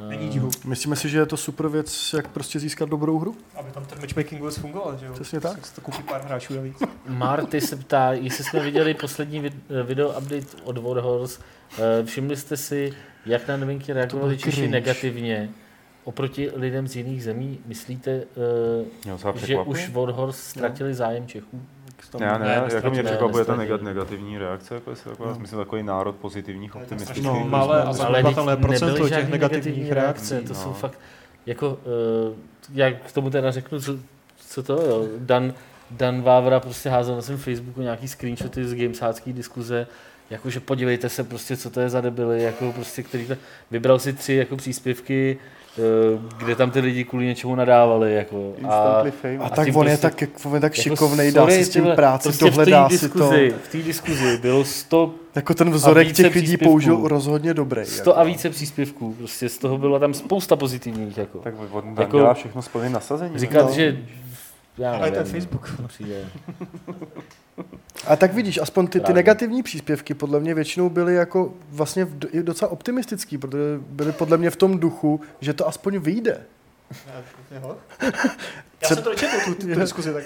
Není 0.07 0.27
Eh, 0.27 0.30
divu. 0.31 0.49
Myslíme 0.65 0.95
si, 0.95 1.09
že 1.09 1.17
je 1.19 1.26
to 1.26 1.38
super 1.38 1.67
věc, 1.67 2.13
jak 2.13 2.27
prostě 2.27 2.59
získat 2.59 2.89
dobrou 2.89 3.19
hru? 3.19 3.35
Aby 3.55 3.71
tam 3.71 3.85
ten 3.85 3.99
matchmaking 4.01 4.41
vůbec 4.41 4.57
fungoval, 4.57 4.97
že 4.97 5.05
jo? 5.05 5.13
Přesně 5.13 5.39
tak. 5.39 5.65
Si 5.65 5.76
to 5.76 5.81
koupí 5.81 6.03
pár 6.03 6.21
hráčů 6.21 6.53
navíc. 6.55 6.77
Marty 7.07 7.61
se 7.61 7.76
ptá, 7.76 8.13
jestli 8.13 8.43
jsme 8.43 8.59
viděli 8.59 8.93
poslední 8.93 9.45
eh, 9.47 9.84
video 9.84 10.09
update 10.09 10.45
od 10.63 10.77
Warhorse. 10.77 11.41
Eh, 12.01 12.05
Všimli 12.05 12.35
jste 12.38 12.57
si, 12.57 12.93
jak 13.26 13.47
na 13.47 13.57
novinky 13.57 13.93
reagovali 13.93 14.38
Češi 14.38 14.67
negativně 14.67 15.49
oproti 16.10 16.49
lidem 16.56 16.88
z 16.88 16.95
jiných 16.95 17.23
zemí? 17.23 17.60
Myslíte, 17.65 18.23
docela 19.11 19.34
že 19.45 19.57
už 19.57 19.90
Warhorse 19.90 20.49
ztratili 20.49 20.94
zájem 20.94 21.27
Čechů? 21.27 21.61
Tam- 22.11 22.22
Ne, 22.22 22.40
ne, 22.40 22.45
Ne, 22.68 22.76
jako 22.76 22.90
mě 22.90 23.03
překvapuje 23.03 23.45
ta 23.45 23.52
Ne, 23.52 23.57
negat, 23.57 23.81
negativní 23.81 24.38
reakce, 24.38 24.76
jako 24.76 24.90
jestli 24.90 25.10
taková, 25.10 25.34
No. 25.34 25.40
myslím, 25.40 25.60
takový 25.60 25.84
národ 25.84 26.15
pozitivních, 26.15 26.76
Ale 26.76 26.86
to 26.86 26.94
je 26.94 26.95
optimistických. 26.95 27.31
lidí. 27.38 27.49
malé 27.49 27.84
a 27.84 27.94
zanedbatelné 27.94 28.57
procento 28.57 29.10
těch 29.10 29.30
negativních 29.30 29.31
negativní 29.31 29.90
reakcí, 29.94 30.36
To 30.36 30.53
no. 30.53 30.56
jsou 30.56 30.73
fakt, 30.73 30.99
jako, 31.45 31.69
uh, 32.30 32.36
já 32.73 32.91
k 32.91 33.11
tomu 33.11 33.30
teda 33.30 33.52
řeknu, 33.52 33.81
co, 33.81 33.95
co 34.38 34.64
to 34.64 34.73
jo. 34.73 35.07
Dan, 35.18 35.53
Dan 35.91 36.22
Vávra 36.22 36.60
prostě 36.60 36.90
házel 36.90 37.15
na 37.15 37.22
svém 37.22 37.38
Facebooku 37.38 37.81
nějaký 37.81 38.07
screenshoty 38.07 38.65
z 38.65 38.76
gamesácký 38.76 39.34
diskuze, 39.34 39.88
jakože 40.30 40.60
podívejte 40.60 41.10
se 41.10 41.23
prostě, 41.23 41.57
co 41.57 41.69
to 41.69 41.80
je 41.80 41.90
za 41.90 42.02
debily, 42.02 42.44
jako 42.44 42.72
prostě, 42.73 43.03
který 43.03 43.27
to, 43.27 43.36
vybral 43.72 43.99
si 43.99 44.14
tři 44.14 44.34
jako 44.34 44.57
příspěvky, 44.57 45.38
kde 46.38 46.56
tam 46.56 46.72
ty 46.72 46.80
lidi 46.80 47.03
kvůli 47.03 47.26
něčemu 47.26 47.56
nadávali, 47.56 48.14
jako. 48.15 48.53
A. 48.69 48.69
A 48.69 49.03
A 49.39 49.49
tak 49.49 49.68
on 49.76 49.88
je 49.88 49.97
prostě- 49.97 50.26
tak, 50.26 50.45
on 50.45 50.53
je 50.56 50.60
tak 50.61 50.77
jako 50.77 50.81
šikovnej, 50.84 51.31
dá 51.31 51.41
sorry, 51.41 51.53
si 51.56 51.65
s 51.65 51.69
tím 51.69 51.81
tyhle, 51.81 51.95
práci, 51.95 52.23
prostě 52.30 52.45
dohledá 52.45 52.88
v 52.88 52.89
té 52.91 52.97
si 52.97 53.10
to. 53.10 53.18
diskuzi, 53.19 53.53
V 53.64 53.68
té 53.72 53.77
diskuzi 53.77 54.38
bylo 54.38 54.65
100 54.65 55.11
Jako 55.35 55.53
ten 55.53 55.72
vzorek 55.72 56.11
těch 56.11 56.26
lidí 56.26 56.31
příspěvků. 56.47 56.65
použil 56.65 56.99
rozhodně 57.07 57.53
dobrý. 57.53 57.85
100 57.85 58.10
jako. 58.10 58.19
a 58.19 58.23
více 58.23 58.49
příspěvků, 58.49 59.14
prostě 59.14 59.49
z 59.49 59.57
toho 59.57 59.77
byla 59.77 59.99
tam 59.99 60.14
spousta 60.14 60.56
pozitivních, 60.56 61.18
jako. 61.18 61.38
Tak 61.39 61.53
on 61.72 61.81
tam 61.81 61.95
Jako- 61.99 62.18
dělá 62.18 62.34
všechno 62.34 62.61
s 62.61 62.68
plným 62.68 62.91
nasazením. 62.91 63.39
Říkat, 63.39 63.65
No. 63.65 63.72
že 63.73 63.97
já 64.80 64.91
Ale 64.91 65.11
to 65.11 65.18
je 65.18 65.23
nevím, 65.23 65.34
Facebook. 65.34 65.69
Přijde. 65.88 66.26
A 68.07 68.15
tak 68.15 68.34
vidíš, 68.34 68.57
aspoň 68.57 68.88
ty, 68.88 68.99
ty 68.99 69.14
negativní 69.14 69.64
příspěvky 69.64 70.14
podle 70.14 70.39
mě 70.39 70.53
většinou 70.53 70.89
byly 70.89 71.15
jako 71.15 71.53
vlastně 71.69 72.07
i 72.31 72.43
docela 72.43 72.72
optimistický, 72.72 73.38
protože 73.38 73.80
byly 73.89 74.11
podle 74.11 74.38
mě 74.38 74.49
v 74.49 74.56
tom 74.56 74.80
duchu, 74.80 75.22
že 75.41 75.53
to 75.53 75.68
aspoň 75.68 75.99
vyjde. 75.99 76.41
Jo? 77.51 77.77
Já 78.81 78.88
jsem 78.88 79.03
to 79.03 79.10
nečetl, 79.10 79.35
tu, 79.45 79.56
tu, 79.56 79.68
tu 79.73 79.76
diskuzi, 79.80 80.14
tak. 80.14 80.23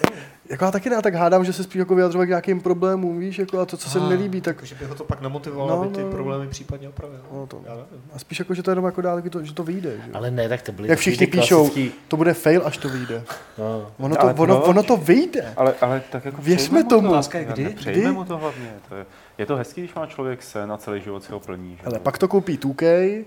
Jako 0.50 0.66
já 0.66 0.72
taky 0.72 0.90
ne, 0.90 1.02
tak 1.02 1.14
hádám, 1.16 1.46
že 1.46 1.54
se 1.54 1.64
spíš 1.64 1.80
jako 1.80 1.96
vyjadřovat 1.96 2.26
k 2.26 2.28
nějakým 2.28 2.62
problémům, 2.62 3.20
víš, 3.20 3.40
jako 3.40 3.60
a 3.60 3.66
to, 3.66 3.78
co 3.78 3.90
se 3.90 4.00
mi 4.00 4.06
Ah, 4.06 4.10
nelíbí, 4.10 4.42
tak 4.42 4.56
Jako, 4.56 4.66
že 4.66 4.76
by 4.76 4.86
ho 4.86 4.96
to 4.96 5.04
pak 5.04 5.22
namotivovalo, 5.22 5.70
No, 5.76 5.82
aby 5.82 5.96
ty 5.96 6.02
no. 6.02 6.12
problémy 6.12 6.48
případně 6.48 6.90
opravil. 6.90 7.20
No, 7.34 7.48
to- 7.48 7.62
Já 7.66 7.72
nevím. 7.72 7.88
a 8.14 8.20
spíš 8.20 8.40
jako, 8.40 8.54
že 8.54 8.64
to 8.64 8.72
jenom 8.72 8.86
jako 8.86 9.02
dá, 9.02 9.22
to, 9.30 9.44
že 9.44 9.54
to 9.54 9.64
vyjde. 9.64 9.92
Že? 10.06 10.12
Ale 10.14 10.32
ne, 10.32 10.50
tak 10.50 10.62
to 10.62 10.72
byly 10.72 10.90
Jak 10.90 11.00
všichni 11.00 11.28
píšou. 11.28 11.58
klasický- 11.68 11.92
To 12.08 12.18
bude 12.18 12.34
fail, 12.34 12.62
až 12.66 12.78
to 12.78 12.90
vyjde. 12.90 13.24
No. 13.58 13.92
Ono 14.00 14.22
Ale 14.22 14.34
to, 14.34 14.42
ono, 14.44 14.56
proč? 14.56 14.70
ono 14.70 14.84
to 14.84 14.98
vyjde. 14.98 15.54
Ale, 15.58 15.74
ale 15.82 16.02
tak 16.12 16.26
jako 16.26 16.42
Věřme 16.42 16.84
tomu. 16.84 17.10
To. 17.24 17.38
Je 17.38 17.46
kdy? 17.46 17.76
Kdy? 17.84 18.12
mu 18.12 18.24
to 18.26 18.38
hlavně. 18.38 18.74
To 18.90 18.96
je, 18.96 19.06
je 19.38 19.46
to 19.46 19.56
hezký, 19.56 19.82
když 19.82 19.94
má 19.94 20.06
člověk 20.06 20.44
sen 20.44 20.72
a 20.72 20.78
celý 20.78 21.02
život 21.02 21.24
si 21.24 21.32
ho 21.32 21.40
plní. 21.40 21.78
Že? 21.82 21.86
Ale 21.88 22.00
pak 22.00 22.18
to 22.18 22.28
koupí 22.28 22.58
2K, 22.58 22.82
Ren- 22.82 23.24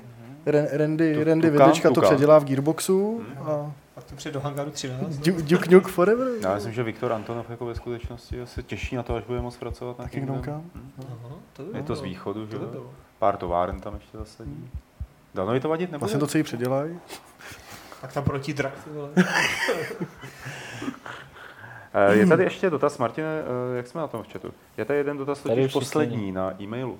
Randy, 0.47 1.14
Tu- 1.14 1.24
Randy 1.24 1.51
Tuka, 1.51 1.64
Videčka 1.66 1.89
to 1.89 1.94
Tuka. 1.94 2.06
předělá 2.06 2.39
v 2.39 2.44
Gearboxu 2.44 3.23
a 3.40 3.73
Pak 3.94 4.05
to 4.05 4.14
přijde 4.14 4.35
do 4.35 4.40
Hangaru 4.40 4.70
13. 4.70 5.16
Duke, 5.16 5.43
Duke 5.43 5.70
Nuke 5.70 5.90
Forever. 5.93 6.28
Já 6.43 6.55
myslím, 6.55 6.73
že 6.73 6.82
Viktor 6.82 7.12
Antonov 7.12 7.51
jako 7.51 7.66
ve 7.66 7.74
skutečnosti 7.74 8.40
se 8.44 8.62
těší 8.62 8.97
na 8.97 9.02
to, 9.02 9.14
až 9.16 9.24
bude 9.24 9.40
moc 9.40 9.56
pracovat 9.56 9.98
na 9.98 10.05
Taky 10.05 10.16
Kingdom. 10.16 10.36
Kingdom 10.43 10.62
Hm. 10.74 10.90
Aha, 11.09 11.35
to 11.52 11.62
by 11.62 11.78
Je 11.78 11.82
to 11.82 11.94
z 11.97 12.02
východu, 12.02 12.47
že 12.47 12.52
To 12.52 12.59
by 12.59 12.66
bylo. 12.70 12.90
Pár 13.18 13.36
továren 13.36 13.81
tam 13.81 13.94
ještě 13.94 14.18
zasadí. 14.18 14.70
Danovi 15.35 15.60
to 15.60 15.68
vadit 15.68 15.90
nebude? 15.93 15.98
Vlastně 16.01 16.20
to 16.20 16.27
celý 16.27 16.44
předělají. 16.44 16.98
Pak 18.01 18.12
tam 18.12 18.24
proti 18.24 18.55
drak. 18.55 18.73
Eh, 22.10 22.14
Je 22.16 22.27
tady 22.27 22.44
ještě 22.44 22.70
dotaz, 22.70 22.98
Martine, 22.98 23.28
eh, 23.28 23.77
jak 23.77 23.86
jsme 23.86 24.01
na 24.01 24.06
tom 24.06 24.23
v 24.23 24.32
chatu? 24.32 24.55
Je 24.77 24.85
tady 24.85 24.98
jeden 24.98 25.16
dotaz, 25.18 25.43
Tady 25.43 25.55
totiž 25.55 25.73
poslední 25.73 26.32
na 26.32 26.62
e-mailu. 26.62 26.98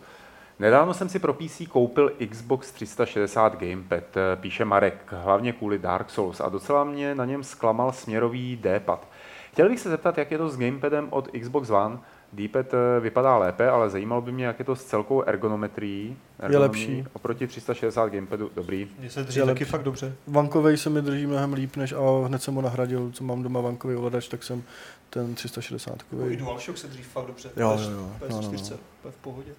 Nedávno 0.59 0.95
jsem 0.95 1.09
si 1.09 1.19
pro 1.19 1.35
PC 1.35 1.63
koupil 1.69 2.13
Xbox 2.31 2.73
360 2.73 3.57
Gamepad, 3.57 4.17
eh, 4.17 4.37
píše 4.37 4.65
Marek, 4.65 5.13
hlavně 5.13 5.53
kvůli 5.53 5.79
Dark 5.79 6.11
Souls 6.11 6.41
a 6.41 6.49
docela 6.49 6.85
mě 6.85 7.15
na 7.15 7.25
něm 7.25 7.45
zklamal 7.45 7.93
směrový 7.93 8.57
D-pad. 8.57 9.09
Chtěl 9.53 9.69
bych 9.69 9.81
se 9.81 9.91
zeptat, 9.91 10.19
jak 10.19 10.31
je 10.31 10.39
to 10.39 10.49
s 10.49 10.59
gamepadem 10.59 11.09
od 11.11 11.29
Xbox 11.41 11.71
One. 11.71 11.99
D-pad 12.33 12.67
eh, 12.75 13.01
vypadá 13.01 13.37
lépe, 13.39 13.69
ale 13.71 13.91
zajímalo 13.91 14.21
by 14.23 14.33
mě, 14.33 14.47
jak 14.47 14.59
je 14.59 14.65
to 14.65 14.77
s 14.77 14.85
celkou 14.85 15.23
ergonometrií. 15.23 16.17
ergonomií 16.41 16.63
lepší. 16.69 17.05
Oproti 17.13 17.47
360 17.47 18.09
Gamepadu, 18.09 18.51
dobrý. 18.55 18.89
Mně 18.99 19.11
se 19.11 19.23
drží 19.23 19.39
Je 19.39 19.45
taky 19.47 19.51
lepší. 19.59 19.65
fakt 19.71 19.83
dobře. 19.83 20.15
Vankovej 20.27 20.77
se 20.77 20.91
mi 20.91 21.03
drží 21.03 21.27
mnohem 21.27 21.53
líp, 21.53 21.77
než 21.77 21.93
a 21.93 22.27
hned 22.27 22.43
jsem 22.43 22.55
ho 22.55 22.63
nahradil, 22.63 23.11
co 23.13 23.25
mám 23.25 23.43
doma 23.43 23.61
vankový 23.61 23.95
ovladač, 23.97 24.29
tak 24.29 24.43
jsem 24.43 24.63
ten 25.11 25.35
360 25.35 25.93
Jako 26.13 26.27
I 26.31 26.37
DualShock 26.37 26.79
se 26.79 26.87
drží 26.87 27.03
fakt 27.03 27.27
dobře. 27.27 27.51
Jo, 27.57 27.79
jo, 27.83 27.91
jo. 27.91 28.11
PS4, 28.21 28.31
No, 28.31 28.41
no, 28.71 28.77
no. 29.05 29.11
v 29.11 29.17
pohodě. 29.17 29.51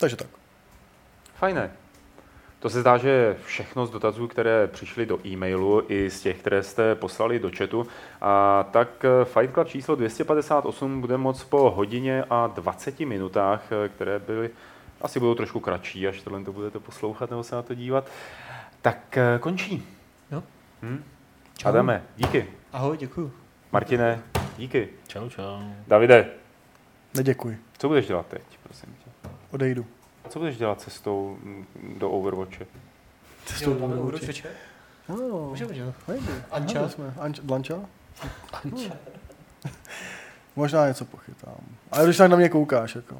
Takže 0.00 0.16
tak. 0.16 0.28
Fajné. 1.34 1.70
To 2.60 2.70
se 2.70 2.80
zdá, 2.80 2.96
že 2.96 3.36
všechno 3.44 3.86
z 3.86 3.90
dotazů, 3.90 4.28
které 4.28 4.66
přišly 4.66 5.06
do 5.06 5.26
e-mailu 5.26 5.82
i 5.88 6.10
z 6.10 6.20
těch, 6.20 6.38
které 6.38 6.62
jste 6.62 6.94
poslali 6.94 7.38
do 7.38 7.50
chatu. 7.58 7.86
A 8.20 8.64
tak 8.70 9.04
eh, 9.04 9.24
Fight 9.24 9.54
Club 9.54 9.68
číslo 9.68 9.94
258 9.94 11.00
bude 11.00 11.16
moc 11.16 11.44
po 11.44 11.70
hodině 11.70 12.24
a 12.30 12.46
20 12.46 13.00
minutách, 13.00 13.62
eh, 13.72 13.88
které 13.88 14.18
byly, 14.18 14.50
asi 15.00 15.20
budou 15.20 15.34
trošku 15.34 15.60
kratší, 15.60 16.08
až 16.08 16.22
tohle 16.22 16.44
to 16.44 16.52
budete 16.52 16.78
poslouchat 16.78 17.30
nebo 17.30 17.42
se 17.42 17.54
na 17.54 17.62
to 17.62 17.74
dívat. 17.74 18.10
Tak 18.82 19.16
eh, 19.16 19.38
končí. 19.38 19.88
Jo. 20.30 20.42
Hm? 20.82 21.04
Čau. 21.58 21.68
Adame, 21.68 22.02
díky. 22.16 22.46
Ahoj, 22.72 22.96
děkuju. 22.96 23.32
Martine, 23.72 24.22
díky. 24.56 24.88
Čau, 25.08 25.28
čau. 25.28 25.60
Davide, 25.86 26.30
Neděkuji. 27.14 27.58
co 27.78 27.88
budeš 27.88 28.06
dělat 28.06 28.26
teď, 28.26 28.42
prosím 28.62 28.99
Odejdu. 29.50 29.86
Co 30.28 30.38
budeš 30.38 30.56
dělat 30.56 30.80
cestou 30.80 31.38
do 31.98 32.10
Overwatche? 32.10 32.66
Jo, 33.60 33.76
máme 33.80 33.94
Overwatch 33.94 34.26
večer? 34.26 34.50
No, 35.08 35.16
Můžeme, 35.48 35.74
že 35.74 35.80
jo? 35.80 35.92
nejdu. 36.08 36.26
Anča? 36.50 36.82
No, 36.82 36.88
jsme. 36.88 37.14
Anča? 37.20 37.74
Možná 40.56 40.88
něco 40.88 41.04
pochytám. 41.04 41.54
Ale 41.92 42.04
když 42.04 42.16
tak 42.16 42.30
na 42.30 42.36
mě 42.36 42.48
koukáš, 42.48 42.94
jako. 42.94 43.14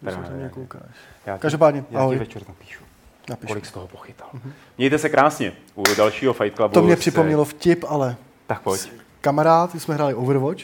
Když 0.00 0.14
Ne, 0.16 0.22
tak 0.22 0.30
na 0.30 0.36
mě 0.36 0.48
koukáš. 0.48 0.82
Já 1.26 1.36
ti, 1.36 1.42
Každopádně, 1.42 1.84
já 1.90 2.00
ahoj. 2.00 2.14
ti 2.16 2.18
večer 2.18 2.42
napíšu. 2.48 2.84
Napiš. 3.30 3.48
kolik 3.48 3.66
z 3.66 3.72
toho 3.72 3.86
pochytal. 3.86 4.30
Mějte 4.78 4.98
se 4.98 5.08
krásně 5.08 5.52
u 5.74 5.82
dalšího 5.96 6.32
Fight 6.32 6.56
Clubu. 6.56 6.74
To 6.74 6.82
mě 6.82 6.94
se- 6.96 7.00
připomnělo 7.00 7.44
vtip, 7.44 7.84
ale 7.88 8.16
Tak 8.46 8.60
pojď. 8.62 8.92
kamarád, 9.20 9.80
jsme 9.80 9.94
hráli 9.94 10.14
Overwatch, 10.14 10.62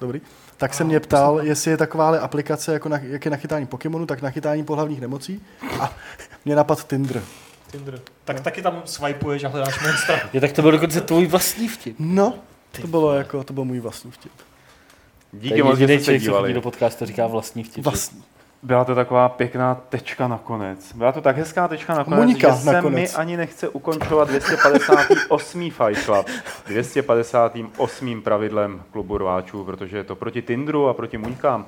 dobrý, 0.00 0.20
tak 0.64 0.74
se 0.74 0.84
mě 0.84 1.00
ptal, 1.00 1.40
jestli 1.42 1.70
je 1.70 1.76
takováhle 1.76 2.20
aplikace, 2.20 2.72
jako 2.72 2.88
na, 2.88 2.98
jak 3.02 3.24
je 3.24 3.30
nachytání 3.30 3.66
Pokémonu, 3.66 4.06
tak 4.06 4.22
nachytání 4.22 4.64
pohlavních 4.64 5.00
nemocí. 5.00 5.42
A 5.80 5.96
mě 6.44 6.56
napad 6.56 6.88
Tinder. 6.88 7.22
Tinder. 7.70 8.00
Tak 8.24 8.40
taky 8.40 8.62
tam 8.62 8.82
swipeuješ 8.84 9.44
a 9.44 9.48
hledáš 9.48 9.82
monstra. 9.82 10.20
Je, 10.32 10.40
tak 10.40 10.52
to 10.52 10.62
byl 10.62 10.70
dokonce 10.70 11.00
tvůj 11.00 11.26
vlastní 11.26 11.68
vtip. 11.68 11.96
No, 11.98 12.34
to 12.80 12.86
bylo 12.86 13.14
jako, 13.14 13.44
to 13.44 13.52
byl 13.52 13.64
můj 13.64 13.80
vlastní 13.80 14.10
vtip. 14.10 14.32
Díky 15.32 15.62
moc, 15.62 15.78
že 15.78 15.84
jste 15.84 16.04
se 16.04 16.18
dívali. 16.18 16.52
do 16.52 16.60
podcastu, 16.60 17.06
říká 17.06 17.26
vlastní 17.26 17.64
vtip. 17.64 17.84
Vlastní. 17.84 18.22
Byla 18.64 18.84
to 18.84 18.94
taková 18.94 19.28
pěkná 19.28 19.74
tečka 19.74 20.28
nakonec. 20.28 20.92
Byla 20.92 21.12
to 21.12 21.20
tak 21.20 21.36
hezká 21.36 21.68
tečka 21.68 21.94
nakonec, 21.94 22.20
Monika 22.20 22.50
že 22.50 22.56
se 22.56 22.72
nakonec. 22.72 23.12
mi 23.12 23.18
ani 23.18 23.36
nechce 23.36 23.68
ukončovat 23.68 24.28
258. 24.28 25.70
Fight 25.70 26.04
Club. 26.04 26.26
258. 26.66 28.22
pravidlem 28.22 28.82
klubu 28.90 29.18
rváčů, 29.18 29.64
protože 29.64 29.96
je 29.96 30.04
to 30.04 30.16
proti 30.16 30.42
Tindru 30.42 30.88
a 30.88 30.94
proti 30.94 31.18
Muňkám. 31.18 31.66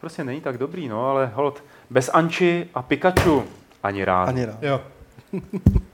Prostě 0.00 0.24
není 0.24 0.40
tak 0.40 0.58
dobrý, 0.58 0.88
no, 0.88 1.10
ale 1.10 1.26
hold, 1.34 1.64
bez 1.90 2.10
Anči 2.12 2.66
a 2.74 2.82
Pikachu 2.82 3.44
ani 3.82 4.04
rád. 4.04 4.28
Ani 4.28 4.44
rád. 4.44 4.62
Jo. 4.62 4.80